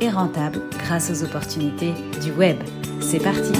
et 0.00 0.10
rentable 0.10 0.60
grâce 0.78 1.10
aux 1.10 1.24
opportunités 1.24 1.92
du 2.22 2.32
web. 2.32 2.56
C'est 3.00 3.22
parti 3.22 3.52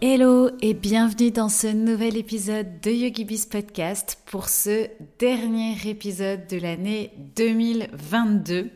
Hello 0.00 0.50
et 0.62 0.74
bienvenue 0.74 1.30
dans 1.30 1.48
ce 1.48 1.66
nouvel 1.66 2.16
épisode 2.16 2.80
de 2.80 2.90
YogiBiz 2.90 3.46
Podcast 3.46 4.18
pour 4.26 4.48
ce 4.48 4.88
dernier 5.18 5.74
épisode 5.86 6.46
de 6.48 6.58
l'année 6.58 7.12
2022. 7.36 8.70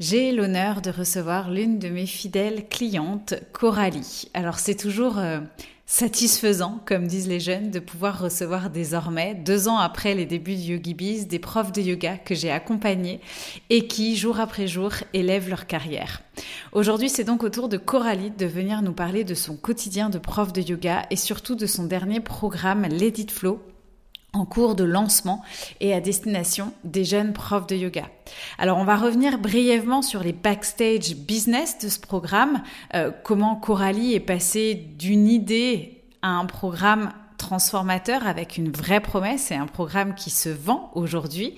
J'ai 0.00 0.32
l'honneur 0.32 0.82
de 0.82 0.90
recevoir 0.90 1.50
l'une 1.50 1.78
de 1.78 1.88
mes 1.88 2.06
fidèles 2.06 2.68
clientes, 2.68 3.34
Coralie. 3.52 4.28
Alors 4.34 4.58
c'est 4.58 4.74
toujours 4.74 5.18
euh, 5.18 5.40
satisfaisant, 5.86 6.80
comme 6.86 7.06
disent 7.06 7.28
les 7.28 7.40
jeunes, 7.40 7.70
de 7.70 7.78
pouvoir 7.78 8.20
recevoir 8.20 8.70
désormais, 8.70 9.34
deux 9.34 9.68
ans 9.68 9.78
après 9.78 10.14
les 10.14 10.26
débuts 10.26 10.56
du 10.56 10.74
YogiBiz, 10.74 11.28
des 11.28 11.38
profs 11.38 11.72
de 11.72 11.82
yoga 11.82 12.16
que 12.16 12.34
j'ai 12.34 12.50
accompagnés 12.50 13.20
et 13.70 13.86
qui, 13.86 14.16
jour 14.16 14.40
après 14.40 14.66
jour, 14.66 14.92
élèvent 15.12 15.48
leur 15.48 15.66
carrière. 15.66 16.22
Aujourd'hui, 16.72 17.08
c'est 17.08 17.24
donc 17.24 17.44
au 17.44 17.50
tour 17.50 17.68
de 17.68 17.76
Coralie 17.76 18.30
de 18.30 18.46
venir 18.46 18.82
nous 18.82 18.94
parler 18.94 19.24
de 19.24 19.34
son 19.34 19.56
quotidien 19.56 20.10
de 20.10 20.18
prof 20.18 20.52
de 20.52 20.62
yoga 20.62 21.06
et 21.10 21.16
surtout 21.16 21.54
de 21.54 21.66
son 21.66 21.84
dernier 21.84 22.20
programme, 22.20 22.86
l'Edit 22.86 23.28
Flow, 23.30 23.60
en 24.34 24.44
cours 24.44 24.74
de 24.74 24.84
lancement 24.84 25.42
et 25.80 25.94
à 25.94 26.00
destination 26.00 26.72
des 26.84 27.04
jeunes 27.04 27.32
profs 27.32 27.66
de 27.66 27.76
yoga. 27.76 28.04
Alors 28.58 28.78
on 28.78 28.84
va 28.84 28.96
revenir 28.96 29.38
brièvement 29.38 30.02
sur 30.02 30.22
les 30.22 30.32
backstage 30.32 31.14
business 31.16 31.78
de 31.78 31.88
ce 31.88 32.00
programme, 32.00 32.62
euh, 32.94 33.10
comment 33.22 33.56
Coralie 33.56 34.14
est 34.14 34.20
passée 34.20 34.74
d'une 34.98 35.28
idée 35.28 36.02
à 36.22 36.28
un 36.28 36.46
programme 36.46 37.12
transformateur 37.38 38.26
avec 38.26 38.56
une 38.56 38.70
vraie 38.70 39.00
promesse 39.00 39.50
et 39.50 39.54
un 39.54 39.66
programme 39.66 40.14
qui 40.14 40.30
se 40.30 40.48
vend 40.48 40.90
aujourd'hui. 40.94 41.56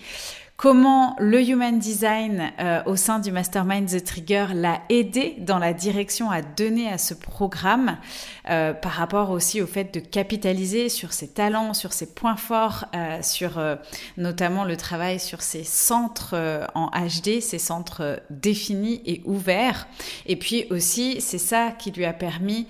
Comment 0.57 1.17
le 1.19 1.43
human 1.43 1.79
design 1.79 2.51
euh, 2.59 2.83
au 2.87 2.97
sein 2.97 3.19
du 3.19 3.31
mastermind 3.31 3.91
The 3.91 4.03
Trigger 4.03 4.47
l'a 4.55 4.81
aidé 4.89 5.37
dans 5.39 5.59
la 5.59 5.75
direction 5.75 6.31
à 6.31 6.41
donner 6.41 6.91
à 6.91 6.97
ce 6.97 7.13
programme 7.13 7.99
euh, 8.49 8.73
par 8.73 8.93
rapport 8.93 9.31
aussi 9.31 9.61
au 9.61 9.67
fait 9.67 9.93
de 9.93 10.01
capitaliser 10.01 10.89
sur 10.89 11.13
ses 11.13 11.29
talents, 11.29 11.75
sur 11.75 11.93
ses 11.93 12.07
points 12.07 12.37
forts, 12.37 12.85
euh, 12.95 13.19
sur 13.23 13.61
notamment 14.17 14.65
le 14.65 14.77
travail 14.77 15.19
sur 15.19 15.43
ses 15.43 15.65
centres 15.65 16.35
en 16.75 16.89
HD, 16.89 17.41
ses 17.41 17.59
centres 17.59 18.21
définis 18.31 19.03
et 19.05 19.23
ouverts. 19.25 19.89
Et 20.27 20.37
puis 20.37 20.67
aussi, 20.71 21.21
c'est 21.21 21.39
ça 21.39 21.71
qui 21.71 21.91
lui 21.91 22.05
a 22.05 22.13
permis 22.13 22.67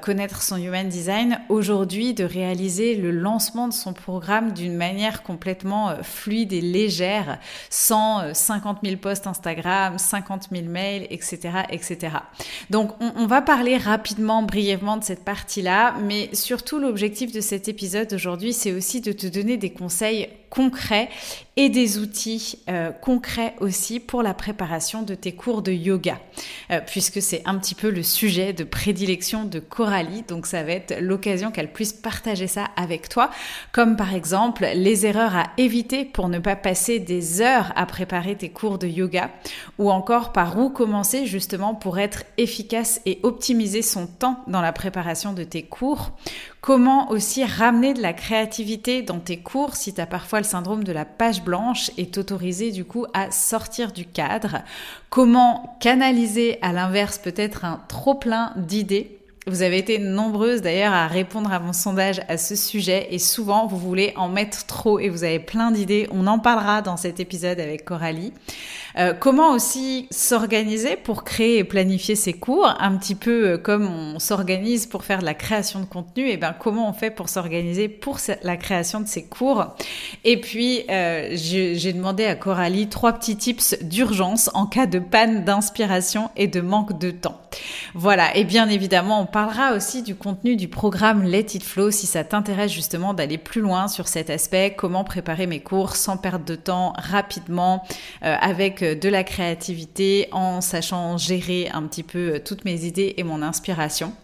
connaître 0.00 0.42
son 0.42 0.56
human 0.56 0.88
design 0.88 1.40
aujourd'hui 1.48 2.14
de 2.14 2.24
réaliser 2.24 2.94
le 2.94 3.10
lancement 3.10 3.68
de 3.68 3.72
son 3.72 3.92
programme 3.92 4.52
d'une 4.52 4.76
manière 4.76 5.22
complètement 5.22 5.94
fluide 6.02 6.52
et 6.52 6.60
légère 6.60 7.38
sans 7.70 8.34
50 8.34 8.78
000 8.84 8.96
posts 8.96 9.26
Instagram, 9.26 9.98
50 9.98 10.48
000 10.52 10.66
mails, 10.66 11.06
etc., 11.10 11.62
etc. 11.70 12.16
Donc, 12.70 12.92
on, 13.00 13.12
on 13.16 13.26
va 13.26 13.42
parler 13.42 13.76
rapidement, 13.76 14.42
brièvement 14.42 14.96
de 14.96 15.04
cette 15.04 15.15
partie-là, 15.24 15.94
mais 16.02 16.30
surtout 16.32 16.78
l'objectif 16.78 17.32
de 17.32 17.40
cet 17.40 17.68
épisode 17.68 18.12
aujourd'hui, 18.12 18.52
c'est 18.52 18.72
aussi 18.72 19.00
de 19.00 19.12
te 19.12 19.26
donner 19.26 19.56
des 19.56 19.70
conseils 19.70 20.28
concrets 20.50 21.08
et 21.56 21.68
des 21.70 21.98
outils 21.98 22.58
euh, 22.68 22.90
concrets 22.90 23.54
aussi 23.60 23.98
pour 23.98 24.22
la 24.22 24.34
préparation 24.34 25.02
de 25.02 25.14
tes 25.14 25.32
cours 25.32 25.62
de 25.62 25.72
yoga, 25.72 26.18
euh, 26.70 26.80
puisque 26.86 27.22
c'est 27.22 27.42
un 27.46 27.56
petit 27.56 27.74
peu 27.74 27.90
le 27.90 28.02
sujet 28.02 28.52
de 28.52 28.62
prédilection 28.62 29.44
de 29.44 29.58
Coralie, 29.58 30.22
donc 30.22 30.46
ça 30.46 30.62
va 30.62 30.72
être 30.72 30.98
l'occasion 31.00 31.50
qu'elle 31.50 31.72
puisse 31.72 31.94
partager 31.94 32.46
ça 32.46 32.68
avec 32.76 33.08
toi, 33.08 33.30
comme 33.72 33.96
par 33.96 34.14
exemple 34.14 34.66
les 34.74 35.06
erreurs 35.06 35.34
à 35.34 35.44
éviter 35.56 36.04
pour 36.04 36.28
ne 36.28 36.38
pas 36.38 36.56
passer 36.56 36.98
des 36.98 37.40
heures 37.40 37.72
à 37.74 37.86
préparer 37.86 38.36
tes 38.36 38.50
cours 38.50 38.78
de 38.78 38.86
yoga, 38.86 39.30
ou 39.78 39.90
encore 39.90 40.32
par 40.32 40.58
où 40.58 40.68
commencer 40.68 41.26
justement 41.26 41.74
pour 41.74 41.98
être 41.98 42.24
efficace 42.36 43.00
et 43.06 43.18
optimiser 43.22 43.80
son 43.82 44.06
temps 44.06 44.44
dans 44.46 44.60
la 44.60 44.72
préparation 44.72 45.05
de 45.06 45.44
tes 45.44 45.62
cours, 45.62 46.12
Comment 46.66 47.12
aussi 47.12 47.44
ramener 47.44 47.94
de 47.94 48.02
la 48.02 48.12
créativité 48.12 49.02
dans 49.02 49.20
tes 49.20 49.36
cours 49.36 49.76
si 49.76 49.94
tu 49.94 50.00
as 50.00 50.06
parfois 50.06 50.40
le 50.40 50.44
syndrome 50.44 50.82
de 50.82 50.90
la 50.90 51.04
page 51.04 51.44
blanche 51.44 51.92
et 51.96 52.10
t'autoriser 52.10 52.72
du 52.72 52.84
coup 52.84 53.06
à 53.14 53.30
sortir 53.30 53.92
du 53.92 54.04
cadre? 54.04 54.62
Comment 55.08 55.76
canaliser 55.78 56.58
à 56.62 56.72
l'inverse 56.72 57.18
peut-être 57.18 57.64
un 57.64 57.80
trop 57.86 58.16
plein 58.16 58.52
d'idées 58.56 59.15
vous 59.48 59.62
avez 59.62 59.78
été 59.78 60.00
nombreuses 60.00 60.60
d'ailleurs 60.60 60.92
à 60.92 61.06
répondre 61.06 61.52
à 61.52 61.60
mon 61.60 61.72
sondage 61.72 62.20
à 62.28 62.36
ce 62.36 62.56
sujet 62.56 63.06
et 63.12 63.20
souvent 63.20 63.68
vous 63.68 63.78
voulez 63.78 64.12
en 64.16 64.28
mettre 64.28 64.66
trop 64.66 64.98
et 64.98 65.08
vous 65.08 65.22
avez 65.22 65.38
plein 65.38 65.70
d'idées. 65.70 66.08
On 66.10 66.26
en 66.26 66.40
parlera 66.40 66.82
dans 66.82 66.96
cet 66.96 67.20
épisode 67.20 67.60
avec 67.60 67.84
Coralie. 67.84 68.32
Euh, 68.98 69.12
comment 69.12 69.52
aussi 69.52 70.08
s'organiser 70.10 70.96
pour 70.96 71.22
créer 71.22 71.58
et 71.58 71.64
planifier 71.64 72.16
ses 72.16 72.32
cours, 72.32 72.74
un 72.80 72.96
petit 72.96 73.14
peu 73.14 73.50
euh, 73.50 73.58
comme 73.58 73.86
on 73.86 74.18
s'organise 74.18 74.86
pour 74.86 75.04
faire 75.04 75.20
de 75.20 75.26
la 75.26 75.34
création 75.34 75.80
de 75.80 75.84
contenu. 75.84 76.28
Et 76.28 76.32
eh 76.32 76.36
ben 76.38 76.54
comment 76.58 76.88
on 76.88 76.92
fait 76.92 77.10
pour 77.10 77.28
s'organiser 77.28 77.88
pour 77.88 78.18
la 78.42 78.56
création 78.56 79.00
de 79.00 79.06
ses 79.06 79.26
cours? 79.26 79.76
Et 80.24 80.40
puis 80.40 80.84
euh, 80.90 81.28
j'ai 81.34 81.92
demandé 81.92 82.24
à 82.24 82.34
Coralie 82.34 82.88
trois 82.88 83.12
petits 83.12 83.36
tips 83.36 83.76
d'urgence 83.82 84.50
en 84.54 84.66
cas 84.66 84.86
de 84.86 84.98
panne 84.98 85.44
d'inspiration 85.44 86.30
et 86.36 86.48
de 86.48 86.60
manque 86.60 86.98
de 86.98 87.10
temps. 87.10 87.40
Voilà. 87.94 88.34
Et 88.36 88.44
bien 88.44 88.68
évidemment, 88.68 89.20
on 89.20 89.26
parlera 89.36 89.76
aussi 89.76 90.02
du 90.02 90.14
contenu 90.14 90.56
du 90.56 90.66
programme 90.66 91.22
Let 91.22 91.48
It 91.56 91.62
Flow 91.62 91.90
si 91.90 92.06
ça 92.06 92.24
t'intéresse 92.24 92.72
justement 92.72 93.12
d'aller 93.12 93.36
plus 93.36 93.60
loin 93.60 93.86
sur 93.86 94.08
cet 94.08 94.30
aspect, 94.30 94.72
comment 94.74 95.04
préparer 95.04 95.46
mes 95.46 95.60
cours 95.60 95.94
sans 95.94 96.16
perdre 96.16 96.46
de 96.46 96.54
temps 96.54 96.94
rapidement, 96.96 97.82
euh, 98.24 98.34
avec 98.40 98.82
euh, 98.82 98.94
de 98.94 99.10
la 99.10 99.24
créativité, 99.24 100.28
en 100.32 100.62
sachant 100.62 101.18
gérer 101.18 101.68
un 101.68 101.82
petit 101.82 102.02
peu 102.02 102.36
euh, 102.36 102.38
toutes 102.42 102.64
mes 102.64 102.86
idées 102.86 103.12
et 103.18 103.24
mon 103.24 103.42
inspiration. 103.42 104.14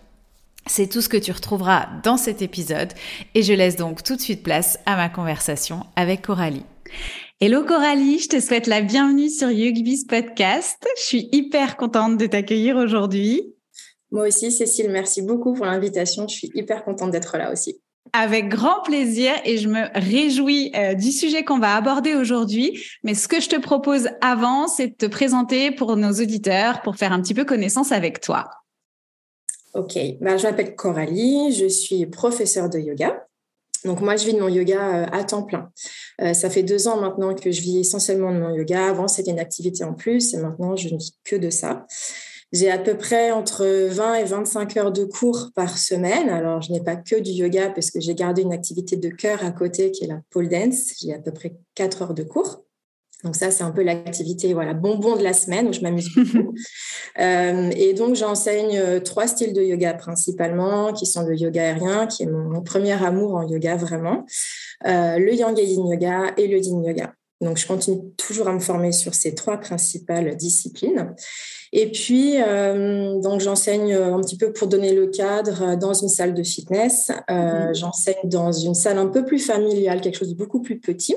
C'est 0.65 0.89
tout 0.89 1.03
ce 1.03 1.11
que 1.11 1.19
tu 1.19 1.31
retrouveras 1.31 1.89
dans 2.03 2.17
cet 2.17 2.41
épisode 2.41 2.95
et 3.35 3.43
je 3.43 3.53
laisse 3.53 3.77
donc 3.77 4.03
tout 4.03 4.17
de 4.17 4.23
suite 4.23 4.43
place 4.43 4.79
à 4.87 4.97
ma 4.97 5.11
conversation 5.11 5.85
avec 5.95 6.23
Coralie. 6.23 6.65
Hello 7.39 7.65
Coralie, 7.65 8.19
je 8.19 8.29
te 8.31 8.41
souhaite 8.41 8.67
la 8.67 8.81
bienvenue 8.81 9.29
sur 9.29 9.51
YogiBiz 9.51 10.07
Podcast. 10.07 10.83
Je 10.97 11.03
suis 11.03 11.29
hyper 11.33 11.77
contente 11.77 12.17
de 12.17 12.25
t'accueillir 12.25 12.77
aujourd'hui. 12.77 13.43
Moi 14.13 14.29
aussi, 14.29 14.53
Cécile, 14.53 14.91
merci 14.91 15.23
beaucoup 15.23 15.55
pour 15.55 15.65
l'invitation. 15.65 16.29
Je 16.29 16.35
suis 16.35 16.51
hyper 16.55 16.85
contente 16.85 17.11
d'être 17.11 17.39
là 17.39 17.51
aussi. 17.51 17.81
Avec 18.13 18.49
grand 18.49 18.83
plaisir 18.83 19.33
et 19.47 19.57
je 19.57 19.69
me 19.69 19.87
réjouis 19.95 20.71
euh, 20.77 20.93
du 20.93 21.11
sujet 21.11 21.45
qu'on 21.45 21.59
va 21.59 21.77
aborder 21.77 22.15
aujourd'hui. 22.15 22.79
Mais 23.05 23.15
ce 23.15 23.27
que 23.27 23.41
je 23.41 23.49
te 23.49 23.59
propose 23.59 24.11
avant, 24.21 24.69
c'est 24.69 24.89
de 24.89 24.95
te 24.95 25.07
présenter 25.07 25.71
pour 25.71 25.97
nos 25.97 26.13
auditeurs, 26.13 26.83
pour 26.83 26.97
faire 26.97 27.13
un 27.13 27.23
petit 27.23 27.33
peu 27.33 27.47
connaissance 27.47 27.91
avec 27.91 28.21
toi. 28.21 28.51
Ok, 29.73 29.99
ben, 30.21 30.37
je 30.37 30.43
m'appelle 30.43 30.77
Coralie, 30.77 31.53
je 31.53 31.67
suis 31.67 32.05
professeure 32.05 32.69
de 32.69 32.79
yoga. 32.79 33.27
Donc 33.87 34.03
moi, 34.03 34.17
je 34.17 34.27
vis 34.27 34.35
de 34.35 34.41
mon 34.41 34.49
yoga 34.49 35.05
euh, 35.05 35.07
à 35.11 35.25
temps 35.25 35.43
plein. 35.43 35.71
Euh, 36.21 36.35
ça 36.35 36.51
fait 36.51 36.63
deux 36.63 36.87
ans 36.87 37.01
maintenant 37.01 37.35
que 37.35 37.51
je 37.51 37.63
vis 37.63 37.81
essentiellement 37.81 38.31
de 38.31 38.39
mon 38.39 38.55
yoga. 38.55 38.89
Avant, 38.89 39.09
c'était 39.09 39.31
une 39.31 39.41
activité 39.41 39.85
en 39.85 39.95
plus 39.95 40.35
et 40.35 40.37
maintenant, 40.37 40.77
je 40.77 40.91
ne 40.91 40.99
vis 40.99 41.17
que 41.25 41.37
de 41.37 41.49
ça. 41.49 41.87
J'ai 42.53 42.71
à 42.71 42.79
peu 42.79 42.97
près 42.97 43.31
entre 43.31 43.65
20 43.65 44.15
et 44.15 44.25
25 44.25 44.77
heures 44.77 44.93
de 44.93 45.05
cours 45.05 45.51
par 45.55 45.79
semaine. 45.79 46.29
Alors, 46.29 46.61
je 46.61 46.71
n'ai 46.71 46.83
pas 46.83 46.97
que 46.97 47.17
du 47.17 47.31
yoga 47.31 47.71
parce 47.71 47.91
que 47.91 47.99
j'ai 47.99 48.15
gardé 48.15 48.43
une 48.43 48.53
activité 48.53 48.97
de 48.97 49.09
cœur 49.09 49.43
à 49.43 49.51
côté 49.51 49.91
qui 49.91 50.05
est 50.05 50.09
la 50.09 50.21
pole 50.31 50.49
dance. 50.49 50.93
J'ai 51.01 51.15
à 51.15 51.19
peu 51.19 51.33
près 51.33 51.57
4 51.75 52.03
heures 52.03 52.15
de 52.15 52.23
cours. 52.23 52.63
Donc 53.25 53.37
ça, 53.37 53.51
c'est 53.51 53.63
un 53.63 53.71
peu 53.71 53.83
l'activité 53.83 54.53
voilà 54.53 54.75
bonbon 54.75 55.17
de 55.17 55.23
la 55.23 55.33
semaine 55.33 55.69
où 55.69 55.73
je 55.73 55.81
m'amuse 55.81 56.13
beaucoup. 56.17 56.55
euh, 57.21 57.71
et 57.77 57.95
donc, 57.95 58.17
j'enseigne 58.17 58.77
euh, 58.79 59.01
trois 59.01 59.27
styles 59.27 59.53
de 59.53 59.63
yoga 59.63 59.95
principalement, 59.95 60.93
qui 60.93 61.07
sont 61.07 61.23
le 61.23 61.37
yoga 61.37 61.63
aérien, 61.63 62.07
qui 62.07 62.25
est 62.25 62.27
mon, 62.27 62.63
premier 62.63 63.03
amour 63.03 63.35
en 63.35 63.49
yoga 63.49 63.77
vraiment, 63.77 64.27
euh, 64.87 65.19
le 65.19 65.35
Yang 65.35 65.59
Yin 65.59 65.87
Yoga 65.87 66.35
et 66.37 66.49
le 66.49 66.59
Yin 66.59 66.85
Yoga. 66.85 67.15
Donc, 67.41 67.59
je 67.59 67.67
continue 67.67 68.13
toujours 68.17 68.49
à 68.49 68.53
me 68.53 68.61
former 68.61 68.93
sur 68.93 69.15
ces 69.15 69.35
trois 69.35 69.59
principales 69.59 70.37
disciplines. 70.37 71.15
Et 71.75 71.91
puis, 71.91 72.35
euh, 72.37 73.19
donc, 73.21 73.41
j'enseigne 73.41 73.95
un 73.95 74.21
petit 74.21 74.37
peu 74.37 74.53
pour 74.53 74.69
donner 74.69 74.93
le 74.93 75.07
cadre 75.07 75.75
dans 75.77 75.95
une 75.95 76.09
salle 76.09 76.35
de 76.35 76.43
fitness. 76.43 77.11
Euh, 77.31 77.71
mmh. 77.71 77.75
J'enseigne 77.75 78.29
dans 78.29 78.53
une 78.53 78.75
salle 78.75 78.99
un 78.99 79.07
peu 79.07 79.25
plus 79.25 79.39
familiale, 79.39 80.03
quelque 80.03 80.19
chose 80.19 80.29
de 80.29 80.35
beaucoup 80.35 80.61
plus 80.61 80.79
petit. 80.79 81.17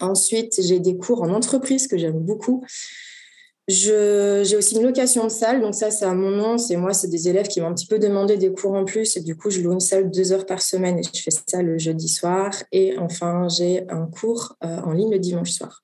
Ensuite, 0.00 0.60
j'ai 0.62 0.78
des 0.78 0.96
cours 0.96 1.22
en 1.22 1.30
entreprise 1.30 1.88
que 1.88 1.98
j'aime 1.98 2.20
beaucoup. 2.20 2.64
j'ai 3.66 4.56
aussi 4.56 4.76
une 4.76 4.84
location 4.84 5.24
de 5.24 5.30
salle, 5.30 5.60
donc 5.60 5.74
ça, 5.74 5.90
c'est 5.90 6.04
à 6.04 6.14
mon 6.14 6.30
nom. 6.30 6.56
C'est 6.56 6.76
moi, 6.76 6.94
c'est 6.94 7.08
des 7.08 7.28
élèves 7.28 7.48
qui 7.48 7.60
m'ont 7.60 7.66
un 7.66 7.74
petit 7.74 7.88
peu 7.88 7.98
demandé 7.98 8.36
des 8.36 8.52
cours 8.52 8.74
en 8.74 8.84
plus. 8.84 9.16
Et 9.16 9.22
du 9.22 9.36
coup, 9.36 9.50
je 9.50 9.60
loue 9.60 9.72
une 9.72 9.80
salle 9.80 10.08
deux 10.08 10.32
heures 10.32 10.46
par 10.46 10.62
semaine 10.62 11.00
et 11.00 11.02
je 11.02 11.20
fais 11.20 11.32
ça 11.32 11.62
le 11.62 11.78
jeudi 11.78 12.08
soir. 12.08 12.52
Et 12.70 12.96
enfin, 12.98 13.48
j'ai 13.48 13.84
un 13.90 14.06
cours 14.06 14.54
euh, 14.62 14.78
en 14.84 14.92
ligne 14.92 15.10
le 15.10 15.18
dimanche 15.18 15.50
soir. 15.50 15.82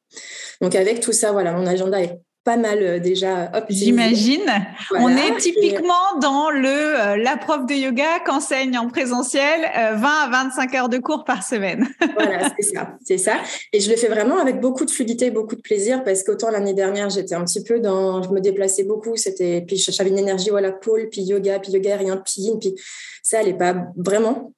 Donc, 0.61 0.77
avec 0.77 1.01
tout 1.01 1.13
ça, 1.13 1.33
voilà, 1.33 1.53
mon 1.53 1.67
agenda 1.67 2.01
est 2.01 2.21
pas 2.45 2.57
mal 2.57 2.79
euh, 2.83 2.99
déjà 2.99 3.53
J'imagine. 3.69 4.51
On 4.99 5.09
est 5.09 5.37
typiquement 5.39 6.19
dans 6.21 6.51
le 6.51 6.69
euh, 6.69 7.17
la 7.17 7.37
prof 7.37 7.67
de 7.67 7.75
yoga 7.75 8.21
qu'enseigne 8.25 8.79
en 8.79 8.89
présentiel 8.89 9.61
20 9.61 9.69
euh, 9.77 10.07
à 10.07 10.29
25 10.31 10.75
heures 10.75 10.89
de 10.89 10.99
cours 10.99 11.25
par 11.25 11.43
semaine. 11.43 11.87
voilà, 12.15 12.51
c'est 12.59 12.75
ça, 12.75 12.97
c'est 13.05 13.19
ça. 13.19 13.35
Et 13.73 13.81
je 13.81 13.91
le 13.91 13.97
fais 13.97 14.09
vraiment 14.09 14.39
avec 14.39 14.61
beaucoup 14.61 14.85
de 14.85 14.91
fluidité, 14.91 15.31
beaucoup 15.31 15.57
de 15.57 15.61
plaisir 15.61 16.03
parce 16.03 16.23
qu'autant 16.23 16.51
l'année 16.51 16.75
dernière, 16.75 17.11
j'étais 17.11 17.35
un 17.35 17.45
petit 17.45 17.63
peu 17.63 17.79
dans 17.81 18.23
je 18.23 18.31
me 18.31 18.41
déplaçais 18.41 18.85
beaucoup, 18.85 19.17
c'était 19.17 19.63
puis 19.67 19.77
j'avais 19.77 20.11
une 20.11 20.19
énergie 20.19 20.51
voilà 20.51 20.73
pôle, 20.73 21.09
puis 21.11 21.23
yoga, 21.23 21.59
puis 21.59 21.73
yoga 21.73 21.97
rien, 21.97 22.17
puis 22.17 22.43
yin, 22.43 22.59
puis 22.59 22.75
ça 23.23 23.39
allait 23.39 23.55
pas 23.55 23.75
vraiment. 23.97 24.53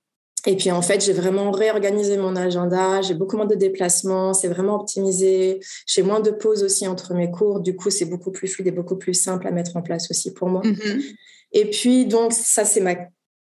Et 0.47 0.57
puis 0.57 0.71
en 0.73 0.83
fait, 0.83 1.05
j'ai 1.05 1.13
vraiment 1.13 1.51
réorganisé 1.53 2.17
mon 2.17 2.35
agenda, 2.35 3.01
j'ai 3.01 3.15
beaucoup 3.15 3.37
moins 3.37 3.47
de 3.47 3.55
déplacements, 3.55 4.35
c'est 4.35 4.49
vraiment 4.49 4.81
optimisé, 4.81 5.61
j'ai 5.87 6.03
moins 6.03 6.21
de 6.21 6.31
pauses 6.31 6.65
aussi 6.65 6.89
entre 6.89 7.15
mes 7.15 7.31
cours, 7.31 7.61
du 7.61 7.77
coup 7.77 7.91
c'est 7.91 8.07
beaucoup 8.07 8.33
plus 8.33 8.49
fluide 8.49 8.67
et 8.67 8.73
beaucoup 8.73 8.97
plus 8.97 9.15
simple 9.15 9.47
à 9.47 9.53
mettre 9.53 9.77
en 9.77 9.83
place 9.83 10.11
aussi 10.11 10.33
pour 10.33 10.49
moi. 10.49 10.63
Mm-hmm. 10.63 11.03
Et 11.53 11.71
puis 11.71 12.07
donc 12.07 12.33
ça 12.33 12.65
c'est 12.65 12.81
ma 12.81 12.97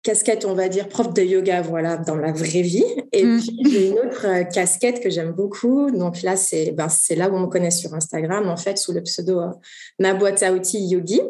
casquette, 0.07 0.45
on 0.45 0.55
va 0.55 0.69
dire, 0.69 0.89
prof 0.89 1.13
de 1.13 1.21
yoga, 1.21 1.63
voilà, 1.63 1.97
dans 1.97 2.15
la 2.15 2.31
vraie 2.31 2.63
vie. 2.63 2.85
Et 3.13 3.25
mm. 3.25 3.41
puis, 3.41 3.61
j'ai 3.69 3.89
une 3.89 3.99
autre 3.99 4.25
euh, 4.25 4.45
casquette 4.45 5.03
que 5.03 5.11
j'aime 5.11 5.33
beaucoup. 5.33 5.91
Donc 5.91 6.23
là, 6.23 6.37
c'est 6.37 6.71
ben, 6.71 6.87
là 7.17 7.29
où 7.29 7.35
on 7.35 7.41
me 7.41 7.47
connaît 7.49 7.73
sur 7.73 7.93
Instagram, 7.93 8.49
en 8.49 8.57
fait, 8.57 8.79
sous 8.79 8.93
le 8.93 9.03
pseudo 9.03 9.41
euh, 9.41 9.51
Ma 9.99 10.15
boîte 10.15 10.45
à 10.45 10.53
outils 10.53 10.87
Yogi, 10.87 11.21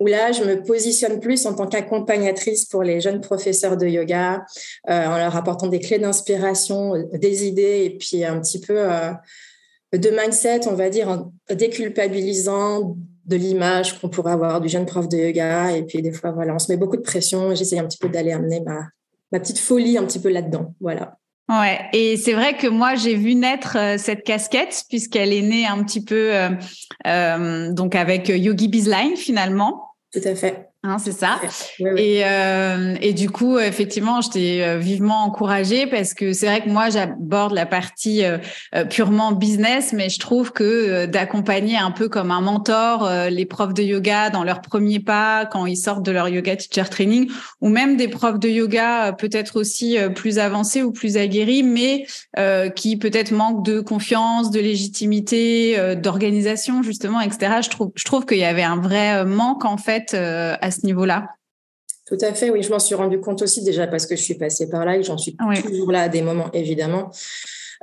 où 0.00 0.06
là, 0.06 0.32
je 0.32 0.42
me 0.42 0.62
positionne 0.62 1.20
plus 1.20 1.44
en 1.44 1.52
tant 1.52 1.66
qu'accompagnatrice 1.66 2.64
pour 2.64 2.82
les 2.82 3.02
jeunes 3.02 3.20
professeurs 3.20 3.76
de 3.76 3.86
yoga, 3.86 4.46
euh, 4.88 5.06
en 5.06 5.18
leur 5.18 5.36
apportant 5.36 5.66
des 5.66 5.80
clés 5.80 5.98
d'inspiration, 5.98 6.94
des 7.12 7.46
idées, 7.46 7.82
et 7.84 7.90
puis 7.98 8.24
un 8.24 8.40
petit 8.40 8.60
peu 8.60 8.86
de 9.92 10.10
mindset, 10.10 10.66
on 10.66 10.74
va 10.74 10.88
dire, 10.88 11.08
en 11.08 11.32
déculpabilisant 11.54 12.96
de 13.26 13.36
l'image 13.36 13.98
qu'on 13.98 14.08
pourrait 14.08 14.32
avoir 14.32 14.60
du 14.60 14.68
jeune 14.68 14.86
prof 14.86 15.08
de 15.08 15.16
yoga. 15.16 15.72
Et 15.72 15.82
puis 15.82 16.02
des 16.02 16.12
fois, 16.12 16.32
voilà, 16.32 16.54
on 16.54 16.58
se 16.58 16.70
met 16.70 16.76
beaucoup 16.76 16.96
de 16.96 17.02
pression. 17.02 17.54
J'essaie 17.54 17.78
un 17.78 17.86
petit 17.86 17.98
peu 17.98 18.08
d'aller 18.08 18.32
amener 18.32 18.60
ma, 18.60 18.88
ma 19.32 19.40
petite 19.40 19.58
folie 19.58 19.98
un 19.98 20.04
petit 20.04 20.20
peu 20.20 20.30
là-dedans. 20.30 20.74
Voilà. 20.80 21.16
Ouais, 21.48 21.78
et 21.92 22.16
c'est 22.16 22.32
vrai 22.32 22.56
que 22.56 22.66
moi 22.66 22.94
j'ai 22.94 23.16
vu 23.16 23.34
naître 23.34 23.76
euh, 23.76 23.98
cette 23.98 24.22
casquette 24.22 24.84
puisqu'elle 24.88 25.30
est 25.30 25.42
née 25.42 25.66
un 25.66 25.84
petit 25.84 26.02
peu 26.02 26.34
euh, 26.34 26.48
euh, 27.06 27.70
donc 27.70 27.94
avec 27.94 28.30
Yogi 28.30 28.68
Bizline 28.68 29.14
finalement. 29.16 29.88
Tout 30.10 30.22
à 30.24 30.34
fait. 30.34 30.70
Hein, 30.86 30.98
c'est 30.98 31.12
ça. 31.12 31.40
Et, 31.96 32.20
euh, 32.26 32.94
et 33.00 33.14
du 33.14 33.30
coup, 33.30 33.58
effectivement, 33.58 34.20
je 34.20 34.28
t'ai 34.28 34.62
euh, 34.62 34.76
vivement 34.76 35.24
encouragée 35.24 35.86
parce 35.86 36.12
que 36.12 36.34
c'est 36.34 36.44
vrai 36.44 36.62
que 36.62 36.68
moi, 36.68 36.90
j'aborde 36.90 37.54
la 37.54 37.64
partie 37.64 38.22
euh, 38.22 38.36
purement 38.90 39.32
business, 39.32 39.94
mais 39.94 40.10
je 40.10 40.20
trouve 40.20 40.52
que 40.52 41.06
d'accompagner 41.06 41.78
un 41.78 41.90
peu 41.90 42.10
comme 42.10 42.30
un 42.30 42.42
mentor 42.42 43.08
les 43.30 43.46
profs 43.46 43.72
de 43.72 43.82
yoga 43.82 44.28
dans 44.28 44.44
leurs 44.44 44.60
premiers 44.60 45.00
pas 45.00 45.46
quand 45.46 45.64
ils 45.64 45.76
sortent 45.76 46.04
de 46.04 46.12
leur 46.12 46.28
yoga 46.28 46.54
teacher 46.54 46.88
training, 46.90 47.30
ou 47.62 47.70
même 47.70 47.96
des 47.96 48.08
profs 48.08 48.38
de 48.38 48.48
yoga 48.48 49.12
peut-être 49.12 49.58
aussi 49.58 49.96
plus 50.14 50.38
avancés 50.38 50.82
ou 50.82 50.92
plus 50.92 51.16
aguerris, 51.16 51.62
mais 51.62 52.06
qui 52.76 52.96
peut-être 52.98 53.30
manquent 53.32 53.64
de 53.64 53.80
confiance, 53.80 54.50
de 54.50 54.60
légitimité, 54.60 55.96
d'organisation 55.96 56.82
justement, 56.82 57.20
etc. 57.20 57.60
Je 57.62 57.70
trouve, 57.70 57.92
je 57.94 58.04
trouve 58.04 58.26
qu'il 58.26 58.38
y 58.38 58.44
avait 58.44 58.62
un 58.62 58.76
vrai 58.76 59.24
manque 59.24 59.64
en 59.64 59.78
fait 59.78 60.14
à 60.14 60.70
ce 60.74 60.84
niveau-là 60.86 61.28
Tout 62.06 62.18
à 62.20 62.34
fait, 62.34 62.50
oui, 62.50 62.62
je 62.62 62.70
m'en 62.70 62.78
suis 62.78 62.94
rendu 62.94 63.20
compte 63.20 63.42
aussi 63.42 63.62
déjà 63.62 63.86
parce 63.86 64.06
que 64.06 64.16
je 64.16 64.22
suis 64.22 64.34
passée 64.34 64.68
par 64.68 64.84
là 64.84 64.96
et 64.96 65.02
j'en 65.02 65.18
suis 65.18 65.36
toujours 65.62 65.92
là 65.92 66.02
à 66.02 66.08
des 66.08 66.22
moments, 66.22 66.50
évidemment. 66.52 67.10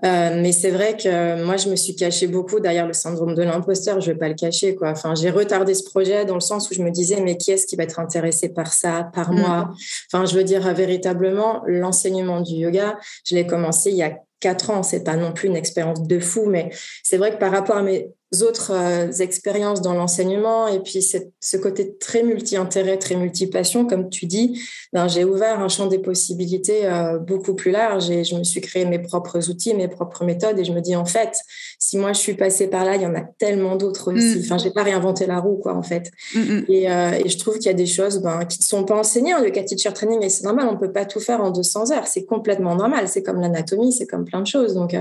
Euh, 0.04 0.42
mais 0.42 0.52
c'est 0.52 0.72
vrai 0.72 0.98
que 0.98 1.44
moi, 1.44 1.58
je 1.58 1.70
me 1.70 1.76
suis 1.76 1.96
cachée 1.96 2.28
beaucoup 2.28 2.60
derrière 2.60 2.88
le 2.88 2.94
syndrome 2.94 3.36
de 3.36 3.44
l'imposteur. 3.44 4.02
Je 4.02 4.12
vais 4.12 4.18
pas 4.18 4.30
le 4.30 4.36
cacher, 4.36 4.76
quoi. 4.76 4.90
Enfin, 4.92 5.14
j'ai 5.16 5.30
retardé 5.30 5.74
ce 5.74 5.84
projet 5.84 6.26
dans 6.26 6.34
le 6.34 6.42
sens 6.42 6.70
où 6.72 6.74
je 6.74 6.82
me 6.82 6.90
disais, 6.90 7.22
mais 7.22 7.38
qui 7.38 7.52
est-ce 7.52 7.68
qui 7.68 7.76
va 7.76 7.84
être 7.84 8.00
intéressé 8.00 8.50
par 8.50 8.74
ça, 8.74 9.12
par 9.14 9.32
moi? 9.32 9.66
Mm. 9.66 9.76
Enfin, 10.12 10.26
je 10.26 10.36
veux 10.36 10.44
dire, 10.44 10.74
véritablement, 10.74 11.62
l'enseignement 11.68 12.42
du 12.42 12.54
yoga, 12.54 12.98
je 13.26 13.36
l'ai 13.36 13.46
commencé 13.46 13.92
il 13.92 13.98
y 13.98 14.04
a 14.04 14.18
quatre 14.40 14.72
ans. 14.72 14.82
C'est 14.82 15.04
pas 15.04 15.16
non 15.16 15.34
plus 15.34 15.50
une 15.50 15.56
expérience 15.56 16.02
de 16.02 16.20
fou, 16.20 16.46
mais 16.48 16.72
c'est 17.04 17.18
vrai 17.18 17.32
que 17.32 17.38
par 17.38 17.52
rapport 17.52 17.78
à 17.78 17.84
mes 17.84 18.10
autres 18.42 18.72
euh, 18.72 19.12
expériences 19.20 19.82
dans 19.82 19.94
l'enseignement 19.94 20.68
et 20.68 20.80
puis 20.80 21.02
ce 21.02 21.58
côté 21.58 21.98
très 21.98 22.24
multi-intérêt, 22.24 22.98
très 22.98 23.16
multi-passion, 23.16 23.86
comme 23.86 24.10
tu 24.10 24.26
dis, 24.26 24.62
ben, 24.94 25.08
j'ai 25.10 25.26
ouvert 25.26 25.60
un 25.60 25.68
champ 25.68 25.88
des 25.88 26.00
possibilités 26.00 26.86
euh, 26.86 27.20
beaucoup 27.20 27.54
plus 27.54 27.72
large 27.72 28.10
et 28.10 28.24
je 28.24 28.36
me 28.36 28.44
suis 28.44 28.62
créé 28.62 28.86
mes 28.86 29.00
propres 29.00 29.50
outils, 29.50 29.74
mes 29.74 29.90
propres 29.90 30.24
méthodes 30.24 30.58
et 30.58 30.64
je 30.64 30.72
me 30.72 30.80
dis 30.80 30.96
en 30.96 31.06
fait, 31.06 31.38
si 31.84 31.98
moi 31.98 32.14
je 32.14 32.20
suis 32.20 32.36
passée 32.36 32.68
par 32.68 32.86
là, 32.86 32.96
il 32.96 33.02
y 33.02 33.08
en 33.08 33.16
a 33.16 33.22
tellement 33.22 33.76
d'autres 33.76 34.14
aussi. 34.14 34.38
Mm. 34.38 34.42
Enfin, 34.44 34.58
j'ai 34.60 34.70
pas 34.70 34.84
réinventé 34.84 35.26
la 35.26 35.40
roue 35.40 35.58
quoi 35.58 35.74
en 35.76 35.82
fait. 35.82 36.12
Mm, 36.36 36.40
mm. 36.40 36.66
Et, 36.70 36.92
euh, 36.92 37.12
et, 37.26 37.28
je 37.28 37.38
trouve 37.40 37.56
qu'il 37.56 37.66
y 37.66 37.70
a 37.70 37.74
des 37.74 37.88
choses 37.88 38.22
ben, 38.22 38.46
qui 38.46 38.60
ne 38.60 38.64
sont 38.64 38.84
pas 38.84 38.96
enseignées 38.96 39.34
en 39.34 39.44
yoga 39.44 39.64
teacher 39.64 39.92
training 39.92 40.24
et 40.24 40.30
c'est 40.30 40.44
normal, 40.44 40.68
on 40.72 40.78
peut 40.78 40.92
pas 40.92 41.06
tout 41.06 41.20
faire 41.20 41.42
en 41.42 41.50
200 41.50 41.92
heures, 41.92 42.06
c'est 42.06 42.26
complètement 42.26 42.76
normal. 42.76 43.08
C'est 43.08 43.24
comme 43.24 43.42
l'anatomie, 43.42 43.92
c'est 43.92 44.06
comme 44.06 44.26
plein 44.26 44.42
de 44.42 44.48
choses. 44.48 44.76
Donc 44.76 44.96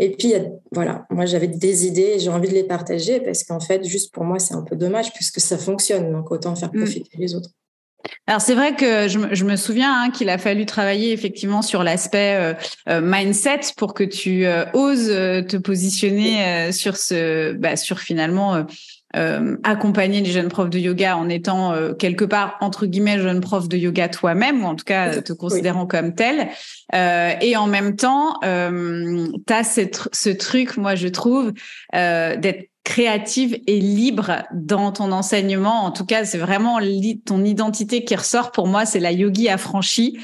et 0.00 0.10
puis 0.12 0.32
voilà, 0.72 1.06
moi 1.10 1.26
j'avais 1.26 1.48
des 1.48 1.86
idées, 1.86 2.18
j'ai 2.18 2.30
envie 2.30 2.48
de 2.48 2.54
les 2.54 2.64
partager 2.64 3.20
parce 3.20 3.44
qu'en 3.44 3.60
fait, 3.60 3.84
juste 3.84 4.12
pour 4.14 4.24
moi, 4.24 4.38
c'est 4.38 4.54
un 4.54 4.62
peu 4.62 4.76
dommage 4.76 5.12
puisque 5.12 5.40
ça 5.40 5.58
fonctionne. 5.58 6.12
Donc, 6.12 6.30
autant 6.30 6.54
faire 6.56 6.70
mm. 6.72 6.78
profiter 6.78 7.10
les 7.18 7.34
autres. 7.34 7.50
Alors 8.28 8.42
c'est 8.42 8.54
vrai 8.54 8.76
que 8.76 9.08
je, 9.08 9.44
me 9.44 9.56
souviens 9.56 10.02
hein, 10.02 10.10
qu'il 10.10 10.28
a 10.28 10.36
fallu 10.36 10.66
travailler 10.66 11.12
effectivement 11.12 11.62
sur 11.62 11.82
l'aspect 11.82 12.36
euh, 12.36 12.52
euh, 12.90 13.00
mindset 13.02 13.60
pour 13.74 13.94
que 13.94 14.04
tu 14.04 14.44
euh, 14.44 14.66
oses 14.74 15.08
te 15.08 15.56
positionner 15.56 16.70
sur 16.70 16.98
ce, 16.98 17.54
bah, 17.54 17.76
sur 17.76 18.00
finalement 18.00 18.66
accompagner 19.64 20.20
les 20.20 20.30
jeunes 20.30 20.48
profs 20.48 20.70
de 20.70 20.78
yoga 20.78 21.16
en 21.16 21.28
étant 21.28 21.74
quelque 21.98 22.24
part 22.24 22.56
entre 22.60 22.86
guillemets 22.86 23.18
jeune 23.18 23.40
prof 23.40 23.68
de 23.68 23.76
yoga 23.76 24.08
toi-même 24.08 24.64
ou 24.64 24.66
en 24.66 24.74
tout 24.74 24.84
cas 24.84 25.20
te 25.22 25.32
considérant 25.32 25.86
comme 25.86 26.14
tel. 26.14 26.48
et 26.92 27.56
en 27.56 27.66
même 27.66 27.96
temps, 27.96 28.38
tu 28.40 29.52
as 29.52 29.64
ce 29.64 30.30
truc, 30.30 30.76
moi 30.76 30.94
je 30.94 31.08
trouve, 31.08 31.52
d'être 31.92 32.68
créative 32.88 33.60
et 33.66 33.80
libre 33.80 34.44
dans 34.54 34.92
ton 34.92 35.12
enseignement. 35.12 35.84
En 35.84 35.90
tout 35.90 36.06
cas, 36.06 36.24
c'est 36.24 36.38
vraiment 36.38 36.78
ton 37.26 37.44
identité 37.44 38.02
qui 38.02 38.16
ressort. 38.16 38.50
Pour 38.50 38.66
moi, 38.66 38.86
c'est 38.86 38.98
la 38.98 39.12
yogi 39.12 39.50
affranchie. 39.50 40.18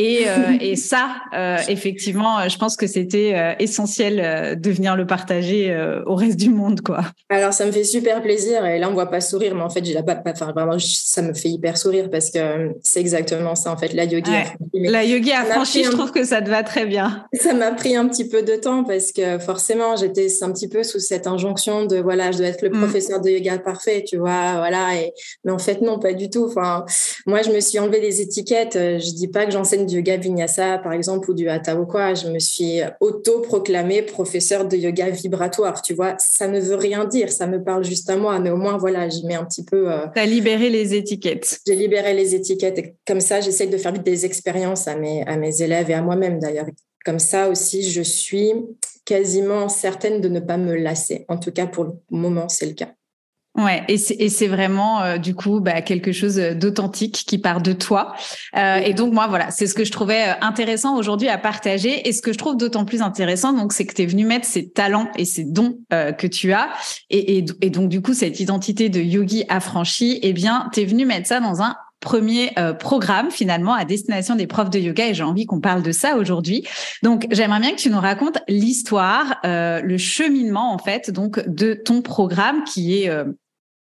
Et, 0.00 0.26
euh, 0.26 0.56
et 0.60 0.76
ça, 0.76 1.16
euh, 1.34 1.58
effectivement, 1.68 2.48
je 2.48 2.56
pense 2.56 2.76
que 2.76 2.86
c'était 2.86 3.32
euh, 3.34 3.52
essentiel 3.58 4.58
de 4.58 4.70
venir 4.70 4.96
le 4.96 5.06
partager 5.06 5.76
au 6.06 6.14
reste 6.14 6.38
du 6.38 6.50
monde, 6.50 6.80
quoi. 6.80 7.00
Alors, 7.28 7.52
ça 7.52 7.66
me 7.66 7.72
fait 7.72 7.84
super 7.84 8.22
plaisir. 8.22 8.64
Et 8.64 8.78
là, 8.78 8.88
on 8.88 8.94
voit 8.94 9.10
pas 9.10 9.20
sourire, 9.20 9.54
mais 9.54 9.62
en 9.62 9.68
fait, 9.68 9.84
j'ai 9.84 9.92
la 9.92 10.02
enfin, 10.26 10.52
vraiment, 10.52 10.78
ça 10.78 11.22
me 11.22 11.34
fait 11.34 11.48
hyper 11.48 11.76
sourire 11.76 12.08
parce 12.10 12.30
que 12.30 12.70
c'est 12.82 13.00
exactement 13.00 13.54
ça, 13.54 13.72
en 13.72 13.76
fait, 13.76 13.92
la 13.92 14.04
yogi. 14.04 14.30
La 14.74 15.04
yogi 15.04 15.32
affranchie, 15.32 15.84
je 15.84 15.90
trouve 15.90 16.12
que 16.12 16.24
ça 16.24 16.40
te 16.40 16.48
va 16.48 16.62
très 16.62 16.86
bien. 16.86 17.26
Ça 17.34 17.52
m'a 17.52 17.72
pris 17.72 17.94
un 17.94 18.08
petit 18.08 18.28
peu 18.28 18.42
de 18.42 18.54
temps 18.54 18.84
parce 18.84 19.12
que 19.12 19.38
forcément, 19.38 19.96
j'étais 19.96 20.28
un 20.42 20.52
petit 20.52 20.68
peu 20.68 20.82
sous 20.82 21.00
cette 21.00 21.26
injonction 21.26 21.84
de 21.84 21.98
voilà, 21.98 22.32
je 22.32 22.38
dois 22.38 22.46
être 22.46 22.62
le 22.62 22.70
mm. 22.70 22.78
professeur 22.78 23.20
de 23.20 23.30
yoga 23.30 23.58
parfait, 23.58 24.04
tu 24.06 24.16
vois, 24.16 24.56
voilà. 24.56 24.96
Et 24.96 25.12
mais 25.44 25.52
en 25.52 25.58
fait, 25.58 25.82
non, 25.82 25.98
pas 25.98 26.14
du 26.14 26.30
tout. 26.30 26.46
Enfin, 26.46 26.84
moi, 27.26 27.42
je 27.42 27.50
me 27.50 27.60
suis 27.60 27.78
enlevé 27.78 28.00
des 28.00 28.22
étiquettes. 28.22 28.74
Je 28.74 29.14
dis 29.14 29.28
pas 29.28 29.44
que 29.44 29.52
j'enseigne 29.52 29.89
du 29.90 29.96
yoga 29.96 30.16
vinyasa, 30.16 30.78
par 30.78 30.92
exemple, 30.92 31.30
ou 31.30 31.34
du 31.34 31.48
hatha 31.48 31.76
ou 31.76 31.86
quoi, 31.86 32.14
je 32.14 32.28
me 32.28 32.38
suis 32.38 32.80
auto-proclamée 33.00 34.02
professeur 34.02 34.66
de 34.66 34.76
yoga 34.76 35.10
vibratoire. 35.10 35.82
Tu 35.82 35.94
vois, 35.94 36.14
ça 36.18 36.48
ne 36.48 36.60
veut 36.60 36.76
rien 36.76 37.04
dire, 37.04 37.30
ça 37.30 37.46
me 37.46 37.62
parle 37.62 37.84
juste 37.84 38.08
à 38.10 38.16
moi, 38.16 38.38
mais 38.38 38.50
au 38.50 38.56
moins, 38.56 38.78
voilà, 38.78 39.08
j'y 39.08 39.26
mets 39.26 39.34
un 39.34 39.44
petit 39.44 39.64
peu. 39.64 39.92
Euh, 39.92 40.06
tu 40.14 40.20
as 40.20 40.26
libéré 40.26 40.70
les 40.70 40.94
étiquettes. 40.94 41.60
J'ai 41.66 41.76
libéré 41.76 42.14
les 42.14 42.34
étiquettes. 42.34 42.78
Et 42.78 42.94
comme 43.06 43.20
ça, 43.20 43.40
j'essaye 43.40 43.68
de 43.68 43.76
faire 43.76 43.92
des 43.92 44.24
expériences 44.24 44.88
à 44.88 44.96
mes, 44.96 45.26
à 45.26 45.36
mes 45.36 45.62
élèves 45.62 45.90
et 45.90 45.94
à 45.94 46.02
moi-même 46.02 46.38
d'ailleurs. 46.38 46.66
Comme 47.04 47.18
ça 47.18 47.48
aussi, 47.48 47.88
je 47.88 48.02
suis 48.02 48.52
quasiment 49.04 49.68
certaine 49.68 50.20
de 50.20 50.28
ne 50.28 50.40
pas 50.40 50.56
me 50.56 50.74
lasser. 50.74 51.24
En 51.28 51.38
tout 51.38 51.50
cas, 51.50 51.66
pour 51.66 51.84
le 51.84 51.92
moment, 52.10 52.48
c'est 52.48 52.66
le 52.66 52.74
cas. 52.74 52.94
Ouais, 53.58 53.82
et 53.88 53.98
c'est 53.98 54.46
vraiment 54.46 55.02
euh, 55.02 55.18
du 55.18 55.34
coup 55.34 55.58
bah, 55.58 55.82
quelque 55.82 56.12
chose 56.12 56.36
d'authentique 56.36 57.24
qui 57.26 57.36
part 57.36 57.60
de 57.60 57.72
toi. 57.72 58.14
Euh, 58.56 58.76
et 58.76 58.94
donc 58.94 59.12
moi 59.12 59.26
voilà, 59.26 59.50
c'est 59.50 59.66
ce 59.66 59.74
que 59.74 59.84
je 59.84 59.90
trouvais 59.90 60.28
euh, 60.28 60.32
intéressant 60.40 60.96
aujourd'hui 60.96 61.28
à 61.28 61.36
partager. 61.36 62.08
Et 62.08 62.12
ce 62.12 62.22
que 62.22 62.32
je 62.32 62.38
trouve 62.38 62.56
d'autant 62.56 62.84
plus 62.84 63.02
intéressant, 63.02 63.52
donc 63.52 63.72
c'est 63.72 63.86
que 63.86 63.94
tu 63.94 64.02
es 64.02 64.06
venu 64.06 64.24
mettre 64.24 64.46
ces 64.46 64.70
talents 64.70 65.08
et 65.16 65.24
ces 65.24 65.44
dons 65.44 65.78
que 65.90 66.26
tu 66.28 66.52
as, 66.52 66.70
et, 67.10 67.38
et, 67.38 67.44
et, 67.60 67.70
donc 67.70 67.88
du 67.88 68.00
coup 68.00 68.14
cette 68.14 68.38
identité 68.38 68.88
de 68.88 69.00
yogi 69.00 69.44
affranchi, 69.48 70.20
eh 70.22 70.32
bien 70.32 70.68
tu 70.72 70.80
es 70.80 70.84
venu 70.84 71.04
mettre 71.04 71.26
ça 71.26 71.40
dans 71.40 71.60
un 71.60 71.74
premier 72.00 72.52
programme 72.78 73.30
finalement 73.30 73.74
à 73.74 73.84
destination 73.84 74.34
des 74.34 74.46
profs 74.46 74.70
de 74.70 74.78
yoga 74.78 75.08
et 75.08 75.14
j'ai 75.14 75.22
envie 75.22 75.46
qu'on 75.46 75.60
parle 75.60 75.82
de 75.82 75.92
ça 75.92 76.16
aujourd'hui. 76.16 76.66
Donc 77.02 77.26
j'aimerais 77.30 77.60
bien 77.60 77.72
que 77.72 77.80
tu 77.80 77.90
nous 77.90 78.00
racontes 78.00 78.38
l'histoire, 78.48 79.38
le 79.44 79.96
cheminement 79.98 80.72
en 80.72 80.78
fait 80.78 81.10
donc 81.10 81.46
de 81.46 81.74
ton 81.74 82.02
programme 82.02 82.64
qui 82.64 83.02
est 83.02 83.10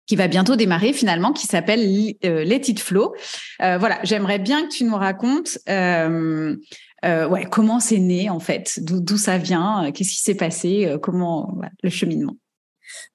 qui 0.07 0.16
va 0.16 0.28
bientôt 0.28 0.57
démarrer 0.57 0.92
finalement, 0.92 1.33
qui 1.33 1.47
s'appelle 1.47 1.81
Let 2.23 2.62
It 2.69 2.81
Flow. 2.81 3.14
voilà, 3.59 3.99
j'aimerais 4.02 4.38
bien 4.38 4.64
que 4.64 4.69
tu 4.69 4.85
nous 4.85 4.97
racontes 4.97 5.59
ouais, 5.66 7.47
comment 7.50 7.81
c'est 7.81 7.99
né 7.99 8.28
en 8.31 8.40
fait, 8.40 8.78
d'où 8.83 9.16
ça 9.16 9.38
vient, 9.38 9.90
qu'est-ce 9.92 10.11
qui 10.11 10.23
s'est 10.23 10.35
passé, 10.35 10.97
comment 11.02 11.57
le 11.83 11.90
cheminement. 11.90 12.37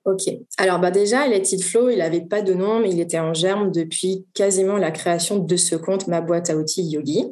Ok. 0.06 0.24
Alors 0.58 0.80
bah 0.80 0.92
déjà, 0.92 1.28
Let 1.28 1.44
It 1.52 1.64
Flow, 1.64 1.90
il 1.90 2.00
n'avait 2.00 2.22
pas 2.22 2.42
de 2.42 2.54
nom, 2.54 2.80
mais 2.80 2.90
il 2.90 3.00
était 3.00 3.20
en 3.20 3.34
germe 3.34 3.72
depuis 3.72 4.26
quasiment 4.34 4.78
la 4.78 4.92
création 4.92 5.38
de 5.38 5.56
ce 5.56 5.76
compte, 5.76 6.08
ma 6.08 6.22
boîte 6.22 6.50
à 6.50 6.56
outils 6.56 6.84
Yogi. 6.84 7.32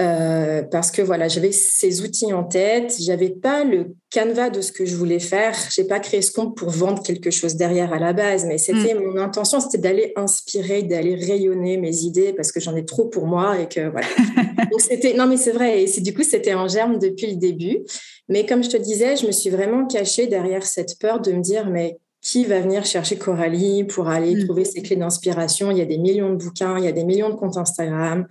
Euh, 0.00 0.62
parce 0.62 0.90
que 0.90 1.02
voilà, 1.02 1.28
j'avais 1.28 1.52
ces 1.52 2.00
outils 2.02 2.32
en 2.32 2.44
tête, 2.44 2.94
j'avais 2.98 3.28
pas 3.28 3.62
le 3.64 3.94
canevas 4.10 4.48
de 4.48 4.60
ce 4.62 4.72
que 4.72 4.86
je 4.86 4.96
voulais 4.96 5.18
faire. 5.18 5.54
J'ai 5.70 5.84
pas 5.84 6.00
créé 6.00 6.22
ce 6.22 6.32
compte 6.32 6.56
pour 6.56 6.70
vendre 6.70 7.02
quelque 7.02 7.30
chose 7.30 7.56
derrière 7.56 7.92
à 7.92 7.98
la 7.98 8.12
base, 8.12 8.46
mais 8.46 8.56
c'était 8.56 8.94
mm. 8.94 9.02
mon 9.02 9.16
intention, 9.18 9.60
c'était 9.60 9.78
d'aller 9.78 10.12
inspirer, 10.16 10.82
d'aller 10.82 11.14
rayonner 11.14 11.76
mes 11.76 11.94
idées 12.04 12.32
parce 12.32 12.52
que 12.52 12.60
j'en 12.60 12.74
ai 12.74 12.84
trop 12.84 13.06
pour 13.06 13.26
moi 13.26 13.58
et 13.60 13.68
que 13.68 13.90
voilà. 13.90 14.06
Donc 14.70 14.80
c'était 14.80 15.14
non 15.14 15.26
mais 15.26 15.36
c'est 15.36 15.52
vrai 15.52 15.82
et 15.82 16.00
du 16.00 16.14
coup 16.14 16.22
c'était 16.22 16.54
en 16.54 16.68
germe 16.68 16.98
depuis 16.98 17.26
le 17.26 17.36
début. 17.36 17.80
Mais 18.28 18.46
comme 18.46 18.62
je 18.62 18.70
te 18.70 18.76
disais, 18.76 19.16
je 19.16 19.26
me 19.26 19.32
suis 19.32 19.50
vraiment 19.50 19.86
cachée 19.86 20.26
derrière 20.26 20.64
cette 20.64 20.98
peur 20.98 21.20
de 21.20 21.32
me 21.32 21.40
dire 21.40 21.68
mais 21.68 21.98
qui 22.20 22.44
va 22.44 22.60
venir 22.60 22.84
chercher 22.84 23.18
Coralie 23.18 23.84
pour 23.84 24.08
aller 24.08 24.36
mm. 24.36 24.44
trouver 24.46 24.64
ses 24.64 24.82
clés 24.82 24.96
d'inspiration? 24.96 25.70
Il 25.70 25.78
y 25.78 25.80
a 25.80 25.86
des 25.86 25.98
millions 25.98 26.30
de 26.30 26.36
bouquins, 26.36 26.78
il 26.78 26.84
y 26.84 26.88
a 26.88 26.92
des 26.92 27.04
millions 27.04 27.30
de 27.30 27.34
comptes 27.34 27.56
Instagram. 27.56 28.26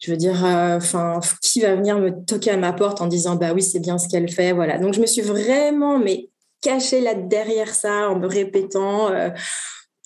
Je 0.00 0.10
veux 0.10 0.16
dire, 0.16 0.44
euh, 0.44 0.76
enfin, 0.76 1.20
qui 1.42 1.60
va 1.60 1.74
venir 1.74 1.98
me 1.98 2.10
toquer 2.24 2.50
à 2.50 2.56
ma 2.56 2.72
porte 2.72 3.00
en 3.00 3.06
disant 3.06 3.36
bah 3.36 3.52
oui, 3.54 3.62
c'est 3.62 3.80
bien 3.80 3.98
ce 3.98 4.08
qu'elle 4.08 4.30
fait, 4.30 4.52
voilà. 4.52 4.78
Donc 4.78 4.94
je 4.94 5.00
me 5.00 5.06
suis 5.06 5.22
vraiment 5.22 5.98
mais 5.98 6.30
cachée 6.62 7.00
là 7.00 7.14
derrière 7.14 7.74
ça 7.74 8.08
en 8.08 8.18
me 8.18 8.26
répétant. 8.26 9.10
Euh, 9.10 9.30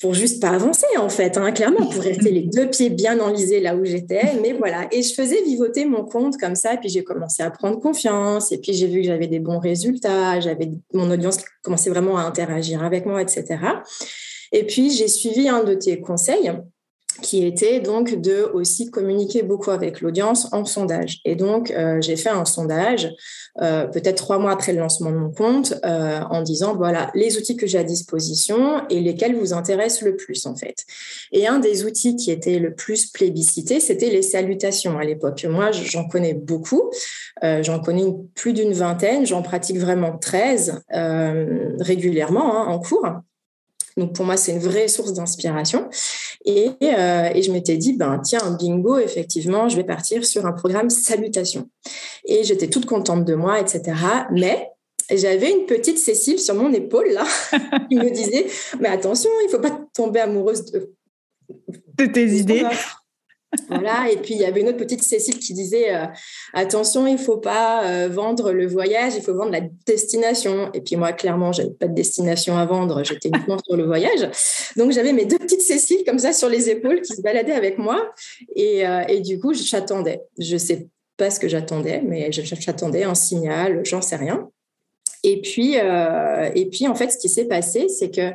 pour 0.00 0.14
juste 0.14 0.40
pas 0.40 0.50
avancer 0.50 0.86
en 0.98 1.08
fait, 1.08 1.36
hein, 1.36 1.52
clairement, 1.52 1.86
pour 1.86 2.02
rester 2.02 2.30
les 2.30 2.42
deux 2.42 2.68
pieds 2.68 2.90
bien 2.90 3.20
enlisés 3.20 3.60
là 3.60 3.76
où 3.76 3.84
j'étais. 3.84 4.32
Mais 4.42 4.52
voilà, 4.52 4.88
et 4.90 5.02
je 5.02 5.12
faisais 5.14 5.42
vivoter 5.42 5.84
mon 5.84 6.04
compte 6.04 6.38
comme 6.38 6.54
ça, 6.54 6.74
et 6.74 6.78
puis 6.78 6.88
j'ai 6.88 7.04
commencé 7.04 7.42
à 7.42 7.50
prendre 7.50 7.78
confiance, 7.78 8.50
et 8.50 8.58
puis 8.58 8.72
j'ai 8.72 8.86
vu 8.86 9.02
que 9.02 9.06
j'avais 9.06 9.26
des 9.26 9.40
bons 9.40 9.58
résultats, 9.58 10.40
j'avais 10.40 10.70
mon 10.94 11.10
audience 11.10 11.36
qui 11.36 11.44
commençait 11.62 11.90
vraiment 11.90 12.16
à 12.16 12.22
interagir 12.22 12.82
avec 12.82 13.06
moi, 13.06 13.20
etc. 13.20 13.58
Et 14.52 14.64
puis 14.64 14.90
j'ai 14.90 15.08
suivi 15.08 15.48
un 15.48 15.62
de 15.62 15.74
tes 15.74 16.00
conseils 16.00 16.50
qui 17.22 17.44
était 17.44 17.80
donc 17.80 18.20
de 18.20 18.50
aussi 18.54 18.90
communiquer 18.90 19.42
beaucoup 19.42 19.70
avec 19.70 20.00
l'audience 20.00 20.52
en 20.52 20.64
sondage. 20.64 21.20
Et 21.24 21.34
donc, 21.34 21.70
euh, 21.70 22.00
j'ai 22.00 22.16
fait 22.16 22.30
un 22.30 22.44
sondage, 22.44 23.12
euh, 23.60 23.86
peut-être 23.86 24.16
trois 24.16 24.38
mois 24.38 24.52
après 24.52 24.72
le 24.72 24.78
lancement 24.78 25.10
de 25.10 25.16
mon 25.16 25.30
compte, 25.30 25.74
euh, 25.84 26.20
en 26.30 26.42
disant, 26.42 26.74
voilà, 26.74 27.10
les 27.14 27.36
outils 27.36 27.56
que 27.56 27.66
j'ai 27.66 27.78
à 27.78 27.84
disposition 27.84 28.82
et 28.88 29.00
lesquels 29.00 29.36
vous 29.36 29.52
intéressent 29.52 30.02
le 30.02 30.16
plus, 30.16 30.46
en 30.46 30.56
fait. 30.56 30.84
Et 31.32 31.46
un 31.46 31.58
des 31.58 31.84
outils 31.84 32.16
qui 32.16 32.30
était 32.30 32.58
le 32.58 32.74
plus 32.74 33.06
plébiscité, 33.06 33.80
c'était 33.80 34.10
les 34.10 34.22
salutations 34.22 34.98
à 34.98 35.04
l'époque. 35.04 35.44
Moi, 35.48 35.70
j'en 35.72 36.08
connais 36.08 36.34
beaucoup. 36.34 36.90
j'en 37.42 37.80
connais 37.80 38.04
plus 38.34 38.52
d'une 38.52 38.72
vingtaine. 38.72 39.26
J'en 39.26 39.42
pratique 39.42 39.78
vraiment 39.78 40.16
13 40.16 40.82
régulièrement 41.80 42.56
hein, 42.56 42.66
en 42.66 42.78
cours. 42.78 43.06
Donc 43.96 44.14
pour 44.14 44.24
moi, 44.24 44.36
c'est 44.36 44.52
une 44.52 44.58
vraie 44.58 44.88
source 44.88 45.12
d'inspiration. 45.12 45.88
Et, 46.44 46.70
euh, 46.82 47.30
et, 47.34 47.42
je 47.42 47.52
m'étais 47.52 47.76
dit, 47.76 47.92
ben 47.92 48.18
tiens, 48.18 48.56
bingo, 48.58 48.98
effectivement, 48.98 49.68
je 49.68 49.76
vais 49.76 49.84
partir 49.84 50.24
sur 50.24 50.46
un 50.46 50.52
programme 50.52 50.88
salutation. 50.88 51.68
Et 52.24 52.44
j'étais 52.44 52.68
toute 52.68 52.86
contente 52.86 53.24
de 53.26 53.34
moi, 53.34 53.60
etc. 53.60 53.82
Mais 54.32 54.70
j'avais 55.10 55.50
une 55.50 55.66
petite 55.66 55.98
Cécile 55.98 56.38
sur 56.38 56.54
mon 56.54 56.72
épaule 56.72 57.10
là, 57.10 57.24
qui 57.90 57.96
me 57.96 58.10
disait, 58.10 58.46
mais 58.80 58.88
attention, 58.88 59.30
il 59.42 59.46
ne 59.46 59.50
faut 59.50 59.60
pas 59.60 59.78
tomber 59.94 60.20
amoureuse 60.20 60.64
de, 60.66 60.94
de 61.98 62.06
tes 62.06 62.26
idées. 62.26 62.64
Voilà, 63.68 64.08
et 64.10 64.16
puis 64.16 64.34
il 64.34 64.40
y 64.40 64.44
avait 64.44 64.60
une 64.60 64.68
autre 64.68 64.78
petite 64.78 65.02
Cécile 65.02 65.38
qui 65.38 65.54
disait 65.54 65.92
euh, 65.92 66.06
attention, 66.54 67.06
il 67.08 67.18
faut 67.18 67.38
pas 67.38 67.84
euh, 67.84 68.08
vendre 68.08 68.52
le 68.52 68.66
voyage, 68.66 69.14
il 69.16 69.22
faut 69.22 69.34
vendre 69.34 69.50
la 69.50 69.62
destination. 69.86 70.70
Et 70.72 70.80
puis 70.80 70.94
moi, 70.94 71.12
clairement, 71.12 71.50
j'avais 71.50 71.70
pas 71.70 71.88
de 71.88 71.94
destination 71.94 72.56
à 72.56 72.64
vendre, 72.64 73.02
j'étais 73.02 73.28
uniquement 73.28 73.58
sur 73.64 73.76
le 73.76 73.84
voyage. 73.84 74.28
Donc 74.76 74.92
j'avais 74.92 75.12
mes 75.12 75.24
deux 75.24 75.38
petites 75.38 75.62
Céciles 75.62 76.04
comme 76.06 76.20
ça 76.20 76.32
sur 76.32 76.48
les 76.48 76.70
épaules 76.70 77.00
qui 77.00 77.14
se 77.14 77.22
baladaient 77.22 77.52
avec 77.52 77.78
moi. 77.78 78.12
Et, 78.54 78.86
euh, 78.86 79.02
et 79.08 79.20
du 79.20 79.40
coup, 79.40 79.52
j'attendais. 79.52 80.20
Je 80.38 80.56
sais 80.56 80.86
pas 81.16 81.30
ce 81.30 81.40
que 81.40 81.48
j'attendais, 81.48 82.02
mais 82.06 82.30
j'attendais 82.30 83.02
un 83.02 83.16
signal, 83.16 83.80
j'en 83.84 84.00
sais 84.00 84.16
rien. 84.16 84.48
Et 85.22 85.42
puis, 85.42 85.74
et 85.74 86.66
puis 86.70 86.88
en 86.88 86.94
fait, 86.94 87.10
ce 87.10 87.18
qui 87.18 87.28
s'est 87.28 87.44
passé, 87.44 87.88
c'est 87.90 88.10
que 88.10 88.32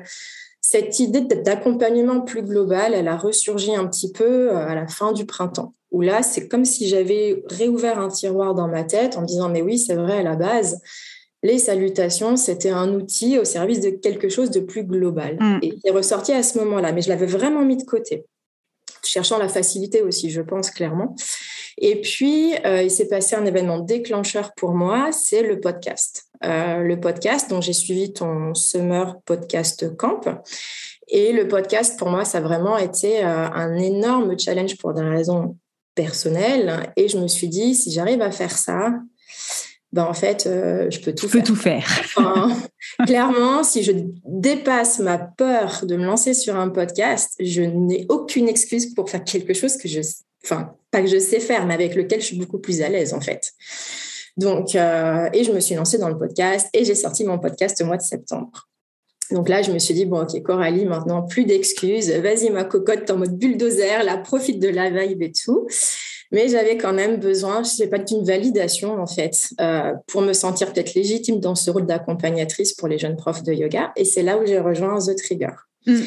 cette 0.67 1.00
idée 1.00 1.22
d'accompagnement 1.22 2.22
plus 2.22 2.41
global, 2.41 2.95
elle 2.95 3.07
a 3.07 3.17
ressurgi 3.17 3.75
un 3.75 3.86
petit 3.86 4.12
peu 4.12 4.50
euh, 4.50 4.67
à 4.67 4.74
la 4.74 4.88
fin 4.88 5.12
du 5.12 5.27
printemps, 5.27 5.75
où 5.91 6.01
là, 6.01 6.24
c'est 6.24 6.48
comme 6.48 6.65
si 6.65 6.88
j'avais 6.88 7.43
réouvert 7.51 8.00
un 8.00 8.07
tiroir 8.07 8.55
dans 8.55 8.67
ma 8.67 8.84
tête 8.84 9.15
en 9.15 9.22
me 9.22 9.27
disant, 9.27 9.48
mais 9.48 9.62
oui, 9.62 9.77
c'est 9.77 9.93
vrai, 9.93 10.17
à 10.17 10.24
la 10.24 10.36
base, 10.36 10.81
les 11.43 11.60
salutations, 11.60 12.36
c'était 12.36 12.72
un 12.72 12.95
outil 12.95 13.38
au 13.38 13.45
service 13.45 13.79
de 13.79 13.91
quelque 13.91 14.27
chose 14.27 14.50
de 14.50 14.60
plus 14.60 14.84
global. 14.84 15.38
Mm. 15.39 15.60
Et 15.62 15.67
il 15.67 15.81
est 15.84 15.91
ressorti 15.91 16.31
à 16.31 16.41
ce 16.41 16.57
moment-là, 16.57 16.93
mais 16.93 17.03
je 17.03 17.10
l'avais 17.10 17.27
vraiment 17.27 17.62
mis 17.62 17.77
de 17.77 17.84
côté, 17.84 18.25
cherchant 19.03 19.38
la 19.38 19.50
facilité 19.50 20.01
aussi, 20.01 20.31
je 20.31 20.41
pense 20.41 20.72
clairement. 20.72 21.15
Et 21.77 22.01
puis, 22.01 22.55
euh, 22.65 22.81
il 22.81 22.89
s'est 22.89 23.07
passé 23.07 23.36
un 23.36 23.45
événement 23.45 23.77
déclencheur 23.77 24.51
pour 24.55 24.72
moi, 24.72 25.12
c'est 25.12 25.43
le 25.43 25.60
podcast. 25.60 26.25
Euh, 26.44 26.80
le 26.80 27.00
podcast 27.00 27.50
dont 27.50 27.62
j'ai 27.62 27.74
suivi 27.74 28.13
ton 28.13 28.54
Summer 28.54 29.20
Podcast 29.25 29.96
Camp. 29.96 30.22
Et 31.08 31.34
le 31.34 31.48
podcast, 31.48 31.98
pour 31.98 32.10
moi, 32.10 32.25
ça 32.25 32.39
a 32.39 32.42
vraiment 32.42 32.77
été 32.77 33.24
euh, 33.24 33.50
un 33.50 33.75
énorme 33.77 34.38
challenge 34.39 34.77
pour 34.77 34.94
des 34.94 35.04
raisons 35.04 35.58
personnelles. 35.94 36.92
Et 36.96 37.08
je 37.08 37.18
me 37.18 37.27
suis 37.27 37.48
dit, 37.48 37.75
si 37.75 37.92
j'arrive 37.92 38.22
à 38.22 38.32
faire 38.32 38.58
ça, 38.58 38.94
ben 39.92 40.04
en 40.04 40.13
fait, 40.13 40.44
je 40.44 41.00
peux 41.00 41.13
tout 41.13 41.30
faire. 41.30 41.44
tout 41.44 41.56
faire. 41.56 41.88
clairement, 43.06 43.63
si 43.63 43.82
je 43.82 43.94
dépasse 44.25 45.00
ma 45.00 45.18
peur 45.18 45.86
de 45.86 45.96
me 45.96 46.06
lancer 46.06 46.34
sur 46.34 46.58
un 46.58 46.70
podcast, 46.70 47.34
je 47.39 47.62
n'ai 47.62 48.06
aucune 48.10 48.50
excuse 48.50 48.94
pour 48.94 49.10
faire 49.10 49.24
quelque 49.24 49.54
chose 49.54 49.77
que 49.77 49.88
je, 49.88 50.01
enfin, 50.44 50.75
pas 50.92 51.01
que 51.01 51.08
je 51.08 51.20
sais 51.20 51.39
faire, 51.39 51.65
mais 51.65 51.75
avec 51.75 51.96
lequel 51.96 52.20
je 52.20 52.25
suis 52.25 52.38
beaucoup 52.38 52.60
plus 52.60 52.82
à 52.82 52.89
l'aise 52.89 53.13
en 53.13 53.22
fait. 53.22 53.54
Donc, 54.38 54.75
euh, 54.75 55.30
et 55.34 55.44
je 55.44 55.51
me 55.51 55.60
suis 55.60 55.75
lancée 55.75 55.98
dans 55.98 56.10
le 56.10 56.18
podcast 56.18 56.68
et 56.74 56.84
j'ai 56.84 56.96
sorti 56.96 57.24
mon 57.24 57.39
podcast 57.39 57.82
au 57.82 57.86
mois 57.86 57.98
de 57.98 58.01
septembre. 58.01 58.68
Donc 59.32 59.50
là, 59.50 59.62
je 59.62 59.72
me 59.72 59.80
suis 59.80 59.94
dit, 59.94 60.06
bon, 60.06 60.22
ok, 60.22 60.42
Coralie, 60.44 60.86
maintenant, 60.86 61.24
plus 61.24 61.46
d'excuses. 61.46 62.12
Vas-y, 62.12 62.50
ma 62.51 62.63
cocotte, 62.63 63.10
en 63.10 63.18
mode 63.18 63.38
bulldozer, 63.38 64.04
là, 64.04 64.18
profite 64.18 64.60
de 64.60 64.68
la 64.68 64.89
vibe 64.89 65.24
et 65.24 65.32
tout. 65.32 65.68
Mais 66.32 66.48
j'avais 66.48 66.77
quand 66.77 66.94
même 66.94 67.18
besoin, 67.18 67.63
je 67.63 67.70
sais 67.70 67.88
pas, 67.88 67.98
d'une 67.98 68.24
validation, 68.24 69.00
en 69.01 69.08
fait, 69.08 69.50
euh, 69.60 69.94
pour 70.08 70.22
me 70.22 70.34
sentir 70.34 70.72
peut-être 70.72 70.94
légitime 70.94 71.39
dans 71.39 71.56
ce 71.56 71.72
rôle 71.72 71.86
d'accompagnatrice 71.86 72.74
pour 72.74 72.88
les 72.88 73.00
jeunes 73.00 73.15
profs 73.15 73.44
de 73.44 73.54
yoga. 73.54 73.94
Et 73.96 74.06
c'est 74.06 74.22
là 74.22 74.38
où 74.38 74.46
j'ai 74.46 74.60
rejoint 74.60 75.00
The 75.00 75.15
Trigger. 75.15 75.54
Mm. 75.88 76.01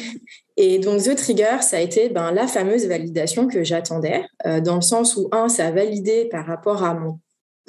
Et 0.57 0.79
donc, 0.79 1.03
The 1.03 1.15
Trigger, 1.15 1.57
ça 1.61 1.77
a 1.77 1.79
été 1.81 2.09
ben, 2.09 2.31
la 2.31 2.47
fameuse 2.47 2.85
validation 2.85 3.47
que 3.47 3.63
j'attendais, 3.63 4.23
euh, 4.45 4.61
dans 4.61 4.75
le 4.75 4.81
sens 4.81 5.17
où, 5.17 5.27
un, 5.31 5.49
ça 5.49 5.67
a 5.67 5.71
validé 5.71 6.25
par 6.25 6.45
rapport 6.45 6.83
à 6.83 6.93
mon 6.93 7.19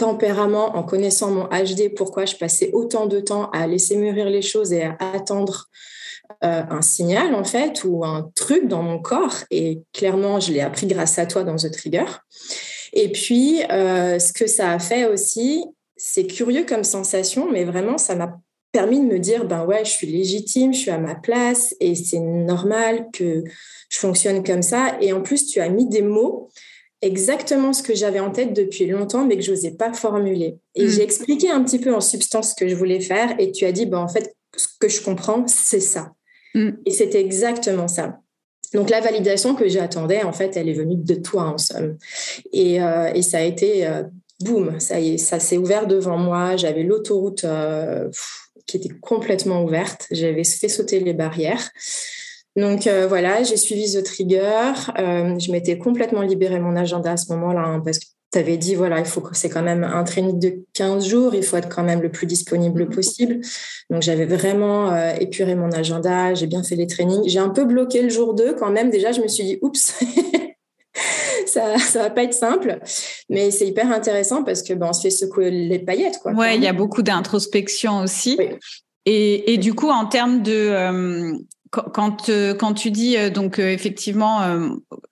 tempérament, 0.01 0.77
en 0.77 0.83
connaissant 0.83 1.31
mon 1.31 1.45
HD, 1.45 1.95
pourquoi 1.95 2.25
je 2.25 2.35
passais 2.35 2.71
autant 2.73 3.05
de 3.05 3.21
temps 3.21 3.51
à 3.51 3.67
laisser 3.67 3.97
mûrir 3.97 4.31
les 4.31 4.41
choses 4.41 4.73
et 4.73 4.85
à 4.85 4.97
attendre 5.13 5.69
euh, 6.43 6.63
un 6.71 6.81
signal, 6.81 7.35
en 7.35 7.45
fait, 7.45 7.85
ou 7.85 8.03
un 8.03 8.31
truc 8.35 8.67
dans 8.67 8.83
mon 8.83 8.99
corps. 8.99 9.45
Et 9.51 9.83
clairement, 9.93 10.41
je 10.41 10.53
l'ai 10.53 10.61
appris 10.61 10.87
grâce 10.87 11.19
à 11.19 11.27
toi 11.27 11.45
dans 11.45 11.57
The 11.57 11.71
Trigger. 11.71 12.07
Et 12.95 13.13
puis, 13.13 13.63
euh, 13.71 14.19
ce 14.19 14.33
que 14.33 14.47
ça 14.47 14.73
a 14.73 14.79
fait 14.79 15.05
aussi, 15.05 15.67
c'est 15.97 16.27
curieux 16.27 16.65
comme 16.65 16.83
sensation, 16.83 17.51
mais 17.53 17.65
vraiment, 17.65 17.99
ça 17.99 18.15
m'a 18.15 18.41
permis 18.73 19.01
de 19.01 19.05
me 19.05 19.19
dire, 19.19 19.45
ben 19.45 19.67
ouais, 19.67 19.85
je 19.85 19.91
suis 19.91 20.07
légitime, 20.07 20.73
je 20.73 20.79
suis 20.79 20.91
à 20.91 20.99
ma 20.99 21.15
place 21.15 21.75
et 21.79 21.95
c'est 21.95 22.21
normal 22.21 23.09
que 23.13 23.45
je 23.91 23.99
fonctionne 23.99 24.43
comme 24.43 24.63
ça. 24.63 24.97
Et 25.03 25.13
en 25.13 25.21
plus, 25.21 25.47
tu 25.47 25.61
as 25.61 25.69
mis 25.69 25.87
des 25.91 26.03
mots 26.03 26.49
exactement 27.03 27.73
ce 27.73 27.83
que 27.83 27.95
j'avais 27.95 28.21
en 28.21 28.31
tête 28.31 28.53
depuis 28.53 28.87
longtemps, 28.87 29.25
mais 29.25 29.37
que 29.37 29.43
je 29.43 29.53
n'osais 29.53 29.73
pas 29.73 29.93
formuler. 29.93 30.59
Et 30.75 30.85
mm. 30.85 30.89
j'ai 30.89 31.03
expliqué 31.03 31.51
un 31.51 31.63
petit 31.65 31.79
peu 31.79 31.95
en 31.95 32.01
substance 32.01 32.51
ce 32.51 32.55
que 32.55 32.69
je 32.69 32.75
voulais 32.75 33.01
faire 33.01 33.35
et 33.39 33.53
tu 33.53 33.65
as 33.65 33.73
dit, 33.73 33.87
ben 33.87 33.99
en 33.99 34.09
fait, 34.09 34.35
ce 34.57 34.67
que 34.79 34.89
je 34.89 35.03
comprends, 35.03 35.47
c'est 35.47 35.81
ça. 35.81 36.13
Mm. 36.55 36.71
Et 36.87 36.91
c'était 36.91 37.21
exactement 37.21 37.89
ça. 37.89 38.19
Donc 38.75 38.91
la 38.91 39.01
validation 39.01 39.55
que 39.55 39.69
j'attendais, 39.69 40.23
en 40.23 40.33
fait, 40.33 40.57
elle 40.57 40.69
est 40.69 40.75
venue 40.75 40.97
de 40.97 41.15
toi, 41.15 41.45
en 41.45 41.59
somme. 41.59 41.97
Et, 42.53 42.81
euh, 42.83 43.13
et 43.15 43.23
ça 43.23 43.39
a 43.39 43.43
été, 43.43 43.87
euh, 43.87 44.05
boum, 44.41 44.79
ça 44.79 45.01
y 45.01 45.15
est, 45.15 45.19
ça 45.19 45.41
s'est 45.41 45.57
ouvert 45.57 45.87
devant 45.87 46.19
moi. 46.19 46.57
J'avais 46.57 46.83
l'autoroute... 46.83 47.45
Euh, 47.45 48.09
qui 48.71 48.77
était 48.77 48.95
complètement 49.01 49.65
ouverte. 49.65 50.07
J'avais 50.11 50.45
fait 50.45 50.69
sauter 50.69 51.01
les 51.01 51.13
barrières. 51.13 51.71
Donc 52.57 52.87
euh, 52.87 53.07
voilà, 53.07 53.43
j'ai 53.43 53.57
suivi 53.57 53.93
The 53.93 54.03
Trigger. 54.03 54.73
Euh, 54.99 55.39
je 55.39 55.53
m'étais 55.53 55.79
complètement 55.79 56.23
libéré 56.23 56.59
mon 56.59 56.77
agenda 56.77 57.13
à 57.13 57.17
ce 57.17 57.33
moment-là 57.33 57.63
hein, 57.63 57.81
parce 57.85 57.99
que 57.99 58.07
tu 58.33 58.39
avais 58.39 58.57
dit, 58.57 58.77
voilà, 58.77 59.01
il 59.01 59.07
faut 59.07 59.21
que 59.21 59.37
c'est 59.37 59.49
quand 59.49 59.63
même 59.63 59.83
un 59.83 60.05
training 60.05 60.39
de 60.39 60.65
15 60.75 61.09
jours, 61.09 61.35
il 61.35 61.43
faut 61.43 61.57
être 61.57 61.69
quand 61.69 61.83
même 61.83 62.01
le 62.01 62.11
plus 62.11 62.27
disponible 62.27 62.85
mmh. 62.85 62.91
possible. 62.91 63.41
Donc, 63.91 64.03
j'avais 64.03 64.27
vraiment 64.27 64.93
euh, 64.93 65.15
épuré 65.19 65.57
mon 65.57 65.73
agenda, 65.73 66.33
j'ai 66.35 66.47
bien 66.47 66.63
fait 66.63 66.77
les 66.77 66.87
trainings. 66.87 67.29
J'ai 67.29 67.41
un 67.41 67.49
peu 67.49 67.65
bloqué 67.65 68.03
le 68.03 68.09
jour 68.09 68.35
2 68.35 68.55
quand 68.55 68.71
même. 68.71 68.91
Déjà, 68.91 69.11
je 69.11 69.21
me 69.21 69.27
suis 69.27 69.43
dit, 69.43 69.59
oups, 69.63 69.99
ça, 71.47 71.77
ça 71.79 72.03
va 72.03 72.11
pas 72.11 72.23
être 72.23 72.35
simple. 72.35 72.79
Mais 73.29 73.51
c'est 73.51 73.67
hyper 73.67 73.91
intéressant 73.91 74.45
parce 74.45 74.63
que 74.63 74.75
ben, 74.75 74.87
on 74.91 74.93
se 74.93 75.01
fait 75.03 75.11
secouer 75.11 75.51
les 75.51 75.81
paillettes. 75.81 76.21
Quoi, 76.23 76.33
ouais, 76.33 76.57
il 76.57 76.63
y 76.63 76.69
a 76.69 76.73
beaucoup 76.73 77.03
d'introspection 77.03 77.99
aussi. 78.03 78.39
Et, 79.07 79.55
et, 79.55 79.59
du 79.59 79.75
coup, 79.75 79.89
en 79.89 80.07
termes 80.07 80.43
de, 80.43 81.33
quand, 81.71 82.29
euh, 82.29 82.55
quand 82.55 82.75
tu 82.75 82.91
dis 82.91 83.17
euh, 83.17 83.31
donc 83.31 83.59
euh, 83.59 83.71
effectivement 83.71 84.41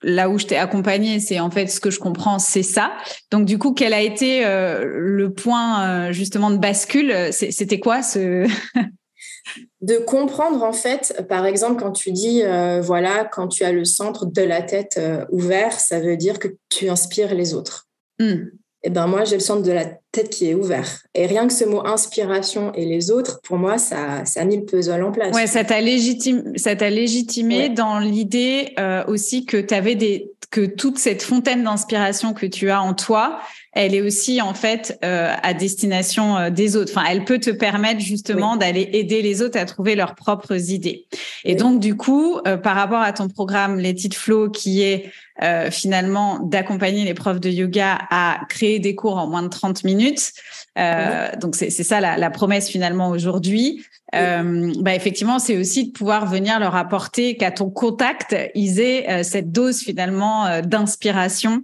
là 0.01 0.29
où 0.29 0.37
je 0.37 0.45
t'ai 0.45 0.57
accompagné 0.57 1.19
c'est 1.19 1.39
en 1.39 1.49
fait 1.49 1.67
ce 1.67 1.79
que 1.79 1.89
je 1.89 1.99
comprends 1.99 2.39
c'est 2.39 2.63
ça. 2.63 2.91
Donc 3.31 3.45
du 3.45 3.57
coup 3.57 3.73
quel 3.73 3.93
a 3.93 4.01
été 4.01 4.43
le 4.43 5.33
point 5.33 6.11
justement 6.11 6.51
de 6.51 6.57
bascule? 6.57 7.13
C'était 7.31 7.79
quoi 7.79 8.03
ce 8.03 8.47
de 9.81 9.97
comprendre 9.97 10.63
en 10.63 10.73
fait 10.73 11.25
par 11.27 11.45
exemple 11.45 11.81
quand 11.81 11.91
tu 11.91 12.11
dis 12.11 12.43
voilà 12.81 13.25
quand 13.25 13.47
tu 13.47 13.63
as 13.63 13.71
le 13.71 13.85
centre 13.85 14.25
de 14.25 14.41
la 14.41 14.61
tête 14.61 14.99
ouvert 15.31 15.73
ça 15.73 15.99
veut 15.99 16.17
dire 16.17 16.39
que 16.39 16.49
tu 16.69 16.89
inspires 16.89 17.33
les 17.33 17.53
autres. 17.53 17.87
Mmh 18.19 18.58
eh 18.83 18.89
ben 18.89 19.07
moi, 19.07 19.25
j'ai 19.25 19.35
le 19.35 19.41
centre 19.41 19.61
de 19.61 19.71
la 19.71 19.85
tête 20.11 20.29
qui 20.29 20.49
est 20.49 20.53
ouvert. 20.53 21.03
Et 21.13 21.25
rien 21.25 21.47
que 21.47 21.53
ce 21.53 21.65
mot 21.65 21.85
inspiration 21.85 22.71
et 22.73 22.85
les 22.85 23.11
autres, 23.11 23.41
pour 23.43 23.57
moi, 23.57 23.77
ça, 23.77 24.23
ça 24.25 24.41
a 24.41 24.45
mis 24.45 24.57
le 24.57 24.63
puzzle 24.63 25.03
en 25.03 25.11
place. 25.11 25.35
Ouais, 25.35 25.47
ça 25.47 25.63
t'a 25.65 25.81
légitimé, 25.81 26.57
ça 26.57 26.75
t'a 26.75 26.89
légitimé 26.89 27.69
dans 27.69 27.99
l'idée 27.99 28.73
euh, 28.79 29.03
aussi 29.07 29.45
que 29.45 29.57
tu 29.57 29.73
avais 29.73 29.95
des, 29.95 30.31
que 30.49 30.65
toute 30.65 30.97
cette 30.97 31.21
fontaine 31.21 31.63
d'inspiration 31.63 32.33
que 32.33 32.45
tu 32.45 32.69
as 32.69 32.81
en 32.81 32.93
toi, 32.93 33.39
elle 33.73 33.93
est 33.93 34.01
aussi 34.01 34.41
en 34.41 34.53
fait 34.53 34.97
euh, 35.03 35.33
à 35.43 35.53
destination 35.53 36.37
euh, 36.37 36.49
des 36.49 36.75
autres. 36.75 36.91
Enfin, 36.95 37.07
elle 37.09 37.23
peut 37.23 37.39
te 37.39 37.51
permettre 37.51 37.99
justement 37.99 38.55
d'aller 38.55 38.89
aider 38.93 39.21
les 39.21 39.41
autres 39.41 39.59
à 39.59 39.65
trouver 39.65 39.95
leurs 39.95 40.15
propres 40.15 40.71
idées. 40.71 41.07
Et 41.45 41.55
donc 41.55 41.79
du 41.79 41.95
coup, 41.95 42.39
euh, 42.47 42.57
par 42.57 42.75
rapport 42.75 43.01
à 43.01 43.13
ton 43.13 43.27
programme 43.27 43.79
Let 43.79 43.91
It 43.91 44.15
Flow, 44.15 44.49
qui 44.49 44.81
est 44.81 45.11
finalement 45.71 46.39
d'accompagner 46.39 47.05
les 47.05 47.13
profs 47.13 47.39
de 47.39 47.49
yoga 47.49 47.97
à 48.09 48.41
créer 48.49 48.79
des 48.79 48.93
cours 48.93 49.15
en 49.15 49.25
moins 49.25 49.41
de 49.41 49.47
30 49.47 49.85
minutes. 49.85 50.33
Donc 50.75 51.55
c'est 51.55 51.69
ça 51.69 52.01
la, 52.01 52.17
la, 52.17 52.29
promesse 52.29 52.67
finalement 52.67 53.09
aujourd'hui. 53.09 53.85
bah 54.11 54.93
effectivement, 54.93 55.39
c'est 55.39 55.55
aussi 55.55 55.87
de 55.87 55.91
pouvoir 55.93 56.25
venir 56.25 56.59
leur 56.59 56.75
apporter 56.75 57.37
qu'à 57.37 57.51
ton 57.51 57.69
contact, 57.69 58.35
ils 58.53 58.81
aient 58.81 59.23
cette 59.23 59.49
dose 59.49 59.79
finalement 59.79 60.59
d'inspiration 60.59 61.63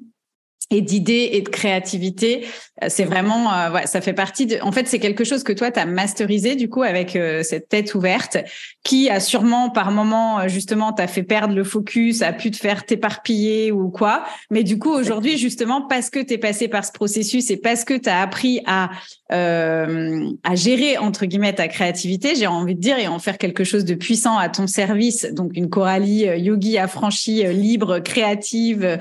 et 0.71 0.81
d'idées 0.81 1.29
et 1.33 1.41
de 1.41 1.49
créativité. 1.49 2.45
Euh, 2.83 2.87
c'est 2.89 3.03
vraiment, 3.03 3.53
euh, 3.53 3.81
ça 3.85 4.01
fait 4.01 4.13
partie 4.13 4.45
de. 4.45 4.57
En 4.61 4.71
fait, 4.71 4.87
c'est 4.87 4.99
quelque 4.99 5.23
chose 5.23 5.43
que 5.43 5.53
toi, 5.53 5.71
tu 5.71 5.79
as 5.79 5.85
masterisé 5.85 6.55
du 6.55 6.69
coup 6.69 6.83
avec 6.83 7.15
euh, 7.15 7.43
cette 7.43 7.69
tête 7.69 7.93
ouverte, 7.95 8.37
qui 8.85 9.09
a 9.09 9.19
sûrement 9.19 9.69
par 9.69 9.91
moment 9.91 10.47
justement 10.47 10.93
t'a 10.93 11.07
fait 11.07 11.23
perdre 11.23 11.53
le 11.53 11.65
focus, 11.65 12.21
a 12.21 12.31
pu 12.31 12.51
te 12.51 12.57
faire 12.57 12.85
t'éparpiller 12.85 13.73
ou 13.73 13.89
quoi. 13.89 14.23
Mais 14.49 14.63
du 14.63 14.79
coup, 14.79 14.91
aujourd'hui, 14.91 15.37
justement, 15.37 15.81
parce 15.81 16.09
que 16.09 16.19
tu 16.19 16.35
es 16.35 16.37
passé 16.37 16.69
par 16.69 16.85
ce 16.85 16.93
processus 16.93 17.51
et 17.51 17.57
parce 17.57 17.83
que 17.83 17.95
tu 17.95 18.07
as 18.07 18.21
appris 18.21 18.61
à 18.65 18.91
à 19.27 20.55
gérer 20.55 20.99
entre 20.99 21.25
guillemets 21.25 21.53
ta 21.53 21.67
créativité, 21.67 22.35
j'ai 22.35 22.45
envie 22.45 22.75
de 22.75 22.79
dire, 22.79 22.99
et 22.99 23.07
en 23.07 23.17
faire 23.17 23.39
quelque 23.39 23.63
chose 23.63 23.83
de 23.83 23.95
puissant 23.95 24.37
à 24.37 24.49
ton 24.49 24.67
service. 24.67 25.25
Donc 25.33 25.51
une 25.55 25.67
Coralie 25.67 26.25
yogi 26.37 26.77
affranchie, 26.77 27.43
libre, 27.51 27.99
créative, 27.99 28.99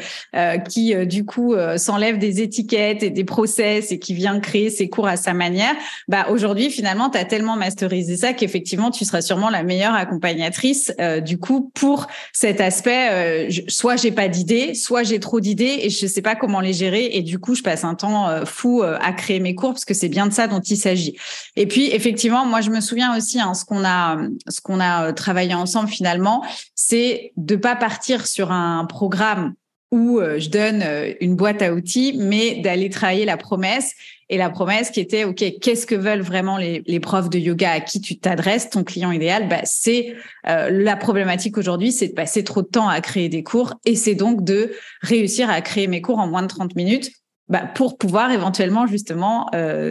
qui 0.71 0.95
du 1.07 1.27
coup 1.27 1.55
euh, 1.55 1.77
s'enlève 1.77 2.19
des 2.19 2.41
étiquettes 2.41 3.03
et 3.03 3.11
des 3.11 3.25
process 3.25 3.93
et 3.93 3.99
qui 3.99 4.15
vient 4.15 4.41
créer 4.41 4.71
ses 4.71 4.89
cours 4.89 5.09
à 5.09 5.17
sa 5.17 5.35
manière, 5.35 5.75
bah 6.09 6.27
aujourd'hui 6.31 6.71
finalement 6.71 7.11
tu 7.11 7.19
as 7.19 7.25
tellement 7.25 7.57
masterisé 7.57 8.17
ça 8.17 8.33
qu'effectivement 8.33 8.91
tu 8.91 9.05
seras 9.05 9.21
sûrement 9.21 9.51
la 9.51 9.63
meilleure 9.63 9.74
accompagnatrice 9.83 10.93
euh, 11.01 11.21
du 11.21 11.39
coup 11.39 11.71
pour 11.75 12.07
cet 12.33 12.61
aspect 12.61 13.49
euh, 13.49 13.51
soit 13.69 13.97
j'ai 13.97 14.13
pas 14.13 14.29
d'idées, 14.29 14.75
soit 14.75 15.03
j'ai 15.03 15.21
trop 15.21 15.41
d'idées 15.41 15.81
et 15.83 15.91
je 15.91 16.07
sais 16.07 16.23
pas 16.23 16.37
comment 16.37 16.61
les 16.61 16.73
gérer 16.73 17.11
et 17.13 17.23
du 17.23 17.39
coup 17.39 17.55
je 17.55 17.63
passe 17.63 17.85
un 17.85 17.95
temps 17.95 18.45
fou 18.47 18.83
à 18.83 19.13
créer 19.13 19.41
mes 19.41 19.55
cours 19.55 19.73
parce 19.73 19.85
que 19.85 19.95
c'est 19.95 20.09
bien 20.09 20.27
de 20.27 20.33
ça 20.33 20.47
dont 20.47 20.61
il 20.61 20.77
s'agit. 20.77 21.17
Et 21.57 21.67
puis 21.67 21.91
effectivement, 21.91 22.47
moi 22.47 22.61
je 22.61 22.71
me 22.71 22.81
souviens 22.81 23.17
aussi 23.17 23.41
hein, 23.41 23.55
ce 23.55 23.65
qu'on 23.65 23.85
a 23.85 24.19
ce 24.49 24.61
qu'on 24.61 24.81
a 24.81 25.13
travaillé 25.13 25.55
ensemble 25.55 25.89
finalement, 25.89 26.45
c'est 26.75 27.33
de 27.37 27.57
pas 27.57 27.77
partir 27.77 28.27
sur 28.27 28.53
un 28.53 28.85
programme 28.85 29.55
où 29.95 30.19
euh, 30.19 30.41
je 30.41 30.51
donne 30.51 30.83
euh, 30.85 31.13
une 31.21 31.37
boîte 31.37 31.63
à 31.63 31.73
outils, 31.73 32.15
mais 32.19 32.57
d'aller 32.57 32.91
travailler 32.91 33.25
la 33.25 33.37
promesse. 33.37 33.93
Et 34.29 34.39
la 34.39 34.51
promesse 34.51 34.91
qui 34.91 35.01
était, 35.01 35.25
OK, 35.25 35.45
qu'est-ce 35.61 35.87
que 35.87 35.95
veulent 35.95 36.23
vraiment 36.23 36.57
les, 36.57 37.01
profs 37.01 37.31
de 37.31 37.39
yoga 37.39 37.71
à 37.73 37.81
qui 37.81 38.01
tu 38.01 38.19
t'adresses, 38.19 38.71
ton 38.71 38.85
client 38.85 39.13
idéal? 39.13 39.49
Bah, 39.49 39.61
C'est 39.65 40.15
euh, 40.49 40.71
la 40.71 40.97
problématique 40.97 41.59
aujourd'hui, 41.59 41.93
c'est 41.93 42.09
de 42.09 42.15
passer 42.15 42.45
trop 42.45 42.63
de 42.63 42.69
temps 42.69 42.89
à 42.89 43.01
créer 43.01 43.29
des 43.29 43.43
cours 43.43 43.75
et 43.85 43.97
c'est 43.97 44.15
donc 44.15 44.45
de 44.45 44.73
réussir 45.03 45.51
à 45.51 45.61
créer 45.61 45.87
mes 45.87 46.01
cours 46.01 46.19
en 46.19 46.27
moins 46.27 46.43
de 46.43 46.49
30 46.49 46.75
minutes 46.77 47.11
bah, 47.49 47.65
pour 47.75 47.99
pouvoir 47.99 48.31
éventuellement 48.31 48.87
justement 48.87 49.51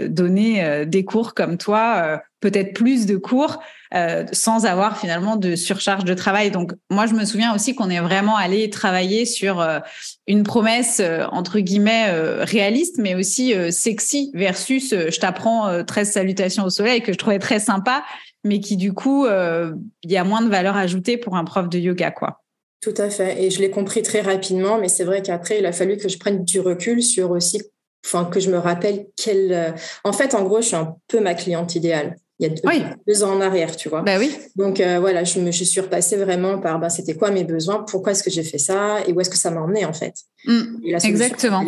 donner 0.10 0.86
des 0.88 1.06
cours 1.06 1.36
comme 1.36 1.58
toi, 1.58 2.22
peut-être 2.44 2.74
plus 2.74 3.06
de 3.06 3.16
cours 3.16 3.64
euh, 3.96 4.26
sans 4.34 4.66
avoir 4.66 5.00
finalement 5.00 5.38
de 5.38 5.56
surcharge 5.56 6.04
de 6.04 6.14
travail. 6.14 6.52
Donc 6.52 6.74
moi, 6.90 7.06
je 7.06 7.14
me 7.14 7.24
souviens 7.24 7.56
aussi 7.56 7.74
qu'on 7.74 7.90
est 7.90 8.02
vraiment 8.02 8.36
allé 8.36 8.70
travailler 8.70 9.26
sur 9.26 9.62
euh, 9.62 9.80
une 10.28 10.44
promesse 10.44 11.00
euh, 11.00 11.24
entre 11.32 11.60
guillemets 11.60 12.12
réaliste, 12.44 12.98
mais 12.98 13.16
aussi 13.16 13.54
sexy 13.72 14.30
versus 14.34 14.90
je 14.90 15.20
t'apprends 15.20 15.84
13 15.86 16.12
salutations 16.12 16.66
au 16.66 16.70
soleil 16.70 17.02
que 17.02 17.14
je 17.14 17.18
trouvais 17.18 17.40
très 17.40 17.60
sympa, 17.60 18.04
mais 18.44 18.60
qui 18.60 18.76
du 18.76 18.92
coup, 18.94 19.26
il 19.26 20.12
y 20.12 20.18
a 20.18 20.24
moins 20.24 20.42
de 20.42 20.50
valeur 20.50 20.76
ajoutée 20.76 21.18
pour 21.18 21.38
un 21.38 21.46
prof 21.46 21.70
de 21.70 21.80
yoga, 21.80 22.12
quoi. 22.12 22.42
Tout 22.82 22.94
à 22.98 23.10
fait. 23.10 23.42
Et 23.42 23.52
je 23.52 23.62
l'ai 23.62 23.70
compris 23.70 24.02
très 24.02 24.22
rapidement, 24.22 24.78
mais 24.78 24.90
c'est 24.90 25.06
vrai 25.06 25.22
qu'après, 25.22 25.60
il 25.60 25.66
a 25.66 25.72
fallu 25.72 25.96
que 25.98 26.10
je 26.10 26.18
prenne 26.18 26.44
du 26.44 26.60
recul 26.60 27.02
sur 27.02 27.32
aussi, 27.32 27.62
enfin, 28.06 28.26
que 28.26 28.40
je 28.40 28.50
me 28.50 28.58
rappelle 28.58 29.08
quelle. 29.16 29.74
En 30.04 30.12
fait, 30.12 30.36
en 30.36 30.44
gros, 30.44 30.62
je 30.62 30.68
suis 30.68 30.76
un 30.76 30.96
peu 31.08 31.22
ma 31.22 31.34
cliente 31.34 31.76
idéale 31.76 32.18
il 32.40 32.48
y 32.48 32.50
a 32.50 32.96
deux, 33.08 33.24
ans 33.24 33.36
en 33.36 33.42
arrière, 33.42 33.76
tu 33.76 33.90
vois. 33.90 34.02
Bah 34.02 34.18
oui. 34.18 34.36
Donc 34.56 34.80
euh, 34.80 35.00
voilà, 35.00 35.24
je 35.24 35.40
me 35.40 35.52
je 35.52 35.64
suis 35.64 35.82
repassée 35.82 36.18
vraiment 36.18 36.58
par 36.60 36.80
bah, 36.80 36.90
c'était 36.90 37.16
quoi 37.16 37.32
mes 37.32 37.44
besoins, 37.44 37.84
pourquoi 37.84 38.12
est-ce 38.12 38.24
que 38.24 38.32
j'ai 38.32 38.44
fait 38.44 38.58
ça? 38.58 38.98
Et 39.08 39.14
où 39.14 39.22
est-ce 39.22 39.30
que 39.30 39.38
ça 39.38 39.52
m'a 39.52 39.62
emmené 39.62 39.86
en 39.86 39.94
fait? 39.94 40.16
Mmh. 40.46 40.96
exactement. 41.04 41.64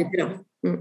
Mmh. 0.63 0.73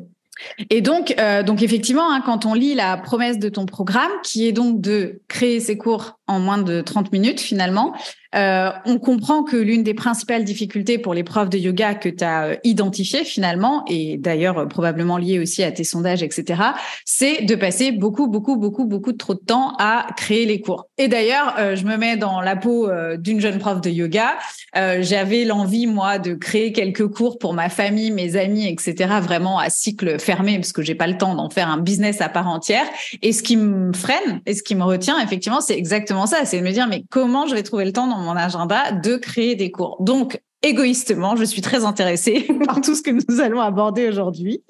Et 0.70 0.80
donc, 0.80 1.14
euh, 1.18 1.42
donc 1.42 1.62
effectivement, 1.62 2.12
hein, 2.12 2.22
quand 2.24 2.44
on 2.44 2.54
lit 2.54 2.74
la 2.74 2.96
promesse 2.96 3.38
de 3.38 3.48
ton 3.48 3.66
programme, 3.66 4.10
qui 4.24 4.48
est 4.48 4.52
donc 4.52 4.80
de 4.80 5.20
créer 5.28 5.60
ses 5.60 5.76
cours 5.76 6.18
en 6.26 6.40
moins 6.40 6.58
de 6.58 6.80
30 6.80 7.12
minutes 7.12 7.40
finalement, 7.40 7.94
euh, 8.34 8.70
on 8.84 8.98
comprend 8.98 9.44
que 9.44 9.56
l'une 9.56 9.82
des 9.82 9.94
principales 9.94 10.44
difficultés 10.44 10.98
pour 10.98 11.14
les 11.14 11.22
profs 11.22 11.50
de 11.50 11.58
yoga 11.58 11.94
que 11.94 12.08
tu 12.08 12.24
as 12.24 12.44
euh, 12.44 12.56
identifiées 12.64 13.24
finalement, 13.24 13.84
et 13.88 14.16
d'ailleurs 14.16 14.58
euh, 14.58 14.66
probablement 14.66 15.18
lié 15.18 15.38
aussi 15.38 15.62
à 15.62 15.70
tes 15.70 15.84
sondages, 15.84 16.22
etc., 16.22 16.62
c'est 17.04 17.42
de 17.44 17.54
passer 17.54 17.92
beaucoup, 17.92 18.26
beaucoup, 18.26 18.56
beaucoup, 18.56 18.84
beaucoup 18.84 19.12
trop 19.12 19.34
de 19.34 19.40
temps 19.40 19.74
à 19.78 20.06
créer 20.16 20.46
les 20.46 20.60
cours. 20.60 20.88
Et 20.98 21.08
d'ailleurs, 21.08 21.54
je 21.74 21.84
me 21.84 21.96
mets 21.96 22.16
dans 22.16 22.40
la 22.40 22.56
peau 22.56 22.88
d'une 23.18 23.40
jeune 23.40 23.58
prof 23.58 23.80
de 23.80 23.90
yoga. 23.90 24.36
J'avais 24.74 25.44
l'envie, 25.44 25.86
moi, 25.86 26.18
de 26.18 26.34
créer 26.34 26.72
quelques 26.72 27.08
cours 27.08 27.38
pour 27.38 27.52
ma 27.52 27.68
famille, 27.68 28.10
mes 28.10 28.36
amis, 28.36 28.66
etc., 28.66 29.14
vraiment 29.20 29.58
à 29.58 29.70
cycle 29.70 30.18
fermé, 30.18 30.56
parce 30.56 30.72
que 30.72 30.82
j'ai 30.82 30.94
pas 30.94 31.06
le 31.06 31.18
temps 31.18 31.34
d'en 31.34 31.50
faire 31.50 31.68
un 31.68 31.78
business 31.78 32.20
à 32.20 32.28
part 32.28 32.48
entière. 32.48 32.86
Et 33.22 33.32
ce 33.32 33.42
qui 33.42 33.56
me 33.56 33.92
freine 33.92 34.40
et 34.46 34.54
ce 34.54 34.62
qui 34.62 34.74
me 34.74 34.84
retient, 34.84 35.18
effectivement, 35.20 35.60
c'est 35.60 35.76
exactement 35.76 36.26
ça, 36.26 36.44
c'est 36.44 36.60
de 36.60 36.64
me 36.64 36.72
dire, 36.72 36.86
mais 36.86 37.04
comment 37.10 37.46
je 37.46 37.54
vais 37.54 37.62
trouver 37.62 37.84
le 37.84 37.92
temps 37.92 38.06
dans 38.06 38.23
mon 38.24 38.36
agenda 38.36 38.92
de 38.92 39.16
créer 39.16 39.54
des 39.54 39.70
cours. 39.70 39.96
Donc, 40.00 40.40
égoïstement, 40.62 41.36
je 41.36 41.44
suis 41.44 41.62
très 41.62 41.84
intéressée 41.84 42.48
par 42.66 42.80
tout 42.80 42.94
ce 42.94 43.02
que 43.02 43.10
nous 43.10 43.40
allons 43.40 43.60
aborder 43.60 44.08
aujourd'hui. 44.08 44.62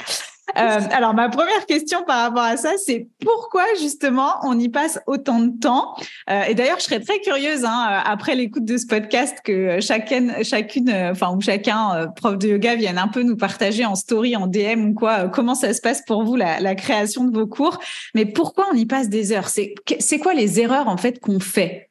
Euh, 0.58 0.80
alors, 0.92 1.14
ma 1.14 1.28
première 1.30 1.66
question 1.66 2.04
par 2.04 2.22
rapport 2.22 2.42
à 2.42 2.56
ça, 2.56 2.72
c'est 2.76 3.08
pourquoi 3.24 3.64
justement 3.80 4.34
on 4.42 4.58
y 4.58 4.68
passe 4.68 5.00
autant 5.06 5.40
de 5.40 5.58
temps? 5.58 5.96
Euh, 6.30 6.42
Et 6.48 6.54
d'ailleurs, 6.54 6.78
je 6.78 6.84
serais 6.84 7.00
très 7.00 7.18
curieuse, 7.20 7.64
hein, 7.64 8.02
après 8.04 8.34
l'écoute 8.36 8.64
de 8.64 8.76
ce 8.76 8.86
podcast, 8.86 9.38
que 9.42 9.80
chacune, 9.80 10.32
chacune, 10.44 10.90
enfin 11.10 11.34
ou 11.34 11.40
chacun, 11.40 12.08
prof 12.14 12.38
de 12.38 12.48
yoga, 12.48 12.76
vienne 12.76 12.98
un 12.98 13.08
peu 13.08 13.22
nous 13.22 13.36
partager 13.36 13.84
en 13.84 13.94
story, 13.94 14.36
en 14.36 14.46
DM 14.46 14.90
ou 14.90 14.94
quoi, 14.94 15.28
comment 15.28 15.54
ça 15.54 15.72
se 15.72 15.80
passe 15.80 16.02
pour 16.06 16.24
vous 16.24 16.36
la, 16.36 16.60
la 16.60 16.74
création 16.74 17.24
de 17.24 17.36
vos 17.36 17.46
cours. 17.46 17.78
Mais 18.14 18.26
pourquoi 18.26 18.66
on 18.70 18.76
y 18.76 18.86
passe 18.86 19.08
des 19.08 19.32
heures? 19.32 19.48
C'est 19.48 20.18
quoi 20.18 20.34
les 20.34 20.60
erreurs 20.60 20.88
en 20.88 20.98
fait 20.98 21.20
qu'on 21.20 21.40
fait? 21.40 21.90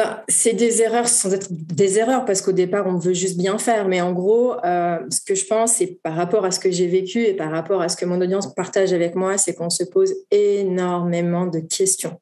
Bah, 0.00 0.24
c'est 0.28 0.54
des 0.54 0.82
erreurs 0.82 1.08
sans 1.08 1.32
être 1.34 1.48
des 1.50 1.98
erreurs 1.98 2.24
parce 2.24 2.40
qu'au 2.40 2.52
départ, 2.52 2.86
on 2.86 2.96
veut 2.96 3.12
juste 3.12 3.36
bien 3.36 3.58
faire. 3.58 3.86
Mais 3.86 4.00
en 4.00 4.12
gros, 4.12 4.54
euh, 4.64 4.98
ce 5.10 5.20
que 5.20 5.34
je 5.34 5.44
pense, 5.46 5.74
c'est 5.74 6.00
par 6.02 6.14
rapport 6.14 6.44
à 6.44 6.50
ce 6.50 6.58
que 6.58 6.70
j'ai 6.70 6.86
vécu 6.86 7.22
et 7.22 7.34
par 7.34 7.50
rapport 7.50 7.82
à 7.82 7.88
ce 7.88 7.96
que 7.96 8.04
mon 8.06 8.20
audience 8.20 8.54
partage 8.54 8.92
avec 8.92 9.14
moi, 9.14 9.36
c'est 9.36 9.54
qu'on 9.54 9.70
se 9.70 9.84
pose 9.84 10.14
énormément 10.30 11.46
de 11.46 11.60
questions 11.60 12.18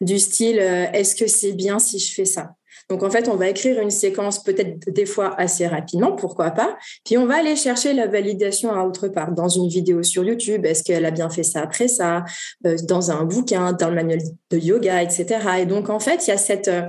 du 0.00 0.18
style 0.18 0.58
euh, 0.60 0.86
est-ce 0.92 1.14
que 1.14 1.26
c'est 1.26 1.52
bien 1.52 1.78
si 1.78 1.98
je 1.98 2.12
fais 2.12 2.24
ça? 2.24 2.54
Donc, 2.90 3.02
en 3.02 3.10
fait, 3.10 3.28
on 3.28 3.36
va 3.36 3.48
écrire 3.48 3.80
une 3.80 3.90
séquence 3.90 4.42
peut-être 4.42 4.90
des 4.90 5.06
fois 5.06 5.34
assez 5.38 5.66
rapidement, 5.66 6.12
pourquoi 6.12 6.50
pas. 6.50 6.76
Puis, 7.04 7.16
on 7.16 7.26
va 7.26 7.36
aller 7.36 7.56
chercher 7.56 7.92
la 7.92 8.06
validation 8.06 8.72
à 8.72 8.84
autre 8.84 9.08
part, 9.08 9.32
dans 9.32 9.48
une 9.48 9.68
vidéo 9.68 10.02
sur 10.02 10.24
YouTube. 10.24 10.66
Est-ce 10.66 10.82
qu'elle 10.82 11.04
a 11.04 11.10
bien 11.10 11.30
fait 11.30 11.42
ça 11.42 11.60
après 11.60 11.88
ça 11.88 12.24
euh, 12.66 12.76
Dans 12.84 13.10
un 13.10 13.24
bouquin, 13.24 13.72
dans 13.72 13.88
le 13.88 13.94
manuel 13.94 14.20
de 14.50 14.58
yoga, 14.58 15.02
etc. 15.02 15.26
Et 15.60 15.66
donc, 15.66 15.88
en 15.90 16.00
fait, 16.00 16.26
il 16.26 16.30
y 16.30 16.34
a 16.34 16.38
cette, 16.38 16.68
euh, 16.68 16.82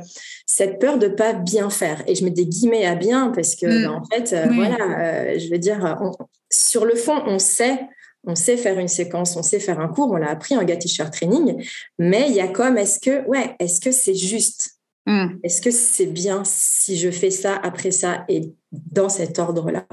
cette 0.46 0.80
peur 0.80 0.98
de 0.98 1.08
pas 1.08 1.34
bien 1.34 1.70
faire. 1.70 2.04
Et 2.08 2.16
je 2.16 2.24
mets 2.26 2.32
des 2.32 2.46
guillemets 2.46 2.86
à 2.86 2.96
bien 2.96 3.32
parce 3.34 3.56
que, 3.56 3.66
mm. 3.66 3.84
ben, 3.84 3.92
en 3.92 4.04
fait, 4.06 4.34
euh, 4.34 4.48
voilà, 4.54 5.38
je 5.38 5.50
veux 5.50 5.60
dire, 5.60 5.98
sur 6.52 6.86
le 6.86 6.96
fond, 6.96 7.22
on 7.26 7.40
sait 7.40 7.80
on 8.28 8.36
sait 8.36 8.58
faire 8.58 8.80
une 8.80 8.88
séquence, 8.88 9.36
on 9.36 9.44
sait 9.44 9.60
faire 9.60 9.80
un 9.80 9.88
cours, 9.88 10.12
on 10.12 10.18
l'a 10.18 10.30
appris 10.30 10.58
en 10.58 10.64
Gatisher 10.64 11.06
Training, 11.12 11.64
mais 12.00 12.26
il 12.30 12.36
y 12.36 12.42
a 12.42 12.48
comme, 12.48 12.78
est-ce 12.78 13.00
que, 13.00 13.26
ouais, 13.28 13.56
est-ce 13.60 13.80
que 13.80 13.92
c'est 13.92 14.16
juste? 14.16 14.75
Hmm. 15.06 15.38
Est-ce 15.44 15.62
que 15.62 15.72
c'est 15.72 16.08
bien 16.08 16.44
si 16.46 16.98
je 16.98 17.12
fais 17.12 17.32
ça 17.32 17.56
après 17.56 17.92
ça 17.92 18.26
et 18.28 18.54
dans 18.72 19.10
cet 19.10 19.38
ordre-là? 19.38 19.86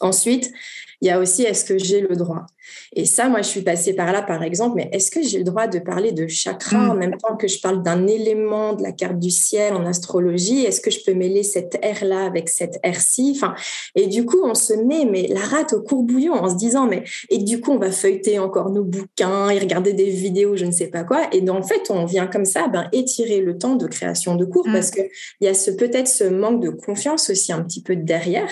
Ensuite, 0.00 0.52
il 1.00 1.08
y 1.08 1.10
a 1.10 1.18
aussi 1.18 1.42
est-ce 1.42 1.64
que 1.64 1.78
j'ai 1.78 2.00
le 2.00 2.14
droit? 2.16 2.46
Et 2.94 3.04
ça, 3.04 3.28
moi, 3.28 3.42
je 3.42 3.48
suis 3.48 3.62
passée 3.62 3.94
par 3.94 4.12
là, 4.12 4.22
par 4.22 4.42
exemple, 4.42 4.76
mais 4.76 4.88
est-ce 4.92 5.10
que 5.10 5.22
j'ai 5.22 5.38
le 5.38 5.44
droit 5.44 5.66
de 5.66 5.78
parler 5.78 6.12
de 6.12 6.26
chakra 6.26 6.90
en 6.90 6.94
mm. 6.94 6.98
même 6.98 7.16
temps 7.16 7.36
que 7.36 7.48
je 7.48 7.60
parle 7.60 7.82
d'un 7.82 8.06
élément 8.06 8.74
de 8.74 8.82
la 8.82 8.92
carte 8.92 9.18
du 9.18 9.30
ciel 9.30 9.74
en 9.74 9.86
astrologie? 9.86 10.64
Est-ce 10.64 10.80
que 10.80 10.90
je 10.90 11.00
peux 11.04 11.14
mêler 11.14 11.42
cette 11.42 11.78
air-là 11.82 12.26
avec 12.26 12.48
cette 12.48 12.78
air-ci 12.82 13.32
enfin, 13.36 13.54
Et 13.94 14.06
du 14.06 14.26
coup, 14.26 14.40
on 14.44 14.54
se 14.54 14.74
met 14.74 15.06
mais 15.10 15.28
la 15.28 15.40
rate 15.40 15.72
au 15.72 15.80
courbouillon 15.80 16.34
en 16.34 16.50
se 16.50 16.56
disant, 16.56 16.86
mais 16.86 17.04
et 17.28 17.38
du 17.38 17.60
coup, 17.60 17.72
on 17.72 17.78
va 17.78 17.90
feuilleter 17.90 18.38
encore 18.38 18.70
nos 18.70 18.84
bouquins 18.84 19.50
et 19.50 19.58
regarder 19.58 19.92
des 19.92 20.10
vidéos, 20.10 20.56
je 20.56 20.64
ne 20.64 20.72
sais 20.72 20.88
pas 20.88 21.04
quoi. 21.04 21.28
Et 21.32 21.48
en 21.48 21.62
fait, 21.62 21.90
on 21.90 22.04
vient 22.04 22.26
comme 22.26 22.44
ça 22.44 22.68
ben, 22.68 22.88
étirer 22.92 23.40
le 23.40 23.56
temps 23.56 23.76
de 23.76 23.86
création 23.86 24.34
de 24.34 24.44
cours 24.44 24.68
mm. 24.68 24.72
parce 24.72 24.90
qu'il 24.90 25.08
y 25.40 25.48
a 25.48 25.54
ce, 25.54 25.70
peut-être 25.70 26.08
ce 26.08 26.24
manque 26.24 26.62
de 26.62 26.70
confiance 26.70 27.30
aussi 27.30 27.52
un 27.52 27.62
petit 27.62 27.82
peu 27.82 27.96
derrière, 27.96 28.50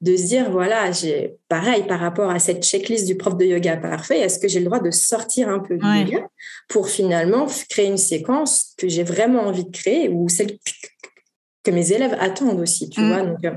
de 0.00 0.16
se 0.16 0.24
dire, 0.24 0.50
voilà, 0.50 0.92
j'ai 0.92 1.36
pareil 1.48 1.75
par 1.84 2.00
rapport 2.00 2.30
à 2.30 2.38
cette 2.38 2.64
checklist 2.64 3.06
du 3.06 3.16
prof 3.16 3.36
de 3.36 3.44
yoga 3.44 3.76
parfait, 3.76 4.20
est-ce 4.20 4.38
que 4.38 4.48
j'ai 4.48 4.60
le 4.60 4.66
droit 4.66 4.80
de 4.80 4.90
sortir 4.90 5.48
un 5.48 5.58
peu 5.58 5.76
du 5.76 5.86
yoga 5.86 6.28
pour 6.68 6.88
finalement 6.88 7.46
créer 7.68 7.86
une 7.86 7.98
séquence 7.98 8.74
que 8.76 8.88
j'ai 8.88 9.02
vraiment 9.02 9.42
envie 9.42 9.64
de 9.64 9.70
créer 9.70 10.08
ou 10.08 10.28
celle 10.28 10.58
que 11.64 11.70
mes 11.70 11.92
élèves 11.92 12.16
attendent 12.20 12.60
aussi, 12.60 12.88
tu 12.88 13.00
mm. 13.00 13.08
vois? 13.08 13.22
Donc, 13.22 13.44
euh, 13.44 13.52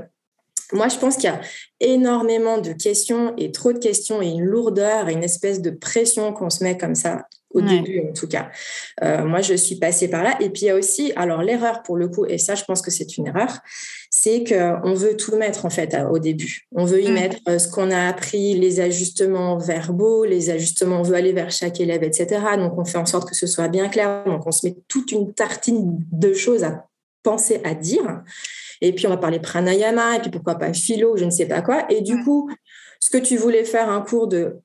moi, 0.72 0.88
je 0.88 0.98
pense 0.98 1.16
qu'il 1.16 1.24
y 1.24 1.32
a 1.32 1.40
énormément 1.80 2.58
de 2.58 2.72
questions 2.72 3.34
et 3.36 3.50
trop 3.50 3.72
de 3.72 3.78
questions 3.78 4.22
et 4.22 4.28
une 4.28 4.44
lourdeur 4.44 5.08
et 5.08 5.12
une 5.12 5.24
espèce 5.24 5.60
de 5.60 5.70
pression 5.70 6.32
qu'on 6.32 6.50
se 6.50 6.62
met 6.62 6.76
comme 6.76 6.94
ça 6.94 7.26
au 7.52 7.60
début 7.60 8.00
en 8.08 8.12
tout 8.12 8.28
cas. 8.28 8.50
Euh, 9.02 9.24
moi, 9.24 9.40
je 9.40 9.54
suis 9.54 9.76
passée 9.76 10.08
par 10.08 10.22
là. 10.22 10.36
Et 10.40 10.50
puis, 10.50 10.62
il 10.62 10.66
y 10.66 10.70
a 10.70 10.76
aussi, 10.76 11.12
alors 11.16 11.42
l'erreur 11.42 11.82
pour 11.82 11.96
le 11.96 12.08
coup, 12.08 12.24
et 12.26 12.38
ça, 12.38 12.54
je 12.54 12.64
pense 12.64 12.80
que 12.82 12.90
c'est 12.90 13.16
une 13.16 13.26
erreur, 13.26 13.58
c'est 14.22 14.44
qu'on 14.44 14.92
veut 14.92 15.16
tout 15.16 15.36
mettre 15.36 15.64
en 15.64 15.70
fait 15.70 15.96
au 16.10 16.18
début. 16.18 16.68
On 16.72 16.84
veut 16.84 17.00
y 17.00 17.10
mm. 17.10 17.14
mettre 17.14 17.36
euh, 17.48 17.58
ce 17.58 17.68
qu'on 17.68 17.90
a 17.90 18.06
appris, 18.06 18.52
les 18.52 18.80
ajustements 18.80 19.56
verbaux, 19.56 20.26
les 20.26 20.50
ajustements, 20.50 21.00
on 21.00 21.02
veut 21.02 21.14
aller 21.14 21.32
vers 21.32 21.50
chaque 21.50 21.80
élève, 21.80 22.02
etc. 22.02 22.38
Donc, 22.58 22.76
on 22.76 22.84
fait 22.84 22.98
en 22.98 23.06
sorte 23.06 23.26
que 23.26 23.34
ce 23.34 23.46
soit 23.46 23.68
bien 23.68 23.88
clair. 23.88 24.24
Donc, 24.26 24.46
on 24.46 24.52
se 24.52 24.66
met 24.66 24.76
toute 24.88 25.10
une 25.10 25.32
tartine 25.32 26.04
de 26.12 26.34
choses 26.34 26.64
à 26.64 26.84
penser 27.22 27.62
à 27.64 27.72
dire. 27.72 28.22
Et 28.82 28.92
puis, 28.92 29.06
on 29.06 29.10
va 29.10 29.16
parler 29.16 29.38
pranayama, 29.38 30.16
et 30.16 30.20
puis 30.20 30.30
pourquoi 30.30 30.56
pas 30.56 30.74
philo, 30.74 31.16
je 31.16 31.24
ne 31.24 31.30
sais 31.30 31.46
pas 31.46 31.62
quoi. 31.62 31.90
Et 31.90 32.02
du 32.02 32.16
mm. 32.16 32.24
coup, 32.24 32.50
ce 33.00 33.08
que 33.08 33.18
tu 33.18 33.38
voulais 33.38 33.64
faire 33.64 33.88
un 33.88 34.02
cours 34.02 34.28
de 34.28 34.58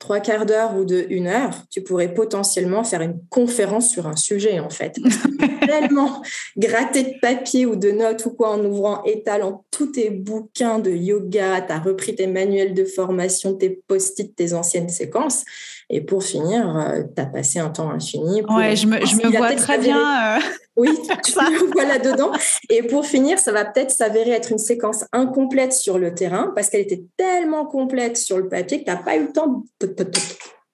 trois 0.00 0.18
quarts 0.18 0.44
d'heure 0.44 0.76
ou 0.76 0.84
de 0.84 1.06
une 1.08 1.28
heure, 1.28 1.54
tu 1.70 1.82
pourrais 1.82 2.12
potentiellement 2.12 2.82
faire 2.82 3.02
une 3.02 3.20
conférence 3.30 3.90
sur 3.90 4.08
un 4.08 4.16
sujet, 4.16 4.58
en 4.58 4.70
fait. 4.70 4.96
tellement 5.68 6.22
gratter 6.56 7.02
de 7.02 7.20
papier 7.20 7.66
ou 7.66 7.76
de 7.76 7.90
notes 7.90 8.24
ou 8.26 8.30
quoi 8.30 8.50
en 8.50 8.64
ouvrant, 8.64 9.02
étalant 9.04 9.64
tous 9.70 9.88
tes 9.88 10.10
bouquins 10.10 10.78
de 10.78 10.90
yoga, 10.90 11.60
tu 11.60 11.72
as 11.72 11.78
repris 11.78 12.14
tes 12.14 12.26
manuels 12.26 12.74
de 12.74 12.84
formation, 12.84 13.54
tes 13.54 13.80
post-it, 13.86 14.34
tes 14.34 14.54
anciennes 14.54 14.88
séquences. 14.88 15.44
Et 15.90 16.00
pour 16.00 16.22
finir, 16.22 16.76
euh, 16.76 17.02
tu 17.14 17.22
as 17.22 17.26
passé 17.26 17.58
un 17.58 17.70
temps 17.70 17.90
infini. 17.90 18.42
Pour 18.42 18.56
ouais, 18.56 18.76
je 18.76 18.86
me, 18.86 19.04
je 19.04 19.16
me 19.16 19.36
vois 19.36 19.54
très 19.54 19.78
bien. 19.78 20.36
Euh, 20.36 20.40
oui, 20.76 20.90
tu 21.24 21.32
me 21.32 21.72
vois 21.72 21.84
là-dedans. 21.84 22.30
Et 22.68 22.82
pour 22.82 23.06
finir, 23.06 23.38
ça 23.38 23.52
va 23.52 23.64
peut-être 23.64 23.90
s'avérer 23.90 24.30
être 24.30 24.52
une 24.52 24.58
séquence 24.58 25.04
incomplète 25.12 25.72
sur 25.72 25.98
le 25.98 26.14
terrain 26.14 26.52
parce 26.54 26.68
qu'elle 26.68 26.82
était 26.82 27.04
tellement 27.16 27.66
complète 27.66 28.16
sur 28.16 28.38
le 28.38 28.48
papier 28.48 28.80
que 28.80 28.84
tu 28.84 28.90
n'as 28.90 29.02
pas 29.02 29.16
eu 29.16 29.24
le 29.24 29.32
temps 29.32 29.64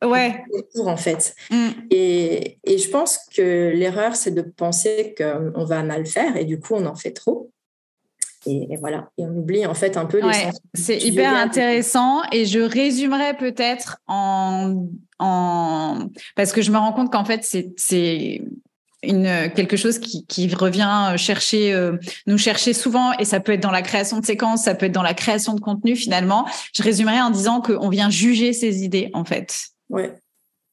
ouais. 0.04 0.44
en 0.84 0.96
fait. 0.96 1.34
Mm. 1.50 1.68
Et, 1.90 2.58
et, 2.64 2.78
je 2.78 2.88
pense 2.90 3.18
que 3.34 3.72
l'erreur, 3.74 4.16
c'est 4.16 4.30
de 4.30 4.42
penser 4.42 5.14
qu'on 5.16 5.64
va 5.64 5.82
mal 5.82 6.06
faire 6.06 6.36
et 6.36 6.44
du 6.44 6.58
coup, 6.60 6.74
on 6.74 6.86
en 6.86 6.94
fait 6.94 7.12
trop. 7.12 7.50
Et, 8.46 8.76
voilà, 8.76 9.08
et 9.16 9.24
on 9.24 9.36
oublie 9.36 9.64
en 9.64 9.74
fait 9.74 9.96
un 9.96 10.04
peu 10.04 10.22
ouais, 10.22 10.50
C'est 10.74 10.98
hyper 10.98 11.34
intéressant 11.34 12.22
et 12.30 12.44
je 12.44 12.60
résumerai 12.60 13.34
peut-être 13.38 13.98
en, 14.06 14.86
en... 15.18 16.08
Parce 16.36 16.52
que 16.52 16.60
je 16.60 16.70
me 16.70 16.76
rends 16.76 16.92
compte 16.92 17.10
qu'en 17.10 17.24
fait, 17.24 17.42
c'est 17.42 18.42
une, 19.02 19.50
quelque 19.54 19.76
chose 19.76 19.98
qui, 19.98 20.26
qui 20.26 20.54
revient 20.54 21.14
chercher, 21.16 21.72
euh, 21.72 21.96
nous 22.26 22.38
chercher 22.38 22.72
souvent, 22.72 23.12
et 23.18 23.24
ça 23.24 23.40
peut 23.40 23.52
être 23.52 23.62
dans 23.62 23.70
la 23.70 23.82
création 23.82 24.20
de 24.20 24.26
séquences, 24.26 24.64
ça 24.64 24.74
peut 24.74 24.86
être 24.86 24.92
dans 24.92 25.02
la 25.02 25.14
création 25.14 25.54
de 25.54 25.60
contenu 25.60 25.96
finalement. 25.96 26.46
Je 26.74 26.82
résumerai 26.82 27.20
en 27.20 27.30
disant 27.30 27.60
qu'on 27.60 27.88
vient 27.88 28.10
juger 28.10 28.52
ses 28.52 28.84
idées 28.84 29.10
en 29.14 29.24
fait. 29.24 29.73
Ouais. 29.90 30.12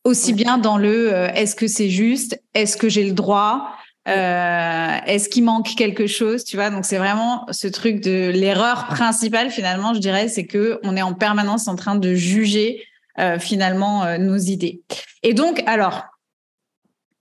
Aussi 0.04 0.34
bien 0.34 0.58
dans 0.58 0.78
le 0.78 1.14
euh, 1.14 1.28
est-ce 1.34 1.56
que 1.56 1.68
c'est 1.68 1.90
juste, 1.90 2.42
est-ce 2.54 2.76
que 2.76 2.90
j'ai 2.90 3.04
le 3.04 3.14
droit, 3.14 3.76
euh, 4.08 4.98
est-ce 5.06 5.30
qu'il 5.30 5.44
manque 5.44 5.76
quelque 5.76 6.08
chose, 6.08 6.44
tu 6.44 6.56
vois? 6.56 6.72
Donc 6.72 6.86
c'est 6.86 6.98
vraiment 6.98 7.46
ce 7.52 7.68
truc 7.68 8.02
de 8.02 8.32
l'erreur 8.34 8.88
principale 8.88 9.52
finalement, 9.52 9.94
je 9.94 10.00
dirais, 10.00 10.28
c'est 10.28 10.46
que 10.46 10.80
on 10.84 10.96
est 10.98 11.04
en 11.04 11.14
permanence 11.14 11.68
en 11.68 11.76
train 11.76 11.96
de 11.96 12.16
juger 12.16 12.84
euh, 13.20 13.38
finalement 13.38 14.04
euh, 14.04 14.18
nos 14.18 14.38
idées. 14.38 14.82
Et 15.22 15.36
donc 15.36 15.64
alors 15.68 16.06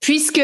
puisque 0.01 0.41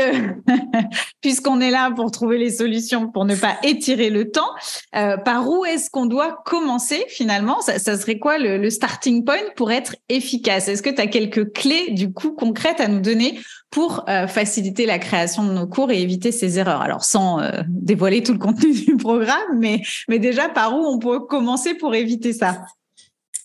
puisqu'on 1.22 1.60
est 1.60 1.72
là 1.72 1.92
pour 1.94 2.12
trouver 2.12 2.38
les 2.38 2.52
solutions 2.52 3.12
pour 3.12 3.26
ne 3.26 3.36
pas 3.36 3.58
étirer 3.64 4.10
le 4.10 4.32
temps, 4.32 4.50
euh, 4.96 5.18
par 5.18 5.50
où 5.50 5.66
est-ce 5.66 5.90
qu'on 5.90 6.06
doit 6.06 6.42
commencer 6.46 7.04
finalement? 7.10 7.60
Ça, 7.62 7.98
serait 7.98 8.20
quoi 8.20 8.38
le, 8.38 8.70
starting 8.70 9.26
point 9.26 9.36
pour 9.56 9.72
être 9.72 9.96
efficace? 10.08 10.68
Est-ce 10.68 10.84
que 10.84 10.90
tu 10.90 11.02
as 11.02 11.08
quelques 11.08 11.52
clés 11.52 11.92
du 11.92 12.14
coup 12.14 12.32
concrètes 12.32 12.80
à 12.80 12.88
nous 12.88 13.02
donner 13.02 13.40
pour 13.72 14.06
euh, 14.08 14.28
faciliter 14.28 14.86
la 14.86 15.00
création 15.00 15.44
de 15.44 15.52
nos 15.52 15.68
cours 15.68 15.92
et 15.92 16.02
éviter 16.02 16.32
ces 16.32 16.60
erreurs? 16.60 16.82
Alors 16.82 17.04
sans 17.04 17.42
euh, 17.42 17.62
dévoiler 17.68 18.24
tout 18.24 18.34
le 18.34 18.40
contenu 18.40 18.72
du 18.72 18.96
programme, 18.96 19.58
mais 19.58 19.82
mais 20.08 20.20
déjà 20.20 20.50
par 20.50 20.78
où 20.78 20.86
on 20.86 21.00
peut 21.00 21.20
commencer 21.22 21.74
pour 21.74 21.96
éviter 21.96 22.32
ça? 22.32 22.62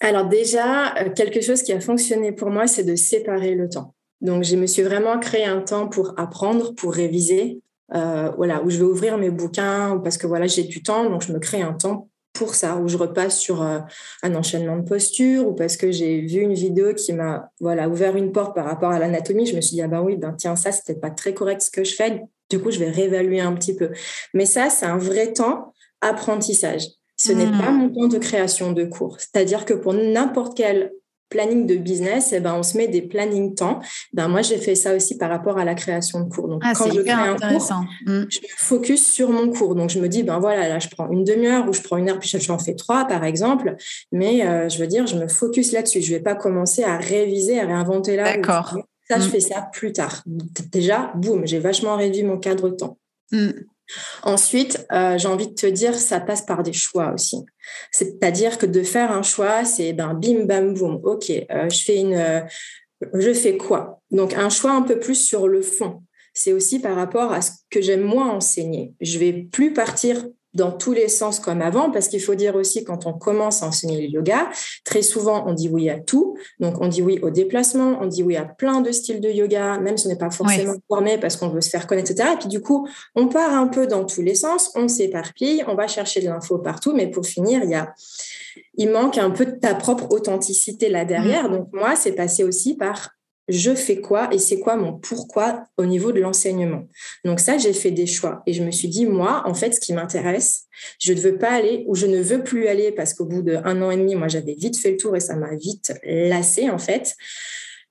Alors 0.01 0.27
déjà, 0.27 0.94
quelque 1.14 1.40
chose 1.40 1.62
qui 1.62 1.72
a 1.72 1.81
fonctionné 1.81 2.33
pour 2.33 2.51
moi, 2.51 2.66
c'est 2.66 2.83
de 2.83 2.96
séparer 2.96 3.55
le 3.55 3.68
temps. 3.68 3.94
Donc, 4.23 4.45
je 4.45 4.57
me 4.57 4.67
suis 4.67 4.83
vraiment 4.83 5.19
créé 5.19 5.45
un 5.45 5.61
temps 5.61 5.89
pour 5.89 6.15
apprendre, 6.17 6.75
pour 6.75 6.95
réviser, 6.95 7.61
euh, 7.95 8.31
voilà, 8.37 8.63
où 8.63 8.71
je 8.71 8.79
vais 8.79 8.85
ouvrir 8.85 9.19
mes 9.19 9.31
bouquins, 9.31 10.01
parce 10.03 10.17
que 10.17 10.27
voilà, 10.27 10.47
j'ai 10.47 10.63
du 10.63 10.83
temps, 10.83 11.11
donc 11.11 11.23
je 11.23 11.33
me 11.33 11.39
crée 11.39 11.61
un 11.61 11.75
temps 11.75 12.09
pour 12.33 12.55
ça, 12.55 12.77
où 12.77 12.89
je 12.89 12.97
repasse 12.97 13.39
sur 13.39 13.63
euh, 13.63 13.81
un 14.23 14.35
enchaînement 14.35 14.79
de 14.79 14.89
postures, 14.89 15.49
ou 15.49 15.53
parce 15.53 15.77
que 15.77 15.91
j'ai 15.91 16.21
vu 16.21 16.41
une 16.41 16.55
vidéo 16.55 16.95
qui 16.95 17.13
m'a 17.13 17.51
voilà, 17.61 17.89
ouvert 17.89 18.17
une 18.17 18.33
porte 18.33 18.55
par 18.55 18.65
rapport 18.65 18.91
à 18.91 18.99
l'anatomie. 18.99 19.45
Je 19.45 19.57
me 19.57 19.61
suis 19.61 19.75
dit, 19.75 19.83
ah 19.83 19.89
ben 19.89 20.01
oui, 20.01 20.17
ben 20.17 20.33
tiens, 20.33 20.57
ça, 20.57 20.73
c'était 20.73 20.99
pas 20.99 21.11
très 21.11 21.35
correct 21.35 21.61
ce 21.61 21.71
que 21.71 21.85
je 21.85 21.95
fais. 21.95 22.23
Du 22.49 22.59
coup, 22.61 22.71
je 22.71 22.79
vais 22.79 22.91
réévaluer 22.91 23.41
un 23.41 23.53
petit 23.53 23.75
peu. 23.75 23.91
Mais 24.35 24.47
ça, 24.47 24.71
c'est 24.71 24.87
un 24.87 24.99
vrai 24.99 25.33
temps 25.33 25.75
apprentissage. 26.01 26.87
Ce 27.17 27.33
n'est 27.33 27.47
mmh. 27.47 27.59
pas 27.59 27.71
mon 27.71 27.89
temps 27.91 28.09
de 28.09 28.19
création 28.19 28.73
de 28.73 28.85
cours. 28.85 29.19
C'est-à-dire 29.19 29.65
que 29.65 29.75
pour 29.75 29.95
n'importe 29.95 30.57
quel 30.57 30.93
planning 31.33 31.66
de 31.66 31.77
business, 31.77 32.33
et 32.33 32.37
eh 32.37 32.40
ben, 32.40 32.55
on 32.55 32.62
se 32.62 32.77
met 32.77 32.88
des 32.88 33.03
planning 33.03 33.55
temps. 33.55 33.81
Ben, 34.12 34.29
moi, 34.29 34.42
j'ai 34.42 34.59
fait 34.59 34.75
ça 34.75 34.95
aussi 34.95 35.16
par 35.16 35.31
rapport 35.31 35.59
à 35.59 35.64
la 35.64 35.75
création 35.75 36.21
de 36.21 36.29
cours. 36.29 36.49
Donc, 36.49 36.62
ah, 36.64 36.73
quand 36.77 36.92
je 36.92 37.01
crée 37.01 37.11
un 37.11 37.37
cours, 37.37 37.73
mm. 38.07 38.25
je 38.29 38.40
me 38.40 38.47
focus 38.57 39.11
sur 39.11 39.31
mon 39.31 39.51
cours. 39.51 39.75
Donc, 39.75 39.90
je 39.90 39.99
me 39.99 40.09
dis, 40.09 40.23
ben 40.23 40.38
voilà, 40.38 40.68
là, 40.68 40.79
je 40.79 40.88
prends 40.88 41.11
une 41.11 41.25
demi-heure 41.25 41.68
ou 41.68 41.73
je 41.73 41.81
prends 41.81 41.97
une 41.97 42.11
heure, 42.11 42.18
puis 42.18 42.29
j'en 42.29 42.59
fais 42.59 42.75
trois, 42.75 43.07
par 43.07 43.25
exemple. 43.25 43.75
Mais 44.12 44.47
euh, 44.47 44.68
je 44.68 44.79
veux 44.79 44.87
dire, 44.87 45.07
je 45.07 45.16
me 45.16 45.29
focus 45.29 45.73
là-dessus. 45.73 46.03
Je 46.03 46.12
ne 46.12 46.18
vais 46.18 46.23
pas 46.23 46.35
commencer 46.35 46.85
à 46.85 46.99
réviser, 46.99 47.59
à 47.59 47.66
réinventer 47.66 48.16
là. 48.16 48.37
D'accord. 48.37 48.77
Ça, 49.09 49.18
je 49.18 49.27
mm. 49.27 49.31
fais 49.31 49.40
ça 49.40 49.68
plus 49.73 49.92
tard. 49.92 50.23
Déjà, 50.71 51.12
boum, 51.16 51.47
j'ai 51.47 51.59
vachement 51.59 51.97
réduit 51.97 52.23
mon 52.23 52.38
cadre 52.38 52.68
de 52.68 52.77
temps. 52.77 52.99
Mm. 53.33 53.51
Ensuite, 54.23 54.87
euh, 54.92 55.18
j'ai 55.18 55.29
envie 55.29 55.49
de 55.49 55.55
te 55.55 55.66
dire, 55.66 55.95
ça 55.95 56.21
passe 56.21 56.42
par 56.42 56.62
des 56.62 56.73
choix 56.73 57.12
aussi. 57.12 57.45
C'est-à-dire 57.90 58.59
que 58.59 58.66
de 58.66 58.83
faire 58.83 59.12
un 59.12 59.23
choix, 59.23 59.64
c'est 59.64 59.92
ben 59.92 60.14
bim 60.14 60.45
bam 60.45 60.75
boum. 60.75 61.01
Ok, 61.05 61.31
euh, 61.31 61.68
je 61.68 61.85
fais 61.85 61.99
une, 61.99 62.14
euh, 62.14 62.40
je 63.14 63.33
fais 63.35 63.57
quoi? 63.57 64.01
Donc 64.11 64.35
un 64.35 64.49
choix 64.49 64.73
un 64.73 64.83
peu 64.83 64.99
plus 64.99 65.16
sur 65.16 65.49
le 65.49 65.62
fond. 65.62 66.03
c'est 66.35 66.53
aussi 66.55 66.79
par 66.81 66.97
rapport 66.97 67.33
à 67.33 67.42
ce 67.42 67.51
que 67.71 67.83
j'aime 67.83 68.03
moins 68.03 68.31
enseigner. 68.31 68.95
Je 69.01 69.18
vais 69.18 69.33
plus 69.33 69.75
partir 69.75 70.25
dans 70.55 70.73
tous 70.73 70.93
les 70.93 71.09
sens 71.09 71.41
comme 71.41 71.62
avant, 71.62 71.91
parce 71.91 72.09
qu'il 72.09 72.21
faut 72.21 72.35
dire 72.35 72.57
aussi 72.57 72.85
quand 72.85 73.07
on 73.07 73.12
commence 73.12 73.62
à 73.62 73.67
enseigner 73.67 74.03
le 74.03 74.09
yoga, 74.09 74.51
très 74.85 75.03
souvent 75.03 75.45
on 75.47 75.55
dit 75.55 75.69
oui 75.69 75.88
à 75.88 75.99
tout. 75.99 76.37
Donc 76.61 76.81
on 76.81 76.88
dit 76.88 77.03
oui 77.03 77.19
au 77.23 77.31
déplacement, 77.31 77.99
on 78.01 78.07
dit 78.07 78.23
oui 78.23 78.37
à 78.37 78.45
plein 78.45 78.81
de 78.81 78.93
styles 78.93 79.21
de 79.21 79.31
yoga, 79.31 79.79
même 79.79 79.97
si 79.97 80.07
on 80.07 80.11
n'est 80.11 80.17
pas 80.17 80.31
forcément 80.31 80.75
formé 80.88 81.19
parce 81.19 81.37
qu'on 81.37 81.49
veut 81.49 81.61
se 81.61 81.71
faire 81.71 81.87
connaître, 81.87 82.11
etc. 82.11 82.31
Et 82.35 82.38
puis 82.38 82.49
du 82.49 82.61
coup, 82.61 82.87
on 83.15 83.29
part 83.29 83.55
un 83.55 83.69
peu 83.69 83.87
dans 83.87 84.05
tous 84.05 84.23
les 84.23 84.35
sens, 84.35 84.71
on 84.75 84.88
s'éparpille, 84.88 85.65
on 85.69 85.75
va 85.75 85.88
chercher 85.88 86.21
de 86.21 86.27
l'info 86.27 86.59
partout, 86.59 86.93
mais 86.95 87.09
pour 87.09 87.27
finir, 87.27 87.62
il 87.65 87.71
y 87.71 87.75
a 87.75 87.95
il 88.75 88.91
manque 88.91 89.19
un 89.19 89.31
peu 89.31 89.47
de 89.47 89.53
ta 89.53 89.75
propre 89.75 90.11
authenticité 90.11 90.88
là 90.88 91.05
derrière. 91.05 91.49
Mmh. 91.49 91.53
Donc 91.53 91.69
moi, 91.73 91.97
c'est 91.97 92.12
passé 92.12 92.45
aussi 92.45 92.77
par 92.77 93.11
je 93.49 93.75
fais 93.75 94.01
quoi 94.01 94.33
et 94.33 94.39
c'est 94.39 94.61
quoi 94.61 94.77
mon 94.77 94.93
pourquoi 94.93 95.65
au 95.77 95.85
niveau 95.85 96.13
de 96.13 96.21
l'enseignement. 96.21 96.87
Donc 97.25 97.41
ça, 97.41 97.59
j'ai 97.59 97.73
fait 97.73 97.91
des 97.91 98.07
choix 98.07 98.43
et 98.47 98.53
je 98.53 98.63
me 98.63 98.71
suis 98.71 98.89
dit, 98.89 99.07
moi, 99.07 99.43
en 99.47 99.55
fait, 99.55 99.73
ce 99.73 99.81
qui 99.81 99.93
m'intéresse, 99.93 100.65
je 101.01 101.13
ne 101.13 101.21
veux 101.21 101.39
pas 101.39 101.51
aller 101.51 101.85
ou 101.87 101.95
je 101.95 102.07
ne 102.07 102.21
veux 102.21 102.43
plus 102.45 102.69
aller 102.69 102.93
parce 102.93 103.15
qu'au 103.15 103.25
bout 103.25 103.43
d'un 103.43 103.83
an 103.83 103.91
et 103.91 103.97
demi, 103.97 104.15
moi, 104.15 104.29
j'avais 104.29 104.55
vite 104.55 104.79
fait 104.79 104.93
le 104.93 104.97
tour 104.97 105.17
et 105.17 105.21
ça 105.21 105.37
m'a 105.37 105.55
vite 105.57 105.93
lassé, 106.05 106.71
en 106.71 106.79
fait. 106.79 107.15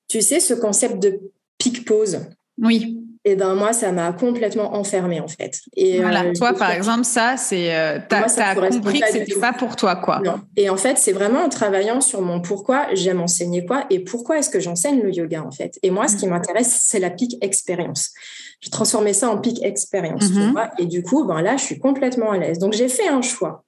Tu 0.07 0.21
sais, 0.21 0.39
ce 0.39 0.53
concept 0.53 0.99
de 0.99 1.19
pic 1.57 1.85
pause. 1.85 2.19
Oui 2.57 2.97
et 3.23 3.35
ben 3.35 3.53
moi 3.53 3.71
ça 3.71 3.91
m'a 3.91 4.11
complètement 4.13 4.73
enfermée 4.75 5.19
en 5.19 5.27
fait. 5.27 5.59
Et 5.75 5.99
voilà, 5.99 6.23
euh, 6.23 6.33
toi 6.33 6.53
par 6.53 6.71
exemple 6.71 7.03
ça 7.03 7.37
c'est 7.37 7.75
euh, 7.75 7.99
tu 8.09 8.15
as, 8.15 8.55
compris 8.55 8.99
que 8.99 9.07
c'était 9.11 9.39
pas 9.39 9.53
pour 9.53 9.75
toi 9.75 9.95
quoi. 9.95 10.21
Non. 10.23 10.41
Et 10.57 10.69
en 10.69 10.77
fait, 10.77 10.97
c'est 10.97 11.11
vraiment 11.11 11.41
en 11.41 11.49
travaillant 11.49 12.01
sur 12.01 12.21
mon 12.21 12.41
pourquoi 12.41 12.87
j'aime 12.93 13.21
enseigner 13.21 13.65
quoi 13.65 13.85
et 13.89 13.99
pourquoi 13.99 14.39
est-ce 14.39 14.49
que 14.49 14.59
j'enseigne 14.59 15.01
le 15.01 15.13
yoga 15.13 15.43
en 15.43 15.51
fait. 15.51 15.77
Et 15.83 15.91
moi 15.91 16.07
ce 16.07 16.15
qui 16.15 16.25
mm. 16.25 16.31
m'intéresse 16.31 16.81
c'est 16.83 16.99
la 16.99 17.11
peak 17.11 17.37
expérience. 17.41 18.11
J'ai 18.59 18.71
transformé 18.71 19.13
ça 19.13 19.29
en 19.29 19.37
peak 19.37 19.63
expérience, 19.63 20.23
mm-hmm. 20.23 20.69
Et 20.79 20.85
du 20.85 21.03
coup, 21.03 21.25
ben 21.25 21.41
là 21.41 21.57
je 21.57 21.63
suis 21.63 21.79
complètement 21.79 22.31
à 22.31 22.37
l'aise. 22.37 22.57
Donc 22.57 22.73
j'ai 22.73 22.89
fait 22.89 23.07
un 23.07 23.21
choix. 23.21 23.63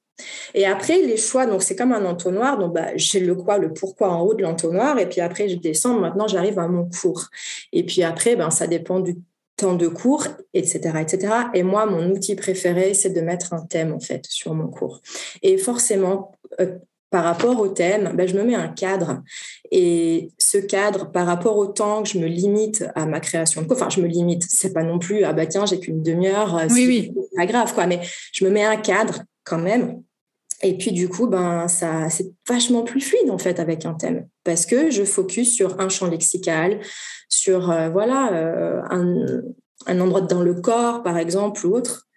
Et 0.53 0.65
après, 0.65 1.01
les 1.01 1.17
choix, 1.17 1.47
donc 1.47 1.63
c'est 1.63 1.75
comme 1.75 1.91
un 1.91 2.05
entonnoir. 2.05 2.59
Donc, 2.59 2.73
bah, 2.73 2.89
j'ai 2.95 3.19
le 3.19 3.33
quoi, 3.33 3.57
le 3.57 3.73
pourquoi 3.73 4.09
en 4.09 4.21
haut 4.21 4.35
de 4.35 4.43
l'entonnoir. 4.43 4.99
Et 4.99 5.09
puis 5.09 5.21
après, 5.21 5.49
je 5.49 5.55
descends. 5.55 5.99
Maintenant, 5.99 6.27
j'arrive 6.27 6.59
à 6.59 6.67
mon 6.67 6.87
cours. 6.87 7.29
Et 7.71 7.83
puis 7.83 8.03
après, 8.03 8.35
ben, 8.35 8.51
ça 8.51 8.67
dépend 8.67 8.99
du 8.99 9.15
temps 9.55 9.75
de 9.75 9.87
cours, 9.87 10.27
etc., 10.53 10.79
etc. 11.01 11.33
Et 11.53 11.63
moi, 11.63 11.85
mon 11.85 12.09
outil 12.11 12.35
préféré, 12.35 12.93
c'est 12.93 13.11
de 13.11 13.21
mettre 13.21 13.53
un 13.53 13.65
thème 13.65 13.93
en 13.93 13.99
fait 13.99 14.25
sur 14.27 14.53
mon 14.53 14.67
cours. 14.67 15.01
Et 15.41 15.57
forcément, 15.57 16.31
euh, 16.59 16.77
par 17.13 17.25
rapport 17.25 17.59
au 17.59 17.67
thème, 17.67 18.13
ben, 18.15 18.27
je 18.27 18.35
me 18.35 18.43
mets 18.43 18.55
un 18.55 18.69
cadre. 18.69 19.21
Et 19.71 20.31
ce 20.39 20.57
cadre, 20.57 21.11
par 21.11 21.27
rapport 21.27 21.57
au 21.57 21.67
temps 21.67 22.01
que 22.01 22.09
je 22.09 22.17
me 22.17 22.25
limite 22.25 22.85
à 22.95 23.05
ma 23.05 23.19
création 23.19 23.61
de 23.61 23.67
cours, 23.67 23.77
enfin, 23.77 23.89
je 23.89 24.01
me 24.01 24.07
limite, 24.07 24.43
c'est 24.49 24.73
pas 24.73 24.81
non 24.81 24.97
plus, 24.97 25.23
ah 25.23 25.31
bah 25.31 25.45
tiens, 25.45 25.67
j'ai 25.67 25.79
qu'une 25.79 26.01
demi-heure, 26.01 26.57
euh, 26.57 26.67
oui, 26.71 26.87
oui. 26.87 27.13
pas 27.35 27.45
grave, 27.45 27.73
quoi. 27.75 27.85
Mais 27.85 28.01
je 28.31 28.43
me 28.43 28.49
mets 28.49 28.63
un 28.63 28.77
cadre 28.77 29.21
quand 29.43 29.59
même. 29.59 30.01
Et 30.63 30.77
puis 30.77 30.91
du 30.91 31.09
coup, 31.09 31.27
ben 31.27 31.67
ça, 31.67 32.09
c'est 32.09 32.31
vachement 32.47 32.83
plus 32.83 33.01
fluide 33.01 33.29
en 33.29 33.37
fait 33.37 33.59
avec 33.59 33.85
un 33.85 33.93
thème 33.93 34.27
parce 34.45 34.65
que 34.65 34.89
je 34.91 35.03
focus 35.03 35.53
sur 35.53 35.79
un 35.79 35.89
champ 35.89 36.07
lexical, 36.07 36.79
sur 37.33 37.71
euh, 37.71 37.89
voilà 37.89 38.31
euh, 38.33 38.81
un, 39.87 39.99
endroit 39.99 40.21
dans 40.21 40.41
le 40.41 40.53
corps 40.53 41.03
par 41.03 41.17
exemple 41.17 41.65
ou 41.65 41.75
autre. 41.75 42.07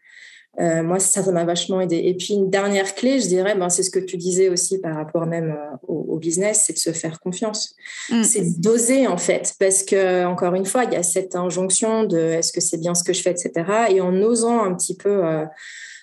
Euh, 0.59 0.83
moi, 0.83 0.99
ça, 0.99 1.23
ça 1.23 1.33
m'a 1.33 1.45
vachement 1.45 1.83
aidé. 1.83 1.97
Et 1.97 2.15
puis, 2.15 2.33
une 2.33 2.49
dernière 2.49 2.95
clé, 2.95 3.21
je 3.21 3.27
dirais, 3.27 3.55
ben, 3.55 3.69
c'est 3.69 3.83
ce 3.83 3.91
que 3.91 3.99
tu 3.99 4.17
disais 4.17 4.49
aussi 4.49 4.81
par 4.81 4.97
rapport 4.97 5.27
même 5.27 5.55
au, 5.87 6.17
business, 6.17 6.65
c'est 6.67 6.73
de 6.73 6.79
se 6.79 6.93
faire 6.93 7.21
confiance. 7.21 7.75
Mm. 8.09 8.23
C'est 8.23 8.59
d'oser, 8.59 9.07
en 9.07 9.19
fait, 9.19 9.53
parce 9.61 9.83
que, 9.83 10.25
encore 10.25 10.55
une 10.55 10.65
fois, 10.65 10.85
il 10.85 10.95
y 10.95 10.97
a 10.97 11.03
cette 11.03 11.37
injonction 11.37 12.05
de 12.05 12.17
est-ce 12.17 12.55
que 12.55 12.63
c'est 12.63 12.79
bien 12.79 12.95
ce 12.95 13.05
que 13.05 13.13
je 13.13 13.21
fais, 13.21 13.33
etc. 13.33 13.53
Et 13.91 14.01
en 14.01 14.15
osant 14.23 14.65
un 14.65 14.75
petit 14.75 14.97
peu 14.97 15.21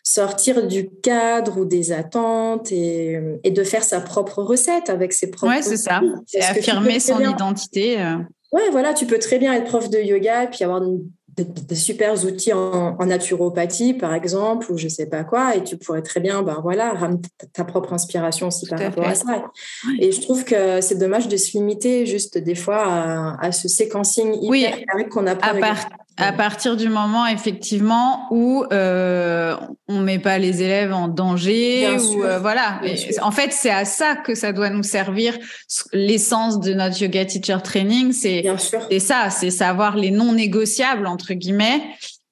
sortir 0.04 0.68
du 0.68 0.90
cadre 1.02 1.58
ou 1.58 1.66
des 1.66 1.92
attentes 1.92 2.72
et, 2.72 3.20
de 3.44 3.64
faire 3.64 3.84
sa 3.84 4.02
propre 4.02 4.44
recette 4.44 4.90
avec 4.92 5.14
ses 5.14 5.32
propres. 5.32 5.56
Ouais, 5.56 5.62
c'est 5.64 5.78
ça. 5.78 6.00
Et 6.32 6.44
affirmer 6.44 7.00
son 7.00 7.20
identité. 7.22 7.98
Ouais, 8.54 8.70
voilà, 8.72 8.94
tu 8.94 9.08
peux 9.08 9.18
très 9.18 9.40
bien 9.40 9.52
être 9.54 9.66
prof 9.66 9.90
de 9.90 9.98
yoga 9.98 10.44
et 10.44 10.48
puis 10.48 10.64
avoir 10.64 10.80
des, 11.36 11.76
super 11.76 12.24
outils 12.24 12.54
en, 12.54 13.04
naturopathie, 13.04 13.96
par 13.96 14.14
exemple, 14.14 14.72
ou 14.72 14.78
je 14.78 14.88
sais 14.88 15.08
pas 15.08 15.24
quoi, 15.24 15.56
et 15.56 15.64
tu 15.64 15.76
pourrais 15.76 16.04
très 16.04 16.20
bien, 16.20 16.44
ben 16.44 16.60
voilà, 16.62 16.92
ramener 16.92 17.22
ta, 17.52 17.64
propre 17.64 17.94
inspiration 17.94 18.50
aussi 18.50 18.68
par 18.68 18.78
rapport 18.78 19.08
à 19.08 19.16
ça. 19.16 19.46
Et 20.00 20.12
je 20.12 20.22
trouve 20.22 20.46
que 20.46 20.82
c'est 20.82 21.00
dommage 21.00 21.28
de 21.28 21.36
se 21.36 21.58
limiter 21.58 22.06
juste 22.06 22.38
des 22.38 22.54
fois 22.54 23.38
à, 23.42 23.52
ce 23.52 23.68
séquencing 23.68 24.36
hyper 24.40 24.78
oui, 24.96 25.10
qu'on 25.10 25.26
apprend. 25.26 25.60
À, 25.60 25.76
à 26.18 26.32
partir 26.32 26.78
du 26.78 26.90
moment, 26.90 27.26
effectivement, 27.26 28.28
où 28.30 28.66
euh, 28.72 29.56
on 29.88 30.00
met 30.00 30.20
pas 30.20 30.38
les 30.38 30.62
élèves 30.62 30.94
en 30.94 31.08
danger, 31.08 31.98
ou 31.98 32.24
euh, 32.24 32.40
voilà. 32.40 32.82
en 33.22 33.32
fait, 33.32 33.52
c'est 33.52 33.72
à 33.72 33.86
ça 33.86 34.16
que 34.16 34.36
ça 34.36 34.54
doit 34.54 34.70
nous 34.70 34.84
servir. 34.84 35.38
L'essence 35.92 36.60
de 36.60 36.74
notre 36.74 37.02
yoga 37.02 37.26
teacher 37.26 37.58
training, 37.64 38.12
c'est 38.12 38.44
ça, 39.00 39.30
c'est 39.30 39.52
savoir 39.52 39.96
les 39.96 40.12
non 40.12 40.34
négociables 40.34 41.08
entre 41.08 41.34
guillemets 41.34 41.82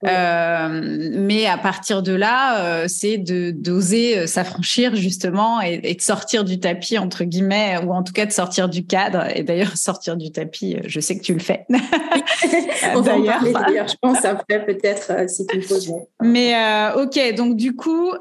euh, 0.07 1.09
mais 1.13 1.45
à 1.45 1.57
partir 1.57 2.01
de 2.01 2.13
là, 2.13 2.65
euh, 2.65 2.85
c'est 2.87 3.17
de 3.17 3.51
d'oser 3.51 4.17
euh, 4.17 4.27
s'affranchir 4.27 4.95
justement 4.95 5.61
et, 5.61 5.79
et, 5.83 5.93
de 5.93 6.01
sortir 6.01 6.43
du 6.43 6.59
tapis 6.59 6.97
entre 6.97 7.23
guillemets, 7.23 7.77
ou 7.85 7.93
en 7.93 8.01
tout 8.01 8.13
cas 8.13 8.25
de 8.25 8.31
sortir 8.31 8.67
du 8.67 8.85
cadre. 8.85 9.25
Et 9.35 9.43
d'ailleurs, 9.43 9.71
sortir 9.77 10.17
du 10.17 10.31
tapis, 10.31 10.77
je 10.85 10.99
sais 10.99 11.17
que 11.17 11.23
tu 11.23 11.33
le 11.33 11.39
fais. 11.39 11.65
d'ailleurs, 11.69 13.87
je 13.87 13.95
pense 14.01 14.25
après 14.25 14.65
peut-être 14.65 15.29
si 15.29 15.45
tu 15.45 15.59
le 15.59 15.67
poses. 15.67 15.93
Mais 16.21 16.55
ok, 16.95 17.35
donc 17.35 17.55
du 17.55 17.75
coup, 17.75 18.11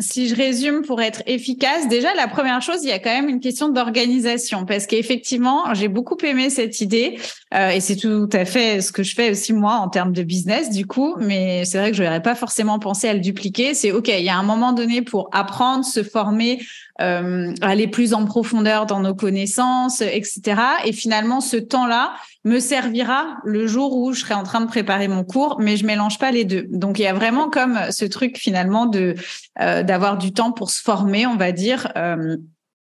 si 0.00 0.28
je 0.28 0.34
résume 0.34 0.82
pour 0.82 1.02
être 1.02 1.22
efficace, 1.26 1.88
déjà 1.88 2.14
la 2.14 2.28
première 2.28 2.62
chose, 2.62 2.82
il 2.82 2.88
y 2.88 2.92
a 2.92 2.98
quand 2.98 3.10
même 3.10 3.28
une 3.28 3.40
question 3.40 3.68
d'organisation 3.68 4.64
parce 4.64 4.86
qu'effectivement, 4.86 5.74
j'ai 5.74 5.88
beaucoup 5.88 6.16
aimé 6.24 6.48
cette 6.48 6.80
idée 6.80 7.18
et 7.52 7.80
c'est 7.80 7.96
tout 7.96 8.28
à 8.32 8.44
fait 8.44 8.80
ce 8.80 8.92
que 8.92 9.02
je 9.02 9.14
fais 9.14 9.30
aussi 9.30 9.52
moi 9.52 9.74
en 9.74 9.88
termes 9.88 10.12
de 10.12 10.22
business. 10.22 10.70
Du 10.70 10.86
coup 10.86 11.16
mais 11.18 11.64
c'est 11.64 11.78
vrai 11.78 11.90
que 11.90 11.96
je 11.96 12.02
n'aurais 12.02 12.22
pas 12.22 12.34
forcément 12.34 12.78
pensé 12.78 13.08
à 13.08 13.14
le 13.14 13.20
dupliquer. 13.20 13.74
C'est 13.74 13.92
OK, 13.92 14.08
il 14.08 14.24
y 14.24 14.28
a 14.28 14.36
un 14.36 14.42
moment 14.42 14.72
donné 14.72 15.02
pour 15.02 15.28
apprendre, 15.32 15.84
se 15.84 16.02
former, 16.02 16.60
euh, 17.00 17.52
aller 17.62 17.88
plus 17.88 18.14
en 18.14 18.24
profondeur 18.26 18.86
dans 18.86 19.00
nos 19.00 19.14
connaissances, 19.14 20.02
etc. 20.02 20.60
Et 20.84 20.92
finalement, 20.92 21.40
ce 21.40 21.56
temps-là 21.56 22.14
me 22.44 22.58
servira 22.58 23.38
le 23.44 23.66
jour 23.66 23.96
où 23.96 24.12
je 24.12 24.20
serai 24.20 24.34
en 24.34 24.42
train 24.42 24.60
de 24.60 24.66
préparer 24.66 25.08
mon 25.08 25.24
cours, 25.24 25.56
mais 25.58 25.76
je 25.76 25.86
mélange 25.86 26.18
pas 26.18 26.30
les 26.30 26.44
deux. 26.44 26.66
Donc 26.70 26.98
il 26.98 27.02
y 27.02 27.06
a 27.06 27.14
vraiment 27.14 27.50
comme 27.50 27.78
ce 27.90 28.04
truc 28.04 28.36
finalement 28.36 28.86
de 28.86 29.14
euh, 29.60 29.82
d'avoir 29.82 30.18
du 30.18 30.32
temps 30.32 30.52
pour 30.52 30.70
se 30.70 30.82
former, 30.82 31.26
on 31.26 31.36
va 31.36 31.52
dire. 31.52 31.92
Euh, 31.96 32.36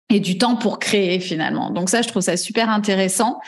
et 0.08 0.20
du 0.20 0.38
temps 0.38 0.56
pour 0.56 0.78
créer 0.78 1.18
finalement. 1.20 1.70
Donc 1.70 1.90
ça, 1.90 2.02
je 2.02 2.08
trouve 2.08 2.22
ça 2.22 2.36
super 2.36 2.70
intéressant. 2.70 3.40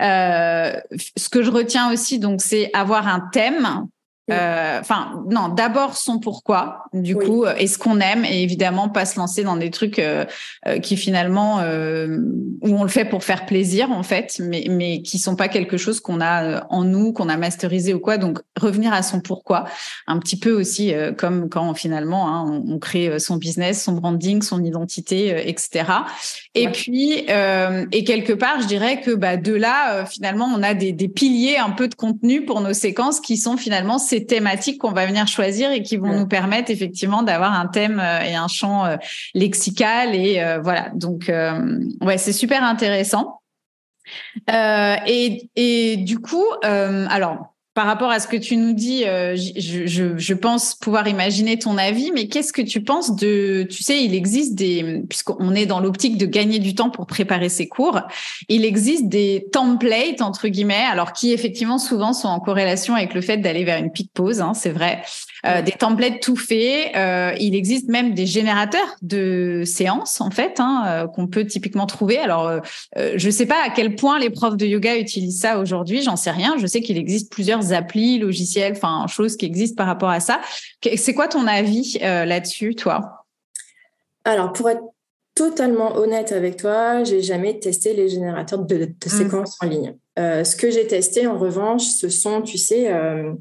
Euh, 0.00 0.72
ce 1.16 1.28
que 1.28 1.42
je 1.42 1.50
retiens 1.50 1.92
aussi, 1.92 2.18
donc, 2.18 2.40
c'est 2.40 2.70
avoir 2.72 3.06
un 3.06 3.20
thème 3.32 3.86
euh, 4.30 4.80
enfin, 4.80 5.24
non, 5.30 5.48
d'abord 5.48 5.96
son 5.96 6.18
pourquoi, 6.18 6.84
du 6.92 7.14
coup, 7.14 7.44
euh, 7.44 7.54
est-ce 7.54 7.78
qu'on 7.78 8.00
aime 8.00 8.24
et 8.24 8.42
évidemment 8.42 8.88
pas 8.88 9.04
se 9.04 9.18
lancer 9.20 9.44
dans 9.44 9.56
des 9.56 9.70
trucs 9.70 10.00
euh, 10.00 10.24
qui 10.82 10.96
finalement 10.96 11.58
où 11.58 12.68
on 12.68 12.82
le 12.82 12.88
fait 12.88 13.04
pour 13.04 13.22
faire 13.22 13.46
plaisir 13.46 13.90
en 13.92 14.02
fait, 14.02 14.40
mais 14.40 14.66
mais 14.68 15.02
qui 15.02 15.18
sont 15.18 15.36
pas 15.36 15.48
quelque 15.48 15.76
chose 15.76 16.00
qu'on 16.00 16.20
a 16.20 16.66
en 16.70 16.82
nous, 16.82 17.12
qu'on 17.12 17.28
a 17.28 17.36
masterisé 17.36 17.94
ou 17.94 18.00
quoi. 18.00 18.18
Donc 18.18 18.40
revenir 18.60 18.92
à 18.92 19.02
son 19.02 19.20
pourquoi, 19.20 19.64
un 20.06 20.18
petit 20.18 20.38
peu 20.38 20.52
aussi 20.52 20.92
comme 21.16 21.48
quand 21.48 21.74
finalement 21.74 22.28
hein, 22.28 22.62
on, 22.66 22.78
crée 22.78 23.18
son 23.18 23.36
business, 23.36 23.84
son 23.84 23.92
branding, 23.92 24.42
son 24.42 24.64
identité, 24.64 25.48
etc. 25.48 25.84
Et 26.54 26.68
puis 26.68 27.26
et 27.92 28.04
quelque 28.04 28.32
part, 28.32 28.60
je 28.60 28.66
dirais 28.66 29.00
que 29.00 29.12
bah, 29.12 29.36
de 29.36 29.52
là 29.52 30.04
finalement 30.06 30.48
on 30.52 30.62
a 30.62 30.74
des, 30.74 30.92
des 30.92 31.08
piliers 31.08 31.58
un 31.58 31.70
peu 31.70 31.86
de 31.86 31.94
contenu 31.94 32.44
pour 32.44 32.60
nos 32.60 32.72
séquences 32.72 33.20
qui 33.20 33.36
sont 33.36 33.56
finalement 33.56 33.98
ces 33.98 34.15
thématiques 34.24 34.80
qu'on 34.80 34.92
va 34.92 35.06
venir 35.06 35.26
choisir 35.26 35.70
et 35.70 35.82
qui 35.82 35.96
vont 35.96 36.20
nous 36.20 36.26
permettre 36.26 36.70
effectivement 36.70 37.22
d'avoir 37.22 37.52
un 37.52 37.66
thème 37.66 38.00
euh, 38.00 38.20
et 38.20 38.34
un 38.34 38.48
champ 38.48 38.86
euh, 38.86 38.96
lexical 39.34 40.14
et 40.14 40.40
euh, 40.40 40.60
voilà. 40.60 40.90
Donc 40.94 41.30
ouais, 42.00 42.18
c'est 42.18 42.32
super 42.32 42.62
intéressant. 42.62 43.40
et, 44.48 45.50
et 45.56 45.96
du 45.96 46.20
coup, 46.20 46.44
alors 46.62 47.55
par 47.76 47.84
rapport 47.84 48.10
à 48.10 48.20
ce 48.20 48.26
que 48.26 48.38
tu 48.38 48.56
nous 48.56 48.72
dis, 48.72 49.04
euh, 49.04 49.36
je, 49.36 50.32
pense 50.32 50.74
pouvoir 50.74 51.08
imaginer 51.08 51.58
ton 51.58 51.76
avis, 51.76 52.10
mais 52.10 52.26
qu'est-ce 52.26 52.54
que 52.54 52.62
tu 52.62 52.82
penses 52.82 53.14
de, 53.14 53.66
tu 53.68 53.82
sais, 53.82 54.02
il 54.02 54.14
existe 54.14 54.54
des, 54.54 55.02
puisqu'on 55.06 55.54
est 55.54 55.66
dans 55.66 55.80
l'optique 55.80 56.16
de 56.16 56.24
gagner 56.24 56.58
du 56.58 56.74
temps 56.74 56.88
pour 56.88 57.06
préparer 57.06 57.50
ses 57.50 57.68
cours, 57.68 58.00
il 58.48 58.64
existe 58.64 59.08
des 59.08 59.48
templates, 59.52 60.22
entre 60.22 60.48
guillemets, 60.48 60.86
alors 60.90 61.12
qui 61.12 61.34
effectivement 61.34 61.76
souvent 61.76 62.14
sont 62.14 62.28
en 62.28 62.40
corrélation 62.40 62.94
avec 62.94 63.12
le 63.12 63.20
fait 63.20 63.36
d'aller 63.36 63.64
vers 63.64 63.76
une 63.76 63.92
peak 63.92 64.10
pause, 64.14 64.40
hein, 64.40 64.54
c'est 64.54 64.70
vrai, 64.70 65.02
des 65.44 65.72
templates 65.72 66.20
tout 66.20 66.36
faits. 66.36 66.92
il 67.40 67.54
existe 67.54 67.88
même 67.88 68.14
des 68.14 68.26
générateurs 68.26 68.96
de 69.02 69.62
séances 69.64 70.20
en 70.20 70.30
fait 70.30 70.58
hein, 70.58 71.08
qu'on 71.14 71.26
peut 71.26 71.46
typiquement 71.46 71.86
trouver. 71.86 72.18
Alors, 72.18 72.60
je 72.96 73.26
ne 73.26 73.30
sais 73.30 73.46
pas 73.46 73.62
à 73.64 73.70
quel 73.70 73.96
point 73.96 74.18
les 74.18 74.30
profs 74.30 74.56
de 74.56 74.66
yoga 74.66 74.96
utilisent 74.96 75.40
ça 75.40 75.58
aujourd'hui. 75.58 76.02
J'en 76.02 76.16
sais 76.16 76.30
rien. 76.30 76.56
Je 76.58 76.66
sais 76.66 76.80
qu'il 76.80 76.98
existe 76.98 77.30
plusieurs 77.30 77.72
applis, 77.72 78.18
logiciels, 78.18 78.72
enfin 78.76 79.06
choses 79.06 79.36
qui 79.36 79.46
existent 79.46 79.76
par 79.76 79.86
rapport 79.86 80.10
à 80.10 80.20
ça. 80.20 80.40
C'est 80.96 81.14
quoi 81.14 81.28
ton 81.28 81.46
avis 81.46 81.98
là-dessus, 82.00 82.74
toi? 82.74 83.26
Alors, 84.24 84.52
pour 84.52 84.68
être 84.68 84.82
totalement 85.36 85.96
honnête 85.96 86.32
avec 86.32 86.56
toi, 86.56 87.04
j'ai 87.04 87.22
jamais 87.22 87.58
testé 87.60 87.94
les 87.94 88.08
générateurs 88.08 88.58
de, 88.58 88.86
mmh. 88.86 89.08
séquences 89.08 89.56
en 89.62 89.66
ligne. 89.66 89.94
Euh, 90.18 90.42
ce 90.42 90.56
que 90.56 90.70
j'ai 90.70 90.86
testé, 90.86 91.26
en 91.26 91.38
revanche, 91.38 91.84
ce 91.84 92.08
sont, 92.08 92.42
tu 92.42 92.58
sais, 92.58 92.92
euh, 92.92 93.32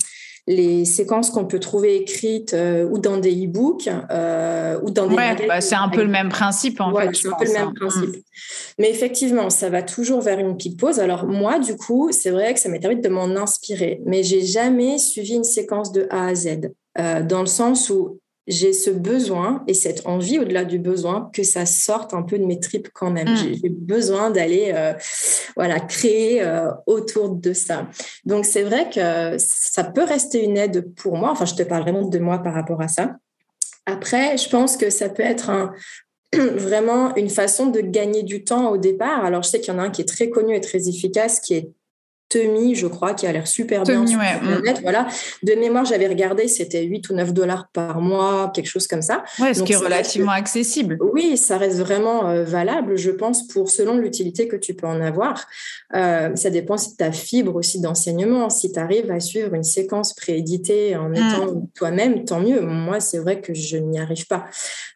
les 0.48 0.86
séquences 0.86 1.30
qu'on 1.32 1.46
peut 1.46 1.60
trouver 1.60 1.96
écrites 1.96 2.54
euh, 2.54 2.88
ou 2.88 3.00
dans 3.00 3.18
des 3.18 3.46
e-books 3.46 3.90
ou 3.90 4.90
dans 4.92 5.08
des. 5.08 5.16
Ouais, 5.16 5.48
bah, 5.48 5.62
c'est 5.62 5.76
un 5.76 5.90
peu 5.90 6.02
le 6.02 6.10
même 6.10 6.30
principe 6.30 6.80
en 6.82 6.94
fait. 6.94 7.16
C'est 7.16 7.28
un 7.28 7.38
peu 7.38 7.46
le 7.46 7.54
même 7.54 7.68
hein. 7.68 7.74
principe. 7.76 8.16
Mmh. 8.16 8.22
Mais 8.80 8.90
effectivement, 8.90 9.50
ça 9.50 9.70
va 9.70 9.82
toujours 9.82 10.22
vers 10.22 10.40
une 10.40 10.56
petite 10.56 10.80
pause. 10.80 11.00
Alors 11.00 11.26
moi, 11.26 11.60
du 11.60 11.76
coup, 11.76 12.12
c'est 12.12 12.32
vrai 12.32 12.54
que 12.54 12.60
ça 12.60 12.70
m'est 12.70 12.84
arrivé 12.86 13.02
de 13.02 13.10
m'en 13.10 13.36
inspirer, 13.36 14.02
mais 14.06 14.24
j'ai 14.24 14.44
jamais 14.44 14.98
suivi 14.98 15.34
une 15.34 15.44
séquence 15.44 15.92
de 15.92 16.08
A 16.10 16.28
à 16.28 16.36
Z. 16.36 16.72
dans 16.96 17.42
le 17.42 17.48
sens 17.48 17.90
où 17.90 18.20
j'ai 18.48 18.74
ce 18.74 18.90
besoin 18.90 19.64
et 19.68 19.74
cette 19.74 20.06
envie 20.06 20.40
au-delà 20.40 20.66
du 20.66 20.78
besoin 20.80 21.30
que 21.34 21.44
ça 21.44 21.66
sorte 21.66 22.14
un 22.14 22.22
peu 22.22 22.38
de 22.38 22.46
mes 22.46 22.60
tripes 22.60 22.90
quand 22.94 23.10
même. 23.10 23.30
Mm. 23.30 23.56
J'ai 23.62 23.70
besoin 23.70 24.30
d'aller 24.30 24.72
euh, 24.76 24.94
voilà 25.56 25.80
créer 25.80 26.44
euh, 26.44 26.70
autour 26.86 27.30
de 27.30 27.54
ça. 27.54 27.88
Donc 28.26 28.46
c'est 28.46 28.64
vrai 28.64 28.90
que 28.90 29.38
ça 29.40 29.84
peut 29.84 30.04
rester 30.04 30.44
une 30.44 30.58
aide 30.58 30.94
pour 30.96 31.18
moi. 31.18 31.32
Enfin, 31.32 31.46
je 31.46 31.56
te 31.56 31.64
parle 31.64 31.84
vraiment 31.84 32.08
de 32.08 32.20
moi 32.20 32.40
par 32.40 32.54
rapport 32.54 32.82
à 32.82 32.88
ça. 32.88 33.16
Après, 33.88 34.38
je 34.38 34.50
pense 34.50 34.78
que 34.78 34.90
ça 34.90 35.10
peut 35.10 35.24
être 35.24 35.50
un, 35.50 35.74
vraiment 36.34 37.16
une 37.16 37.30
façon 37.30 37.68
de 37.68 37.82
gagner 37.82 38.24
du 38.24 38.44
temps 38.44 38.70
au 38.72 38.78
départ. 38.78 39.24
Alors, 39.26 39.44
je 39.44 39.50
sais 39.50 39.62
qu'il 39.62 39.74
y 39.74 39.78
en 39.78 39.80
a 39.80 39.84
un 39.84 39.90
qui 39.90 40.02
est 40.02 40.08
très 40.08 40.30
connu 40.30 40.56
et 40.56 40.62
très 40.62 40.88
efficace, 40.88 41.40
qui 41.40 41.56
est 41.56 41.70
Temi, 42.36 42.76
je 42.76 42.88
crois, 42.88 43.14
qui 43.14 43.26
a 43.28 43.32
l'air 43.32 43.48
super 43.48 43.84
bien 43.84 44.06
sur 44.06 44.20
Internet. 44.20 44.80
Voilà. 44.82 45.08
De 45.44 45.54
mémoire, 45.54 45.86
j'avais 45.86 46.08
regardé, 46.08 46.50
c'était 46.50 46.84
8 46.84 47.10
ou 47.10 47.14
9 47.14 47.34
dollars 47.34 47.70
par 47.72 48.02
mois, 48.02 48.52
quelque 48.54 48.68
chose 48.68 48.88
comme 48.88 49.02
ça. 49.02 49.24
Ouais, 49.40 49.54
ce 49.54 49.64
qui 49.64 49.72
est 49.72 49.78
relativement 49.78 50.34
accessible. 50.34 50.98
Oui, 51.00 51.38
ça 51.38 51.58
reste 51.58 51.80
vraiment 51.80 52.28
euh, 52.28 52.44
valable, 52.44 52.98
je 52.98 53.12
pense, 53.12 53.48
pour 53.48 53.70
selon 53.70 53.98
l'utilité 53.98 54.50
que 54.50 54.58
tu 54.58 54.74
peux 54.74 54.86
en 54.86 55.00
avoir. 55.00 55.48
Euh, 55.96 56.36
ça 56.36 56.50
dépend 56.50 56.76
si 56.76 56.98
tu 56.98 57.04
as 57.06 57.14
fibre 57.14 57.56
aussi 57.56 57.80
d'enseignement. 57.80 58.50
Si 58.50 58.70
tu 58.70 58.80
arrives 58.80 59.12
à 59.12 59.22
suivre 59.22 59.54
une 59.54 59.64
séquence 59.64 60.14
prééditée 60.14 60.98
en 60.98 61.08
mm. 61.08 61.16
étant 61.16 61.70
toi-même, 61.74 62.26
tant 62.26 62.42
mieux. 62.42 62.60
Moi, 62.60 63.00
c'est 63.00 63.20
vrai 63.20 63.40
que 63.40 63.54
je 63.54 63.78
n'y 63.78 63.98
arrive 63.98 64.28
pas. 64.28 64.46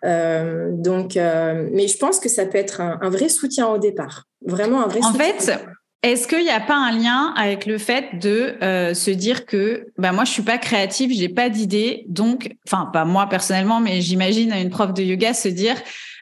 Euh, 0.04 0.71
donc, 0.73 1.15
mais 1.15 1.88
je 1.88 1.97
pense 1.97 2.19
que 2.19 2.28
ça 2.28 2.45
peut 2.45 2.58
être 2.58 2.82
un, 2.82 2.99
un, 3.02 3.10
vrai 3.10 3.30
soutien 3.30 3.69
au 3.69 3.78
départ. 3.78 4.25
Vraiment 4.45 4.84
un 4.84 4.88
vrai 4.88 4.99
en 5.02 5.13
soutien. 5.13 5.25
En 5.25 5.39
fait, 5.39 5.60
est-ce 6.01 6.29
qu'il 6.29 6.43
n'y 6.43 6.49
a 6.49 6.62
pas 6.62 6.77
un 6.77 6.91
lien 6.91 7.33
avec 7.35 7.65
le 7.65 7.77
fait 7.77 8.19
de 8.19 8.55
euh, 8.63 8.93
se 8.93 9.12
dire 9.12 9.45
que 9.45 9.88
bah 9.97 10.13
moi 10.13 10.23
je 10.23 10.31
suis 10.31 10.43
pas 10.43 10.57
créative, 10.57 11.12
j'ai 11.13 11.27
pas 11.27 11.49
d'idée, 11.49 12.05
donc 12.07 12.55
enfin 12.65 12.89
pas 12.93 13.03
moi 13.03 13.27
personnellement, 13.27 13.81
mais 13.81 13.99
j'imagine 13.99 14.53
une 14.53 14.69
prof 14.69 14.93
de 14.93 15.03
yoga 15.03 15.33
se 15.33 15.49
dire 15.49 15.75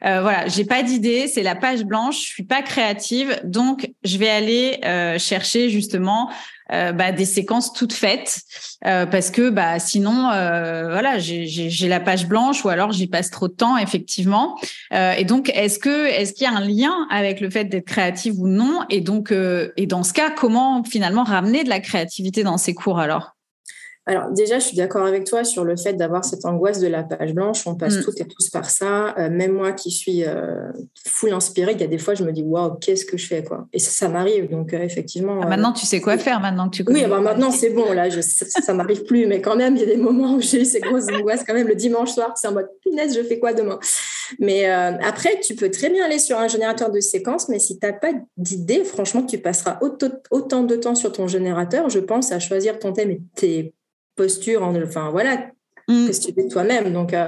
euh, 0.03 0.21
voilà 0.21 0.47
j'ai 0.47 0.65
pas 0.65 0.81
d'idée, 0.81 1.27
c'est 1.27 1.43
la 1.43 1.53
page 1.53 1.83
blanche, 1.83 2.21
je 2.23 2.27
suis 2.27 2.43
pas 2.43 2.63
créative, 2.63 3.39
donc 3.43 3.91
je 4.03 4.17
vais 4.17 4.29
aller 4.29 4.79
euh, 4.83 5.19
chercher 5.19 5.69
justement 5.69 6.31
euh, 6.71 6.91
bah, 6.91 7.11
des 7.11 7.25
séquences 7.25 7.73
toutes 7.73 7.93
faites 7.93 8.41
euh, 8.85 9.05
parce 9.05 9.31
que 9.31 9.49
bah 9.49 9.79
sinon 9.79 10.29
euh, 10.31 10.89
voilà 10.91 11.17
j'ai 11.19 11.87
la 11.87 11.99
page 11.99 12.27
blanche 12.27 12.65
ou 12.65 12.69
alors 12.69 12.91
j'y 12.91 13.07
passe 13.07 13.29
trop 13.29 13.47
de 13.47 13.53
temps 13.53 13.77
effectivement. 13.77 14.59
Et 14.91 15.23
donc 15.25 15.49
est-ce 15.53 15.79
que 15.79 16.07
est-ce 16.07 16.33
qu'il 16.33 16.43
y 16.43 16.47
a 16.47 16.53
un 16.53 16.61
lien 16.61 17.07
avec 17.09 17.39
le 17.39 17.49
fait 17.49 17.65
d'être 17.65 17.85
créative 17.85 18.39
ou 18.39 18.47
non? 18.47 18.81
Et 18.89 19.01
donc 19.01 19.31
et 19.31 19.85
dans 19.85 20.03
ce 20.03 20.13
cas 20.13 20.29
comment 20.29 20.83
finalement 20.83 21.23
ramener 21.23 21.63
de 21.63 21.69
la 21.69 21.79
créativité 21.79 22.43
dans 22.43 22.57
ces 22.57 22.73
cours 22.73 22.99
alors? 22.99 23.36
Alors 24.07 24.31
déjà, 24.31 24.57
je 24.57 24.65
suis 24.65 24.77
d'accord 24.77 25.05
avec 25.05 25.25
toi 25.25 25.43
sur 25.43 25.65
le 25.65 25.75
fait 25.75 25.93
d'avoir 25.93 26.23
cette 26.23 26.45
angoisse 26.45 26.79
de 26.79 26.87
la 26.87 27.03
page 27.03 27.33
blanche. 27.33 27.67
On 27.67 27.75
passe 27.75 27.97
mm. 27.97 28.03
toutes 28.03 28.21
et 28.21 28.25
tous 28.25 28.49
par 28.49 28.69
ça. 28.69 29.13
Euh, 29.17 29.29
même 29.29 29.51
moi 29.51 29.73
qui 29.73 29.91
suis 29.91 30.23
euh, 30.23 30.71
full 31.05 31.33
inspirée, 31.33 31.73
il 31.73 31.81
y 31.81 31.83
a 31.83 31.87
des 31.87 31.97
fois, 31.97 32.13
je 32.13 32.23
me 32.23 32.31
dis 32.31 32.41
waouh, 32.41 32.75
qu'est-ce 32.75 33.03
que 33.03 33.17
je 33.17 33.27
fais 33.27 33.43
quoi. 33.43 33.67
Et 33.73 33.79
ça, 33.79 34.07
m'arrive. 34.07 34.49
Donc 34.49 34.73
euh, 34.73 34.79
effectivement. 34.79 35.41
Ah, 35.43 35.47
maintenant, 35.47 35.73
tu 35.73 35.85
sais 35.85 35.99
quoi 35.99 36.17
faire 36.17 36.39
maintenant 36.39 36.69
que 36.69 36.77
tu 36.77 36.85
connais. 36.85 37.03
Oui, 37.03 37.09
bah, 37.09 37.19
maintenant 37.19 37.51
c'est 37.51 37.71
bon. 37.71 37.91
Là, 37.91 38.09
je, 38.09 38.21
ça, 38.21 38.71
ne 38.71 38.77
m'arrive 38.77 39.03
plus. 39.03 39.27
Mais 39.27 39.41
quand 39.41 39.57
même, 39.57 39.75
il 39.75 39.81
y 39.81 39.83
a 39.83 39.87
des 39.87 39.97
moments 39.97 40.35
où 40.35 40.41
j'ai 40.41 40.63
ces 40.63 40.79
grosses 40.79 41.09
angoisses. 41.09 41.43
Quand 41.45 41.53
même, 41.53 41.67
le 41.67 41.75
dimanche 41.75 42.11
soir, 42.11 42.31
c'est 42.37 42.47
en 42.47 42.53
mode 42.53 42.69
punaise, 42.81 43.13
je 43.13 43.23
fais 43.23 43.39
quoi 43.39 43.51
demain? 43.51 43.77
Mais 44.39 44.65
après, 44.67 45.39
tu 45.41 45.53
peux 45.55 45.69
très 45.69 45.89
bien 45.89 46.05
aller 46.05 46.19
sur 46.19 46.37
un 46.37 46.47
générateur 46.47 46.91
de 46.91 47.01
séquences. 47.01 47.49
Mais 47.49 47.59
si 47.59 47.77
tu 47.77 47.85
n'as 47.85 47.93
pas 47.93 48.11
d'idée, 48.37 48.85
franchement, 48.85 49.23
tu 49.23 49.37
passeras 49.37 49.79
autant 49.81 50.63
de 50.63 50.75
temps 50.77 50.95
sur 50.95 51.11
ton 51.11 51.27
générateur. 51.27 51.89
Je 51.89 51.99
pense 51.99 52.31
à 52.31 52.39
choisir 52.39 52.79
ton 52.79 52.93
thème 52.93 53.11
et 53.11 53.21
tes 53.35 53.73
posture, 54.17 54.63
en, 54.63 54.75
enfin 54.81 55.09
voilà, 55.11 55.49
mm. 55.87 56.07
questionner 56.07 56.47
toi-même. 56.49 56.91
Donc, 56.91 57.13
euh, 57.13 57.27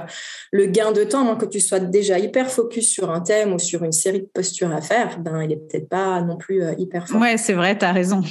le 0.52 0.66
gain 0.66 0.92
de 0.92 1.04
temps, 1.04 1.36
que 1.36 1.46
tu 1.46 1.60
sois 1.60 1.80
déjà 1.80 2.18
hyper 2.18 2.50
focus 2.50 2.90
sur 2.90 3.10
un 3.10 3.20
thème 3.20 3.54
ou 3.54 3.58
sur 3.58 3.82
une 3.84 3.92
série 3.92 4.20
de 4.20 4.28
postures 4.32 4.72
à 4.72 4.82
faire, 4.82 5.18
ben, 5.20 5.42
il 5.42 5.48
n'est 5.48 5.56
peut-être 5.56 5.88
pas 5.88 6.20
non 6.20 6.36
plus 6.36 6.62
euh, 6.62 6.74
hyper 6.76 7.08
fort. 7.08 7.20
Ouais, 7.20 7.36
c'est 7.36 7.54
vrai, 7.54 7.78
tu 7.78 7.84
as 7.84 7.92
raison. 7.92 8.22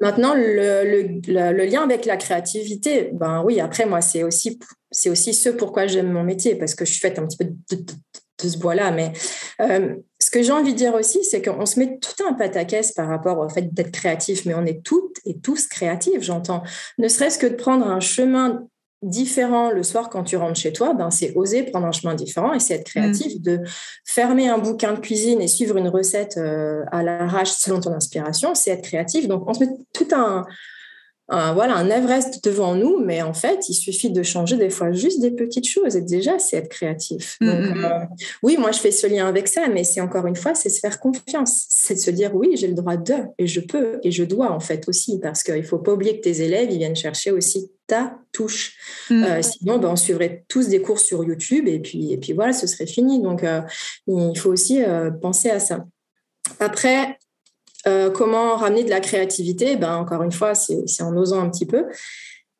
Maintenant, 0.00 0.34
le, 0.34 1.20
le, 1.26 1.64
lien 1.66 1.82
avec 1.82 2.06
la 2.06 2.16
créativité, 2.16 3.10
ben 3.12 3.42
oui, 3.44 3.60
après, 3.60 3.84
moi, 3.84 4.00
c'est 4.00 4.22
aussi, 4.22 4.58
c'est 4.90 5.10
aussi 5.10 5.34
ce 5.34 5.50
pourquoi 5.50 5.86
j'aime 5.86 6.10
mon 6.10 6.24
métier, 6.24 6.54
parce 6.54 6.74
que 6.74 6.84
je 6.86 6.92
suis 6.92 7.00
faite 7.00 7.18
un 7.18 7.26
petit 7.26 7.36
peu 7.36 7.44
de, 7.44 7.82
de 7.82 8.48
ce 8.48 8.58
bois-là. 8.58 8.92
Mais 8.92 9.12
euh, 9.60 9.96
ce 10.30 10.38
que 10.38 10.44
j'ai 10.44 10.52
envie 10.52 10.74
de 10.74 10.78
dire 10.78 10.94
aussi, 10.94 11.24
c'est 11.24 11.42
qu'on 11.42 11.66
se 11.66 11.76
met 11.80 11.98
tout 11.98 12.24
un 12.24 12.34
pataquès 12.34 12.92
par 12.92 13.08
rapport 13.08 13.40
au 13.40 13.48
fait 13.48 13.74
d'être 13.74 13.90
créatif, 13.90 14.46
mais 14.46 14.54
on 14.54 14.64
est 14.64 14.80
toutes 14.80 15.16
et 15.24 15.36
tous 15.36 15.66
créatifs, 15.66 16.22
j'entends. 16.22 16.62
Ne 16.98 17.08
serait-ce 17.08 17.36
que 17.36 17.48
de 17.48 17.56
prendre 17.56 17.84
un 17.84 17.98
chemin 17.98 18.62
différent 19.02 19.72
le 19.72 19.82
soir 19.82 20.08
quand 20.08 20.22
tu 20.22 20.36
rentres 20.36 20.60
chez 20.60 20.72
toi, 20.72 20.94
ben 20.94 21.10
c'est 21.10 21.34
oser 21.34 21.64
prendre 21.64 21.88
un 21.88 21.90
chemin 21.90 22.14
différent 22.14 22.52
et 22.52 22.60
c'est 22.60 22.74
être 22.74 22.84
créatif, 22.84 23.40
mm. 23.40 23.42
de 23.42 23.60
fermer 24.04 24.48
un 24.48 24.58
bouquin 24.58 24.92
de 24.92 25.00
cuisine 25.00 25.40
et 25.40 25.48
suivre 25.48 25.76
une 25.76 25.88
recette 25.88 26.36
euh, 26.36 26.84
à 26.92 27.02
l'arrache 27.02 27.50
selon 27.50 27.80
ton 27.80 27.92
inspiration, 27.92 28.54
c'est 28.54 28.70
être 28.70 28.84
créatif. 28.84 29.26
Donc 29.26 29.48
on 29.48 29.54
se 29.54 29.64
met 29.64 29.70
tout 29.92 30.06
un, 30.12 30.46
un, 31.30 31.54
voilà, 31.54 31.76
un 31.76 31.88
Everest 31.88 32.44
devant 32.44 32.74
nous, 32.74 32.98
mais 32.98 33.22
en 33.22 33.32
fait, 33.32 33.68
il 33.68 33.74
suffit 33.74 34.10
de 34.10 34.22
changer 34.22 34.56
des 34.56 34.68
fois 34.68 34.90
juste 34.90 35.20
des 35.20 35.30
petites 35.30 35.68
choses 35.68 35.94
et 35.94 36.02
déjà, 36.02 36.40
c'est 36.40 36.56
être 36.56 36.68
créatif. 36.68 37.36
Mm, 37.40 37.46
Donc, 37.46 37.60
mm, 37.60 37.80
mm. 37.80 37.84
Euh, 37.84 38.04
oui, 38.42 38.56
moi, 38.58 38.72
je 38.72 38.80
fais 38.80 38.90
ce 38.90 39.06
lien 39.06 39.26
avec 39.28 39.46
ça, 39.46 39.68
mais 39.68 39.84
c'est 39.84 40.00
encore 40.00 40.26
une 40.26 40.34
fois, 40.34 40.56
c'est 40.56 40.68
se 40.68 40.80
faire 40.80 40.98
confiance. 40.98 41.66
C'est 41.68 41.94
de 41.94 42.00
se 42.00 42.10
dire, 42.10 42.34
oui, 42.34 42.56
j'ai 42.56 42.66
le 42.66 42.74
droit 42.74 42.96
de, 42.96 43.14
et 43.38 43.46
je 43.46 43.60
peux, 43.60 44.00
et 44.02 44.10
je 44.10 44.24
dois 44.24 44.50
en 44.50 44.58
fait 44.58 44.88
aussi, 44.88 45.20
parce 45.20 45.44
qu'il 45.44 45.54
ne 45.54 45.62
faut 45.62 45.78
pas 45.78 45.92
oublier 45.92 46.18
que 46.18 46.24
tes 46.24 46.42
élèves, 46.42 46.68
ils 46.70 46.78
viennent 46.78 46.96
chercher 46.96 47.30
aussi 47.30 47.70
ta 47.86 48.18
touche. 48.32 48.76
Euh, 49.12 49.40
sinon, 49.42 49.78
ben, 49.78 49.90
on 49.90 49.96
suivrait 49.96 50.44
tous 50.48 50.68
des 50.68 50.82
cours 50.82 50.98
sur 50.98 51.22
YouTube, 51.22 51.68
et 51.68 51.78
puis, 51.78 52.12
et 52.12 52.18
puis 52.18 52.32
voilà, 52.32 52.52
ce 52.52 52.66
serait 52.66 52.86
fini. 52.86 53.22
Donc, 53.22 53.44
euh, 53.44 53.60
il 54.08 54.36
faut 54.36 54.50
aussi 54.50 54.80
penser 55.22 55.50
à 55.50 55.60
ça. 55.60 55.84
Après, 56.58 57.18
euh, 57.86 58.10
comment 58.10 58.56
ramener 58.56 58.84
de 58.84 58.90
la 58.90 59.00
créativité? 59.00 59.76
Ben, 59.76 59.96
Encore 59.96 60.22
une 60.22 60.32
fois, 60.32 60.54
c'est 60.54 61.02
en 61.02 61.16
osant 61.16 61.40
un 61.40 61.50
petit 61.50 61.66
peu. 61.66 61.86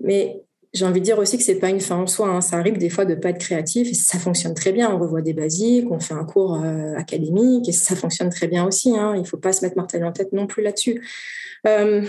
Mais 0.01 0.41
j'ai 0.73 0.85
envie 0.85 1.01
de 1.01 1.05
dire 1.05 1.19
aussi 1.19 1.37
que 1.37 1.43
c'est 1.43 1.59
pas 1.59 1.69
une 1.69 1.81
fin 1.81 1.97
en 1.97 2.07
soi. 2.07 2.29
Hein. 2.29 2.41
Ça 2.41 2.57
arrive 2.57 2.79
des 2.79 2.91
fois 2.91 3.05
de 3.05 3.15
pas 3.15 3.31
être 3.31 3.39
créatif 3.39 3.89
et 3.89 3.95
ça 3.95 4.19
fonctionne 4.19 4.55
très 4.55 4.73
bien. 4.73 4.91
On 4.95 4.99
revoit 4.99 5.21
des 5.21 5.35
basiques, 5.35 5.91
on 5.91 6.01
fait 6.01 6.15
un 6.15 6.25
cours 6.25 6.55
euh, 6.55 6.95
académique 6.97 7.69
et 7.69 7.73
ça 7.73 7.97
fonctionne 7.97 8.31
très 8.31 8.47
bien 8.47 8.67
aussi. 8.67 8.97
Hein. 8.97 9.15
Il 9.17 9.27
faut 9.27 9.37
pas 9.37 9.53
se 9.53 9.65
mettre 9.65 9.77
martel 9.77 10.05
en 10.05 10.13
tête 10.13 10.33
non 10.33 10.47
plus 10.47 10.63
là-dessus. 10.63 11.07
Euh, 11.67 12.07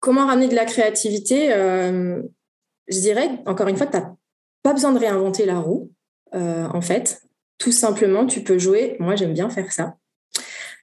comment 0.00 0.26
ramener 0.26 0.48
de 0.48 0.54
la 0.54 0.66
créativité? 0.66 1.48
Je 2.86 3.00
dirais, 3.00 3.30
encore 3.46 3.68
une 3.68 3.78
fois, 3.78 3.86
tu 3.86 3.96
n'as 3.96 4.12
pas 4.62 4.74
besoin 4.74 4.92
de 4.92 4.98
réinventer 4.98 5.46
la 5.46 5.58
roue. 5.58 5.90
en 6.32 6.80
fait, 6.82 7.22
tout 7.56 7.72
simplement, 7.72 8.26
tu 8.26 8.42
peux 8.42 8.58
jouer. 8.58 8.96
Moi, 9.00 9.16
j'aime 9.16 9.32
bien 9.32 9.48
faire 9.48 9.72
ça 9.72 9.96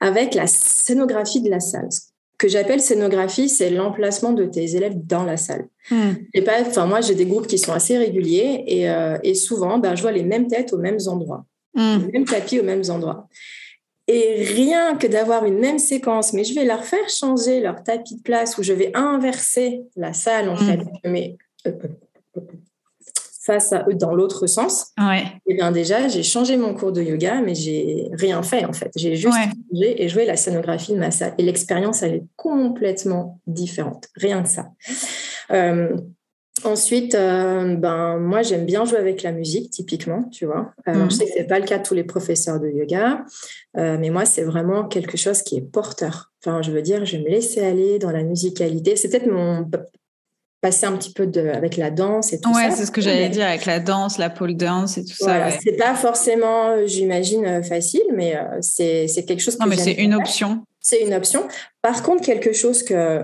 avec 0.02 0.34
la 0.34 0.48
scénographie 0.48 1.40
de 1.40 1.48
la 1.48 1.60
salle. 1.60 1.90
Ce 1.90 2.00
que 2.36 2.48
j'appelle 2.48 2.80
scénographie, 2.80 3.48
c'est 3.48 3.70
l'emplacement 3.70 4.32
de 4.32 4.44
tes 4.46 4.74
élèves 4.74 4.96
dans 4.96 5.22
la 5.22 5.36
salle. 5.36 5.68
Et 6.34 6.42
pas, 6.42 6.60
enfin, 6.62 6.86
moi, 6.86 7.00
j'ai 7.00 7.14
des 7.14 7.24
groupes 7.24 7.46
qui 7.46 7.56
sont 7.56 7.72
assez 7.72 7.96
réguliers 7.96 8.64
et, 8.66 8.90
euh, 8.90 9.16
souvent, 9.34 9.78
ben, 9.78 9.94
je 9.94 10.02
vois 10.02 10.10
les 10.10 10.24
mêmes 10.24 10.48
têtes 10.48 10.72
aux 10.72 10.78
mêmes 10.78 10.98
endroits, 11.06 11.44
hmm. 11.74 11.98
les 12.06 12.12
mêmes 12.12 12.24
tapis 12.24 12.58
aux 12.58 12.64
mêmes 12.64 12.82
endroits. 12.88 13.28
Et 14.08 14.42
rien 14.42 14.96
que 14.96 15.06
d'avoir 15.06 15.44
une 15.44 15.60
même 15.60 15.78
séquence, 15.78 16.32
mais 16.32 16.42
je 16.42 16.52
vais 16.52 16.64
leur 16.64 16.84
faire 16.84 17.08
changer 17.08 17.60
leur 17.60 17.84
tapis 17.84 18.16
de 18.16 18.22
place 18.22 18.58
ou 18.58 18.64
je 18.64 18.72
vais 18.72 18.90
inverser 18.94 19.82
la 19.94 20.12
salle, 20.12 20.48
en 20.48 20.54
hmm. 20.54 20.66
fait. 20.66 20.80
Mais 21.04 21.36
euh, 21.68 21.72
face 23.44 23.72
à 23.72 23.84
eux 23.88 23.94
dans 23.94 24.14
l'autre 24.14 24.46
sens, 24.46 24.92
ouais. 24.98 25.22
et 25.22 25.52
eh 25.52 25.54
bien 25.54 25.72
déjà, 25.72 26.08
j'ai 26.08 26.22
changé 26.22 26.56
mon 26.56 26.74
cours 26.74 26.92
de 26.92 27.02
yoga, 27.02 27.40
mais 27.40 27.54
j'ai 27.54 28.08
rien 28.12 28.42
fait 28.42 28.64
en 28.64 28.72
fait. 28.72 28.90
J'ai 28.96 29.16
juste 29.16 29.34
changé 29.34 30.02
et 30.02 30.08
joué 30.08 30.24
la 30.24 30.36
scénographie 30.36 30.92
de 30.92 30.98
ma 30.98 31.10
salle. 31.10 31.34
Et 31.38 31.42
l'expérience, 31.42 32.02
elle 32.02 32.14
est 32.14 32.24
complètement 32.36 33.40
différente. 33.46 34.08
Rien 34.16 34.42
de 34.42 34.46
ça. 34.46 34.68
Euh, 35.50 35.96
Ensuite, 36.64 37.14
euh, 37.14 37.76
ben, 37.76 38.18
moi, 38.18 38.42
j'aime 38.42 38.66
bien 38.66 38.84
jouer 38.84 38.98
avec 38.98 39.22
la 39.22 39.32
musique, 39.32 39.70
typiquement, 39.70 40.24
tu 40.24 40.46
vois. 40.46 40.72
Alors, 40.84 41.10
Je 41.10 41.16
sais 41.16 41.24
que 41.24 41.32
ce 41.32 41.38
n'est 41.38 41.46
pas 41.46 41.58
le 41.58 41.64
cas 41.64 41.78
de 41.78 41.82
tous 41.82 41.94
les 41.94 42.04
professeurs 42.04 42.60
de 42.60 42.68
yoga, 42.68 43.24
euh, 43.78 43.96
mais 43.98 44.10
moi, 44.10 44.24
c'est 44.24 44.44
vraiment 44.44 44.84
quelque 44.84 45.16
chose 45.16 45.42
qui 45.42 45.56
est 45.56 45.62
porteur. 45.62 46.32
Enfin, 46.40 46.62
je 46.62 46.70
veux 46.70 46.82
dire, 46.82 47.04
je 47.04 47.16
vais 47.16 47.22
me 47.24 47.28
laisser 47.28 47.64
aller 47.64 47.98
dans 47.98 48.10
la 48.10 48.22
musicalité. 48.22 48.96
C'est 48.96 49.08
peut-être 49.08 49.30
mon 49.30 49.68
passer 50.62 50.86
un 50.86 50.96
petit 50.96 51.12
peu 51.12 51.26
de, 51.26 51.48
avec 51.48 51.76
la 51.76 51.90
danse 51.90 52.32
et 52.32 52.40
tout 52.40 52.54
ça. 52.54 52.68
Ouais, 52.68 52.70
c'est 52.70 52.86
ce 52.86 52.92
que 52.92 53.00
j'allais 53.00 53.28
dire, 53.28 53.46
avec 53.46 53.66
la 53.66 53.80
danse, 53.80 54.16
la 54.16 54.30
pole 54.30 54.54
dance 54.54 54.96
et 54.96 55.04
tout 55.04 55.12
voilà, 55.20 55.50
ça. 55.50 55.58
C'est 55.62 55.76
pas 55.76 55.94
forcément, 55.94 56.86
j'imagine, 56.86 57.62
facile, 57.64 58.04
mais 58.14 58.36
euh, 58.36 58.58
c'est 58.60 59.24
quelque 59.26 59.40
chose 59.40 59.56
que 59.56 59.62
Non, 59.62 59.68
mais 59.68 59.76
c'est 59.76 59.92
une 59.92 60.14
option. 60.14 60.64
C'est 60.80 61.00
une 61.00 61.14
option. 61.14 61.46
Par 61.82 62.02
contre, 62.02 62.22
quelque 62.22 62.52
chose 62.52 62.84
que 62.84 63.22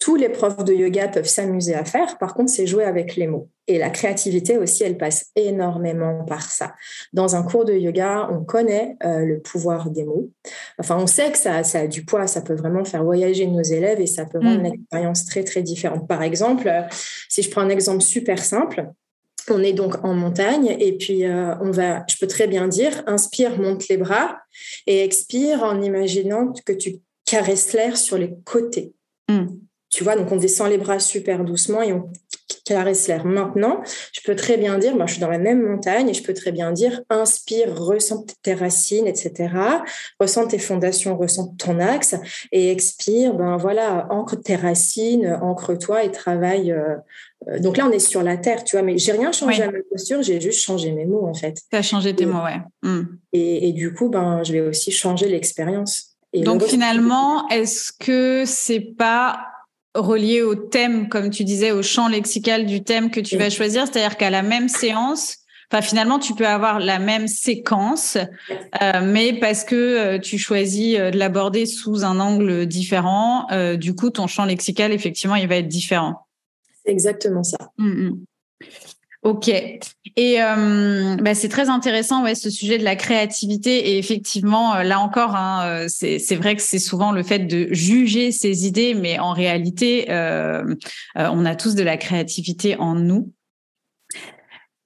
tous 0.00 0.16
les 0.16 0.30
profs 0.30 0.64
de 0.64 0.72
yoga 0.72 1.08
peuvent 1.08 1.28
s'amuser 1.28 1.74
à 1.74 1.84
faire. 1.84 2.16
Par 2.18 2.34
contre, 2.34 2.50
c'est 2.50 2.66
jouer 2.66 2.84
avec 2.84 3.16
les 3.16 3.26
mots. 3.26 3.48
Et 3.68 3.78
la 3.78 3.90
créativité 3.90 4.58
aussi, 4.58 4.82
elle 4.82 4.98
passe 4.98 5.30
énormément 5.36 6.24
par 6.24 6.50
ça. 6.50 6.74
Dans 7.12 7.36
un 7.36 7.44
cours 7.44 7.64
de 7.64 7.72
yoga, 7.72 8.28
on 8.30 8.44
connaît 8.44 8.96
euh, 9.04 9.20
le 9.20 9.40
pouvoir 9.40 9.90
des 9.90 10.04
mots. 10.04 10.30
Enfin, 10.78 10.96
on 10.98 11.06
sait 11.06 11.30
que 11.30 11.38
ça, 11.38 11.62
ça, 11.62 11.80
a 11.80 11.86
du 11.86 12.04
poids, 12.04 12.26
ça 12.26 12.40
peut 12.40 12.54
vraiment 12.54 12.84
faire 12.84 13.04
voyager 13.04 13.46
nos 13.46 13.62
élèves 13.62 14.00
et 14.00 14.06
ça 14.06 14.26
peut 14.26 14.38
rendre 14.40 14.60
mm. 14.60 14.64
l'expérience 14.64 15.26
très, 15.26 15.44
très 15.44 15.62
différente. 15.62 16.08
Par 16.08 16.22
exemple, 16.22 16.66
euh, 16.68 16.82
si 17.28 17.42
je 17.42 17.50
prends 17.50 17.60
un 17.60 17.68
exemple 17.68 18.02
super 18.02 18.42
simple, 18.44 18.90
on 19.48 19.62
est 19.62 19.72
donc 19.72 20.04
en 20.04 20.14
montagne 20.14 20.76
et 20.78 20.96
puis 20.96 21.24
euh, 21.24 21.54
on 21.60 21.70
va, 21.70 22.04
je 22.08 22.16
peux 22.18 22.26
très 22.26 22.48
bien 22.48 22.68
dire, 22.68 23.02
inspire, 23.06 23.60
monte 23.60 23.88
les 23.88 23.96
bras 23.96 24.38
et 24.86 25.02
expire 25.04 25.62
en 25.62 25.80
imaginant 25.80 26.52
que 26.64 26.72
tu 26.72 26.96
caresses 27.24 27.72
l'air 27.72 27.96
sur 27.96 28.18
les 28.18 28.34
côtés. 28.44 28.92
Mm. 29.28 29.46
Tu 29.90 30.04
vois, 30.04 30.16
donc 30.16 30.32
on 30.32 30.36
descend 30.36 30.70
les 30.70 30.78
bras 30.78 30.98
super 30.98 31.44
doucement 31.44 31.82
et 31.82 31.92
on 31.92 32.10
caresse 32.64 33.08
l'air. 33.08 33.24
Maintenant, 33.24 33.82
je 34.12 34.20
peux 34.24 34.36
très 34.36 34.56
bien 34.56 34.78
dire, 34.78 34.96
moi 34.96 35.06
je 35.06 35.12
suis 35.12 35.20
dans 35.20 35.30
la 35.30 35.38
même 35.38 35.62
montagne 35.62 36.08
et 36.08 36.14
je 36.14 36.22
peux 36.22 36.34
très 36.34 36.52
bien 36.52 36.72
dire, 36.72 37.00
inspire, 37.10 37.74
ressens 37.76 38.26
tes 38.42 38.54
racines, 38.54 39.06
etc. 39.06 39.54
Ressens 40.20 40.48
tes 40.48 40.58
fondations, 40.58 41.16
ressens 41.16 41.54
ton 41.58 41.80
axe 41.80 42.14
et 42.52 42.70
expire, 42.70 43.34
ben 43.34 43.56
voilà, 43.56 44.06
ancre 44.10 44.36
tes 44.36 44.56
racines, 44.56 45.38
ancre-toi 45.42 46.04
et 46.04 46.10
travaille. 46.10 46.72
Euh, 46.72 46.96
euh, 47.48 47.58
donc 47.58 47.76
là, 47.76 47.86
on 47.86 47.90
est 47.90 47.98
sur 47.98 48.22
la 48.22 48.36
terre, 48.36 48.64
tu 48.64 48.76
vois, 48.76 48.82
mais 48.82 48.98
j'ai 48.98 49.12
rien 49.12 49.32
changé 49.32 49.62
à 49.62 49.70
ma 49.70 49.78
posture, 49.90 50.22
j'ai 50.22 50.40
juste 50.40 50.60
changé 50.60 50.92
mes 50.92 51.06
mots 51.06 51.26
en 51.26 51.34
fait. 51.34 51.58
Tu 51.70 51.76
as 51.76 51.82
changé 51.82 52.14
tes 52.14 52.26
mots, 52.26 52.42
ouais. 52.44 52.60
Hmm. 52.82 53.04
Et, 53.32 53.68
et, 53.68 53.72
du 53.72 53.92
coup, 53.92 54.08
ben, 54.08 54.42
je 54.44 54.52
vais 54.52 54.60
aussi 54.60 54.92
changer 54.92 55.28
l'expérience. 55.28 56.12
Donc 56.34 56.62
finalement, 56.64 57.46
est-ce 57.48 57.92
que 57.92 58.44
c'est 58.46 58.80
pas 58.80 59.51
relié 59.94 60.42
au 60.42 60.54
thème, 60.54 61.08
comme 61.08 61.30
tu 61.30 61.44
disais, 61.44 61.70
au 61.72 61.82
champ 61.82 62.08
lexical 62.08 62.66
du 62.66 62.82
thème 62.82 63.10
que 63.10 63.20
tu 63.20 63.36
vas 63.36 63.50
choisir. 63.50 63.86
C'est-à-dire 63.86 64.16
qu'à 64.16 64.30
la 64.30 64.42
même 64.42 64.68
séance, 64.68 65.38
enfin 65.70 65.82
finalement, 65.82 66.18
tu 66.18 66.34
peux 66.34 66.46
avoir 66.46 66.80
la 66.80 66.98
même 66.98 67.28
séquence, 67.28 68.16
euh, 68.16 69.00
mais 69.02 69.34
parce 69.34 69.64
que 69.64 69.74
euh, 69.74 70.18
tu 70.18 70.38
choisis 70.38 70.98
euh, 70.98 71.10
de 71.10 71.18
l'aborder 71.18 71.66
sous 71.66 72.04
un 72.04 72.20
angle 72.20 72.66
différent, 72.66 73.46
du 73.76 73.94
coup, 73.94 74.10
ton 74.10 74.26
champ 74.26 74.44
lexical, 74.44 74.92
effectivement, 74.92 75.36
il 75.36 75.48
va 75.48 75.56
être 75.56 75.68
différent. 75.68 76.26
C'est 76.84 76.92
exactement 76.92 77.42
ça. 77.42 77.58
Mmh, 77.78 77.88
mmh. 77.88 78.24
Ok. 79.22 79.48
Et 80.16 80.42
euh, 80.42 81.16
bah, 81.16 81.34
c'est 81.36 81.48
très 81.48 81.68
intéressant, 81.68 82.24
ouais, 82.24 82.34
ce 82.34 82.50
sujet 82.50 82.76
de 82.76 82.82
la 82.82 82.96
créativité. 82.96 83.90
Et 83.90 83.98
effectivement, 83.98 84.74
euh, 84.74 84.82
là 84.82 84.98
encore, 84.98 85.36
hein, 85.36 85.64
euh, 85.64 85.86
c'est 85.88 86.34
vrai 86.34 86.56
que 86.56 86.62
c'est 86.62 86.80
souvent 86.80 87.12
le 87.12 87.22
fait 87.22 87.40
de 87.40 87.72
juger 87.72 88.32
ses 88.32 88.66
idées, 88.66 88.94
mais 88.94 89.20
en 89.20 89.32
réalité, 89.32 90.06
on 90.08 91.44
a 91.44 91.54
tous 91.54 91.74
de 91.76 91.82
la 91.84 91.96
créativité 91.96 92.76
en 92.76 92.96
nous. 92.96 93.32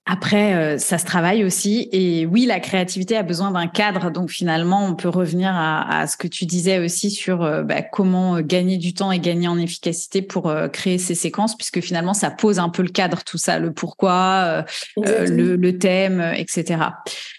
Après, 0.09 0.55
euh, 0.55 0.79
ça 0.79 0.99
se 0.99 1.05
travaille 1.05 1.45
aussi. 1.45 1.89
Et 1.91 2.27
oui, 2.27 2.47
la 2.47 2.61
créativité 2.61 3.17
a 3.17 3.25
besoin 3.25 3.51
d'un 3.51 3.67
cadre. 3.67 4.13
Donc 4.13 4.31
finalement, 4.31 4.87
on 4.87 4.95
peut 4.95 5.09
revenir 5.09 5.51
à, 5.53 6.07
ce 6.07 6.17
que 6.17 6.29
tu 6.29 6.47
disais 6.47 6.79
aussi 6.79 7.11
sur 7.11 7.43
euh, 7.43 7.65
bah, 7.65 7.83
comment 7.83 8.37
euh, 8.37 8.41
gagner 8.41 8.77
du 8.77 8.95
temps 8.95 9.11
et 9.11 9.19
gagner 9.19 9.49
en 9.49 9.59
efficacité 9.59 10.23
pour 10.23 10.55
créer 10.73 10.99
ces 10.99 11.17
séquences, 11.17 11.57
puisque 11.57 11.81
finalement, 11.81 12.15
ça 12.15 12.31
pose 12.31 12.61
un 12.61 12.69
peu 12.69 12.83
le 12.83 12.89
cadre, 12.89 13.25
tout 13.25 13.37
ça, 13.37 13.59
le 13.59 13.73
pourquoi, 13.73 14.65
le, 14.97 15.57
le, 15.57 15.79
thème, 15.79 16.33
etc. 16.37 16.79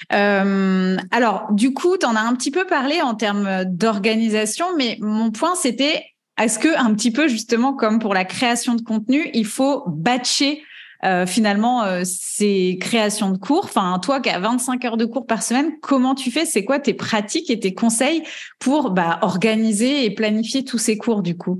alors, 0.10 1.48
du 1.52 1.74
coup, 1.74 1.98
tu 1.98 2.06
en 2.06 2.16
as 2.16 2.22
un 2.22 2.36
petit 2.36 2.52
peu 2.52 2.66
parlé 2.66 3.02
en 3.02 3.16
termes 3.16 3.64
d'organisation, 3.64 4.66
mais 4.78 4.98
mon 5.00 5.32
point, 5.32 5.56
c'était 5.56 6.04
est-ce 6.40 6.60
que 6.60 6.78
un 6.78 6.94
petit 6.94 7.12
peu 7.12 7.30
justement 7.30 7.74
comme 7.74 8.00
pour 8.00 8.14
la 8.14 8.26
création 8.26 8.76
de 8.76 8.82
contenu, 8.82 9.30
il 9.34 9.46
faut 9.46 9.84
batcher 9.88 10.62
euh, 11.04 11.26
finalement 11.26 11.84
euh, 11.84 12.04
ces 12.06 12.78
créations 12.80 13.30
de 13.32 13.38
cours. 13.38 13.66
Enfin, 13.66 14.00
toi 14.02 14.20
qui 14.20 14.30
as 14.30 14.40
25 14.40 14.84
heures 14.86 14.98
de 14.98 15.06
cours 15.06 15.26
par 15.26 15.44
semaine, 15.44 15.72
comment 15.82 16.16
tu 16.16 16.32
fais? 16.32 16.46
C'est 16.46 16.64
quoi 16.64 16.80
tes 16.80 16.94
pratiques 16.94 17.50
et 17.50 17.60
tes 17.60 17.74
conseils 17.74 18.24
pour 18.60 18.92
bah, 18.92 19.20
organiser 19.22 20.06
et 20.06 20.12
planifier 20.12 20.64
tous 20.64 20.78
ces 20.78 20.98
cours 20.98 21.22
du 21.22 21.38
coup? 21.38 21.60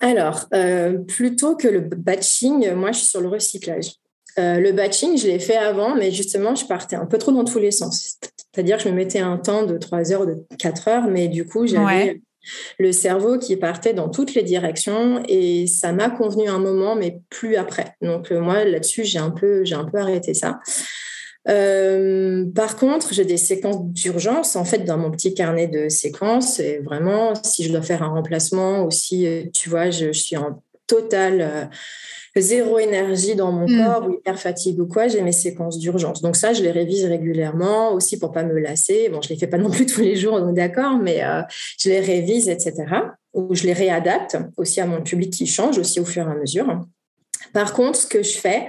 Alors, 0.00 0.46
euh, 0.54 0.98
plutôt 0.98 1.56
que 1.56 1.68
le 1.68 1.80
batching, 1.80 2.72
moi 2.72 2.92
je 2.92 2.98
suis 2.98 3.08
sur 3.08 3.20
le 3.20 3.28
recyclage. 3.28 3.92
le 4.36 4.72
batching, 4.72 5.16
je 5.16 5.26
l'ai 5.26 5.38
fait 5.38 5.56
avant, 5.56 5.94
mais 5.94 6.10
justement, 6.10 6.54
je 6.54 6.66
partais 6.66 6.96
un 6.96 7.06
peu 7.06 7.18
trop 7.18 7.32
dans 7.32 7.44
tous 7.44 7.58
les 7.58 7.70
sens. 7.70 8.18
C'est-à-dire 8.52 8.78
que 8.78 8.84
je 8.84 8.88
me 8.88 8.94
mettais 8.94 9.20
un 9.20 9.36
temps 9.36 9.64
de 9.64 9.78
3 9.78 10.12
heures, 10.12 10.26
de 10.26 10.44
4 10.58 10.88
heures, 10.88 11.06
mais 11.08 11.28
du 11.28 11.46
coup, 11.46 11.66
j'avais 11.66 12.20
le 12.78 12.92
cerveau 12.92 13.38
qui 13.38 13.56
partait 13.56 13.94
dans 13.94 14.08
toutes 14.08 14.34
les 14.34 14.42
directions 14.42 15.22
et 15.28 15.66
ça 15.66 15.92
m'a 15.92 16.10
convenu 16.10 16.48
un 16.48 16.58
moment, 16.58 16.94
mais 16.94 17.20
plus 17.30 17.56
après. 17.56 17.96
Donc 18.02 18.32
euh, 18.32 18.40
moi 18.40 18.64
là-dessus 18.64 19.04
j'ai 19.04 19.18
un 19.18 19.30
peu 19.30 19.64
j'ai 19.64 19.74
un 19.74 19.84
peu 19.84 19.98
arrêté 19.98 20.34
ça. 20.34 20.60
Euh, 21.48 22.44
par 22.54 22.76
contre, 22.76 23.12
j'ai 23.12 23.24
des 23.24 23.36
séquences 23.36 23.84
d'urgence 23.86 24.54
en 24.54 24.64
fait 24.64 24.84
dans 24.84 24.96
mon 24.96 25.10
petit 25.10 25.34
carnet 25.34 25.66
de 25.66 25.88
séquences. 25.88 26.60
Et 26.60 26.78
vraiment, 26.78 27.34
si 27.34 27.64
je 27.64 27.72
dois 27.72 27.82
faire 27.82 28.02
un 28.02 28.10
remplacement 28.10 28.84
ou 28.84 28.90
si 28.92 29.26
euh, 29.26 29.42
tu 29.52 29.68
vois, 29.68 29.90
je, 29.90 30.12
suis 30.12 30.36
en 30.36 30.62
total 30.86 31.68
zéro 32.40 32.78
énergie 32.78 33.34
dans 33.34 33.52
mon 33.52 33.66
hmm. 33.66 33.84
corps 33.84 34.06
ou 34.08 34.14
hyper 34.14 34.38
fatigue 34.38 34.80
ou 34.80 34.86
quoi, 34.86 35.08
j'ai 35.08 35.22
mes 35.22 35.32
séquences 35.32 35.78
d'urgence. 35.78 36.22
Donc 36.22 36.36
ça, 36.36 36.52
je 36.52 36.62
les 36.62 36.70
révise 36.70 37.04
régulièrement 37.04 37.92
aussi 37.92 38.18
pour 38.18 38.32
pas 38.32 38.42
me 38.42 38.58
lasser. 38.58 39.08
Bon, 39.10 39.20
je 39.20 39.28
les 39.28 39.36
fais 39.36 39.46
pas 39.46 39.58
non 39.58 39.70
plus 39.70 39.86
tous 39.92 40.00
les 40.00 40.16
jours, 40.16 40.40
donc 40.40 40.54
d'accord, 40.54 40.98
mais 40.98 41.22
euh, 41.24 41.42
je 41.78 41.90
les 41.90 42.00
révise, 42.00 42.48
etc. 42.48 42.74
Ou 43.34 43.54
je 43.54 43.64
les 43.64 43.72
réadapte 43.72 44.36
aussi 44.56 44.80
à 44.80 44.86
mon 44.86 45.02
public 45.02 45.32
qui 45.32 45.46
change 45.46 45.78
aussi 45.78 46.00
au 46.00 46.04
fur 46.04 46.26
et 46.26 46.30
à 46.30 46.34
mesure. 46.34 46.80
Par 47.52 47.72
contre, 47.74 47.98
ce 47.98 48.06
que 48.06 48.22
je 48.22 48.38
fais, 48.38 48.66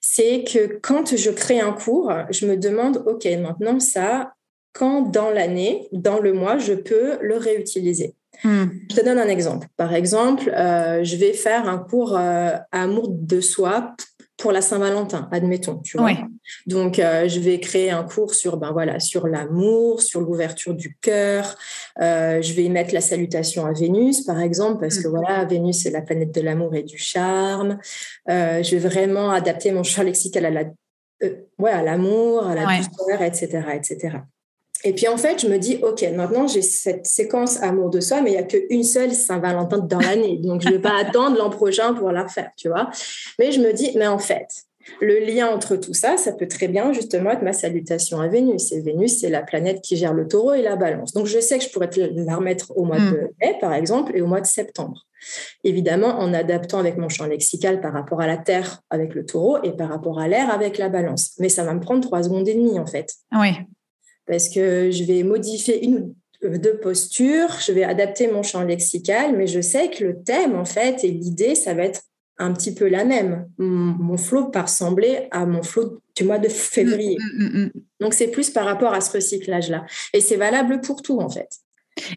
c'est 0.00 0.44
que 0.44 0.78
quand 0.80 1.16
je 1.16 1.30
crée 1.30 1.60
un 1.60 1.72
cours, 1.72 2.12
je 2.30 2.46
me 2.46 2.56
demande, 2.56 3.02
OK, 3.06 3.26
maintenant 3.40 3.78
ça, 3.80 4.32
quand 4.72 5.02
dans 5.02 5.30
l'année, 5.30 5.88
dans 5.92 6.18
le 6.18 6.32
mois, 6.32 6.58
je 6.58 6.74
peux 6.74 7.18
le 7.20 7.36
réutiliser. 7.36 8.14
Hmm. 8.44 8.66
Je 8.90 8.96
te 8.96 9.04
donne 9.04 9.18
un 9.18 9.28
exemple. 9.28 9.68
Par 9.76 9.94
exemple, 9.94 10.50
euh, 10.50 11.04
je 11.04 11.16
vais 11.16 11.32
faire 11.32 11.68
un 11.68 11.78
cours 11.78 12.16
euh, 12.16 12.56
amour 12.72 13.08
de 13.08 13.40
soi 13.40 13.94
pour 14.36 14.50
la 14.50 14.60
Saint-Valentin, 14.60 15.28
admettons. 15.30 15.78
Tu 15.78 15.96
vois. 15.96 16.10
Donc, 16.66 16.98
euh, 16.98 17.28
je 17.28 17.38
vais 17.38 17.60
créer 17.60 17.90
un 17.90 18.02
cours 18.02 18.34
sur, 18.34 18.56
ben 18.56 18.72
voilà, 18.72 18.98
sur 18.98 19.28
l'amour, 19.28 20.02
sur 20.02 20.20
l'ouverture 20.20 20.74
du 20.74 20.96
cœur. 21.00 21.56
je 21.98 22.52
vais 22.52 22.68
mettre 22.68 22.92
la 22.92 23.00
salutation 23.00 23.64
à 23.66 23.72
Vénus, 23.72 24.22
par 24.22 24.40
exemple, 24.40 24.80
parce 24.80 24.98
que 24.98 25.06
hmm. 25.06 25.12
voilà, 25.12 25.44
Vénus 25.44 25.82
c'est 25.82 25.90
la 25.90 26.02
planète 26.02 26.34
de 26.34 26.40
l'amour 26.40 26.74
et 26.74 26.82
du 26.82 26.98
charme. 26.98 27.78
je 28.26 28.70
vais 28.70 28.88
vraiment 28.88 29.30
adapter 29.30 29.70
mon 29.70 29.84
champ 29.84 30.02
lexical 30.02 30.46
à 30.46 30.50
la, 30.50 30.64
ouais, 31.58 31.70
à 31.70 31.82
l'amour, 31.82 32.44
à 32.44 32.56
la 32.56 32.64
douceur, 32.64 33.22
etc., 33.22 33.62
etc. 33.74 34.18
Et 34.84 34.92
puis 34.92 35.08
en 35.08 35.16
fait, 35.16 35.40
je 35.40 35.48
me 35.48 35.58
dis, 35.58 35.78
OK, 35.82 36.04
maintenant 36.14 36.46
j'ai 36.46 36.62
cette 36.62 37.06
séquence 37.06 37.62
amour 37.62 37.90
de 37.90 38.00
soi, 38.00 38.20
mais 38.20 38.30
il 38.30 38.34
n'y 38.34 38.38
a 38.38 38.42
qu'une 38.44 38.84
seule 38.84 39.12
Saint-Valentin 39.12 39.78
dans 39.78 40.00
l'année. 40.00 40.38
Donc 40.38 40.62
je 40.62 40.68
ne 40.68 40.74
vais 40.74 40.80
pas 40.80 40.96
attendre 41.00 41.36
l'an 41.36 41.50
prochain 41.50 41.94
pour 41.94 42.10
la 42.10 42.24
refaire, 42.24 42.50
tu 42.56 42.68
vois. 42.68 42.90
Mais 43.38 43.52
je 43.52 43.60
me 43.60 43.72
dis, 43.72 43.92
mais 43.96 44.06
en 44.06 44.18
fait, 44.18 44.48
le 45.00 45.20
lien 45.20 45.48
entre 45.48 45.76
tout 45.76 45.94
ça, 45.94 46.16
ça 46.16 46.32
peut 46.32 46.48
très 46.48 46.68
bien 46.68 46.92
justement 46.92 47.30
être 47.30 47.42
ma 47.42 47.52
salutation 47.52 48.20
à 48.20 48.28
Vénus. 48.28 48.72
Et 48.72 48.80
Vénus, 48.80 49.20
c'est 49.20 49.30
la 49.30 49.42
planète 49.42 49.80
qui 49.80 49.96
gère 49.96 50.14
le 50.14 50.26
taureau 50.26 50.54
et 50.54 50.62
la 50.62 50.76
balance. 50.76 51.12
Donc 51.12 51.26
je 51.26 51.38
sais 51.38 51.58
que 51.58 51.64
je 51.64 51.70
pourrais 51.70 51.90
la 51.96 52.36
remettre 52.36 52.72
au 52.76 52.84
mois 52.84 52.98
de 52.98 53.02
hmm. 53.02 53.28
mai, 53.40 53.56
par 53.60 53.74
exemple, 53.74 54.12
et 54.16 54.20
au 54.20 54.26
mois 54.26 54.40
de 54.40 54.46
septembre. 54.46 55.06
Évidemment, 55.62 56.18
en 56.18 56.34
adaptant 56.34 56.80
avec 56.80 56.96
mon 56.96 57.08
champ 57.08 57.26
lexical 57.26 57.80
par 57.80 57.92
rapport 57.92 58.20
à 58.20 58.26
la 58.26 58.36
Terre 58.36 58.80
avec 58.90 59.14
le 59.14 59.24
taureau 59.24 59.58
et 59.62 59.70
par 59.70 59.88
rapport 59.88 60.18
à 60.18 60.26
l'air 60.26 60.50
avec 60.50 60.78
la 60.78 60.88
balance. 60.88 61.34
Mais 61.38 61.48
ça 61.48 61.62
va 61.62 61.74
me 61.74 61.80
prendre 61.80 62.00
trois 62.02 62.24
secondes 62.24 62.48
et 62.48 62.54
demie, 62.54 62.80
en 62.80 62.86
fait. 62.86 63.14
Oui 63.32 63.52
parce 64.26 64.48
que 64.48 64.90
je 64.90 65.04
vais 65.04 65.22
modifier 65.22 65.84
une 65.84 66.14
ou 66.42 66.58
deux 66.58 66.78
postures, 66.78 67.58
je 67.64 67.72
vais 67.72 67.84
adapter 67.84 68.28
mon 68.28 68.42
champ 68.42 68.62
lexical, 68.62 69.36
mais 69.36 69.46
je 69.46 69.60
sais 69.60 69.90
que 69.90 70.04
le 70.04 70.22
thème, 70.22 70.56
en 70.56 70.64
fait, 70.64 71.04
et 71.04 71.10
l'idée, 71.10 71.54
ça 71.54 71.74
va 71.74 71.84
être 71.84 72.02
un 72.38 72.52
petit 72.52 72.74
peu 72.74 72.88
la 72.88 73.04
même. 73.04 73.48
Mon 73.58 74.16
flow 74.16 74.50
va 74.52 74.62
ressembler 74.62 75.28
à 75.30 75.46
mon 75.46 75.62
flow 75.62 76.00
du 76.16 76.24
mois 76.24 76.38
de 76.38 76.48
février. 76.48 77.16
Mm, 77.18 77.44
mm, 77.44 77.64
mm, 77.64 77.70
Donc, 78.00 78.14
c'est 78.14 78.28
plus 78.28 78.50
par 78.50 78.64
rapport 78.64 78.92
à 78.92 79.00
ce 79.00 79.12
recyclage-là. 79.12 79.86
Et 80.12 80.20
c'est 80.20 80.36
valable 80.36 80.80
pour 80.80 81.02
tout, 81.02 81.20
en 81.20 81.28
fait. 81.28 81.48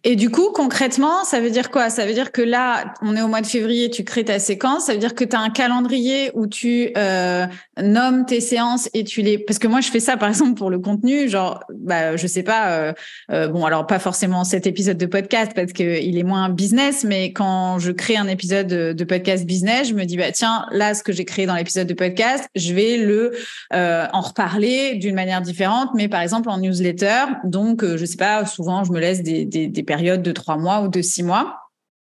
Et 0.03 0.15
du 0.15 0.29
coup, 0.29 0.51
concrètement, 0.53 1.25
ça 1.25 1.41
veut 1.41 1.49
dire 1.49 1.69
quoi? 1.69 1.89
Ça 1.89 2.05
veut 2.05 2.13
dire 2.13 2.31
que 2.31 2.41
là, 2.41 2.93
on 3.01 3.15
est 3.15 3.21
au 3.21 3.27
mois 3.27 3.41
de 3.41 3.45
février, 3.45 3.89
tu 3.89 4.05
crées 4.05 4.23
ta 4.23 4.39
séquence. 4.39 4.85
Ça 4.85 4.93
veut 4.93 4.99
dire 4.99 5.15
que 5.15 5.25
tu 5.25 5.35
as 5.35 5.39
un 5.39 5.49
calendrier 5.49 6.31
où 6.33 6.47
tu 6.47 6.91
euh, 6.95 7.45
nommes 7.81 8.25
tes 8.25 8.39
séances 8.39 8.89
et 8.93 9.03
tu 9.03 9.21
les. 9.21 9.37
Parce 9.37 9.59
que 9.59 9.67
moi, 9.67 9.81
je 9.81 9.89
fais 9.89 9.99
ça, 9.99 10.15
par 10.15 10.29
exemple, 10.29 10.53
pour 10.53 10.69
le 10.69 10.79
contenu. 10.79 11.27
Genre, 11.27 11.61
bah, 11.73 12.15
je 12.15 12.25
sais 12.25 12.43
pas. 12.43 12.71
Euh, 12.71 12.93
euh, 13.31 13.47
bon, 13.49 13.65
alors 13.65 13.85
pas 13.85 13.99
forcément 13.99 14.45
cet 14.45 14.65
épisode 14.65 14.97
de 14.97 15.05
podcast 15.05 15.51
parce 15.53 15.73
que 15.73 16.01
il 16.01 16.17
est 16.17 16.23
moins 16.23 16.49
business, 16.49 17.03
mais 17.03 17.33
quand 17.33 17.77
je 17.79 17.91
crée 17.91 18.15
un 18.15 18.27
épisode 18.27 18.67
de, 18.67 19.03
podcast 19.03 19.45
business, 19.45 19.89
je 19.89 19.93
me 19.93 20.05
dis 20.05 20.17
bah 20.17 20.31
tiens, 20.31 20.65
là, 20.71 20.93
ce 20.93 21.03
que 21.03 21.11
j'ai 21.11 21.25
créé 21.25 21.45
dans 21.45 21.53
l'épisode 21.53 21.87
de 21.87 21.93
podcast, 21.93 22.49
je 22.55 22.73
vais 22.73 22.97
le 22.97 23.33
en 23.71 24.21
reparler 24.21 24.95
d'une 24.95 25.15
manière 25.15 25.41
différente, 25.41 25.89
mais 25.95 26.07
par 26.07 26.21
exemple 26.21 26.49
en 26.49 26.57
newsletter. 26.57 27.25
Donc, 27.43 27.83
je 27.83 28.05
sais 28.05 28.17
pas. 28.17 28.45
Souvent, 28.45 28.83
je 28.83 28.91
me 28.91 28.99
laisse 28.99 29.21
des 29.21 29.64
des, 29.67 29.83
périodes 29.83 30.21
de 30.21 30.31
trois 30.31 30.57
mois 30.57 30.81
ou 30.81 30.87
de 30.87 31.01
six 31.01 31.23
mois. 31.23 31.59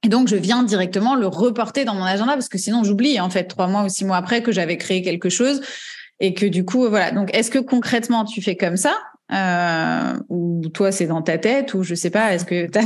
Et 0.02 0.08
donc, 0.08 0.28
je 0.28 0.36
viens 0.36 0.62
directement 0.62 1.14
le 1.14 1.26
reporter 1.26 1.84
dans 1.84 1.94
mon 1.94 2.04
agenda 2.04 2.32
parce 2.32 2.48
que 2.48 2.58
sinon, 2.58 2.84
j'oublie, 2.84 3.20
en 3.20 3.28
fait, 3.28 3.44
trois 3.44 3.66
mois 3.66 3.84
ou 3.84 3.88
six 3.88 4.04
mois 4.04 4.16
après 4.16 4.42
que 4.42 4.52
j'avais 4.52 4.78
créé 4.78 5.02
quelque 5.02 5.28
chose 5.28 5.60
et 6.20 6.34
que 6.34 6.46
du 6.46 6.64
coup, 6.64 6.88
voilà. 6.88 7.10
Donc, 7.10 7.34
est-ce 7.34 7.50
que 7.50 7.58
concrètement, 7.58 8.24
tu 8.24 8.40
fais 8.40 8.56
comme 8.56 8.76
ça 8.76 8.94
euh, 9.32 10.18
ou 10.28 10.62
toi, 10.74 10.90
c'est 10.90 11.06
dans 11.06 11.22
ta 11.22 11.38
tête 11.38 11.74
ou 11.74 11.82
je 11.82 11.94
sais 11.94 12.10
pas, 12.10 12.34
est-ce 12.34 12.44
que 12.44 12.66
tu 12.66 12.78
as... 12.78 12.82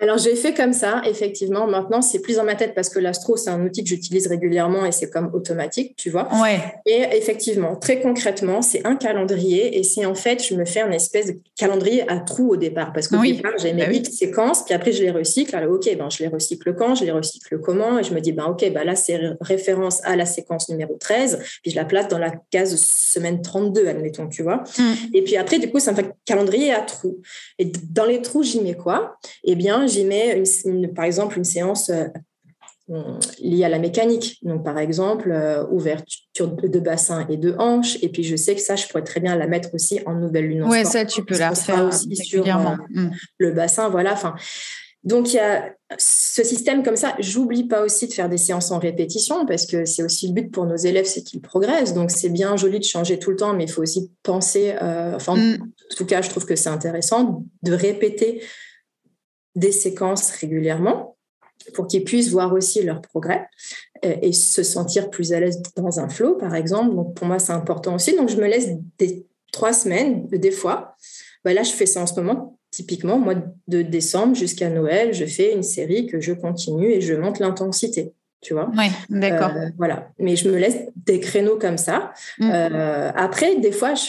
Alors, 0.00 0.18
j'ai 0.18 0.34
fait 0.34 0.54
comme 0.54 0.72
ça, 0.72 1.02
effectivement. 1.04 1.66
Maintenant, 1.66 2.00
c'est 2.00 2.20
plus 2.20 2.36
dans 2.36 2.44
ma 2.44 2.54
tête 2.54 2.74
parce 2.74 2.88
que 2.88 2.98
l'astro, 2.98 3.36
c'est 3.36 3.50
un 3.50 3.64
outil 3.64 3.82
que 3.82 3.88
j'utilise 3.88 4.26
régulièrement 4.26 4.86
et 4.86 4.92
c'est 4.92 5.10
comme 5.10 5.30
automatique, 5.34 5.94
tu 5.96 6.10
vois. 6.10 6.28
Ouais. 6.40 6.58
Et 6.86 7.04
effectivement, 7.12 7.76
très 7.76 8.00
concrètement, 8.00 8.62
c'est 8.62 8.86
un 8.86 8.96
calendrier 8.96 9.78
et 9.78 9.82
c'est 9.82 10.06
en 10.06 10.14
fait, 10.14 10.42
je 10.42 10.54
me 10.54 10.64
fais 10.64 10.80
un 10.80 10.90
espèce 10.90 11.26
de 11.26 11.38
calendrier 11.56 12.10
à 12.10 12.18
trous 12.18 12.50
au 12.50 12.56
départ 12.56 12.92
parce 12.92 13.08
qu'au 13.08 13.20
départ, 13.20 13.52
j'ai 13.58 13.72
mes 13.72 13.86
bah 13.86 14.10
séquences, 14.10 14.64
puis 14.64 14.74
après, 14.74 14.92
je 14.92 15.02
les 15.02 15.10
recycle. 15.10 15.54
Alors, 15.54 15.74
OK, 15.74 15.88
ben, 15.96 16.08
je 16.10 16.22
les 16.22 16.28
recycle 16.28 16.74
quand, 16.74 16.94
je 16.94 17.04
les 17.04 17.12
recycle 17.12 17.60
comment? 17.60 17.98
Et 17.98 18.02
je 18.02 18.14
me 18.14 18.20
dis, 18.20 18.32
ben, 18.32 18.46
OK, 18.46 18.64
ben, 18.72 18.84
là, 18.84 18.96
c'est 18.96 19.20
référence 19.40 20.00
à 20.04 20.16
la 20.16 20.24
séquence 20.24 20.68
numéro 20.68 20.94
13, 20.94 21.40
puis 21.62 21.72
je 21.72 21.76
la 21.76 21.84
place 21.84 22.08
dans 22.08 22.18
la 22.18 22.32
case 22.50 22.74
semaine 22.76 23.42
32, 23.42 23.86
admettons, 23.86 24.28
tu 24.28 24.42
vois. 24.42 24.64
Mm. 24.78 24.92
Et 25.14 25.22
puis 25.22 25.36
après, 25.36 25.58
du 25.58 25.70
coup, 25.70 25.78
c'est 25.78 25.90
un 25.90 26.12
calendrier 26.24 26.72
à 26.72 26.80
trous. 26.80 27.20
Et 27.58 27.70
dans 27.90 28.06
les 28.06 28.22
trous, 28.22 28.42
j'y 28.42 28.60
mets 28.60 28.76
quoi? 28.76 29.18
Eh 29.44 29.54
bien, 29.54 29.86
j'y 29.90 30.04
mets, 30.04 30.42
une, 30.64 30.92
par 30.94 31.04
exemple, 31.04 31.36
une 31.36 31.44
séance 31.44 31.90
euh, 32.90 33.20
liée 33.40 33.64
à 33.64 33.68
la 33.68 33.78
mécanique. 33.78 34.38
Donc, 34.42 34.64
par 34.64 34.76
exemple, 34.76 35.30
euh, 35.30 35.64
ouverture 35.70 36.48
de, 36.48 36.80
bassin 36.80 37.24
et 37.28 37.36
de 37.36 37.54
hanche. 37.56 37.96
Et 38.02 38.08
puis, 38.08 38.24
je 38.24 38.34
sais 38.34 38.56
que 38.56 38.60
ça, 38.60 38.74
je 38.74 38.88
pourrais 38.88 39.04
très 39.04 39.20
bien 39.20 39.36
la 39.36 39.46
mettre 39.46 39.72
aussi 39.74 40.00
en 40.06 40.14
nouvelle 40.14 40.48
lune. 40.48 40.64
Oui, 40.64 40.84
ça, 40.84 41.04
tu 41.04 41.24
peux 41.24 41.38
la 41.38 41.54
faire 41.54 41.84
aussi 41.84 42.16
sur 42.16 42.44
euh, 42.44 42.76
mm. 42.88 43.10
le 43.38 43.52
bassin. 43.52 43.90
Voilà. 43.90 44.12
Enfin, 44.12 44.34
donc, 45.04 45.32
il 45.32 45.36
y 45.36 45.38
a 45.38 45.72
ce 45.98 46.42
système 46.42 46.82
comme 46.82 46.96
ça. 46.96 47.14
J'oublie 47.20 47.68
pas 47.68 47.82
aussi 47.82 48.08
de 48.08 48.12
faire 48.12 48.28
des 48.28 48.38
séances 48.38 48.72
en 48.72 48.80
répétition 48.80 49.46
parce 49.46 49.66
que 49.66 49.84
c'est 49.84 50.02
aussi 50.02 50.26
le 50.26 50.34
but 50.34 50.50
pour 50.50 50.66
nos 50.66 50.76
élèves, 50.76 51.06
c'est 51.06 51.22
qu'ils 51.22 51.42
progressent. 51.42 51.94
Donc, 51.94 52.10
c'est 52.10 52.28
bien 52.28 52.56
joli 52.56 52.80
de 52.80 52.84
changer 52.84 53.20
tout 53.20 53.30
le 53.30 53.36
temps, 53.36 53.52
mais 53.52 53.64
il 53.64 53.70
faut 53.70 53.82
aussi 53.82 54.10
penser, 54.24 54.74
enfin, 54.80 55.36
mm. 55.36 55.62
en 55.62 55.94
tout 55.96 56.06
cas, 56.06 56.22
je 56.22 56.28
trouve 56.28 56.44
que 56.44 56.56
c'est 56.56 56.70
intéressant 56.70 57.44
de 57.62 57.72
répéter 57.72 58.42
des 59.54 59.72
séquences 59.72 60.30
régulièrement 60.30 61.16
pour 61.74 61.86
qu'ils 61.86 62.04
puissent 62.04 62.30
voir 62.30 62.52
aussi 62.52 62.82
leur 62.82 63.00
progrès 63.00 63.46
euh, 64.04 64.14
et 64.22 64.32
se 64.32 64.62
sentir 64.62 65.10
plus 65.10 65.32
à 65.32 65.40
l'aise 65.40 65.62
dans 65.76 66.00
un 66.00 66.08
flow, 66.08 66.34
par 66.34 66.54
exemple. 66.54 66.94
Donc, 66.94 67.14
pour 67.14 67.26
moi, 67.26 67.38
c'est 67.38 67.52
important 67.52 67.94
aussi. 67.94 68.16
Donc, 68.16 68.28
je 68.28 68.36
me 68.36 68.46
laisse 68.46 68.70
des 68.98 69.26
trois 69.52 69.72
semaines, 69.72 70.26
des 70.28 70.50
fois. 70.50 70.96
Bah, 71.44 71.52
là, 71.52 71.62
je 71.62 71.72
fais 71.72 71.86
ça 71.86 72.02
en 72.02 72.06
ce 72.06 72.14
moment. 72.14 72.58
Typiquement, 72.70 73.18
mois 73.18 73.34
de 73.66 73.82
décembre 73.82 74.34
jusqu'à 74.36 74.70
Noël, 74.70 75.12
je 75.12 75.24
fais 75.24 75.52
une 75.52 75.62
série 75.62 76.06
que 76.06 76.20
je 76.20 76.32
continue 76.32 76.92
et 76.92 77.00
je 77.00 77.14
monte 77.14 77.40
l'intensité. 77.40 78.12
Tu 78.40 78.54
vois 78.54 78.70
Oui, 78.76 78.86
d'accord. 79.10 79.50
Euh, 79.54 79.68
voilà. 79.76 80.08
Mais 80.18 80.36
je 80.36 80.48
me 80.48 80.56
laisse 80.56 80.78
des 80.96 81.20
créneaux 81.20 81.58
comme 81.58 81.76
ça. 81.76 82.12
Mmh. 82.38 82.50
Euh, 82.50 83.12
après, 83.14 83.56
des 83.56 83.72
fois, 83.72 83.94
je, 83.94 84.08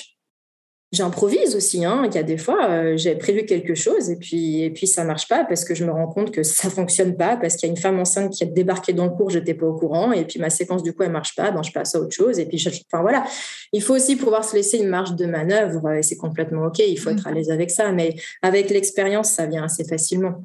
J'improvise 0.92 1.56
aussi. 1.56 1.86
Hein. 1.86 2.04
Il 2.06 2.14
y 2.16 2.18
a 2.18 2.24
des 2.24 2.38
fois, 2.38 2.70
euh, 2.70 2.98
j'ai 2.98 3.16
prévu 3.16 3.46
quelque 3.46 3.76
chose 3.76 4.10
et 4.10 4.18
puis, 4.18 4.62
et 4.62 4.70
puis 4.72 4.88
ça 4.88 5.06
marche 5.06 5.26
pas 5.30 5.46
parce 5.46 5.64
que 5.64 5.74
je 5.74 5.86
me 5.86 5.92
rends 5.92 6.08
compte 6.08 6.32
que 6.32 6.44
ça 6.44 6.70
fonctionne 6.70 7.16
pas 7.16 7.38
parce 7.38 7.56
qu'il 7.56 7.68
y 7.68 7.70
a 7.70 7.74
une 7.74 7.80
femme 7.80 7.98
enceinte 7.98 8.34
qui 8.34 8.44
a 8.44 8.48
débarqué 8.48 8.92
dans 8.92 9.06
le 9.06 9.12
cours, 9.12 9.30
je 9.30 9.40
n'étais 9.40 9.54
pas 9.54 9.66
au 9.66 9.74
courant 9.74 10.12
et 10.12 10.26
puis 10.26 10.38
ma 10.40 10.50
séquence 10.50 10.84
du 10.84 10.92
coup 10.92 11.04
elle 11.04 11.12
marche 11.14 11.34
pas, 11.34 11.52
ben, 11.52 11.64
je 11.64 11.72
passe 11.72 11.96
à 11.96 12.00
autre 12.02 12.14
chose 12.14 12.40
et 12.40 12.46
puis 12.46 12.62
enfin 12.92 13.02
voilà. 13.02 13.24
Il 13.72 13.82
faut 13.82 13.96
aussi 13.96 14.18
pouvoir 14.18 14.44
se 14.44 14.54
laisser 14.54 14.80
une 14.80 14.90
marge 14.90 15.16
de 15.16 15.26
manœuvre 15.26 15.92
et 15.92 16.04
c'est 16.04 16.18
complètement 16.18 16.66
ok. 16.66 16.80
Il 16.80 17.00
faut 17.00 17.12
être 17.12 17.26
à 17.26 17.32
l'aise 17.32 17.52
avec 17.52 17.72
ça, 17.72 17.94
mais 17.94 18.16
avec 18.42 18.70
l'expérience, 18.70 19.32
ça 19.32 19.46
vient 19.46 19.64
assez 19.64 19.86
facilement. 19.86 20.44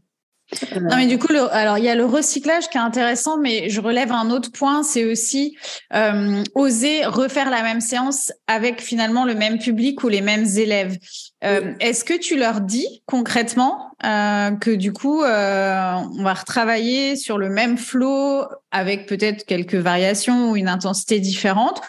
Non, 0.80 0.96
mais 0.96 1.06
du 1.06 1.18
coup, 1.18 1.32
alors 1.50 1.76
il 1.78 1.84
y 1.84 1.88
a 1.88 1.96
le 1.96 2.04
recyclage 2.04 2.68
qui 2.68 2.78
est 2.78 2.80
intéressant, 2.80 3.36
mais 3.36 3.68
je 3.68 3.80
relève 3.80 4.12
un 4.12 4.30
autre 4.30 4.52
point, 4.52 4.84
c'est 4.84 5.04
aussi 5.04 5.56
euh, 5.92 6.44
oser 6.54 7.04
refaire 7.04 7.50
la 7.50 7.62
même 7.62 7.80
séance 7.80 8.32
avec 8.46 8.80
finalement 8.80 9.24
le 9.24 9.34
même 9.34 9.58
public 9.58 10.04
ou 10.04 10.08
les 10.08 10.20
mêmes 10.20 10.46
élèves. 10.56 10.98
Euh, 11.42 11.72
est-ce 11.80 12.04
que 12.04 12.14
tu 12.14 12.36
leur 12.36 12.60
dis 12.60 13.02
concrètement 13.06 13.90
euh, 14.04 14.52
que 14.52 14.70
du 14.70 14.92
coup, 14.92 15.22
on 15.22 16.22
va 16.22 16.34
retravailler 16.34 17.16
sur 17.16 17.38
le 17.38 17.48
même 17.48 17.76
flow 17.76 18.44
avec 18.70 19.06
peut-être 19.06 19.44
quelques 19.46 19.74
variations 19.74 20.50
ou 20.50 20.56
une 20.56 20.68
intensité 20.68 21.18
différente 21.18 21.82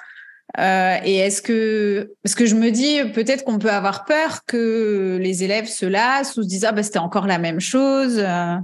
euh, 0.60 0.98
et 1.04 1.18
est-ce 1.18 1.41
que, 1.41 2.14
parce 2.24 2.36
que 2.36 2.45
je 2.45 2.56
me 2.56 2.72
dis 2.72 3.00
peut-être 3.14 3.43
qu'on 3.43 3.60
peut 3.60 3.70
avoir 3.70 4.06
peur 4.06 4.39
que 4.48 5.18
les 5.22 5.43
élèves 5.43 5.68
se 5.68 5.86
lassent 5.86 6.38
ou 6.38 6.43
se 6.43 6.48
disent 6.48 6.66
ah 6.66 6.72
bah 6.72 6.84
c'était 6.84 7.00
encore 7.00 7.28
la 7.28 7.38
même 7.38 7.60
chose. 7.60 8.18
Euh. 8.20 8.56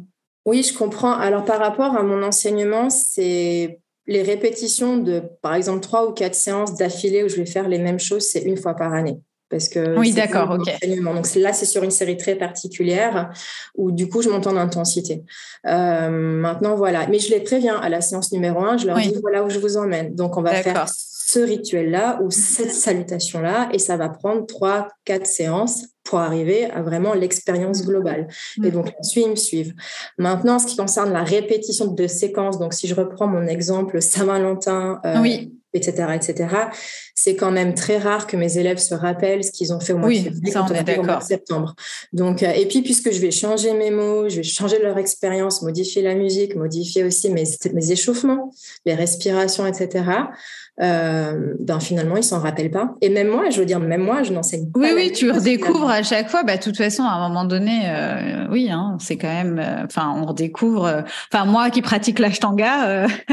Oui, 0.46 0.64
je 0.64 0.76
comprends. 0.76 1.14
Alors 1.14 1.46
par 1.46 1.60
rapport 1.60 1.96
à 1.96 2.04
mon 2.04 2.24
enseignement, 2.24 2.90
c'est 2.90 3.80
les 4.08 4.22
répétitions 4.24 4.98
de 4.98 5.22
par 5.42 5.56
exemple 5.56 5.82
trois 5.82 6.08
ou 6.08 6.14
quatre 6.14 6.36
séances 6.36 6.76
d'affilée 6.76 7.24
où 7.24 7.30
je 7.30 7.36
vais 7.36 7.46
faire 7.46 7.68
les 7.68 7.80
mêmes 7.80 8.00
choses, 8.00 8.24
c'est 8.24 8.42
une 8.42 8.58
fois 8.58 8.76
par 8.76 8.94
année. 8.94 9.18
Parce 9.50 9.70
que 9.70 9.96
oui, 10.00 10.14
d'accord, 10.14 10.58
ok. 10.58 10.68
Donc 11.04 11.36
là, 11.36 11.54
c'est 11.54 11.68
sur 11.68 11.84
une 11.84 11.92
série 11.92 12.18
très 12.18 12.34
particulière 12.34 13.32
où 13.76 13.92
du 13.92 14.10
coup, 14.10 14.24
je 14.24 14.30
monte 14.30 14.48
en 14.48 14.58
intensité. 14.58 15.22
Euh, 15.68 16.10
maintenant, 16.10 16.76
voilà. 16.76 17.06
Mais 17.06 17.20
je 17.20 17.30
les 17.30 17.40
préviens 17.40 17.76
à 17.76 17.88
la 17.88 18.02
séance 18.02 18.32
numéro 18.32 18.62
un, 18.62 18.78
je 18.78 18.88
leur 18.88 18.98
dis 18.98 19.14
voilà 19.22 19.44
où 19.44 19.52
je 19.52 19.60
vous 19.60 19.78
emmène. 19.78 20.16
Donc, 20.16 20.38
on 20.38 20.42
va 20.42 20.56
faire 20.56 20.88
ce 21.34 21.40
rituel-là 21.40 22.20
ou 22.22 22.30
cette 22.30 22.72
salutation-là 22.72 23.70
et 23.74 23.80
ça 23.80 23.98
va 23.98 24.10
prendre 24.10 24.46
trois, 24.46 24.88
quatre 25.04 25.26
séances 25.26 25.86
pour 26.04 26.20
arriver 26.20 26.66
à 26.66 26.82
vraiment 26.82 27.14
l'expérience 27.14 27.86
globale. 27.86 28.28
Et 28.64 28.72
donc, 28.72 28.88
là-dessus, 28.88 29.22
ils 29.22 29.30
me 29.30 29.36
suivent. 29.36 29.74
Maintenant, 30.18 30.60
ce 30.60 30.68
qui 30.68 30.76
concerne 30.76 31.12
la 31.12 31.24
répétition 31.24 31.88
de 31.88 32.08
séquences, 32.08 32.60
donc 32.60 32.74
si 32.74 32.88
je 32.88 32.94
reprends 32.94 33.28
mon 33.28 33.48
exemple 33.48 34.02
Saint-Valentin, 34.02 35.00
euh, 35.06 35.22
oui 35.22 35.54
etc., 35.74 36.08
etc. 36.16 36.56
C'est 37.16 37.36
quand 37.36 37.52
même 37.52 37.74
très 37.74 37.98
rare 37.98 38.28
que 38.28 38.38
mes 38.38 38.58
élèves 38.58 38.78
se 38.78 38.94
rappellent 38.94 39.44
ce 39.44 39.52
qu'ils 39.52 39.74
ont 39.74 39.80
fait 39.80 39.94
au 39.94 39.98
mois 39.98 40.10
de 40.10 41.24
septembre. 41.24 41.76
Donc, 42.12 42.44
euh, 42.44 42.52
et 42.52 42.68
puis, 42.68 42.82
puisque 42.82 43.12
je 43.12 43.20
vais 43.20 43.32
changer 43.32 43.74
mes 43.74 43.92
mots, 43.92 44.30
je 44.30 44.38
vais 44.38 44.44
changer 44.44 44.80
leur 44.80 44.98
expérience, 44.98 45.62
modifier 45.62 46.02
la 46.02 46.16
musique, 46.16 46.56
modifier 46.56 47.04
aussi 47.04 47.30
mes, 47.30 47.44
mes 47.74 47.92
échauffements, 47.92 48.52
les 48.86 48.94
respirations, 48.94 49.66
etc., 49.66 50.04
euh, 50.82 51.54
ben 51.60 51.80
finalement, 51.80 52.18
ils 52.18 52.24
s'en 52.24 52.40
rappellent 52.40 52.72
pas. 52.72 52.96
Et 53.02 53.10
même 53.10 53.28
moi, 53.28 53.52
je 53.52 53.60
veux 53.60 53.66
dire, 53.66 53.80
même 53.80 54.02
moi, 54.02 54.24
je 54.24 54.34
n'enseigne 54.34 54.72
pas. 54.72 54.80
Oui, 54.80 54.90
oui, 54.96 55.12
tu 55.12 55.30
redécouvres 55.30 55.90
à 55.90 56.02
chaque 56.02 56.30
fois. 56.30 56.44
Bah, 56.44 56.58
de 56.58 56.64
toute 56.64 56.78
façon, 56.78 57.04
à 57.04 57.12
un 57.12 57.28
moment 57.28 57.46
donné, 57.46 57.84
euh, 57.86 58.48
oui, 58.50 58.70
hein, 58.72 58.98
c'est 59.00 59.18
quand 59.18 59.28
même. 59.28 59.60
Euh, 59.60 59.86
enfin, 59.86 60.12
on 60.18 60.26
redécouvre. 60.26 61.04
Enfin, 61.32 61.46
moi 61.46 61.70
qui 61.70 61.84
pratique 61.84 62.18
l'ashtanga, 62.18 63.06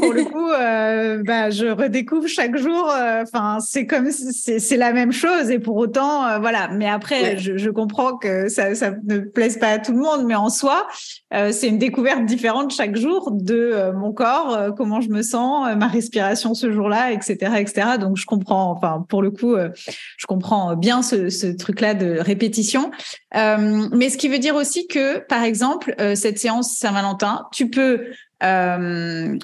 pour 0.00 0.12
le 0.14 0.24
coup, 0.24 1.24
bah, 1.26 1.50
je 1.50 1.66
redécouvre 1.66 2.28
chaque 2.28 2.56
jour. 2.56 2.90
Enfin, 3.22 3.58
c'est 3.60 3.86
comme 3.86 4.10
c'est 4.10 4.76
la 4.76 4.92
même 4.94 5.12
chose. 5.12 5.50
Et 5.50 5.58
pour 5.58 5.76
autant, 5.76 6.40
voilà. 6.40 6.68
Mais 6.72 6.88
après, 6.88 7.36
je, 7.36 7.58
je, 7.58 7.70
comprends 7.70 8.16
que 8.16 8.48
ça, 8.48 8.74
ça 8.74 8.92
ne 9.04 9.18
plaise 9.18 9.58
pas 9.58 9.68
à 9.68 9.78
tout 9.78 9.92
le 9.92 9.98
monde, 9.98 10.24
mais 10.26 10.34
en 10.34 10.48
soi, 10.48 10.86
c'est 11.30 11.68
une 11.68 11.78
découverte 11.78 12.24
différente 12.24 12.72
chaque 12.72 12.96
jour 12.96 13.30
de 13.32 13.92
mon 13.94 14.12
corps, 14.12 14.74
comment 14.76 15.00
je 15.00 15.10
me 15.10 15.22
sens, 15.22 15.68
ma 15.76 15.86
respiration 15.86 16.54
jour-là, 16.70 17.12
etc., 17.12 17.52
etc. 17.58 17.98
Donc 17.98 18.16
je 18.16 18.26
comprends, 18.26 18.70
enfin 18.70 19.04
pour 19.08 19.22
le 19.22 19.30
coup, 19.30 19.54
euh, 19.54 19.70
je 20.16 20.26
comprends 20.26 20.76
bien 20.76 21.02
ce, 21.02 21.56
truc-là 21.56 21.94
de 21.94 22.18
répétition. 22.18 22.90
Euh, 23.36 23.88
mais 23.92 24.10
ce 24.10 24.18
qui 24.18 24.28
veut 24.28 24.38
dire 24.38 24.54
aussi 24.54 24.86
que, 24.86 25.18
par 25.18 25.42
exemple, 25.42 25.94
euh, 26.00 26.14
cette 26.14 26.38
séance 26.38 26.76
Saint-Valentin, 26.76 27.46
tu 27.52 27.70
peux 27.70 28.06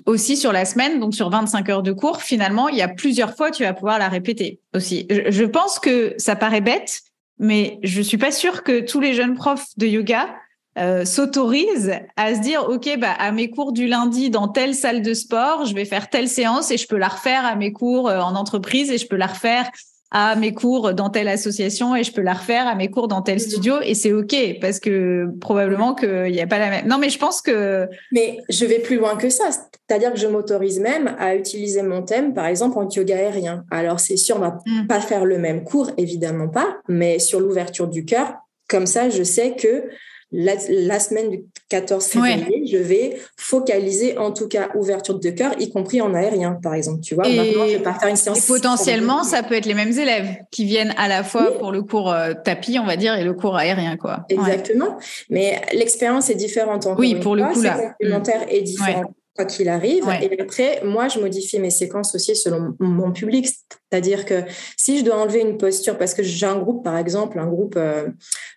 aussi 0.07 0.39
sur 0.39 0.53
la 0.53 0.65
semaine, 0.65 1.01
donc 1.01 1.15
sur 1.15 1.29
25 1.29 1.69
heures 1.69 1.83
de 1.83 1.93
cours, 1.93 2.23
finalement, 2.23 2.71
il 2.71 2.79
y 2.79 2.83
a 2.83 2.89
plusieurs 2.89 3.37
fois, 3.37 3.51
tu 3.51 3.63
vas 3.63 3.75
pouvoir 3.75 3.99
la 3.99 4.09
répéter 4.09 4.61
aussi. 4.75 5.07
Je, 5.11 5.45
pense 5.45 5.79
que 5.79 6.15
ça 6.17 6.35
paraît 6.35 6.63
bête, 6.63 7.03
mais 7.39 7.79
je 7.83 8.01
suis 8.01 8.17
pas 8.17 8.33
sûre 8.33 8.63
que 8.63 8.81
tous 8.81 9.01
les 9.01 9.13
jeunes 9.13 9.35
profs 9.35 9.67
de 9.77 9.87
yoga 9.87 10.31
euh, 10.79 11.05
s'autorise 11.05 11.93
à 12.17 12.35
se 12.35 12.41
dire 12.41 12.69
ok 12.69 12.99
bah 12.99 13.13
à 13.19 13.33
mes 13.33 13.51
cours 13.51 13.73
du 13.73 13.87
lundi 13.87 14.31
dans 14.31 14.49
telle 14.49 14.75
salle 14.75 15.03
de 15.03 15.15
sport 15.15 15.65
je 15.65 15.75
vais 15.75 15.85
faire 15.85 16.11
telle 16.11 16.29
séance 16.29 16.71
et 16.71 16.77
je 16.77 16.87
peux 16.87 16.99
la 16.99 17.09
refaire 17.09 17.45
à 17.45 17.57
mes 17.57 17.73
cours 17.73 18.09
euh, 18.09 18.21
en 18.21 18.35
entreprise 18.35 18.91
et 18.91 18.99
je 18.99 19.07
peux 19.07 19.17
la 19.17 19.27
refaire 19.27 19.71
à 20.11 20.37
mes 20.37 20.55
cours 20.55 20.95
dans 20.95 21.11
telle 21.11 21.29
association 21.29 21.97
et 21.97 22.05
je 22.05 22.13
peux 22.13 22.23
la 22.23 22.35
refaire 22.35 22.67
à 22.67 22.75
mes 22.75 22.91
cours 22.91 23.09
dans 23.09 23.23
tel 23.23 23.41
studio 23.41 23.77
et 23.83 23.95
c'est 23.95 24.13
ok 24.13 24.35
parce 24.61 24.79
que 24.79 25.27
probablement 25.41 25.95
qu'il 25.95 26.31
n'y 26.33 26.41
a 26.41 26.47
pas 26.47 26.59
la 26.59 26.71
même. 26.71 26.87
Non, 26.87 26.99
mais 26.99 27.11
je 27.11 27.19
pense 27.19 27.43
que. 27.43 27.89
Mais 28.13 28.39
je 28.49 28.65
vais 28.65 28.79
plus 28.79 28.97
loin 28.97 29.17
que 29.17 29.29
ça. 29.29 29.51
C'est-à-dire 29.51 30.13
que 30.13 30.19
je 30.19 30.27
m'autorise 30.27 30.81
même 30.81 31.17
à 31.19 31.35
utiliser 31.35 31.83
mon 31.83 32.03
thème, 32.03 32.35
par 32.35 32.47
exemple, 32.47 32.79
en 32.79 32.89
yoga 32.89 33.17
aérien. 33.17 33.65
Alors, 33.71 34.01
c'est 34.01 34.17
sûr, 34.17 34.37
on 34.37 34.41
va 34.41 34.59
hmm. 34.65 34.87
pas 34.87 35.01
faire 35.01 35.25
le 35.25 35.39
même 35.39 35.65
cours, 35.65 35.91
évidemment 35.97 36.49
pas, 36.49 36.79
mais 36.89 37.19
sur 37.19 37.41
l'ouverture 37.41 37.89
du 37.89 38.05
cœur, 38.05 38.35
comme 38.69 38.87
ça, 38.87 39.11
je 39.11 39.23
sais 39.23 39.55
que 39.55 39.85
la, 40.33 40.99
semaine 40.99 41.31
du 41.31 41.45
14 41.69 42.05
février, 42.05 42.67
je 42.67 42.79
vais 42.79 43.17
focaliser 43.37 44.19
en 44.19 44.33
tout 44.33 44.49
cas 44.49 44.69
ouverture 44.75 45.19
de 45.19 45.31
cœur, 45.31 45.55
y 45.61 45.71
compris 45.71 46.01
en 46.01 46.15
aérien, 46.15 46.59
par 46.63 46.75
exemple. 46.75 47.01
Tu 47.01 47.15
vois, 47.15 47.29
et, 47.29 47.37
maintenant, 47.37 47.67
je 47.67 47.77
vais 47.77 47.85
faire 47.85 48.09
une 48.09 48.17
séance. 48.17 48.45
Et 48.45 48.53
potentiellement, 48.53 49.23
ça 49.23 49.43
peut 49.43 49.55
être 49.55 49.67
les 49.67 49.75
mêmes 49.75 49.97
élèves 49.97 50.37
qui 50.51 50.65
viennent 50.65 50.95
à 50.97 51.09
la 51.09 51.23
fois 51.23 51.57
pour 51.59 51.73
le 51.73 51.83
cours 51.83 52.13
euh, 52.13 52.35
tapis, 52.45 52.79
on 52.79 52.87
va 52.87 52.97
dire, 52.97 53.15
et 53.15 53.25
le 53.25 53.35
cours 53.35 53.57
aérien, 53.57 53.97
quoi. 53.97 54.25
Exactement. 54.29 54.99
Mais 55.31 55.63
l'expérience 55.73 56.29
est 56.31 56.35
différente. 56.35 56.89
oui, 56.99 57.15
pour 57.15 57.37
le 57.37 57.45
coup, 57.45 57.63
là. 57.63 57.95
complémentaire 57.99 58.47
est 58.49 58.63
différent 58.63 59.15
quoi 59.37 59.45
qu'il 59.45 59.69
arrive. 59.69 60.05
Et 60.23 60.41
après, 60.41 60.83
moi, 60.85 61.09
je 61.09 61.21
modifie 61.21 61.59
mes 61.59 61.71
séquences 61.71 62.15
aussi 62.15 62.35
selon 62.35 62.75
mon 62.81 63.13
public. 63.13 63.49
C'est-à-dire 63.91 64.25
que 64.25 64.43
si 64.77 64.99
je 64.99 65.05
dois 65.05 65.17
enlever 65.17 65.41
une 65.41 65.59
posture, 65.59 65.97
parce 65.97 66.13
que 66.13 66.23
j'ai 66.23 66.47
un 66.47 66.59
groupe, 66.59 66.83
par 66.83 66.97
exemple, 66.97 67.39
un 67.39 67.47
groupe 67.47 67.75
euh, 67.77 68.09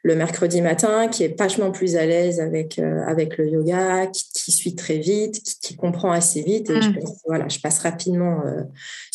le 0.01 0.15
mercredi 0.15 0.61
matin 0.61 1.07
qui 1.07 1.23
est 1.23 1.37
vachement 1.37 1.71
plus 1.71 1.95
à 1.95 2.05
l'aise 2.05 2.39
avec, 2.39 2.79
euh, 2.79 3.03
avec 3.05 3.37
le 3.37 3.47
yoga, 3.47 4.07
qui, 4.07 4.51
suit 4.51 4.73
très 4.73 4.97
vite, 4.97 5.41
qui, 5.61 5.75
comprend 5.75 6.11
assez 6.11 6.41
vite. 6.41 6.69
Et 6.71 6.81
je, 6.81 6.89
mm. 6.89 6.99
voilà, 7.27 7.47
je 7.47 7.59
passe 7.59 7.79
rapidement 7.79 8.41
euh, 8.45 8.63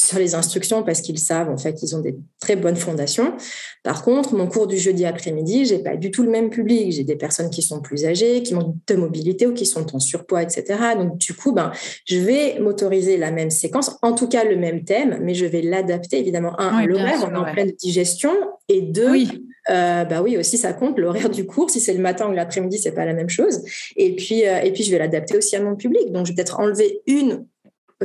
sur 0.04 0.18
les 0.18 0.34
instructions 0.34 0.82
parce 0.82 1.00
qu'ils 1.00 1.18
savent, 1.18 1.48
en 1.48 1.56
fait, 1.56 1.82
ils 1.82 1.96
ont 1.96 2.00
des 2.00 2.16
très 2.40 2.56
bonnes 2.56 2.76
fondations. 2.76 3.34
Par 3.82 4.02
contre, 4.02 4.34
mon 4.34 4.46
cours 4.46 4.66
du 4.66 4.78
jeudi 4.78 5.04
après-midi, 5.04 5.64
j'ai 5.64 5.78
pas 5.78 5.96
du 5.96 6.10
tout 6.10 6.22
le 6.22 6.30
même 6.30 6.50
public. 6.50 6.92
J'ai 6.92 7.04
des 7.04 7.16
personnes 7.16 7.50
qui 7.50 7.62
sont 7.62 7.80
plus 7.80 8.04
âgées, 8.04 8.42
qui 8.42 8.54
manquent 8.54 8.76
de 8.86 8.96
mobilité 8.96 9.46
ou 9.46 9.54
qui 9.54 9.66
sont 9.66 9.94
en 9.94 9.98
surpoids, 9.98 10.42
etc. 10.42 10.78
Donc, 10.98 11.18
du 11.18 11.34
coup, 11.34 11.52
ben, 11.52 11.72
je 12.06 12.18
vais 12.18 12.58
m'autoriser 12.60 13.16
la 13.16 13.30
même 13.30 13.50
séquence, 13.50 13.96
en 14.02 14.12
tout 14.12 14.28
cas 14.28 14.44
le 14.44 14.56
même 14.56 14.84
thème, 14.84 15.18
mais 15.22 15.34
je 15.34 15.46
vais 15.46 15.62
l'adapter 15.62 16.18
évidemment. 16.18 16.58
Un, 16.60 16.86
l'horaire, 16.86 17.26
on 17.26 17.34
est 17.34 17.38
en 17.38 17.52
pleine 17.52 17.72
digestion, 17.72 18.32
et 18.68 18.82
deux, 18.82 19.10
oui. 19.10 19.28
Euh, 19.70 20.04
bah 20.04 20.20
oui, 20.20 20.36
aussi 20.36 20.58
ça 20.58 20.74
compte 20.74 20.98
l'horaire 20.98 21.30
du 21.30 21.46
cours. 21.46 21.70
Si 21.70 21.80
c'est 21.80 21.94
le 21.94 22.02
matin 22.02 22.28
ou 22.28 22.32
l'après-midi, 22.32 22.78
c'est 22.78 22.92
pas 22.92 23.06
la 23.06 23.14
même 23.14 23.30
chose. 23.30 23.62
Et 23.96 24.14
puis, 24.14 24.46
euh, 24.46 24.60
et 24.60 24.72
puis 24.72 24.84
je 24.84 24.90
vais 24.90 24.98
l'adapter 24.98 25.38
aussi 25.38 25.56
à 25.56 25.62
mon 25.62 25.74
public. 25.74 26.12
Donc, 26.12 26.26
je 26.26 26.32
vais 26.32 26.36
peut-être 26.36 26.60
enlever 26.60 27.00
une 27.06 27.46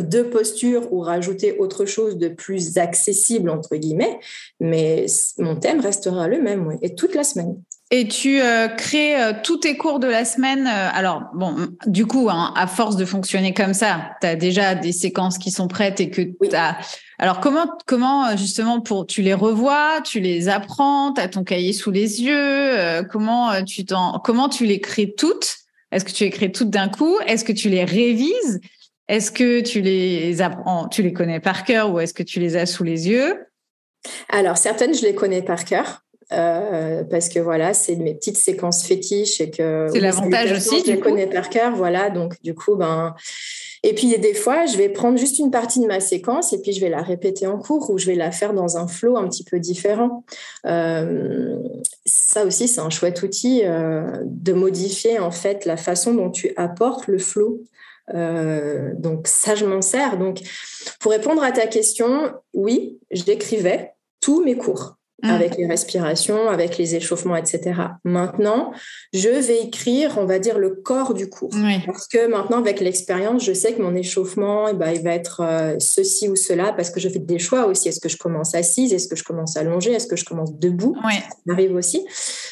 deux 0.02 0.30
postures 0.30 0.92
ou 0.94 1.00
rajouter 1.00 1.58
autre 1.58 1.86
chose 1.86 2.18
de 2.18 2.28
plus 2.28 2.78
accessible, 2.78 3.50
entre 3.50 3.76
guillemets, 3.76 4.20
mais 4.60 5.06
mon 5.38 5.56
thème 5.56 5.80
restera 5.80 6.28
le 6.28 6.42
même, 6.42 6.78
et 6.82 6.96
toute 6.96 7.16
la 7.16 7.24
semaine. 7.24 7.56
Et 7.92 8.08
tu 8.08 8.40
euh, 8.40 8.68
crées 8.68 9.20
euh, 9.20 9.34
tous 9.42 9.58
tes 9.58 9.76
cours 9.76 10.00
de 10.00 10.06
la 10.06 10.24
semaine. 10.24 10.68
Euh, 10.68 10.90
alors, 10.94 11.24
bon, 11.34 11.56
du 11.88 12.06
coup, 12.06 12.30
hein, 12.30 12.54
à 12.56 12.68
force 12.68 12.98
de 12.98 13.06
fonctionner 13.06 13.52
comme 13.52 13.74
ça, 13.74 14.12
tu 14.22 14.28
as 14.28 14.36
déjà 14.36 14.76
des 14.76 14.92
séquences 14.92 15.40
qui 15.40 15.50
sont 15.50 15.68
prêtes 15.68 16.00
et 16.00 16.12
que 16.12 16.22
tu 16.22 16.56
as. 16.56 16.78
Alors, 17.18 17.40
comment, 17.40 17.66
comment 17.88 18.38
justement, 18.38 18.80
pour 18.80 19.08
tu 19.08 19.24
les 19.24 19.34
revois, 19.34 20.02
tu 20.04 20.20
les 20.20 20.50
apprends, 20.50 21.14
tu 21.14 21.22
as 21.22 21.30
ton 21.30 21.44
cahier 21.44 21.74
sous 21.74 21.90
les 21.90 22.22
yeux, 22.22 23.04
comment, 23.12 23.64
tu 23.64 23.84
comment 24.24 24.50
tu 24.50 24.66
les 24.66 24.80
crées 24.80 25.14
toutes? 25.18 25.58
Est-ce 25.92 26.06
que 26.06 26.12
tu 26.12 26.24
les 26.24 26.30
crées 26.30 26.52
toutes 26.52 26.70
d'un 26.70 26.88
coup? 26.88 27.18
Est-ce 27.26 27.44
que 27.44 27.52
tu 27.52 27.70
les 27.70 27.84
révises? 27.84 28.62
Est-ce 29.10 29.32
que 29.32 29.60
tu 29.60 29.82
les 29.82 30.42
apprends, 30.42 30.88
tu 30.88 31.02
les 31.02 31.12
connais 31.12 31.42
par 31.42 31.66
cœur 31.66 31.92
ou 31.92 32.00
est-ce 32.00 32.14
que 32.14 32.24
tu 32.24 32.40
les 32.40 32.56
as 32.56 32.66
sous 32.66 32.84
les 32.86 33.10
yeux? 33.10 33.46
Alors, 34.30 34.58
certaines, 34.58 34.94
je 34.94 35.02
les 35.02 35.14
connais 35.14 35.42
par 35.42 35.66
cœur. 35.66 36.04
Euh, 36.32 37.04
parce 37.06 37.28
que 37.28 37.40
voilà, 37.40 37.74
c'est 37.74 37.96
mes 37.96 38.14
petites 38.14 38.38
séquences 38.38 38.86
fétiches 38.86 39.42
et 39.42 39.50
que 39.50 39.88
c'est 39.92 40.00
l'avantage 40.00 40.52
aussi. 40.52 40.84
Je 40.86 40.92
les 40.92 41.00
connais 41.00 41.26
par 41.26 41.50
cœur, 41.50 41.76
voilà. 41.76 42.12
Donc 42.12 42.40
du 42.44 42.54
coup, 42.54 42.76
ben 42.76 43.16
et 43.82 43.94
puis 43.94 44.16
des 44.18 44.34
fois, 44.34 44.66
je 44.66 44.78
vais 44.78 44.90
prendre 44.90 45.18
juste 45.18 45.40
une 45.40 45.52
partie 45.52 45.80
de 45.80 45.88
ma 45.88 46.00
séquence 46.00 46.54
et 46.54 46.62
puis 46.62 46.74
je 46.74 46.82
vais 46.82 46.90
la 46.90 47.02
répéter 47.02 47.48
en 47.48 47.58
cours 47.58 47.90
ou 47.90 47.98
je 47.98 48.06
vais 48.06 48.16
la 48.16 48.32
faire 48.32 48.54
dans 48.54 48.78
un 48.78 48.88
flow 48.88 49.18
un 49.18 49.28
petit 49.28 49.44
peu 49.44 49.60
différent. 49.60 50.24
Euh, 50.66 51.58
ça 52.06 52.46
aussi, 52.46 52.68
c'est 52.68 52.82
un 52.82 52.90
chouette 52.90 53.24
outil 53.24 53.62
euh, 53.64 54.04
de 54.26 54.54
modifier 54.54 55.18
en 55.18 55.32
fait 55.32 55.66
la 55.66 55.78
façon 55.78 56.14
dont 56.14 56.30
tu 56.30 56.52
apportes 56.58 57.08
le 57.08 57.18
flow. 57.18 57.64
Donc 58.14 59.28
ça, 59.28 59.56
je 59.56 59.66
m'en 59.66 59.82
sers. 59.82 60.18
Donc 60.18 60.40
pour 61.00 61.12
répondre 61.12 61.44
à 61.44 61.52
ta 61.52 61.68
question, 61.68 62.34
oui, 62.54 63.00
j'écrivais 63.12 63.94
tous 64.22 64.44
mes 64.44 64.58
cours. 64.58 64.99
Mm. 65.24 65.30
avec 65.30 65.58
les 65.58 65.66
respirations, 65.66 66.50
avec 66.50 66.78
les 66.78 66.96
échauffements, 66.96 67.36
etc. 67.36 67.74
Maintenant, 68.06 68.72
je 69.12 69.28
vais 69.28 69.64
écrire, 69.64 70.18
on 70.18 70.26
va 70.26 70.40
dire, 70.40 70.58
le 70.58 70.70
corps 70.70 71.14
du 71.14 71.30
cours. 71.30 71.52
Parce 71.86 72.08
que 72.08 72.28
maintenant, 72.28 72.60
avec 72.60 72.80
l'expérience, 72.80 73.44
je 73.44 73.52
sais 73.54 73.74
que 73.74 73.82
mon 73.82 73.96
échauffement, 73.96 74.70
eh 74.70 74.74
ben, 74.74 74.92
il 74.92 75.02
va 75.02 75.14
être 75.14 75.42
euh, 75.42 75.76
ceci 75.80 76.30
ou 76.30 76.38
cela, 76.38 76.72
parce 76.72 76.90
que 76.90 77.02
je 77.02 77.10
fais 77.10 77.20
des 77.20 77.40
choix 77.40 77.66
aussi. 77.66 77.90
Est-ce 77.90 78.00
que 78.00 78.08
je 78.08 78.18
commence 78.18 78.56
assise? 78.56 78.94
Est-ce 78.94 79.10
que 79.10 79.18
je 79.18 79.26
commence 79.26 79.58
allongée? 79.58 79.92
Est-ce 79.92 80.08
que 80.08 80.16
je 80.16 80.24
commence 80.24 80.58
debout? 80.58 80.96
Ça 81.46 81.54
arrive 81.54 81.76
aussi. 81.76 82.06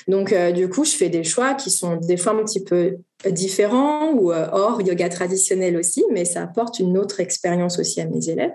Donc, 0.07 0.33
euh, 0.33 0.51
du 0.51 0.67
coup, 0.67 0.83
je 0.83 0.91
fais 0.91 1.09
des 1.09 1.23
choix 1.23 1.53
qui 1.53 1.69
sont 1.69 1.95
des 1.95 2.17
fois 2.17 2.33
un 2.33 2.43
petit 2.43 2.63
peu 2.63 2.97
différents 3.29 4.11
ou 4.11 4.31
euh, 4.31 4.47
hors 4.51 4.81
yoga 4.81 5.07
traditionnel 5.07 5.77
aussi, 5.77 6.03
mais 6.11 6.25
ça 6.25 6.43
apporte 6.43 6.79
une 6.79 6.97
autre 6.97 7.21
expérience 7.21 7.79
aussi 7.79 8.01
à 8.01 8.05
mes 8.05 8.29
élèves. 8.29 8.51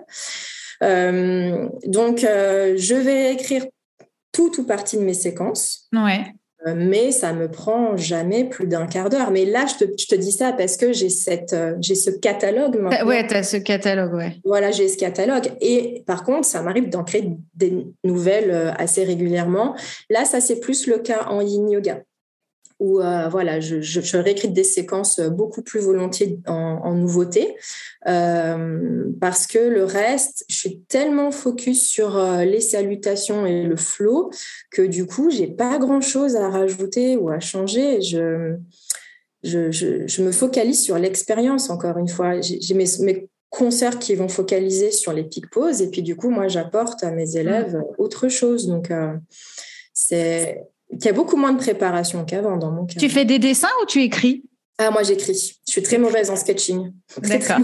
donc, 1.87 2.19
je 2.19 2.95
vais 2.95 3.33
écrire 3.33 3.65
tout 4.33 4.59
ou 4.59 4.65
partie 4.65 4.97
de 4.97 5.03
mes 5.03 5.13
séquences. 5.13 5.87
Ouais. 5.93 6.25
Euh, 6.65 6.73
mais 6.75 7.11
ça 7.11 7.33
me 7.33 7.49
prend 7.49 7.97
jamais 7.97 8.45
plus 8.45 8.67
d'un 8.67 8.87
quart 8.87 9.09
d'heure. 9.09 9.31
Mais 9.31 9.45
là, 9.45 9.65
je 9.65 9.85
te, 9.85 9.91
je 9.97 10.07
te, 10.07 10.15
dis 10.15 10.31
ça 10.31 10.53
parce 10.53 10.77
que 10.77 10.93
j'ai 10.93 11.09
cette, 11.09 11.53
euh, 11.53 11.75
j'ai 11.81 11.95
ce 11.95 12.09
catalogue. 12.09 12.77
Maintenant. 12.79 13.05
Ouais, 13.05 13.27
tu 13.27 13.35
as 13.35 13.43
ce 13.43 13.57
catalogue, 13.57 14.13
ouais. 14.13 14.37
Voilà, 14.45 14.71
j'ai 14.71 14.87
ce 14.87 14.97
catalogue. 14.97 15.51
Et 15.61 16.03
par 16.05 16.23
contre, 16.23 16.45
ça 16.45 16.61
m'arrive 16.61 16.89
d'en 16.89 17.03
créer 17.03 17.31
des 17.55 17.85
nouvelles 18.03 18.51
euh, 18.51 18.71
assez 18.77 19.03
régulièrement. 19.03 19.75
Là, 20.09 20.25
ça, 20.25 20.39
c'est 20.39 20.59
plus 20.59 20.87
le 20.87 20.99
cas 20.99 21.25
en 21.29 21.41
yin 21.41 21.69
yoga 21.69 22.01
où 22.83 22.99
euh, 22.99 23.29
voilà, 23.29 23.61
je, 23.61 23.79
je, 23.79 24.17
réécris 24.17 24.49
des 24.49 24.65
séquences 24.65 25.21
beaucoup 25.21 25.61
plus 25.61 25.79
volontiers 25.79 26.39
en, 26.47 26.81
en 26.83 26.93
nouveauté 26.93 27.55
euh, 28.09 29.05
parce 29.21 29.47
que 29.47 29.57
le 29.57 29.85
reste, 29.85 30.43
je 30.49 30.57
suis 30.57 30.81
tellement 30.81 31.31
focus 31.31 31.87
sur 31.87 32.17
euh, 32.17 32.43
les 32.43 32.59
salutations 32.59 33.45
et 33.45 33.63
le 33.63 33.77
flow 33.77 34.31
que 34.69 34.81
du 34.81 35.05
coup, 35.05 35.29
j'ai 35.31 35.47
pas 35.47 35.77
grand 35.77 36.01
chose 36.01 36.35
à 36.35 36.49
rajouter 36.49 37.15
ou 37.15 37.29
à 37.29 37.39
changer. 37.39 38.01
Je, 38.01 38.57
je, 39.43 39.71
je 39.71 40.21
me 40.21 40.33
focalise 40.33 40.83
sur 40.83 40.99
l'expérience 40.99 41.69
encore 41.69 41.97
une 41.97 42.09
fois. 42.09 42.41
J'ai 42.41 42.73
mes, 42.73 42.87
mes 42.99 43.29
concerts 43.49 43.97
qui 43.97 44.13
vont 44.15 44.27
focaliser 44.27 44.91
sur 44.91 45.13
les 45.13 45.23
pic 45.23 45.49
poses 45.49 45.81
et 45.81 45.89
puis 45.89 46.01
du 46.01 46.17
coup, 46.17 46.29
moi, 46.29 46.49
j'apporte 46.49 47.01
à 47.05 47.11
mes 47.11 47.37
élèves 47.37 47.77
mmh. 47.77 47.83
autre 47.97 48.27
chose. 48.27 48.67
Donc, 48.67 48.91
c'est 49.93 50.63
il 50.99 51.05
y 51.05 51.09
a 51.09 51.13
beaucoup 51.13 51.37
moins 51.37 51.53
de 51.53 51.57
préparation 51.57 52.25
qu'avant 52.25 52.57
dans 52.57 52.71
mon 52.71 52.85
cas. 52.85 52.99
Tu 52.99 53.09
fais 53.09 53.25
des 53.25 53.39
dessins 53.39 53.69
ou 53.81 53.85
tu 53.85 54.01
écris? 54.01 54.43
Ah, 54.79 54.89
moi, 54.89 55.03
j'écris. 55.03 55.59
Je 55.67 55.71
suis 55.71 55.83
très 55.83 55.99
mauvaise 55.99 56.31
en 56.31 56.35
sketching. 56.35 56.91
D'accord. 57.21 57.57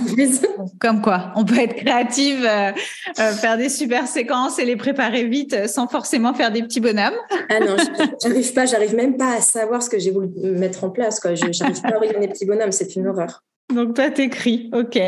Comme 0.79 1.01
quoi, 1.01 1.31
on 1.35 1.43
peut 1.43 1.57
être 1.57 1.75
créative, 1.75 2.45
euh, 2.45 2.71
euh, 3.19 3.31
faire 3.31 3.57
des 3.57 3.69
super 3.69 4.07
séquences 4.07 4.59
et 4.59 4.65
les 4.65 4.75
préparer 4.75 5.25
vite 5.25 5.53
euh, 5.53 5.67
sans 5.67 5.87
forcément 5.87 6.35
faire 6.35 6.51
des 6.51 6.61
petits 6.61 6.79
bonhommes. 6.79 7.17
Ah 7.49 7.59
non, 7.61 7.77
j'arrive 8.23 8.53
pas, 8.53 8.67
j'arrive 8.67 8.95
même 8.95 9.17
pas 9.17 9.37
à 9.37 9.41
savoir 9.41 9.81
ce 9.81 9.89
que 9.89 9.97
j'ai 9.97 10.11
voulu 10.11 10.29
mettre 10.51 10.83
en 10.83 10.91
place. 10.91 11.19
Je 11.23 11.63
n'arrive 11.63 11.81
pas 11.81 11.89
à 11.89 11.95
organiser 11.95 12.19
des 12.19 12.27
petits 12.27 12.45
bonhommes, 12.45 12.71
c'est 12.71 12.95
une 12.95 13.07
horreur. 13.07 13.43
Donc, 13.73 13.95
toi, 13.95 14.11
t'écris, 14.11 14.69
ok. 14.71 14.99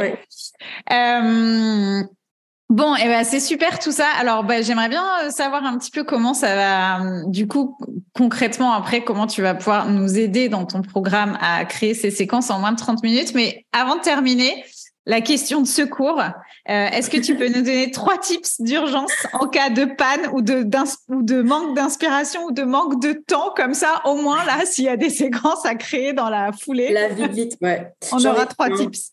Bon, 2.71 2.95
eh 2.95 3.03
ben 3.03 3.25
c'est 3.25 3.41
super 3.41 3.79
tout 3.79 3.91
ça. 3.91 4.07
Alors, 4.17 4.45
bah, 4.45 4.61
j'aimerais 4.61 4.87
bien 4.87 5.03
euh, 5.25 5.29
savoir 5.29 5.65
un 5.65 5.77
petit 5.77 5.91
peu 5.91 6.05
comment 6.05 6.33
ça 6.33 6.55
va, 6.55 7.01
euh, 7.01 7.23
du 7.27 7.45
coup, 7.45 7.77
concrètement 8.15 8.71
après, 8.71 9.03
comment 9.03 9.27
tu 9.27 9.41
vas 9.41 9.53
pouvoir 9.53 9.89
nous 9.89 10.17
aider 10.17 10.47
dans 10.47 10.65
ton 10.65 10.81
programme 10.81 11.37
à 11.41 11.65
créer 11.65 11.93
ces 11.93 12.11
séquences 12.11 12.49
en 12.49 12.59
moins 12.59 12.71
de 12.71 12.77
30 12.77 13.03
minutes. 13.03 13.33
Mais 13.35 13.65
avant 13.73 13.97
de 13.97 13.99
terminer, 13.99 14.63
la 15.05 15.19
question 15.19 15.59
de 15.61 15.67
secours. 15.67 16.21
Euh, 16.21 16.87
est-ce 16.87 17.09
que 17.09 17.17
tu 17.17 17.35
peux 17.35 17.47
nous 17.49 17.61
donner 17.63 17.91
trois 17.91 18.17
tips 18.17 18.61
d'urgence 18.61 19.11
en 19.33 19.47
cas 19.47 19.69
de 19.69 19.83
panne 19.83 20.29
ou 20.31 20.41
de, 20.41 20.65
ou 21.09 21.23
de 21.23 21.41
manque 21.41 21.75
d'inspiration 21.75 22.45
ou 22.45 22.51
de 22.51 22.63
manque 22.63 23.01
de 23.01 23.11
temps 23.13 23.51
comme 23.53 23.73
ça, 23.73 24.01
au 24.05 24.15
moins 24.15 24.45
là, 24.45 24.59
s'il 24.65 24.85
y 24.85 24.89
a 24.89 24.95
des 24.95 25.09
séquences 25.09 25.65
à 25.65 25.75
créer 25.75 26.13
dans 26.13 26.29
la 26.29 26.53
foulée? 26.53 26.93
La 26.93 27.09
vie 27.09 27.27
vite, 27.27 27.57
ouais. 27.61 27.91
On 28.13 28.23
aura 28.23 28.45
trois 28.45 28.69
tips. 28.69 29.11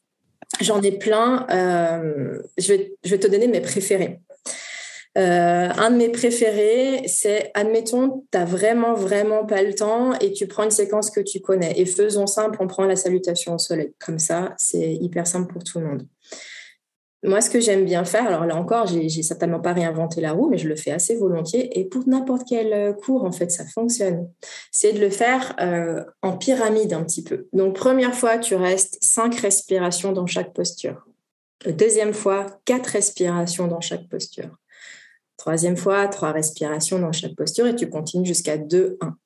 J'en 0.60 0.80
ai 0.82 0.92
plein. 0.92 1.46
Euh, 1.50 2.38
je, 2.56 2.74
vais, 2.74 3.18
te 3.18 3.26
donner 3.26 3.48
mes 3.48 3.60
préférés. 3.60 4.20
Euh, 5.16 5.68
un 5.76 5.90
de 5.90 5.96
mes 5.96 6.10
préférés, 6.10 7.02
c'est, 7.06 7.50
admettons, 7.54 8.24
tu 8.30 8.38
n'as 8.38 8.44
vraiment, 8.44 8.94
vraiment 8.94 9.44
pas 9.44 9.62
le 9.62 9.74
temps 9.74 10.14
et 10.20 10.32
tu 10.32 10.46
prends 10.46 10.64
une 10.64 10.70
séquence 10.70 11.10
que 11.10 11.20
tu 11.20 11.40
connais. 11.40 11.78
Et 11.78 11.86
faisons 11.86 12.26
simple, 12.26 12.58
on 12.60 12.66
prend 12.66 12.84
la 12.84 12.96
salutation 12.96 13.54
au 13.54 13.58
soleil. 13.58 13.92
Comme 13.98 14.18
ça, 14.18 14.54
c'est 14.58 14.94
hyper 14.94 15.26
simple 15.26 15.52
pour 15.52 15.64
tout 15.64 15.80
le 15.80 15.86
monde. 15.86 16.06
Moi, 17.24 17.40
ce 17.40 17.50
que 17.50 17.58
j'aime 17.58 17.84
bien 17.84 18.04
faire, 18.04 18.26
alors 18.26 18.46
là 18.46 18.54
encore, 18.54 18.86
j'ai 18.86 19.08
certainement 19.22 19.58
pas 19.58 19.72
réinventé 19.72 20.20
la 20.20 20.32
roue, 20.32 20.48
mais 20.48 20.58
je 20.58 20.68
le 20.68 20.76
fais 20.76 20.92
assez 20.92 21.16
volontiers. 21.16 21.78
Et 21.78 21.84
pour 21.84 22.06
n'importe 22.08 22.42
quel 22.48 22.72
euh, 22.72 22.92
cours, 22.92 23.24
en 23.24 23.32
fait, 23.32 23.50
ça 23.50 23.64
fonctionne. 23.66 24.30
C'est 24.70 24.92
de 24.92 25.00
le 25.00 25.10
faire 25.10 25.56
euh, 25.60 26.04
en 26.22 26.36
pyramide 26.36 26.92
un 26.92 27.02
petit 27.02 27.24
peu. 27.24 27.48
Donc, 27.52 27.74
première 27.74 28.14
fois, 28.14 28.38
tu 28.38 28.54
restes 28.54 28.98
cinq 29.00 29.34
respirations 29.34 30.12
dans 30.12 30.26
chaque 30.26 30.52
posture. 30.52 31.06
Deuxième 31.66 32.14
fois, 32.14 32.46
quatre 32.64 32.86
respirations 32.86 33.66
dans 33.66 33.80
chaque 33.80 34.08
posture. 34.08 34.56
Troisième 35.36 35.76
fois, 35.76 36.06
trois 36.06 36.30
respirations 36.30 37.00
dans 37.00 37.12
chaque 37.12 37.34
posture 37.34 37.66
et 37.66 37.74
tu 37.74 37.88
continues 37.88 38.26
jusqu'à 38.26 38.58
2, 38.58 38.96
1. 39.00 39.16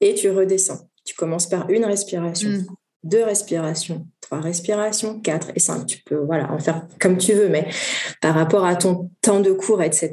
Et 0.00 0.14
tu 0.14 0.30
redescends. 0.30 0.88
Tu 1.04 1.14
commences 1.14 1.46
par 1.46 1.68
une 1.68 1.84
respiration. 1.84 2.50
Mm 2.50 2.66
deux 3.04 3.22
respirations, 3.22 4.06
trois 4.28 4.40
respirations, 4.40 5.20
quatre 5.20 5.50
et 5.54 5.60
cinq. 5.60 5.86
Tu 5.86 6.02
peux 6.04 6.16
voilà, 6.16 6.52
en 6.52 6.58
faire 6.58 6.86
comme 7.00 7.16
tu 7.16 7.32
veux, 7.32 7.48
mais 7.48 7.66
par 8.20 8.34
rapport 8.34 8.64
à 8.66 8.76
ton 8.76 9.10
temps 9.22 9.40
de 9.40 9.52
cours, 9.52 9.82
etc., 9.82 10.10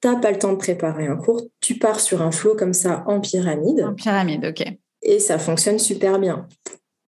tu 0.00 0.08
n'as 0.08 0.16
pas 0.16 0.32
le 0.32 0.38
temps 0.38 0.52
de 0.52 0.58
préparer 0.58 1.06
un 1.06 1.16
cours. 1.16 1.42
Tu 1.60 1.78
pars 1.78 2.00
sur 2.00 2.20
un 2.20 2.32
flot 2.32 2.56
comme 2.56 2.74
ça 2.74 3.04
en 3.06 3.20
pyramide. 3.20 3.80
En 3.80 3.94
pyramide, 3.94 4.44
ok. 4.44 4.66
Et 5.02 5.18
ça 5.18 5.38
fonctionne 5.38 5.78
super 5.78 6.18
bien. 6.18 6.48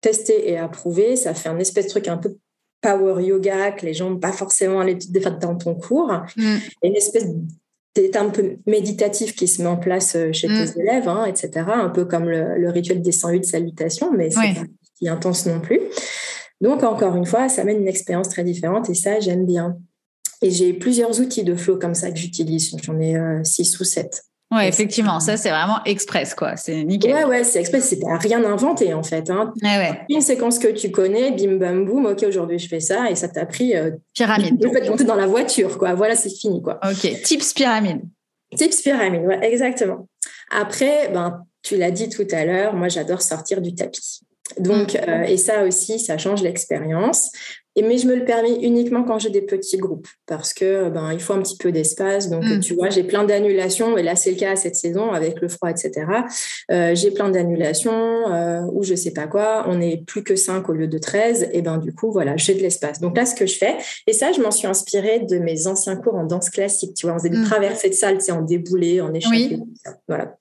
Tester 0.01 0.49
et 0.51 0.57
approuver, 0.57 1.17
ça 1.17 1.35
fait 1.35 1.49
un 1.49 1.59
espèce 1.59 1.87
de 1.87 1.91
truc 1.91 2.09
un 2.09 2.17
peu 2.17 2.37
power 2.81 3.25
yoga 3.25 3.73
que 3.73 3.85
les 3.85 3.95
gens 3.95 4.11
n'ont 4.11 4.19
pas 4.19 4.33
forcément 4.33 4.83
l'habitude 4.83 5.13
de 5.13 5.21
faire 5.21 5.39
dans 5.39 5.57
ton 5.57 5.75
cours. 5.75 6.13
Mm. 6.37 6.57
Et 6.83 6.89
une 6.89 6.97
espèce 6.97 7.27
d'état 7.97 8.23
un 8.23 8.31
peu 8.31 8.57
méditatif 8.67 9.35
qui 9.35 9.49
se 9.49 9.63
met 9.63 9.69
en 9.69 9.79
place 9.79 10.15
euh, 10.15 10.33
chez 10.33 10.47
tes 10.47 10.55
mm. 10.65 10.81
élèves, 10.81 11.09
hein, 11.09 11.25
etc. 11.27 11.67
Un 11.67 11.89
peu 11.89 12.05
comme 12.05 12.29
le, 12.29 12.71
rituel 12.71 13.03
des 13.03 13.13
108 13.13 13.45
salutations, 13.45 14.13
mais 14.13 14.31
c'est 14.31 14.55
qui 14.99 15.09
intense 15.09 15.47
non 15.47 15.61
plus. 15.61 15.81
Donc, 16.61 16.83
encore 16.83 17.17
une 17.17 17.27
fois, 17.27 17.49
ça 17.49 17.65
mène 17.65 17.79
une 17.83 17.89
expérience 17.89 18.29
très 18.29 18.45
différente 18.45 18.89
et 18.89 18.95
ça, 18.95 19.21
j'aime 19.21 19.45
bien. 19.47 19.77
Et 20.43 20.51
j'ai 20.51 20.73
plusieurs 20.73 21.21
outils 21.21 21.45
de 21.45 21.55
flow 21.55 21.79
comme 21.79 21.95
ça 21.95 22.11
que 22.11 22.19
j'utilise. 22.19 22.77
J'en 22.83 22.99
ai 23.01 23.17
euh, 23.17 23.43
six 23.45 23.79
ou 23.81 23.85
sept. 23.85 24.23
Oui, 24.53 24.63
effectivement, 24.65 25.19
ça 25.19 25.37
c'est 25.37 25.51
vraiment 25.51 25.83
express, 25.85 26.33
quoi. 26.35 26.57
C'est 26.57 26.85
nickel. 26.85 27.13
Ouais, 27.13 27.25
ouais, 27.25 27.45
c'est 27.45 27.59
express. 27.59 27.89
C'est 27.89 27.99
rien 28.21 28.45
inventé 28.45 28.95
en 28.95 29.03
fait. 29.03 29.29
Hein. 29.29 29.53
Une 30.09 30.21
séquence 30.21 30.61
que 30.61 30.69
tu 30.69 30.93
connais, 30.93 31.33
bim 31.33 31.57
bam 31.57 31.85
boum. 31.85 32.07
Ok, 32.07 32.23
aujourd'hui 32.23 32.61
je 32.61 32.69
fais 32.69 32.79
ça 32.79 33.11
et 33.11 33.17
ça 33.17 33.29
t'a 33.29 33.45
pris. 33.45 33.75
Euh, 33.75 33.91
pyramide. 34.15 34.61
Tu 34.61 34.71
peux 34.71 34.89
monter 34.89 35.03
dans 35.03 35.17
la 35.17 35.27
voiture, 35.27 35.77
quoi. 35.79 35.95
Voilà, 35.95 36.15
c'est 36.15 36.31
fini, 36.31 36.63
quoi. 36.63 36.79
Ok, 36.89 37.23
tips 37.25 37.55
pyramide. 37.55 38.03
Tips 38.57 38.83
pyramide, 38.83 39.23
ouais, 39.23 39.45
exactement. 39.51 40.07
Après, 40.53 41.11
ben, 41.13 41.43
tu 41.63 41.77
l'as 41.77 41.91
dit 41.91 42.09
tout 42.09 42.27
à 42.31 42.45
l'heure, 42.45 42.75
moi 42.75 42.89
j'adore 42.89 43.23
sortir 43.23 43.61
du 43.61 43.75
tapis. 43.75 44.21
Donc, 44.59 44.95
mm. 44.95 45.09
euh, 45.09 45.23
et 45.25 45.37
ça 45.37 45.65
aussi, 45.65 45.99
ça 45.99 46.19
change 46.19 46.43
l'expérience. 46.43 47.31
Et, 47.79 47.83
mais 47.83 47.99
je 47.99 48.07
me 48.07 48.15
le 48.17 48.25
permets 48.25 48.55
uniquement 48.63 49.05
quand 49.05 49.19
j'ai 49.19 49.29
des 49.29 49.43
petits 49.43 49.77
groupes 49.77 50.09
parce 50.27 50.55
que 50.55 50.89
ben, 50.89 51.13
il 51.13 51.21
faut 51.21 51.35
un 51.35 51.43
petit 51.43 51.59
peu 51.59 51.71
d'espace. 51.73 52.31
Donc, 52.31 52.43
mm. 52.43 52.61
tu 52.61 52.75
vois, 52.75 52.89
j'ai 52.89 53.05
plein 53.05 53.25
d'annulations. 53.25 53.99
Et 53.99 54.03
là, 54.03 54.17
c'est 54.17 54.31
le 54.31 54.37
cas 54.37 54.57
cette 54.57 54.77
saison 54.77 55.13
avec 55.13 55.41
le 55.43 55.49
froid, 55.49 55.71
etc. 55.71 56.07
Euh, 56.71 56.95
j'ai 56.95 57.11
plein 57.11 57.29
d'annulations 57.29 58.33
euh, 58.33 58.63
ou 58.73 58.83
je 58.83 58.95
sais 58.95 59.13
pas 59.13 59.27
quoi. 59.27 59.67
On 59.69 59.81
est 59.81 60.05
plus 60.07 60.25
que 60.25 60.37
5 60.37 60.67
au 60.71 60.73
lieu 60.73 60.89
de 60.89 60.99
13. 60.99 61.51
Et 61.53 61.61
ben, 61.61 61.77
du 61.77 61.93
coup, 61.93 62.11
voilà, 62.11 62.37
j'ai 62.39 62.55
de 62.55 62.63
l'espace. 62.63 62.99
Donc 63.01 63.17
là, 63.17 63.27
ce 63.27 63.35
que 63.35 63.47
je 63.47 63.59
fais, 63.59 63.77
et 64.07 64.15
ça, 64.15 64.33
je 64.33 64.41
m'en 64.41 64.51
suis 64.51 64.67
inspirée 64.67 65.21
de 65.21 65.39
mes 65.39 65.67
anciens 65.67 65.97
cours 65.97 66.15
en 66.15 66.25
danse 66.25 66.49
classique. 66.49 66.95
Tu 66.95 67.07
vois, 67.07 67.15
on 67.15 67.19
faisait 67.19 67.31
des 67.31 67.39
mm. 67.39 67.45
traversées 67.45 67.91
de 67.91 67.95
salle, 67.95 68.19
tu 68.19 68.25
sais, 68.25 68.33
en 68.33 68.41
déboulé, 68.41 69.03
en 69.03 69.13
échappé. 69.13 69.59
Voilà. 70.09 70.35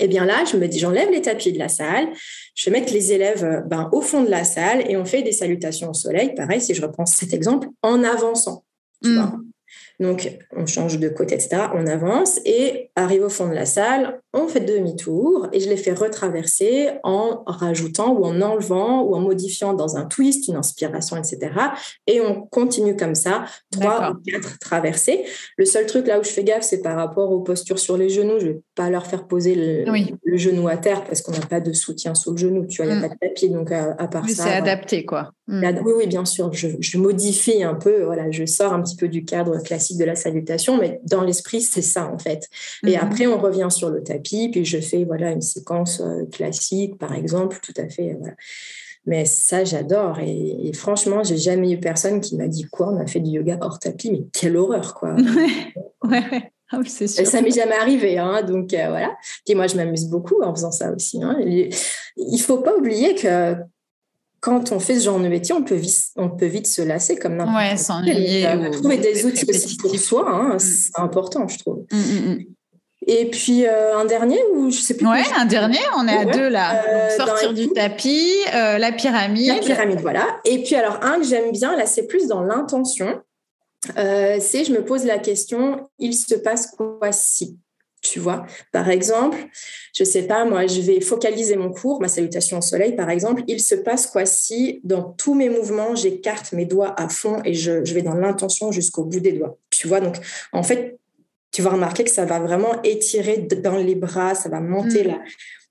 Et 0.00 0.04
eh 0.04 0.08
bien 0.08 0.24
là, 0.24 0.44
je 0.50 0.56
me 0.56 0.66
dis, 0.66 0.78
j'enlève 0.78 1.10
les 1.10 1.20
tapis 1.20 1.52
de 1.52 1.58
la 1.58 1.68
salle, 1.68 2.08
je 2.54 2.70
vais 2.70 2.80
mettre 2.80 2.92
les 2.92 3.12
élèves 3.12 3.44
euh, 3.44 3.60
ben, 3.60 3.90
au 3.92 4.00
fond 4.00 4.22
de 4.24 4.30
la 4.30 4.44
salle 4.44 4.90
et 4.90 4.96
on 4.96 5.04
fait 5.04 5.22
des 5.22 5.32
salutations 5.32 5.90
au 5.90 5.94
soleil. 5.94 6.34
Pareil, 6.34 6.60
si 6.60 6.74
je 6.74 6.80
reprends 6.80 7.04
cet 7.04 7.34
exemple, 7.34 7.68
en 7.82 8.02
avançant. 8.02 8.64
Tu 9.02 9.10
mm. 9.10 9.14
vois 9.14 9.32
donc, 10.00 10.38
on 10.56 10.64
change 10.64 10.98
de 10.98 11.10
côté, 11.10 11.34
etc. 11.34 11.64
On 11.74 11.86
avance 11.86 12.40
et 12.46 12.90
arrive 12.96 13.22
au 13.22 13.28
fond 13.28 13.48
de 13.48 13.54
la 13.54 13.66
salle, 13.66 14.18
on 14.32 14.48
fait 14.48 14.60
demi-tour 14.60 15.48
et 15.52 15.60
je 15.60 15.68
les 15.68 15.76
fais 15.76 15.92
retraverser 15.92 16.88
en 17.04 17.42
rajoutant 17.46 18.12
ou 18.14 18.24
en 18.24 18.40
enlevant 18.40 19.02
ou 19.02 19.14
en 19.14 19.20
modifiant 19.20 19.74
dans 19.74 19.98
un 19.98 20.06
twist, 20.06 20.48
une 20.48 20.56
inspiration, 20.56 21.18
etc. 21.18 21.52
Et 22.06 22.22
on 22.22 22.40
continue 22.40 22.96
comme 22.96 23.14
ça, 23.14 23.44
trois 23.70 24.12
ou 24.12 24.14
quatre 24.30 24.58
traversées. 24.58 25.24
Le 25.58 25.66
seul 25.66 25.84
truc 25.84 26.06
là 26.06 26.18
où 26.18 26.24
je 26.24 26.30
fais 26.30 26.44
gaffe, 26.44 26.62
c'est 26.62 26.80
par 26.80 26.96
rapport 26.96 27.30
aux 27.30 27.40
postures 27.40 27.78
sur 27.78 27.98
les 27.98 28.08
genoux. 28.08 28.40
Je 28.40 28.46
ne 28.46 28.52
vais 28.52 28.60
pas 28.74 28.88
leur 28.88 29.06
faire 29.06 29.26
poser 29.26 29.54
le, 29.54 29.84
genou 30.38 30.68
à 30.68 30.78
terre 30.78 31.04
parce 31.04 31.20
qu'on 31.20 31.32
n'a 31.32 31.40
pas 31.40 31.60
de 31.60 31.74
soutien 31.74 32.14
sous 32.14 32.30
le 32.30 32.38
genou. 32.38 32.66
Tu 32.66 32.82
vois, 32.82 32.90
il 32.90 32.96
n'y 32.96 33.04
a 33.04 33.06
mm. 33.06 33.08
pas 33.10 33.14
de 33.14 33.28
tapis. 33.28 33.50
Donc, 33.50 33.70
à, 33.70 33.94
part 34.08 34.26
ça. 34.30 34.44
C'est 34.44 34.54
adapté, 34.54 35.04
quoi. 35.04 35.32
Mm. 35.50 35.80
Oui, 35.84 35.92
oui, 35.96 36.06
bien 36.06 36.24
sûr. 36.24 36.52
Je, 36.52 36.68
je 36.78 36.96
modifie 36.96 37.64
un 37.64 37.74
peu. 37.74 38.04
Voilà, 38.04 38.30
je 38.30 38.46
sors 38.46 38.72
un 38.72 38.80
petit 38.80 38.94
peu 38.94 39.08
du 39.08 39.24
cadre 39.24 39.60
classique 39.62 39.98
de 39.98 40.04
la 40.04 40.14
salutation, 40.14 40.78
mais 40.78 41.00
dans 41.04 41.22
l'esprit, 41.22 41.60
c'est 41.60 41.82
ça 41.82 42.06
en 42.06 42.18
fait. 42.18 42.48
Et 42.86 42.92
mhm. 42.92 42.98
après, 43.02 43.26
on 43.26 43.38
revient 43.38 43.66
sur 43.68 43.90
le 43.90 44.02
tapis, 44.02 44.48
puis 44.50 44.64
je 44.64 44.80
fais 44.80 45.04
voilà 45.04 45.32
une 45.32 45.42
séquence 45.42 46.00
euh, 46.00 46.24
classique, 46.30 46.98
par 46.98 47.14
exemple, 47.14 47.58
tout 47.62 47.74
à 47.76 47.88
fait. 47.88 48.16
Mais 49.06 49.24
ça, 49.24 49.64
j'adore. 49.64 50.20
Et, 50.20 50.72
franchement, 50.72 51.24
j'ai 51.24 51.38
jamais 51.38 51.72
eu 51.72 51.80
personne 51.80 52.20
qui 52.20 52.36
m'a 52.36 52.46
dit 52.46 52.64
quoi, 52.64 52.92
on 52.92 53.00
a 53.00 53.06
fait 53.06 53.20
du 53.20 53.30
yoga 53.32 53.58
hors 53.60 53.80
tapis, 53.80 54.12
mais 54.12 54.22
quelle 54.32 54.56
horreur, 54.56 54.94
quoi. 54.94 55.16
ouais, 56.04 56.52
ah 56.70 56.78
c'est 56.86 57.08
sûr. 57.08 57.26
Ça 57.26 57.42
m'est 57.42 57.50
jamais 57.50 57.74
arrivé, 57.74 58.18
hein, 58.18 58.42
donc 58.42 58.72
euh, 58.72 58.88
voilà. 58.88 59.16
Puis 59.44 59.56
moi, 59.56 59.66
je 59.66 59.74
m'amuse 59.74 60.06
beaucoup 60.06 60.40
en 60.42 60.54
faisant 60.54 60.70
ça 60.70 60.92
aussi. 60.92 61.20
Hein. 61.20 61.38
Il 62.16 62.40
faut 62.40 62.58
pas 62.58 62.76
oublier 62.76 63.16
que 63.16 63.56
quand 64.40 64.72
on 64.72 64.80
fait 64.80 64.98
ce 64.98 65.04
genre 65.04 65.20
de 65.20 65.28
métier, 65.28 65.54
on 65.54 65.62
peut 65.62 65.74
vite, 65.74 66.12
on 66.16 66.30
peut 66.30 66.46
vite 66.46 66.66
se 66.66 66.80
lasser 66.80 67.16
comme 67.16 67.36
n'importe 67.36 67.56
ouais. 67.56 68.46
Euh, 68.46 68.70
trouver 68.70 68.96
des 68.96 69.26
outils 69.26 69.44
aussi 69.48 69.76
pour 69.76 69.94
soi, 69.98 70.28
hein, 70.28 70.54
mm. 70.54 70.58
c'est 70.58 70.98
important, 70.98 71.46
je 71.46 71.58
trouve. 71.58 71.84
Mm, 71.92 71.98
mm, 71.98 72.38
et 73.06 73.30
puis 73.30 73.66
euh, 73.66 73.96
un 73.96 74.04
dernier 74.04 74.38
ou 74.54 74.70
je 74.70 74.78
sais 74.78 74.96
plus. 74.96 75.06
Ouais, 75.06 75.22
un 75.36 75.46
dernier. 75.46 75.78
On 75.96 76.06
est 76.06 76.16
à 76.16 76.24
deux 76.26 76.48
là. 76.48 76.84
Euh, 76.86 77.16
sortir 77.16 77.54
du 77.54 77.68
tapis, 77.70 78.34
la 78.52 78.92
pyramide. 78.92 79.48
La 79.48 79.58
pyramide, 79.58 80.00
voilà. 80.00 80.40
Et 80.44 80.62
puis 80.62 80.74
alors 80.74 80.98
un 81.02 81.18
que 81.18 81.24
j'aime 81.24 81.50
bien 81.50 81.76
là, 81.76 81.86
c'est 81.86 82.06
plus 82.06 82.28
dans 82.28 82.42
l'intention. 82.42 83.20
c'est 83.96 84.64
je 84.64 84.72
me 84.72 84.84
pose 84.84 85.04
la 85.04 85.18
question 85.18 85.88
il 85.98 86.14
se 86.14 86.34
passe 86.34 86.68
quoi 86.68 87.12
si? 87.12 87.58
Tu 88.02 88.18
vois, 88.18 88.46
par 88.72 88.88
exemple, 88.88 89.36
je 89.94 90.04
sais 90.04 90.22
pas, 90.22 90.44
moi, 90.46 90.66
je 90.66 90.80
vais 90.80 91.00
focaliser 91.00 91.56
mon 91.56 91.70
cours, 91.70 92.00
ma 92.00 92.08
salutation 92.08 92.58
au 92.58 92.62
soleil, 92.62 92.96
par 92.96 93.10
exemple. 93.10 93.42
Il 93.46 93.60
se 93.60 93.74
passe 93.74 94.06
quoi 94.06 94.24
si, 94.24 94.80
dans 94.84 95.02
tous 95.02 95.34
mes 95.34 95.50
mouvements, 95.50 95.94
j'écarte 95.94 96.52
mes 96.52 96.64
doigts 96.64 96.94
à 96.98 97.08
fond 97.08 97.42
et 97.44 97.52
je, 97.52 97.72
vais 97.92 98.02
dans 98.02 98.14
l'intention 98.14 98.72
jusqu'au 98.72 99.04
bout 99.04 99.20
des 99.20 99.32
doigts. 99.32 99.58
Tu 99.68 99.86
vois, 99.86 100.00
donc, 100.00 100.16
en 100.52 100.62
fait, 100.62 100.98
tu 101.52 101.60
vas 101.60 101.70
remarquer 101.70 102.04
que 102.04 102.10
ça 102.10 102.24
va 102.24 102.38
vraiment 102.38 102.80
étirer 102.84 103.38
dans 103.38 103.76
les 103.76 103.96
bras, 103.96 104.34
ça 104.34 104.48
va 104.48 104.60
monter 104.60 105.04
mm. 105.04 105.08
là. 105.08 105.20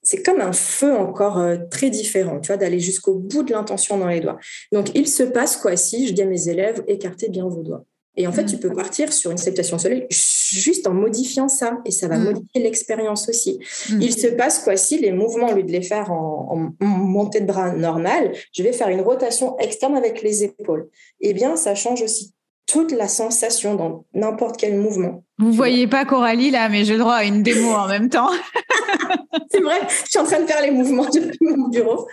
C'est 0.04 0.24
comme 0.24 0.40
un 0.40 0.54
feu 0.54 0.96
encore 0.96 1.40
euh, 1.40 1.58
très 1.70 1.90
différent, 1.90 2.40
tu 2.40 2.48
vois, 2.48 2.58
d'aller 2.58 2.80
jusqu'au 2.80 3.16
bout 3.16 3.44
de 3.44 3.52
l'intention 3.52 3.98
dans 3.98 4.08
les 4.08 4.20
doigts. 4.20 4.38
Donc, 4.72 4.92
il 4.94 5.08
se 5.08 5.24
passe 5.24 5.58
quoi 5.58 5.76
si 5.76 6.08
je 6.08 6.14
dis 6.14 6.22
à 6.22 6.26
mes 6.26 6.48
élèves, 6.48 6.84
écartez 6.88 7.30
bien 7.30 7.48
vos 7.48 7.64
doigts. 7.64 7.86
Et 8.20 8.28
en 8.28 8.34
fait, 8.34 8.44
tu 8.44 8.58
peux 8.58 8.74
partir 8.74 9.14
sur 9.14 9.32
une 9.32 9.38
salutation 9.38 9.78
au 9.78 9.80
soleil 9.80 10.06
juste 10.10 10.86
en 10.88 10.94
modifiant 10.94 11.48
ça, 11.48 11.78
et 11.86 11.92
ça 11.92 12.10
va 12.10 12.18
mm. 12.18 12.24
modifier 12.26 12.62
l'expérience 12.62 13.30
aussi. 13.30 13.60
Mm. 13.90 14.02
Il 14.02 14.14
se 14.14 14.28
passe 14.28 14.60
quoi 14.60 14.76
si 14.76 15.00
les 15.00 15.14
mouvements, 15.14 15.52
au 15.52 15.56
lieu 15.56 15.64
de 15.64 15.72
les 15.72 15.82
faire 15.82 16.12
en, 16.12 16.70
montée 16.82 17.40
de 17.40 17.46
bras 17.46 17.72
normale, 17.72 18.34
je 18.52 18.62
vais 18.62 18.74
faire 18.74 18.90
une 18.90 19.00
rotation 19.00 19.58
externe 19.58 19.96
avec 19.96 20.22
les 20.22 20.44
épaules. 20.44 20.90
Eh 21.22 21.34
bien, 21.34 21.56
ça 21.56 21.76
change 21.76 22.02
aussi 22.02 22.34
toute 22.68 22.92
la 22.92 23.08
sensation 23.08 23.76
dans 23.76 24.06
n'importe 24.14 24.58
quel 24.58 24.78
mouvement. 24.78 25.24
Vous 25.38 25.54
voyez 25.54 25.88
pas 25.88 26.04
Coralie 26.04 26.52
là, 26.52 26.68
mais 26.68 26.84
j'ai 26.84 26.94
le 26.94 27.00
droit 27.00 27.16
à 27.16 27.24
une 27.24 27.42
démo 27.42 27.70
en 27.70 27.88
même 27.88 28.10
temps. 28.10 28.30
c'est 29.50 29.62
vrai, 29.62 29.80
je 30.04 30.10
suis 30.10 30.20
en 30.20 30.26
train 30.26 30.42
de 30.42 30.46
faire 30.46 30.62
les 30.62 30.72
mouvements 30.72 31.06
depuis 31.06 31.38
mon 31.42 31.70
bureau. 31.70 32.06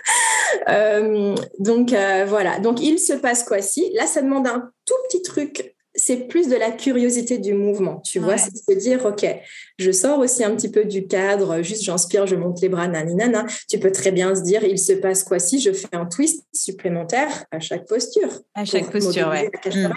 Euh, 0.69 1.35
donc 1.59 1.91
euh, 1.91 2.25
voilà, 2.27 2.59
donc 2.59 2.81
il 2.81 2.97
se 2.97 3.13
passe 3.13 3.43
quoi 3.43 3.61
si? 3.61 3.91
Là, 3.93 4.07
ça 4.07 4.21
demande 4.21 4.47
un 4.47 4.71
tout 4.85 4.95
petit 5.09 5.21
truc 5.21 5.75
c'est 5.97 6.27
plus 6.27 6.47
de 6.47 6.55
la 6.55 6.71
curiosité 6.71 7.39
du 7.39 7.53
mouvement, 7.53 7.99
tu 7.99 8.19
vois, 8.19 8.37
c'est 8.37 8.53
de 8.53 8.57
se 8.57 8.79
dire, 8.79 9.05
OK, 9.05 9.25
je 9.77 9.91
sors 9.91 10.19
aussi 10.19 10.43
un 10.43 10.55
petit 10.55 10.69
peu 10.71 10.85
du 10.85 11.07
cadre, 11.07 11.61
juste 11.61 11.83
j'inspire, 11.83 12.25
je 12.25 12.35
monte 12.35 12.61
les 12.61 12.69
bras, 12.69 12.87
naninana. 12.87 13.45
Tu 13.69 13.79
peux 13.79 13.91
très 13.91 14.11
bien 14.11 14.35
se 14.35 14.41
dire, 14.41 14.63
il 14.63 14.79
se 14.79 14.93
passe 14.93 15.23
quoi 15.23 15.39
si 15.39 15.59
je 15.59 15.71
fais 15.71 15.87
un 15.93 16.05
twist 16.05 16.45
supplémentaire 16.53 17.45
à 17.51 17.59
chaque 17.59 17.87
posture? 17.87 18.29
À 18.55 18.65
chaque 18.65 18.91
posture, 18.91 19.29
ouais. 19.29 19.49
Mm. 19.65 19.89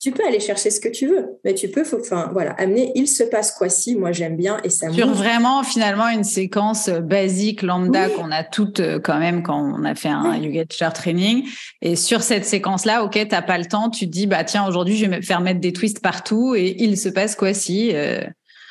Tu 0.00 0.12
peux 0.12 0.24
aller 0.24 0.40
chercher 0.40 0.70
ce 0.70 0.80
que 0.80 0.88
tu 0.88 1.06
veux, 1.06 1.26
mais 1.44 1.54
tu 1.54 1.68
peux, 1.68 1.84
enfin, 1.92 2.30
voilà, 2.32 2.52
amener, 2.52 2.92
il 2.94 3.08
se 3.08 3.24
passe 3.24 3.52
quoi 3.52 3.68
si, 3.68 3.96
moi 3.96 4.12
j'aime 4.12 4.36
bien 4.36 4.58
et 4.64 4.70
ça 4.70 4.90
Sur 4.90 5.12
vraiment, 5.12 5.62
finalement, 5.62 6.08
une 6.08 6.24
séquence 6.24 6.88
basique, 6.88 7.62
lambda, 7.62 8.08
qu'on 8.10 8.30
a 8.30 8.44
toutes 8.44 8.80
euh, 8.80 8.98
quand 8.98 9.18
même 9.18 9.42
quand 9.42 9.60
on 9.60 9.84
a 9.84 9.94
fait 9.94 10.08
un 10.08 10.36
yoga 10.36 10.64
teacher 10.64 10.90
training. 10.94 11.46
Et 11.82 11.96
sur 11.96 12.22
cette 12.22 12.44
séquence-là, 12.44 13.04
OK, 13.04 13.18
t'as 13.28 13.42
pas 13.42 13.58
le 13.58 13.66
temps, 13.66 13.90
tu 13.90 14.06
te 14.06 14.10
dis, 14.10 14.26
bah 14.26 14.44
tiens, 14.44 14.66
aujourd'hui, 14.66 14.96
je 14.96 15.06
vais 15.06 15.22
faire 15.22 15.40
mettre 15.40 15.60
des 15.60 15.72
twists 15.72 16.00
partout 16.00 16.54
et 16.54 16.76
il 16.78 16.96
se 16.96 17.08
passe 17.08 17.34
quoi 17.34 17.54
si 17.54 17.90
euh, 17.94 18.20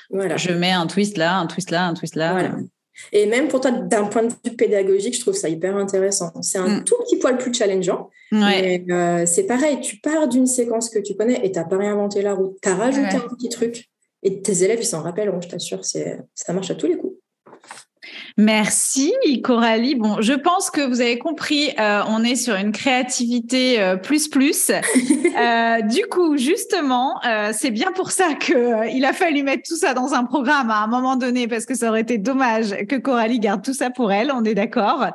voilà. 0.09 0.37
je 0.37 0.51
mets 0.51 0.71
un 0.71 0.87
twist 0.87 1.17
là, 1.17 1.37
un 1.37 1.47
twist 1.47 1.71
là, 1.71 1.87
un 1.87 1.93
twist 1.93 2.15
là. 2.15 2.51
Et 3.13 3.25
même 3.25 3.47
pour 3.47 3.61
toi, 3.61 3.71
d'un 3.71 4.05
point 4.05 4.23
de 4.23 4.33
vue 4.43 4.55
pédagogique, 4.55 5.15
je 5.15 5.21
trouve 5.21 5.33
ça 5.33 5.49
hyper 5.49 5.77
intéressant. 5.77 6.31
C'est 6.41 6.57
un 6.57 6.79
mm. 6.79 6.83
tout 6.83 6.95
petit 7.03 7.17
poil 7.17 7.37
plus 7.37 7.53
challengeant. 7.53 8.09
Mais 8.31 8.85
euh, 8.89 9.25
c'est 9.25 9.45
pareil, 9.45 9.79
tu 9.81 9.97
pars 9.97 10.27
d'une 10.27 10.45
séquence 10.45 10.89
que 10.89 10.99
tu 10.99 11.15
connais 11.15 11.45
et 11.45 11.51
tu 11.51 11.59
n'as 11.59 11.65
pas 11.65 11.77
réinventé 11.77 12.21
la 12.21 12.33
route. 12.33 12.57
Tu 12.61 12.69
as 12.69 12.75
rajouté 12.75 13.15
un 13.15 13.27
petit 13.35 13.49
truc. 13.49 13.85
Et 14.21 14.41
tes 14.41 14.63
élèves, 14.63 14.79
ils 14.81 14.85
s'en 14.85 15.01
rappelleront, 15.01 15.41
je 15.41 15.47
t'assure. 15.47 15.85
Ça 15.85 16.53
marche 16.53 16.69
à 16.71 16.75
tous 16.75 16.87
les 16.87 16.97
coups. 16.97 17.15
Merci 18.37 19.13
Coralie. 19.43 19.95
Bon, 19.95 20.21
je 20.21 20.33
pense 20.33 20.69
que 20.69 20.81
vous 20.81 21.01
avez 21.01 21.19
compris, 21.19 21.71
euh, 21.79 22.01
on 22.07 22.23
est 22.23 22.35
sur 22.35 22.55
une 22.55 22.71
créativité 22.71 23.81
euh, 23.81 23.97
plus 23.97 24.27
plus. 24.27 24.71
Euh, 25.39 25.81
du 25.81 26.01
coup, 26.09 26.37
justement, 26.37 27.19
c'est 27.53 27.71
bien 27.71 27.91
pour 27.93 28.11
ça 28.11 28.33
que 28.33 28.93
il 28.93 29.05
a 29.05 29.13
fallu 29.13 29.43
mettre 29.43 29.63
tout 29.67 29.77
ça 29.77 29.93
dans 29.93 30.13
un 30.13 30.25
programme 30.25 30.69
à 30.69 30.83
un 30.83 30.87
moment 30.87 31.15
donné 31.15 31.47
parce 31.47 31.65
que 31.65 31.75
ça 31.75 31.89
aurait 31.89 32.01
été 32.01 32.17
dommage 32.17 32.75
que 32.87 32.95
Coralie 32.95 33.39
garde 33.39 33.63
tout 33.63 33.73
ça 33.73 33.89
pour 33.89 34.11
elle. 34.11 34.31
On 34.33 34.43
est 34.43 34.55
d'accord. 34.55 35.05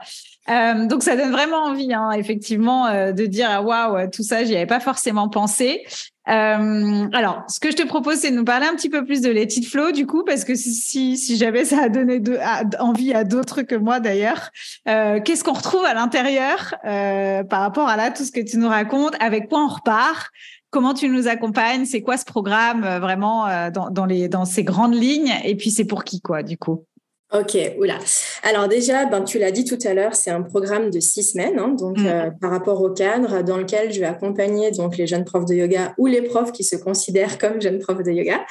donc 0.49 1.03
ça 1.03 1.17
donne 1.17 1.33
vraiment 1.33 1.65
envie, 1.65 1.93
hein, 1.93 2.13
effectivement, 2.13 3.13
de 3.13 3.27
dire 3.27 3.49
ah, 3.51 3.63
waouh, 3.63 4.09
tout 4.11 4.23
ça, 4.23 4.45
j'y 4.45 4.55
avais 4.55 4.67
pas 4.67 4.81
forcément 4.81 5.29
pensé. 5.29 5.83
Euh, 6.29 7.09
alors, 7.13 7.45
ce 7.49 7.61
que 7.61 7.71
je 7.71 7.77
te 7.77 7.87
propose, 7.87 8.17
c'est 8.17 8.31
de 8.31 8.37
nous 8.37 8.45
parler 8.45 8.67
un 8.67 8.75
petit 8.75 8.89
peu 8.89 9.05
plus 9.05 9.21
de 9.21 9.31
Let 9.31 9.43
It 9.43 9.67
Flow, 9.67 9.93
du 9.93 10.07
coup, 10.07 10.25
parce 10.25 10.45
que 10.45 10.55
si, 10.55 11.17
si 11.17 11.37
jamais 11.37 11.65
ça 11.65 11.83
a 11.83 11.89
donné 11.89 12.19
de, 12.21 12.39
envie 12.81 13.13
à 13.13 13.25
d'autres 13.25 13.63
que 13.63 13.75
moi 13.75 14.01
d'ailleurs, 14.01 14.51
euh, 14.89 15.21
qu'est-ce 15.21 15.45
qu'on 15.45 15.53
retrouve 15.53 15.85
à 15.85 15.95
l'intérieur 15.95 16.75
euh, 16.87 17.45
par 17.45 17.61
rapport 17.61 17.89
à 17.89 17.97
là 17.97 18.11
tout 18.11 18.25
ce 18.25 18.33
que 18.33 18.41
tu 18.41 18.57
nous 18.57 18.69
racontes 18.69 19.15
Avec 19.21 19.49
quoi 19.49 19.65
on 19.65 19.69
repart 19.69 20.31
Comment 20.75 20.93
tu 20.93 21.09
nous 21.09 21.29
accompagnes 21.29 21.85
C'est 21.85 22.03
quoi 22.03 22.17
ce 22.17 22.25
programme 22.25 22.83
euh, 22.83 22.99
vraiment 22.99 23.47
euh, 23.47 23.71
dans, 23.71 23.91
dans, 23.91 24.07
les, 24.07 24.29
dans 24.29 24.45
ces 24.45 24.65
grandes 24.65 24.95
lignes 24.95 25.33
Et 25.45 25.55
puis, 25.55 25.71
c'est 25.71 25.85
pour 25.85 26.03
qui, 26.03 26.21
quoi, 26.21 26.43
du 26.43 26.59
coup? 26.59 26.85
Ok, 27.33 27.57
oula. 27.81 27.99
Alors 28.43 28.69
déjà, 28.69 29.07
ben, 29.07 29.23
tu 29.23 29.39
l'as 29.39 29.51
dit 29.51 29.65
tout 29.65 29.79
à 29.85 29.95
l'heure, 29.95 30.15
c'est 30.15 30.31
un 30.31 30.43
programme 30.43 30.91
de 30.91 31.01
six 31.01 31.23
semaines, 31.23 31.59
hein, 31.59 31.75
donc 31.77 31.99
mm. 31.99 32.07
euh, 32.07 32.31
par 32.41 32.51
rapport 32.51 32.81
au 32.83 32.91
cadre 32.91 33.43
dans 33.43 33.57
lequel 33.57 33.93
je 33.93 33.99
vais 33.99 34.07
accompagner 34.07 34.71
donc 34.71 34.99
les 34.99 35.07
jeunes 35.07 35.25
profs 35.25 35.47
de 35.47 35.55
yoga 35.55 35.95
ou 35.99 36.07
les 36.07 36.23
profs 36.23 36.53
qui 36.53 36.63
se 36.63 36.77
considèrent 36.77 37.39
comme 37.39 37.61
jeunes 37.61 37.81
profs 37.81 38.05
de 38.05 38.13
yoga. 38.13 38.45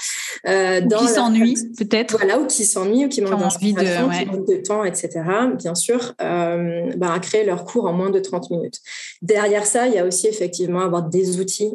Euh, 0.47 0.81
dans 0.81 0.97
qui 0.97 1.07
s'ennuient 1.07 1.71
peut-être. 1.77 2.17
Voilà, 2.17 2.39
ou 2.39 2.47
qui 2.47 2.65
s'ennuient 2.65 3.05
ou 3.05 3.09
qui 3.09 3.21
manquent 3.21 3.39
d'inspiration, 3.39 4.07
de, 4.07 4.13
qui 4.13 4.25
manquent 4.25 4.47
de 4.47 4.55
temps, 4.57 4.83
etc. 4.83 5.21
Bien 5.55 5.75
sûr, 5.75 6.13
euh, 6.21 6.91
ben, 6.97 7.11
à 7.11 7.19
créer 7.19 7.45
leur 7.45 7.63
cours 7.65 7.85
en 7.85 7.93
moins 7.93 8.09
de 8.09 8.19
30 8.19 8.49
minutes. 8.49 8.79
Derrière 9.21 9.65
ça, 9.65 9.87
il 9.87 9.93
y 9.93 9.99
a 9.99 10.05
aussi 10.05 10.27
effectivement 10.27 10.81
avoir 10.81 11.03
des 11.03 11.39
outils 11.39 11.71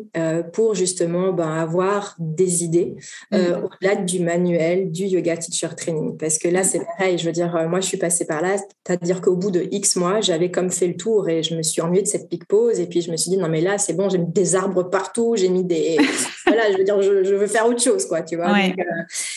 pour 0.52 0.74
justement 0.74 1.32
ben, 1.32 1.48
avoir 1.48 2.16
des 2.18 2.64
idées 2.64 2.96
mm. 3.30 3.36
au-delà 3.64 3.96
du 3.96 4.20
manuel 4.20 4.90
du 4.90 5.04
yoga 5.04 5.36
teacher 5.36 5.68
training, 5.76 6.18
parce 6.18 6.38
que 6.38 6.48
là, 6.48 6.64
c'est 6.64 6.82
je 7.00 7.24
veux 7.24 7.32
dire, 7.32 7.54
euh, 7.54 7.68
moi, 7.68 7.80
je 7.80 7.86
suis 7.86 7.96
passée 7.96 8.26
par 8.26 8.42
là, 8.42 8.56
c'est-à-dire 8.56 9.20
qu'au 9.20 9.36
bout 9.36 9.50
de 9.50 9.68
X 9.70 9.96
mois, 9.96 10.20
j'avais 10.20 10.50
comme 10.50 10.70
fait 10.70 10.86
le 10.88 10.96
tour 10.96 11.28
et 11.28 11.42
je 11.42 11.54
me 11.54 11.62
suis 11.62 11.80
ennuyée 11.80 12.02
de 12.02 12.08
cette 12.08 12.28
pique 12.28 12.46
pause. 12.46 12.80
Et 12.80 12.86
puis, 12.86 13.00
je 13.00 13.10
me 13.10 13.16
suis 13.16 13.30
dit, 13.30 13.36
non, 13.36 13.48
mais 13.48 13.60
là, 13.60 13.78
c'est 13.78 13.92
bon, 13.92 14.08
j'ai 14.08 14.18
mis 14.18 14.32
des 14.32 14.54
arbres 14.54 14.82
partout, 14.84 15.34
j'ai 15.36 15.48
mis 15.48 15.64
des. 15.64 15.96
voilà, 16.46 16.72
je 16.72 16.78
veux 16.78 16.84
dire, 16.84 17.00
je, 17.00 17.34
veux 17.34 17.46
faire 17.46 17.66
autre 17.66 17.82
chose, 17.82 18.06
quoi, 18.06 18.22
tu 18.22 18.36
vois. 18.36 18.50
Euh, 18.50 18.72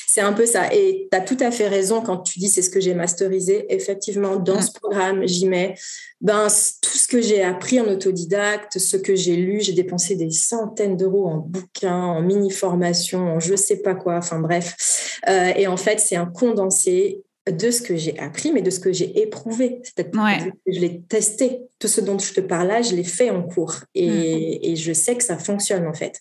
c'est 0.07 0.21
un 0.21 0.33
peu 0.33 0.45
ça. 0.45 0.73
Et 0.73 1.07
tu 1.11 1.17
as 1.17 1.21
tout 1.21 1.37
à 1.39 1.51
fait 1.51 1.67
raison 1.67 2.01
quand 2.01 2.17
tu 2.17 2.39
dis 2.39 2.49
c'est 2.49 2.61
ce 2.61 2.69
que 2.69 2.79
j'ai 2.79 2.93
masterisé. 2.93 3.65
Effectivement, 3.73 4.37
dans 4.37 4.61
ce 4.61 4.71
programme, 4.71 5.27
j'y 5.27 5.47
mets 5.47 5.75
ben, 6.21 6.47
tout 6.81 6.97
ce 6.97 7.07
que 7.07 7.19
j'ai 7.19 7.41
appris 7.41 7.79
en 7.79 7.87
autodidacte, 7.87 8.77
ce 8.77 8.95
que 8.95 9.15
j'ai 9.15 9.35
lu, 9.35 9.59
j'ai 9.61 9.73
dépensé 9.73 10.15
des 10.15 10.29
centaines 10.29 10.95
d'euros 10.95 11.27
en 11.27 11.37
bouquins, 11.37 11.95
en 11.95 12.21
mini-formation, 12.21 13.19
en 13.19 13.39
je 13.39 13.55
sais 13.55 13.77
pas 13.77 13.95
quoi, 13.95 14.17
enfin 14.17 14.39
bref. 14.39 15.19
Euh, 15.27 15.51
et 15.55 15.65
en 15.65 15.77
fait, 15.77 15.99
c'est 15.99 16.15
un 16.15 16.27
condensé 16.27 17.23
de 17.49 17.71
ce 17.71 17.81
que 17.81 17.95
j'ai 17.95 18.19
appris, 18.19 18.51
mais 18.51 18.61
de 18.61 18.69
ce 18.69 18.79
que 18.79 18.91
j'ai 18.91 19.19
éprouvé. 19.19 19.79
C'est-à-dire 19.83 20.51
que 20.65 20.71
je 20.71 20.79
l'ai 20.79 21.01
testé. 21.01 21.61
Tout 21.79 21.87
ce 21.87 21.99
dont 21.99 22.19
je 22.19 22.33
te 22.33 22.41
parle 22.41 22.67
là, 22.67 22.81
je 22.83 22.95
l'ai 22.95 23.03
fait 23.03 23.31
en 23.31 23.41
cours. 23.41 23.75
Et, 23.95 24.09
mm. 24.09 24.59
et, 24.61 24.75
je 24.75 24.93
sais 24.93 25.15
que 25.15 25.23
ça 25.23 25.37
fonctionne, 25.37 25.87
en 25.87 25.93
fait. 25.93 26.19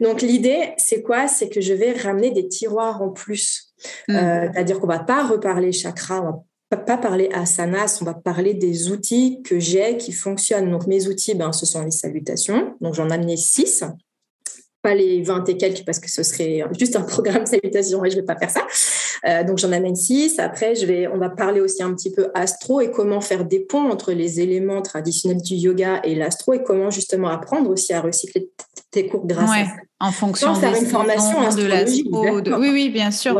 Donc, 0.00 0.22
l'idée, 0.22 0.74
c'est 0.76 1.02
quoi? 1.02 1.26
C'est 1.26 1.48
que 1.48 1.60
je 1.60 1.74
vais 1.74 1.92
ramener 1.92 2.30
des 2.30 2.46
tiroirs 2.46 3.02
en 3.02 3.10
plus. 3.10 3.74
Mm. 4.08 4.14
Euh, 4.14 4.48
c'est-à-dire 4.52 4.78
qu'on 4.78 4.86
va 4.86 5.00
pas 5.00 5.26
reparler 5.26 5.72
chakra, 5.72 6.22
on 6.22 6.44
va 6.70 6.76
pas 6.76 6.98
parler 6.98 7.28
asanas, 7.32 7.98
on 8.00 8.04
va 8.04 8.14
parler 8.14 8.54
des 8.54 8.92
outils 8.92 9.42
que 9.42 9.58
j'ai 9.58 9.96
qui 9.96 10.12
fonctionnent. 10.12 10.70
Donc, 10.70 10.86
mes 10.86 11.08
outils, 11.08 11.34
ben, 11.34 11.52
ce 11.52 11.66
sont 11.66 11.82
les 11.82 11.90
salutations. 11.90 12.76
Donc, 12.80 12.94
j'en 12.94 13.10
ai 13.10 13.14
amené 13.14 13.36
six 13.36 13.82
pas 14.82 14.94
les 14.94 15.22
20 15.22 15.48
et 15.48 15.56
quelques 15.56 15.84
parce 15.84 15.98
que 15.98 16.10
ce 16.10 16.22
serait 16.22 16.64
juste 16.78 16.96
un 16.96 17.02
programme 17.14 17.46
salutation 17.46 18.04
et 18.04 18.10
je 18.10 18.16
vais 18.16 18.22
pas 18.22 18.36
faire 18.36 18.50
ça. 18.50 18.66
Euh, 19.26 19.44
donc 19.44 19.58
j'en 19.58 19.72
amène 19.72 19.96
six. 19.96 20.38
Après, 20.38 20.74
je 20.74 20.86
vais, 20.86 21.06
on 21.08 21.18
va 21.18 21.30
parler 21.30 21.60
aussi 21.60 21.82
un 21.82 21.94
petit 21.94 22.10
peu 22.10 22.28
astro 22.34 22.80
et 22.80 22.90
comment 22.90 23.20
faire 23.20 23.44
des 23.44 23.60
ponts 23.60 23.90
entre 23.90 24.12
les 24.12 24.40
éléments 24.40 24.82
traditionnels 24.82 25.42
du 25.42 25.54
yoga 25.54 26.00
et 26.04 26.14
l'astro 26.14 26.54
et 26.54 26.62
comment 26.62 26.90
justement 26.90 27.28
apprendre 27.28 27.70
aussi 27.70 27.92
à 27.92 28.00
recycler 28.00 28.50
tes 28.90 29.06
cours 29.06 29.26
grâce 29.26 29.50
à 29.50 29.64
ça. 29.64 29.72
En 30.02 30.12
fonction 30.12 30.54
faire 30.54 30.74
une 30.74 30.86
formation 30.86 31.54
de 31.54 31.66
l'astro. 31.66 32.40
De... 32.40 32.54
Oui, 32.54 32.70
oui, 32.72 32.88
bien 32.88 33.10
sûr. 33.10 33.38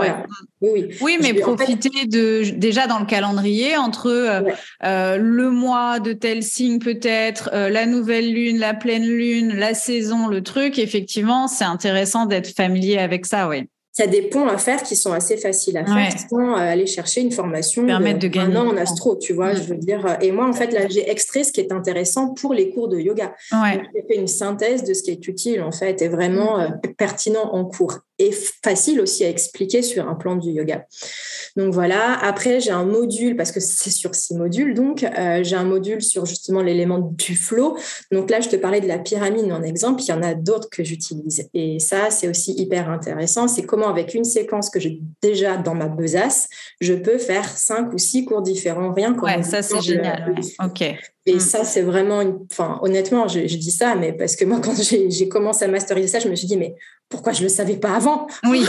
Oui, 0.61 0.88
oui. 1.01 1.18
mais 1.22 1.32
profiter 1.34 2.07
de 2.07 2.51
déjà 2.51 2.86
dans 2.86 2.98
le 2.98 3.07
calendrier 3.07 3.78
entre 3.78 4.09
euh, 4.09 4.42
euh, 4.84 5.16
le 5.16 5.51
mois 5.51 6.01
de 6.01 6.12
tel 6.12 6.42
signe 6.42 6.78
peut-être, 6.78 7.51
la 7.53 7.86
nouvelle 7.86 8.32
lune, 8.32 8.59
la 8.59 8.74
pleine 8.74 9.07
lune, 9.07 9.55
la 9.55 9.72
saison, 9.72 10.28
le 10.28 10.42
truc. 10.42 10.78
Effectivement, 10.78 11.48
c'est 11.48 11.64
intéressant 11.64 12.26
d'être 12.26 12.48
familier 12.48 12.98
avec 12.98 13.24
ça, 13.24 13.48
oui 13.48 13.66
il 13.99 14.03
y 14.03 14.05
a 14.05 14.07
des 14.07 14.22
ponts 14.22 14.47
à 14.47 14.57
faire 14.57 14.82
qui 14.82 14.95
sont 14.95 15.12
assez 15.12 15.36
faciles 15.36 15.76
à 15.76 15.84
faire 15.84 16.12
sans 16.30 16.53
euh, 16.53 16.57
aller 16.57 16.86
chercher 16.86 17.22
une 17.22 17.32
formation 17.32 17.84
Permettre 17.84 18.20
de, 18.20 18.28
gagner 18.28 18.57
un 18.57 18.61
an 18.61 18.68
en 18.68 18.76
astro, 18.76 19.16
tu 19.16 19.32
vois, 19.32 19.55
je 19.55 19.62
veux 19.62 19.76
dire. 19.76 20.07
Euh, 20.07 20.14
et 20.20 20.30
moi, 20.30 20.49
en 20.49 20.53
fait, 20.53 20.72
là, 20.72 20.88
j'ai 20.88 21.11
extrait 21.11 21.45
ce 21.45 21.53
qui 21.53 21.61
est 21.61 21.72
intéressant 21.72 22.28
pour 22.28 22.55
les 22.55 22.70
cours 22.70 22.88
de 22.88 22.99
yoga. 22.99 23.34
J'ai 23.51 24.03
fait 24.09 24.16
une 24.16 24.28
synthèse 24.28 24.84
de 24.84 24.95
ce 24.95 25.03
qui 25.03 25.11
est 25.11 25.26
utile, 25.26 25.62
en 25.62 25.72
fait, 25.72 26.01
et 26.03 26.09
vraiment 26.09 26.59
mm. 26.59 26.61
euh, 26.61 26.91
pertinent 26.97 27.53
en 27.53 27.64
cours 27.64 27.99
et 28.20 28.32
facile 28.62 29.00
aussi 29.00 29.24
à 29.24 29.30
expliquer 29.30 29.80
sur 29.80 30.06
un 30.06 30.14
plan 30.14 30.36
du 30.36 30.50
yoga. 30.50 30.86
Donc 31.56 31.72
voilà, 31.72 32.18
après 32.22 32.60
j'ai 32.60 32.70
un 32.70 32.84
module, 32.84 33.34
parce 33.34 33.50
que 33.50 33.60
c'est 33.60 33.90
sur 33.90 34.14
six 34.14 34.34
modules, 34.34 34.74
donc 34.74 35.02
euh, 35.02 35.42
j'ai 35.42 35.56
un 35.56 35.64
module 35.64 36.02
sur 36.02 36.26
justement 36.26 36.62
l'élément 36.62 36.98
du 36.98 37.34
flow. 37.34 37.78
Donc 38.12 38.30
là, 38.30 38.40
je 38.40 38.48
te 38.48 38.56
parlais 38.56 38.80
de 38.80 38.86
la 38.86 38.98
pyramide 38.98 39.50
en 39.50 39.62
exemple, 39.62 40.02
il 40.02 40.08
y 40.08 40.12
en 40.12 40.22
a 40.22 40.34
d'autres 40.34 40.68
que 40.68 40.84
j'utilise. 40.84 41.48
Et 41.54 41.78
ça, 41.78 42.10
c'est 42.10 42.28
aussi 42.28 42.52
hyper 42.52 42.90
intéressant. 42.90 43.48
C'est 43.48 43.62
comment 43.62 43.88
avec 43.88 44.12
une 44.14 44.24
séquence 44.24 44.68
que 44.68 44.78
j'ai 44.78 45.00
déjà 45.22 45.56
dans 45.56 45.74
ma 45.74 45.88
besace, 45.88 46.48
je 46.80 46.92
peux 46.92 47.18
faire 47.18 47.48
cinq 47.48 47.92
ou 47.94 47.98
six 47.98 48.26
cours 48.26 48.42
différents, 48.42 48.92
rien 48.92 49.14
qu'en... 49.14 49.26
Ouais, 49.26 49.42
ça 49.42 49.62
c'est 49.62 49.80
génial. 49.80 50.34
Ok. 50.62 50.82
Et 51.26 51.34
mm. 51.36 51.40
ça, 51.40 51.64
c'est 51.64 51.82
vraiment, 51.82 52.20
une... 52.20 52.38
enfin, 52.50 52.78
honnêtement, 52.82 53.28
je, 53.28 53.40
dis 53.40 53.70
ça, 53.70 53.94
mais 53.94 54.12
parce 54.12 54.36
que 54.36 54.44
moi, 54.44 54.60
quand 54.62 54.74
j'ai 54.82 55.28
commencé 55.28 55.64
à 55.64 55.68
masteriser 55.68 56.08
ça, 56.08 56.18
je 56.18 56.28
me 56.28 56.34
suis 56.34 56.46
dit, 56.46 56.56
mais 56.56 56.74
pourquoi 57.11 57.32
je 57.32 57.42
le 57.42 57.48
savais 57.48 57.76
pas 57.76 57.94
avant 57.96 58.28
Oui, 58.44 58.64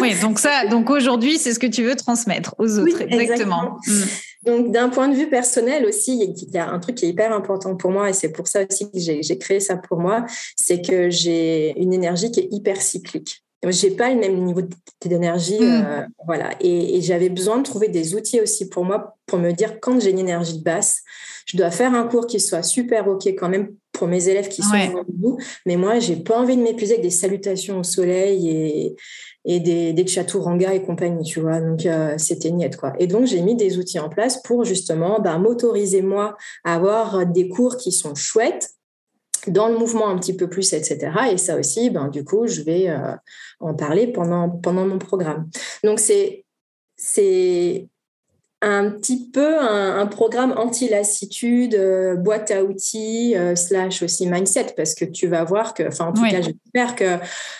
oui. 0.00 0.14
Donc 0.20 0.38
ça, 0.38 0.66
donc 0.66 0.90
aujourd'hui, 0.90 1.38
c'est 1.38 1.54
ce 1.54 1.58
que 1.58 1.66
tu 1.66 1.82
veux 1.82 1.96
transmettre 1.96 2.54
aux 2.58 2.78
autres, 2.78 3.02
exactement. 3.02 3.78
Mm. 3.86 4.02
Donc 4.44 4.70
d'un 4.70 4.90
point 4.90 5.08
de 5.08 5.16
vue 5.16 5.28
personnel 5.28 5.86
aussi, 5.86 6.16
il 6.22 6.54
y 6.54 6.58
a 6.58 6.68
un 6.68 6.78
truc 6.78 6.96
qui 6.96 7.06
est 7.06 7.08
hyper 7.08 7.32
important 7.32 7.74
pour 7.74 7.90
moi, 7.90 8.10
et 8.10 8.12
c'est 8.12 8.30
pour 8.30 8.46
ça 8.46 8.60
aussi 8.70 8.90
que 8.90 8.98
j'ai 8.98 9.38
créé 9.38 9.58
ça 9.58 9.76
pour 9.76 9.98
moi, 9.98 10.24
c'est 10.56 10.82
que 10.82 11.10
j'ai 11.10 11.74
une 11.80 11.92
énergie 11.92 12.30
qui 12.30 12.40
est 12.40 12.48
hyper 12.52 12.80
cyclique. 12.80 13.42
J'ai 13.68 13.90
pas 13.90 14.10
le 14.10 14.20
même 14.20 14.44
niveau 14.44 14.60
d'énergie, 15.04 15.58
mm. 15.58 15.84
euh, 15.86 16.06
voilà. 16.26 16.50
Et, 16.60 16.98
et 16.98 17.00
j'avais 17.00 17.30
besoin 17.30 17.56
de 17.58 17.62
trouver 17.62 17.88
des 17.88 18.14
outils 18.14 18.40
aussi 18.40 18.68
pour 18.68 18.84
moi 18.84 19.16
pour 19.24 19.38
me 19.38 19.52
dire 19.52 19.80
quand 19.80 19.98
j'ai 20.00 20.10
une 20.10 20.18
énergie 20.18 20.58
de 20.58 20.62
basse, 20.62 21.02
je 21.46 21.56
dois 21.56 21.70
faire 21.70 21.94
un 21.94 22.04
cours 22.04 22.26
qui 22.26 22.40
soit 22.40 22.62
super 22.62 23.08
OK 23.08 23.26
quand 23.26 23.48
même 23.48 23.70
pour 23.96 24.08
mes 24.08 24.28
élèves 24.28 24.48
qui 24.48 24.62
sont 24.62 24.76
au 24.94 25.04
bout. 25.12 25.38
Mais 25.64 25.76
moi, 25.76 25.98
j'ai 25.98 26.16
pas 26.16 26.38
envie 26.38 26.56
de 26.56 26.62
m'épuiser 26.62 26.94
avec 26.94 27.02
des 27.02 27.10
salutations 27.10 27.80
au 27.80 27.82
soleil 27.82 28.48
et, 28.48 28.96
et 29.44 29.60
des, 29.60 29.92
des 29.92 30.06
chaturanga 30.06 30.74
et 30.74 30.82
compagnie, 30.82 31.24
tu 31.24 31.40
vois. 31.40 31.60
Donc, 31.60 31.86
euh, 31.86 32.14
c'était 32.18 32.50
niette, 32.50 32.76
quoi. 32.76 32.92
Et 32.98 33.06
donc, 33.06 33.26
j'ai 33.26 33.40
mis 33.40 33.56
des 33.56 33.78
outils 33.78 33.98
en 33.98 34.08
place 34.08 34.42
pour 34.42 34.64
justement 34.64 35.20
bah, 35.20 35.38
m'autoriser, 35.38 36.02
moi, 36.02 36.36
à 36.64 36.74
avoir 36.74 37.26
des 37.26 37.48
cours 37.48 37.76
qui 37.76 37.92
sont 37.92 38.14
chouettes, 38.14 38.70
dans 39.46 39.68
le 39.68 39.78
mouvement 39.78 40.08
un 40.08 40.18
petit 40.18 40.36
peu 40.36 40.48
plus, 40.48 40.72
etc. 40.72 41.12
Et 41.32 41.38
ça 41.38 41.56
aussi, 41.56 41.90
ben, 41.90 42.08
du 42.08 42.24
coup, 42.24 42.46
je 42.46 42.62
vais 42.62 42.88
euh, 42.88 43.14
en 43.60 43.74
parler 43.74 44.08
pendant, 44.08 44.50
pendant 44.50 44.86
mon 44.86 44.98
programme. 44.98 45.48
Donc, 45.84 46.00
c'est, 46.00 46.44
c'est 46.96 47.88
un 48.66 48.90
petit 48.90 49.30
peu 49.30 49.58
un, 49.60 50.06
programme 50.06 50.52
anti-lassitude, 50.56 51.74
euh, 51.74 52.16
boîte 52.16 52.50
à 52.50 52.64
outils, 52.64 53.34
euh, 53.36 53.54
slash 53.54 54.02
aussi 54.02 54.26
mindset, 54.26 54.74
parce 54.76 54.94
que 54.94 55.04
tu 55.04 55.28
vas 55.28 55.44
voir 55.44 55.72
que, 55.72 55.84
enfin, 55.86 56.06
en 56.06 56.12
tout 56.12 56.22
cas, 56.22 56.40
j'espère 56.40 56.96
que 56.96 57.16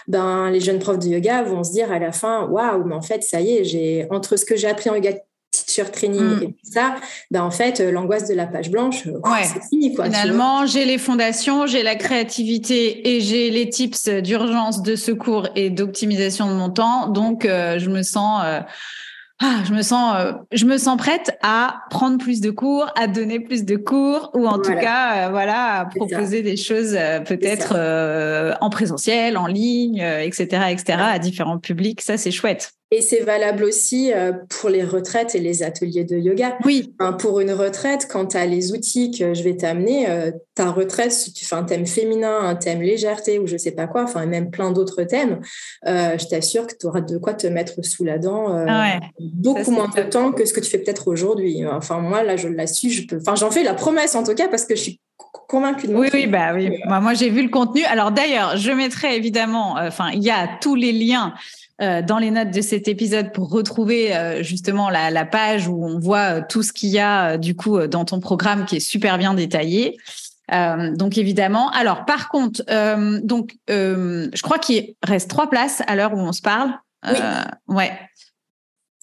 ben, 0.09 0.50
les 0.50 0.61
jeunes 0.61 0.80
profs 0.80 0.98
de 0.98 1.07
yoga 1.07 1.42
vont 1.42 1.62
se 1.62 1.72
dire 1.72 1.92
à 1.92 1.98
la 1.98 2.12
fin, 2.12 2.46
waouh, 2.46 2.84
mais 2.84 2.94
en 2.94 3.02
fait, 3.02 3.22
ça 3.22 3.40
y 3.40 3.57
est, 3.57 3.64
j'ai, 3.64 4.07
entre 4.11 4.36
ce 4.36 4.44
que 4.44 4.57
j'ai 4.57 4.68
appris 4.68 4.90
en 4.90 4.96
yoga 4.96 5.12
teacher 5.52 5.90
training 5.90 6.20
mm. 6.20 6.42
et 6.42 6.57
ça, 6.64 6.96
ben 7.30 7.42
en 7.42 7.52
fait, 7.52 7.80
euh, 7.80 7.92
l'angoisse 7.92 8.28
de 8.28 8.34
la 8.34 8.46
page 8.46 8.70
blanche, 8.70 9.04
c'est 9.04 9.68
fini. 9.68 9.94
Quoi, 9.94 10.07
Finalement, 10.07 10.66
j'ai 10.66 10.84
les 10.84 10.98
fondations, 10.98 11.66
j'ai 11.66 11.84
la 11.84 11.94
créativité 11.94 13.14
et 13.14 13.20
j'ai 13.20 13.50
les 13.50 13.68
tips 13.68 14.09
d'urgence, 14.09 14.82
de 14.82 14.96
secours 14.96 15.48
et 15.54 15.70
d'optimisation 15.70 16.48
de 16.48 16.54
mon 16.54 16.70
temps. 16.70 17.09
Donc, 17.09 17.44
je 17.44 17.88
me 17.88 18.02
sens 18.02 18.42
ah, 19.39 19.62
je 19.66 19.74
me 19.74 19.82
sens, 19.82 20.16
euh, 20.16 20.32
je 20.51 20.64
me 20.64 20.78
sens 20.78 20.97
prête 20.97 21.37
à 21.43 21.82
prendre 21.91 22.16
plus 22.16 22.41
de 22.41 22.51
cours, 22.51 22.91
à 22.97 23.07
donner 23.07 23.39
plus 23.39 23.66
de 23.66 23.76
cours, 23.76 24.30
ou 24.32 24.47
en 24.47 24.59
tout 24.59 24.74
cas, 24.74 25.26
euh, 25.26 25.30
voilà, 25.30 25.80
à 25.80 25.84
proposer 25.84 26.41
des 26.43 26.57
choses 26.57 26.97
euh, 26.99 27.20
peut-être 27.20 27.76
en 28.61 28.70
présentiel, 28.70 29.37
en 29.37 29.47
ligne, 29.47 29.99
etc., 29.99 30.70
etc., 30.70 30.99
à 30.99 31.18
différents 31.18 31.59
publics. 31.59 32.01
Ça, 32.01 32.16
c'est 32.16 32.30
chouette. 32.30 32.76
Et 32.93 33.03
c'est 33.03 33.22
valable 33.22 33.64
aussi 33.64 34.12
euh, 34.12 34.32
pour 34.49 34.68
les 34.68 34.84
retraites 34.84 35.34
et 35.34 35.41
les 35.41 35.64
ateliers 35.64 36.05
de 36.05 36.16
yoga. 36.16 36.57
Oui. 36.64 36.95
pour 37.18 37.41
une 37.41 37.51
retraite, 37.51 38.07
quand 38.09 38.26
tu 38.26 38.37
as 38.37 38.47
les 38.47 38.72
outils 38.72 39.11
que 39.11 39.34
je 39.34 39.43
vais 39.43 39.57
t'amener, 39.57 40.09
euh, 40.09 40.30
ta 40.55 40.70
retraite, 40.70 41.11
si 41.11 41.32
tu 41.32 41.45
fais 41.45 41.57
un 41.57 41.64
thème 41.64 41.84
féminin, 41.84 42.39
un 42.43 42.55
thème 42.55 42.82
légèreté 42.82 43.41
ou 43.41 43.49
je 43.49 43.57
sais 43.57 43.72
pas 43.72 43.89
quoi, 43.89 44.05
enfin 44.05 44.24
même 44.26 44.51
plein 44.51 44.70
d'autres 44.70 45.03
thèmes, 45.03 45.41
euh, 45.89 46.16
je 46.16 46.26
t'assure 46.28 46.68
que 46.68 46.74
tu 46.78 46.87
auras 46.87 47.01
de 47.01 47.18
quoi 47.18 47.34
te 47.34 47.49
mettre 47.49 47.84
sous 47.84 48.05
la 48.05 48.18
dent 48.18 48.47
ah 48.68 49.01
beaucoup 49.18 49.72
moins 49.72 49.89
de 49.89 50.03
temps 50.03 50.30
que 50.30 50.45
ce 50.45 50.53
que 50.53 50.61
tu 50.61 50.70
fais 50.70 50.78
peut-être 50.78 51.09
aujourd'hui. 51.09 51.66
Enfin 51.66 51.99
moi 51.99 52.22
là 52.22 52.37
je 52.37 52.47
la 52.47 52.68
suis, 52.68 52.91
je 52.91 53.07
peux, 53.07 53.16
enfin 53.16 53.34
j'en 53.34 53.51
fais 53.51 53.64
la 53.64 53.74
promesse 53.74 54.14
en 54.14 54.22
tout 54.22 54.34
cas 54.34 54.47
parce 54.47 54.64
que 54.64 54.76
je 54.76 54.82
suis 54.82 55.01
convaincue 55.49 55.89
de 55.89 55.95
Oui, 55.95 56.09
oui, 56.12 56.26
bah 56.26 56.53
oui. 56.55 56.70
moi 56.87 57.14
j'ai 57.14 57.30
vu 57.30 57.43
le 57.43 57.49
contenu. 57.49 57.82
Alors 57.84 58.12
d'ailleurs, 58.12 58.57
je 58.57 58.70
mettrai 58.70 59.16
évidemment, 59.16 59.74
enfin 59.78 60.11
il 60.12 60.22
y 60.22 60.30
a 60.30 60.49
tous 60.61 60.76
les 60.76 60.93
liens 60.93 61.34
euh, 61.83 62.01
dans 62.01 62.18
les 62.18 62.31
notes 62.31 62.53
de 62.53 62.62
cet 62.62 62.89
épisode 62.89 63.33
pour 63.33 63.51
retrouver 63.51 64.16
euh, 64.16 64.43
justement 64.43 64.89
la, 64.89 65.24
page 65.27 65.68
où 65.68 65.85
on 65.85 65.99
voit 65.99 66.39
euh, 66.39 66.43
tout 66.49 66.62
ce 66.62 66.72
qu'il 66.72 66.89
y 66.89 66.99
a 66.99 67.37
du 67.37 67.55
coup 67.55 67.87
dans 67.87 68.07
ton 68.07 68.18
programme 68.18 68.64
qui 68.64 68.77
est 68.77 68.81
super 68.81 69.18
bien 69.18 69.35
détaillé. 69.35 69.99
donc 70.51 71.18
évidemment. 71.18 71.70
Alors 71.70 72.07
par 72.07 72.29
contre, 72.29 72.62
donc 73.22 73.57
je 73.68 74.43
crois 74.43 74.59
qu'il 74.59 74.95
reste 75.03 75.29
trois 75.29 75.51
places 75.51 75.83
à 75.87 75.97
l'heure 75.97 76.14
où 76.14 76.18
on 76.18 76.33
se 76.33 76.43
parle. 76.43 76.70
Oui. 77.07 77.18
ouais. 77.68 77.93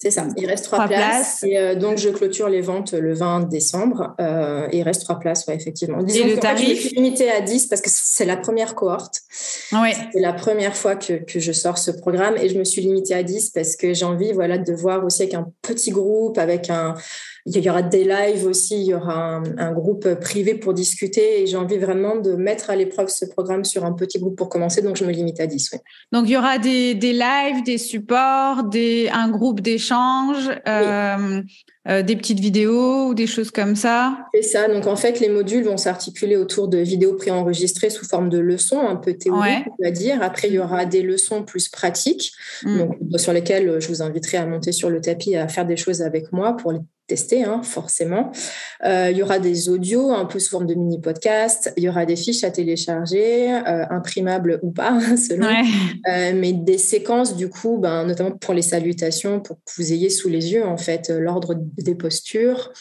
C'est 0.04 0.10
ça. 0.10 0.26
Il 0.36 0.44
reste 0.44 0.66
trois, 0.66 0.86
places. 0.86 1.42
Et 1.44 1.56
euh, 1.56 1.74
donc, 1.74 1.96
je 1.96 2.10
clôture 2.10 2.50
les 2.50 2.60
ventes 2.60 2.92
le 2.92 3.14
20 3.14 3.48
décembre. 3.48 4.14
Euh, 4.20 4.68
et 4.70 4.78
il 4.78 4.82
reste 4.82 5.00
trois 5.00 5.18
places, 5.18 5.46
ouais, 5.46 5.56
effectivement. 5.56 6.02
Disons 6.02 6.26
et 6.26 6.34
le 6.34 6.38
tarif 6.38 6.78
Je 6.78 6.88
suis 6.88 6.96
limitée 6.96 7.30
à 7.30 7.40
10 7.40 7.68
parce 7.68 7.80
que 7.80 7.88
c'est 7.90 8.26
la 8.26 8.36
première 8.36 8.74
cohorte. 8.74 9.22
Oui. 9.72 9.92
C'est 10.12 10.20
la 10.20 10.34
première 10.34 10.76
fois 10.76 10.94
que, 10.94 11.14
que, 11.14 11.40
je 11.40 11.52
sors 11.52 11.78
ce 11.78 11.90
programme. 11.90 12.36
Et 12.36 12.50
je 12.50 12.58
me 12.58 12.64
suis 12.64 12.82
limitée 12.82 13.14
à 13.14 13.22
10 13.22 13.48
parce 13.50 13.76
que 13.76 13.94
j'ai 13.94 14.04
envie 14.04 14.32
voilà, 14.32 14.58
de 14.58 14.74
voir 14.74 15.02
aussi 15.06 15.22
avec 15.22 15.32
un 15.32 15.46
petit 15.62 15.90
groupe, 15.90 16.36
avec 16.36 16.68
un 16.68 16.96
il 17.46 17.62
y 17.62 17.68
aura 17.68 17.82
des 17.82 18.04
lives 18.04 18.46
aussi, 18.46 18.80
il 18.80 18.86
y 18.86 18.94
aura 18.94 19.42
un, 19.58 19.72
groupe 19.72 20.14
privé 20.14 20.54
pour 20.54 20.72
discuter 20.72 21.42
et 21.42 21.46
j'ai 21.46 21.56
envie 21.56 21.76
vraiment 21.76 22.16
de 22.16 22.32
mettre 22.34 22.70
à 22.70 22.76
l'épreuve 22.76 23.08
ce 23.08 23.26
programme 23.26 23.64
sur 23.64 23.84
un 23.84 23.92
petit 23.92 24.18
groupe 24.18 24.36
pour 24.36 24.48
commencer, 24.48 24.80
donc 24.80 24.96
je 24.96 25.04
me 25.04 25.10
limite 25.10 25.40
à 25.40 25.46
10. 25.46 25.76
Donc 26.12 26.24
il 26.26 26.32
y 26.32 26.36
aura 26.36 26.58
des, 26.58 26.94
des 26.94 27.12
lives, 27.12 27.62
des 27.64 27.78
supports, 27.78 28.64
des, 28.64 29.10
un 29.12 29.28
groupe 29.30 29.60
d'échange. 29.60 30.50
Euh, 30.66 31.42
euh, 31.86 32.00
des 32.00 32.16
petites 32.16 32.40
vidéos 32.40 33.08
ou 33.08 33.14
des 33.14 33.26
choses 33.26 33.50
comme 33.50 33.76
ça? 33.76 34.16
C'est 34.32 34.40
ça. 34.40 34.68
Donc 34.68 34.86
en 34.86 34.96
fait, 34.96 35.20
les 35.20 35.28
modules 35.28 35.64
vont 35.64 35.76
s'articuler 35.76 36.34
autour 36.34 36.66
de 36.66 36.78
vidéos 36.78 37.12
préenregistrées 37.12 37.90
sous 37.90 38.06
forme 38.06 38.30
de 38.30 38.38
leçons, 38.38 38.80
un 38.80 38.96
peu 38.96 39.12
théoriques, 39.12 39.66
on 39.78 39.84
va 39.84 39.90
dire. 39.90 40.22
Après, 40.22 40.48
il 40.48 40.54
y 40.54 40.58
aura 40.58 40.86
des 40.86 41.02
leçons 41.02 41.42
plus 41.42 41.68
pratiques, 41.68 42.32
mm. 42.62 42.78
donc, 42.78 42.96
sur 43.20 43.34
lesquelles 43.34 43.82
je 43.82 43.88
vous 43.88 44.00
inviterai 44.00 44.38
à 44.38 44.46
monter 44.46 44.72
sur 44.72 44.88
le 44.88 45.02
tapis 45.02 45.36
à 45.36 45.46
faire 45.46 45.66
des 45.66 45.76
choses 45.76 46.00
avec 46.00 46.32
moi 46.32 46.56
pour 46.56 46.72
les 46.72 46.80
tester, 47.06 47.44
hein, 47.44 47.62
forcément. 47.62 48.32
Euh, 48.84 49.08
il 49.10 49.18
y 49.18 49.22
aura 49.22 49.38
des 49.38 49.68
audios 49.68 50.10
un 50.10 50.24
peu 50.24 50.38
sous 50.38 50.50
forme 50.50 50.66
de 50.66 50.74
mini-podcast. 50.74 51.72
Il 51.76 51.82
y 51.82 51.88
aura 51.88 52.06
des 52.06 52.16
fiches 52.16 52.44
à 52.44 52.50
télécharger, 52.50 53.52
euh, 53.52 53.84
imprimables 53.90 54.58
ou 54.62 54.70
pas, 54.70 54.98
selon. 55.16 55.46
Euh, 55.46 56.32
mais 56.34 56.52
des 56.52 56.78
séquences, 56.78 57.36
du 57.36 57.50
coup, 57.50 57.78
ben, 57.78 58.04
notamment 58.04 58.30
pour 58.30 58.54
les 58.54 58.62
salutations, 58.62 59.40
pour 59.40 59.56
que 59.56 59.72
vous 59.76 59.92
ayez 59.92 60.08
sous 60.08 60.30
les 60.30 60.52
yeux, 60.52 60.66
en 60.66 60.78
fait, 60.78 61.10
l'ordre 61.10 61.54
des 61.54 61.94
postures. 61.94 62.72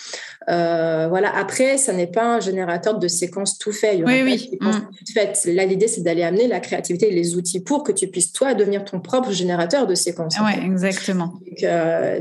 voilà. 0.48 1.36
Après, 1.36 1.78
ça 1.78 1.92
n'est 1.92 2.08
pas 2.08 2.36
un 2.36 2.40
générateur 2.40 3.00
de 3.00 3.08
séquences 3.10 3.58
tout 3.58 3.74
fait. 3.74 3.96
Il 3.96 4.00
y 4.00 4.04
aura 4.04 4.14
oui, 4.14 4.24
oui. 4.24 4.58
Mm. 4.62 5.54
Là, 5.54 5.66
l'idée, 5.66 5.88
c'est 5.88 6.02
d'aller 6.02 6.24
amener 6.24 6.48
la 6.48 6.62
créativité 6.62 7.10
et 7.10 7.14
les 7.14 7.36
outils 7.36 7.60
pour 7.60 7.84
que 7.84 7.92
tu 7.92 8.08
puisses, 8.08 8.32
toi, 8.32 8.54
devenir 8.54 8.86
ton 8.86 9.02
propre 9.02 9.32
générateur 9.32 9.86
de 9.86 9.96
séquences. 9.96 10.36
Oui, 10.42 10.66
exactement. 10.66 11.34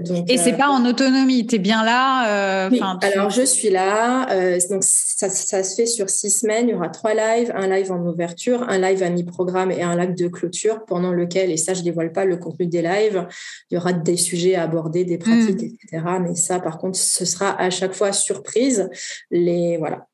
Donc, 0.00 0.28
et 0.28 0.36
c'est 0.36 0.56
pas 0.56 0.68
en 0.68 0.84
autonomie. 0.84 1.46
Tu 1.46 1.56
es 1.56 1.58
bien 1.58 1.84
là 1.84 1.91
euh, 2.26 2.70
alors 3.02 3.30
je 3.30 3.42
suis 3.42 3.70
là. 3.70 4.30
Euh, 4.30 4.58
donc 4.70 4.82
ça, 4.84 5.28
se 5.28 5.74
fait 5.74 5.86
sur 5.86 6.10
six 6.10 6.30
semaines. 6.30 6.68
Il 6.68 6.72
y 6.72 6.74
aura 6.74 6.88
trois 6.88 7.14
lives, 7.14 7.52
un 7.54 7.68
live 7.68 7.92
en 7.92 8.00
ouverture, 8.06 8.62
un 8.68 8.78
live 8.78 9.02
à 9.02 9.10
mi-programme 9.10 9.70
et 9.70 9.82
un 9.82 9.96
live 9.96 10.14
de 10.14 10.28
clôture 10.28 10.84
pendant 10.86 11.12
lequel, 11.12 11.50
et 11.50 11.56
ça 11.56 11.74
je 11.74 11.82
dévoile 11.82 12.12
pas 12.12 12.24
le 12.24 12.36
contenu 12.36 12.66
des 12.66 12.82
lives, 12.82 13.26
il 13.70 13.74
y 13.74 13.76
aura 13.76 13.92
des 13.92 14.16
sujets 14.16 14.54
à 14.54 14.64
aborder, 14.64 15.04
des 15.04 15.18
pratiques, 15.18 15.62
mm. 15.62 15.76
etc. 15.84 16.04
Mais 16.20 16.34
ça 16.34 16.60
par 16.60 16.78
contre, 16.78 16.98
ce 16.98 17.24
sera 17.24 17.60
à 17.60 17.70
chaque 17.70 17.94
fois 17.94 18.12
surprise. 18.12 18.88
Les 19.30 19.76
voilà. 19.76 20.06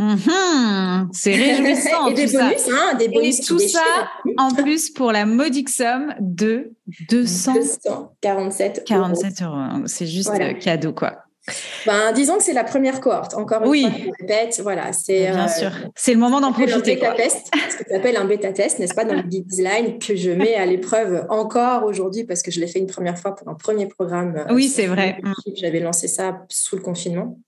Mm-hmm. 0.00 1.08
c'est 1.12 1.34
réjouissant. 1.34 2.06
et 2.10 2.14
des 2.14 2.26
bonus, 2.26 2.68
hein, 2.70 2.94
des 2.98 3.08
bonus. 3.08 3.40
Et 3.40 3.42
tout 3.42 3.58
ça, 3.58 3.84
en 4.38 4.50
plus, 4.50 4.88
pour 4.90 5.12
la 5.12 5.26
modique 5.26 5.68
somme 5.68 6.14
de 6.20 6.72
247 7.10 8.84
47 8.86 9.42
euros. 9.42 9.56
C'est 9.86 10.06
juste 10.06 10.32
cadeau, 10.60 10.94
quoi. 10.94 11.18
Ben, 11.86 12.12
disons 12.12 12.36
que 12.36 12.42
c'est 12.42 12.52
la 12.52 12.64
première 12.64 13.00
cohorte. 13.00 13.34
Encore 13.34 13.62
une 13.62 13.68
oui. 13.68 13.82
fois, 13.82 13.90
je 13.98 14.22
répète, 14.22 14.60
voilà, 14.62 14.92
c'est 14.92 15.30
bien 15.30 15.46
euh, 15.46 15.48
sûr. 15.48 15.70
C'est 15.96 16.12
le 16.12 16.20
moment 16.20 16.40
d'en 16.40 16.52
profiter. 16.52 16.98
Quoi. 16.98 17.14
Test, 17.14 17.50
ce 17.70 17.76
que 17.76 17.84
tu 17.88 17.94
appelles 17.94 18.16
un 18.16 18.24
bêta 18.24 18.52
test, 18.52 18.78
n'est-ce 18.78 18.94
pas, 18.94 19.04
dans 19.04 19.14
le 19.14 19.22
design 19.22 19.98
que 19.98 20.14
je 20.16 20.30
mets 20.30 20.54
à 20.54 20.66
l'épreuve 20.66 21.26
encore 21.28 21.84
aujourd'hui 21.84 22.24
parce 22.24 22.42
que 22.42 22.50
je 22.50 22.60
l'ai 22.60 22.66
fait 22.66 22.78
une 22.78 22.86
première 22.86 23.18
fois 23.18 23.34
pour 23.34 23.48
un 23.48 23.54
premier 23.54 23.86
programme. 23.86 24.36
Euh, 24.36 24.54
oui, 24.54 24.68
c'est 24.68 24.86
vrai. 24.86 25.18
J'avais 25.56 25.80
lancé 25.80 26.08
ça 26.08 26.42
sous 26.48 26.76
le 26.76 26.82
confinement. 26.82 27.38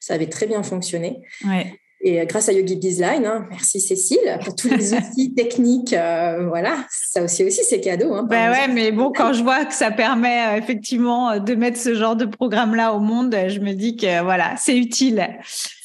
Ça 0.00 0.14
avait 0.14 0.28
très 0.28 0.46
bien 0.46 0.62
fonctionné. 0.62 1.22
Ouais. 1.46 1.78
Et 2.06 2.20
euh, 2.20 2.26
grâce 2.26 2.50
à 2.50 2.52
Yogi 2.52 2.76
Design, 2.76 3.24
hein, 3.24 3.46
merci 3.48 3.80
Cécile 3.80 4.38
pour 4.44 4.54
tous 4.54 4.68
les 4.68 4.92
outils 4.94 5.32
techniques. 5.32 5.94
Euh, 5.94 6.46
voilà, 6.46 6.84
ça 6.90 7.22
aussi, 7.22 7.44
aussi 7.44 7.62
c'est 7.64 7.80
cadeau. 7.80 8.12
Hein, 8.12 8.26
ben 8.28 8.50
ouais, 8.50 8.68
mais 8.68 8.92
bon, 8.92 9.10
quand 9.10 9.32
je 9.32 9.42
vois 9.42 9.64
que 9.64 9.72
ça 9.72 9.90
permet 9.90 10.48
euh, 10.48 10.58
effectivement 10.58 11.40
de 11.40 11.54
mettre 11.54 11.78
ce 11.78 11.94
genre 11.94 12.14
de 12.14 12.26
programme-là 12.26 12.92
au 12.92 13.00
monde, 13.00 13.34
je 13.48 13.58
me 13.58 13.72
dis 13.72 13.96
que 13.96 14.22
voilà, 14.22 14.54
c'est 14.58 14.76
utile. 14.76 15.26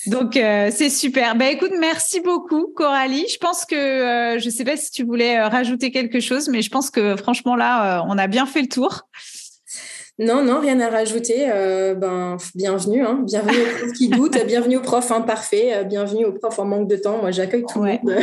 Donc 0.08 0.34
c'est 0.34 0.90
super. 0.90 1.36
Ben 1.36 1.50
écoute, 1.50 1.74
merci 1.78 2.20
beaucoup 2.22 2.68
Coralie. 2.76 3.26
Je 3.32 3.38
pense 3.38 3.66
que 3.66 4.38
je 4.40 4.46
ne 4.46 4.50
sais 4.50 4.64
pas 4.64 4.78
si 4.78 4.92
tu 4.92 5.04
voulais 5.04 5.40
rajouter 5.42 5.92
quelque 5.92 6.20
chose, 6.20 6.48
mais 6.50 6.62
je 6.62 6.70
pense 6.70 6.90
que 6.90 7.16
franchement 7.18 7.56
là, 7.56 8.04
on 8.08 8.18
a 8.18 8.28
bien 8.28 8.46
fait 8.46 8.62
le 8.62 8.70
tour. 8.70 9.04
Non, 10.20 10.44
non, 10.44 10.60
rien 10.60 10.82
à 10.82 10.90
rajouter. 10.90 11.48
Euh, 11.50 11.96
ben, 11.96 12.36
bienvenue, 12.54 13.06
hein. 13.06 13.22
bienvenue 13.24 13.62
aux 13.62 13.78
profs 13.78 13.94
qui 13.94 14.10
doutent, 14.10 14.46
bienvenue 14.46 14.76
aux 14.76 14.82
profs 14.82 15.12
imparfaits, 15.12 15.72
euh, 15.72 15.84
bienvenue 15.84 16.26
aux 16.26 16.34
profs 16.34 16.60
en 16.60 16.66
manque 16.66 16.90
de 16.90 16.98
temps. 16.98 17.20
Moi, 17.22 17.32
j'accueille 17.32 17.64
tout 17.66 17.82
le 17.82 17.92
monde. 17.92 18.20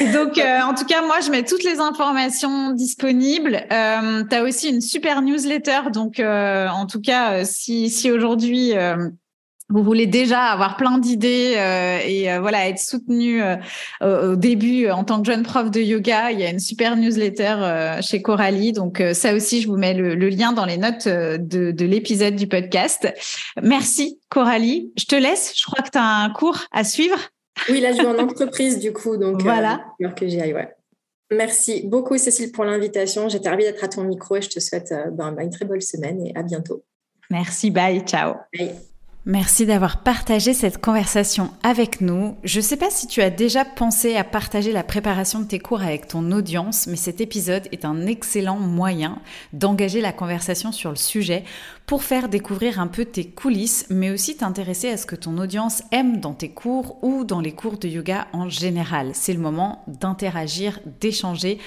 Et 0.00 0.08
donc, 0.12 0.38
euh, 0.38 0.60
en 0.62 0.74
tout 0.74 0.84
cas, 0.86 1.02
moi, 1.02 1.20
je 1.20 1.30
mets 1.30 1.44
toutes 1.44 1.62
les 1.62 1.78
informations 1.78 2.72
disponibles. 2.72 3.64
tu 3.70 4.36
as 4.36 4.42
aussi 4.42 4.70
une 4.70 4.80
super 4.80 5.22
newsletter. 5.22 5.92
Donc, 5.92 6.18
en 6.18 6.86
tout 6.86 7.00
cas, 7.00 7.44
si, 7.44 7.88
si 7.88 8.10
aujourd'hui 8.10 8.72
vous 9.70 9.82
voulez 9.84 10.06
déjà 10.06 10.42
avoir 10.46 10.76
plein 10.76 10.98
d'idées 10.98 11.54
euh, 11.56 11.98
et 12.04 12.30
euh, 12.30 12.40
voilà 12.40 12.68
être 12.68 12.78
soutenu 12.78 13.40
euh, 13.42 13.56
au 14.02 14.36
début 14.36 14.90
en 14.90 15.04
tant 15.04 15.22
que 15.22 15.26
jeune 15.26 15.44
prof 15.44 15.70
de 15.70 15.80
yoga, 15.80 16.32
il 16.32 16.40
y 16.40 16.44
a 16.44 16.50
une 16.50 16.58
super 16.58 16.96
newsletter 16.96 18.00
chez 18.02 18.20
Coralie. 18.20 18.72
Donc 18.72 19.02
ça 19.14 19.34
aussi, 19.34 19.62
je 19.62 19.68
vous 19.68 19.76
mets 19.76 19.94
le, 19.94 20.14
lien 20.28 20.52
dans 20.52 20.64
les 20.64 20.76
notes 20.76 21.08
de, 21.08 21.70
de 21.70 21.84
l'épisode 21.84 22.34
du 22.34 22.46
podcast. 22.46 23.12
Merci 23.62 24.20
Coralie. 24.28 24.92
Je 24.98 25.04
te 25.06 25.14
laisse. 25.14 25.52
Je 25.56 25.64
crois 25.64 25.82
que 25.82 25.90
tu 25.90 25.98
as 25.98 26.04
un 26.04 26.30
cours 26.30 26.64
à 26.72 26.84
suivre. 26.84 27.18
Oui, 27.68 27.80
là 27.80 27.92
je 27.92 27.98
vais 27.98 28.06
en 28.06 28.18
entreprise 28.18 28.78
du 28.78 28.92
coup, 28.92 29.16
donc 29.16 29.42
voilà. 29.42 29.80
que 30.16 30.26
j'y 30.26 30.40
aille. 30.40 30.54
Ouais. 30.54 30.74
Merci 31.32 31.82
beaucoup 31.86 32.18
Cécile 32.18 32.50
pour 32.50 32.64
l'invitation. 32.64 33.28
J'étais 33.28 33.48
ravie 33.48 33.64
d'être 33.64 33.84
à 33.84 33.88
ton 33.88 34.02
micro 34.02 34.36
et 34.36 34.42
je 34.42 34.50
te 34.50 34.60
souhaite 34.60 34.92
ben, 35.12 35.32
ben, 35.32 35.44
une 35.44 35.50
très 35.50 35.64
bonne 35.64 35.80
semaine 35.80 36.26
et 36.26 36.32
à 36.36 36.42
bientôt. 36.42 36.82
Merci, 37.30 37.70
bye, 37.70 38.00
ciao. 38.00 38.34
Bye. 38.52 38.89
Merci 39.26 39.66
d'avoir 39.66 40.02
partagé 40.02 40.54
cette 40.54 40.80
conversation 40.80 41.50
avec 41.62 42.00
nous. 42.00 42.36
Je 42.42 42.60
ne 42.60 42.64
sais 42.64 42.78
pas 42.78 42.88
si 42.88 43.06
tu 43.06 43.20
as 43.20 43.28
déjà 43.28 43.66
pensé 43.66 44.16
à 44.16 44.24
partager 44.24 44.72
la 44.72 44.82
préparation 44.82 45.40
de 45.40 45.44
tes 45.44 45.58
cours 45.58 45.82
avec 45.82 46.08
ton 46.08 46.32
audience, 46.32 46.86
mais 46.86 46.96
cet 46.96 47.20
épisode 47.20 47.68
est 47.70 47.84
un 47.84 48.06
excellent 48.06 48.58
moyen 48.58 49.18
d'engager 49.52 50.00
la 50.00 50.12
conversation 50.12 50.72
sur 50.72 50.88
le 50.88 50.96
sujet 50.96 51.44
pour 51.84 52.02
faire 52.02 52.30
découvrir 52.30 52.80
un 52.80 52.86
peu 52.86 53.04
tes 53.04 53.26
coulisses, 53.26 53.84
mais 53.90 54.10
aussi 54.10 54.38
t'intéresser 54.38 54.88
à 54.88 54.96
ce 54.96 55.04
que 55.04 55.16
ton 55.16 55.36
audience 55.36 55.82
aime 55.92 56.18
dans 56.18 56.32
tes 56.32 56.48
cours 56.48 56.96
ou 57.04 57.24
dans 57.24 57.40
les 57.40 57.52
cours 57.52 57.76
de 57.76 57.88
yoga 57.88 58.26
en 58.32 58.48
général. 58.48 59.10
C'est 59.12 59.34
le 59.34 59.40
moment 59.40 59.84
d'interagir, 59.86 60.80
d'échanger 60.98 61.58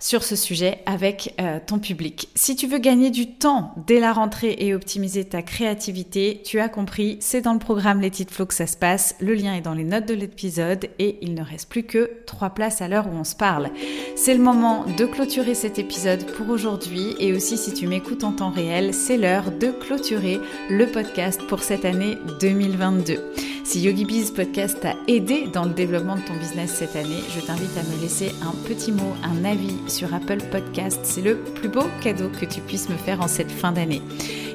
sur 0.00 0.22
ce 0.24 0.36
sujet 0.36 0.78
avec 0.86 1.34
euh, 1.40 1.58
ton 1.64 1.78
public. 1.78 2.28
Si 2.34 2.56
tu 2.56 2.66
veux 2.66 2.78
gagner 2.78 3.10
du 3.10 3.34
temps 3.34 3.74
dès 3.86 4.00
la 4.00 4.12
rentrée 4.12 4.56
et 4.58 4.74
optimiser 4.74 5.24
ta 5.24 5.42
créativité, 5.42 6.40
tu 6.44 6.60
as 6.60 6.68
compris, 6.68 7.18
c'est 7.20 7.40
dans 7.40 7.52
le 7.52 7.58
programme 7.58 8.00
Les 8.00 8.10
Titres 8.10 8.32
Flow 8.32 8.46
que 8.46 8.54
ça 8.54 8.66
se 8.66 8.76
passe. 8.76 9.14
Le 9.20 9.34
lien 9.34 9.54
est 9.54 9.60
dans 9.60 9.74
les 9.74 9.84
notes 9.84 10.06
de 10.06 10.14
l'épisode 10.14 10.88
et 10.98 11.18
il 11.22 11.34
ne 11.34 11.42
reste 11.42 11.68
plus 11.68 11.84
que 11.84 12.10
trois 12.26 12.50
places 12.50 12.80
à 12.80 12.88
l'heure 12.88 13.06
où 13.06 13.16
on 13.16 13.24
se 13.24 13.36
parle. 13.36 13.70
C'est 14.14 14.34
le 14.34 14.42
moment 14.42 14.84
de 14.84 15.04
clôturer 15.06 15.54
cet 15.54 15.78
épisode 15.78 16.24
pour 16.32 16.50
aujourd'hui 16.50 17.14
et 17.18 17.32
aussi 17.32 17.56
si 17.56 17.72
tu 17.72 17.86
m'écoutes 17.86 18.24
en 18.24 18.32
temps 18.32 18.50
réel, 18.50 18.94
c'est 18.94 19.16
l'heure 19.16 19.50
de 19.50 19.68
clôturer 19.70 20.40
le 20.70 20.86
podcast 20.86 21.40
pour 21.48 21.62
cette 21.62 21.84
année 21.84 22.16
2022. 22.40 23.55
Si 23.66 23.80
YogiBiz 23.80 24.30
Podcast 24.30 24.78
t'a 24.80 24.94
aidé 25.08 25.48
dans 25.52 25.64
le 25.64 25.72
développement 25.72 26.14
de 26.14 26.20
ton 26.20 26.36
business 26.36 26.70
cette 26.70 26.94
année, 26.94 27.24
je 27.34 27.40
t'invite 27.44 27.76
à 27.76 27.82
me 27.82 28.00
laisser 28.00 28.30
un 28.40 28.52
petit 28.68 28.92
mot, 28.92 29.12
un 29.24 29.44
avis 29.44 29.74
sur 29.88 30.14
Apple 30.14 30.38
Podcast. 30.52 31.00
C'est 31.02 31.20
le 31.20 31.36
plus 31.36 31.68
beau 31.68 31.82
cadeau 32.00 32.28
que 32.28 32.46
tu 32.46 32.60
puisses 32.60 32.88
me 32.88 32.94
faire 32.96 33.20
en 33.20 33.26
cette 33.26 33.50
fin 33.50 33.72
d'année. 33.72 34.02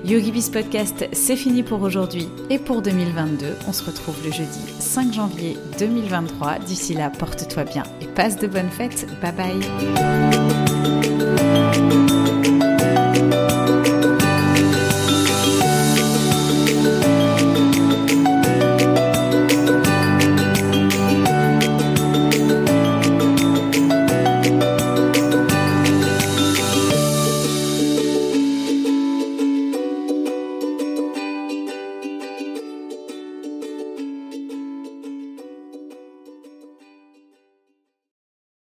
YogiBiz 0.06 0.50
Podcast, 0.50 1.10
c'est 1.12 1.36
fini 1.36 1.62
pour 1.62 1.82
aujourd'hui 1.82 2.30
et 2.50 2.58
pour 2.58 2.82
2022. 2.82 3.48
On 3.68 3.74
se 3.74 3.84
retrouve 3.84 4.16
le 4.24 4.32
jeudi 4.32 4.62
5 4.80 5.12
janvier 5.12 5.58
2023. 5.78 6.60
D'ici 6.60 6.94
là, 6.94 7.10
porte-toi 7.10 7.66
bien 7.66 7.84
et 8.00 8.08
passe 8.08 8.38
de 8.38 8.48
bonnes 8.48 8.72
fêtes. 8.72 9.08
Bye 9.22 9.34
bye. 11.92 12.01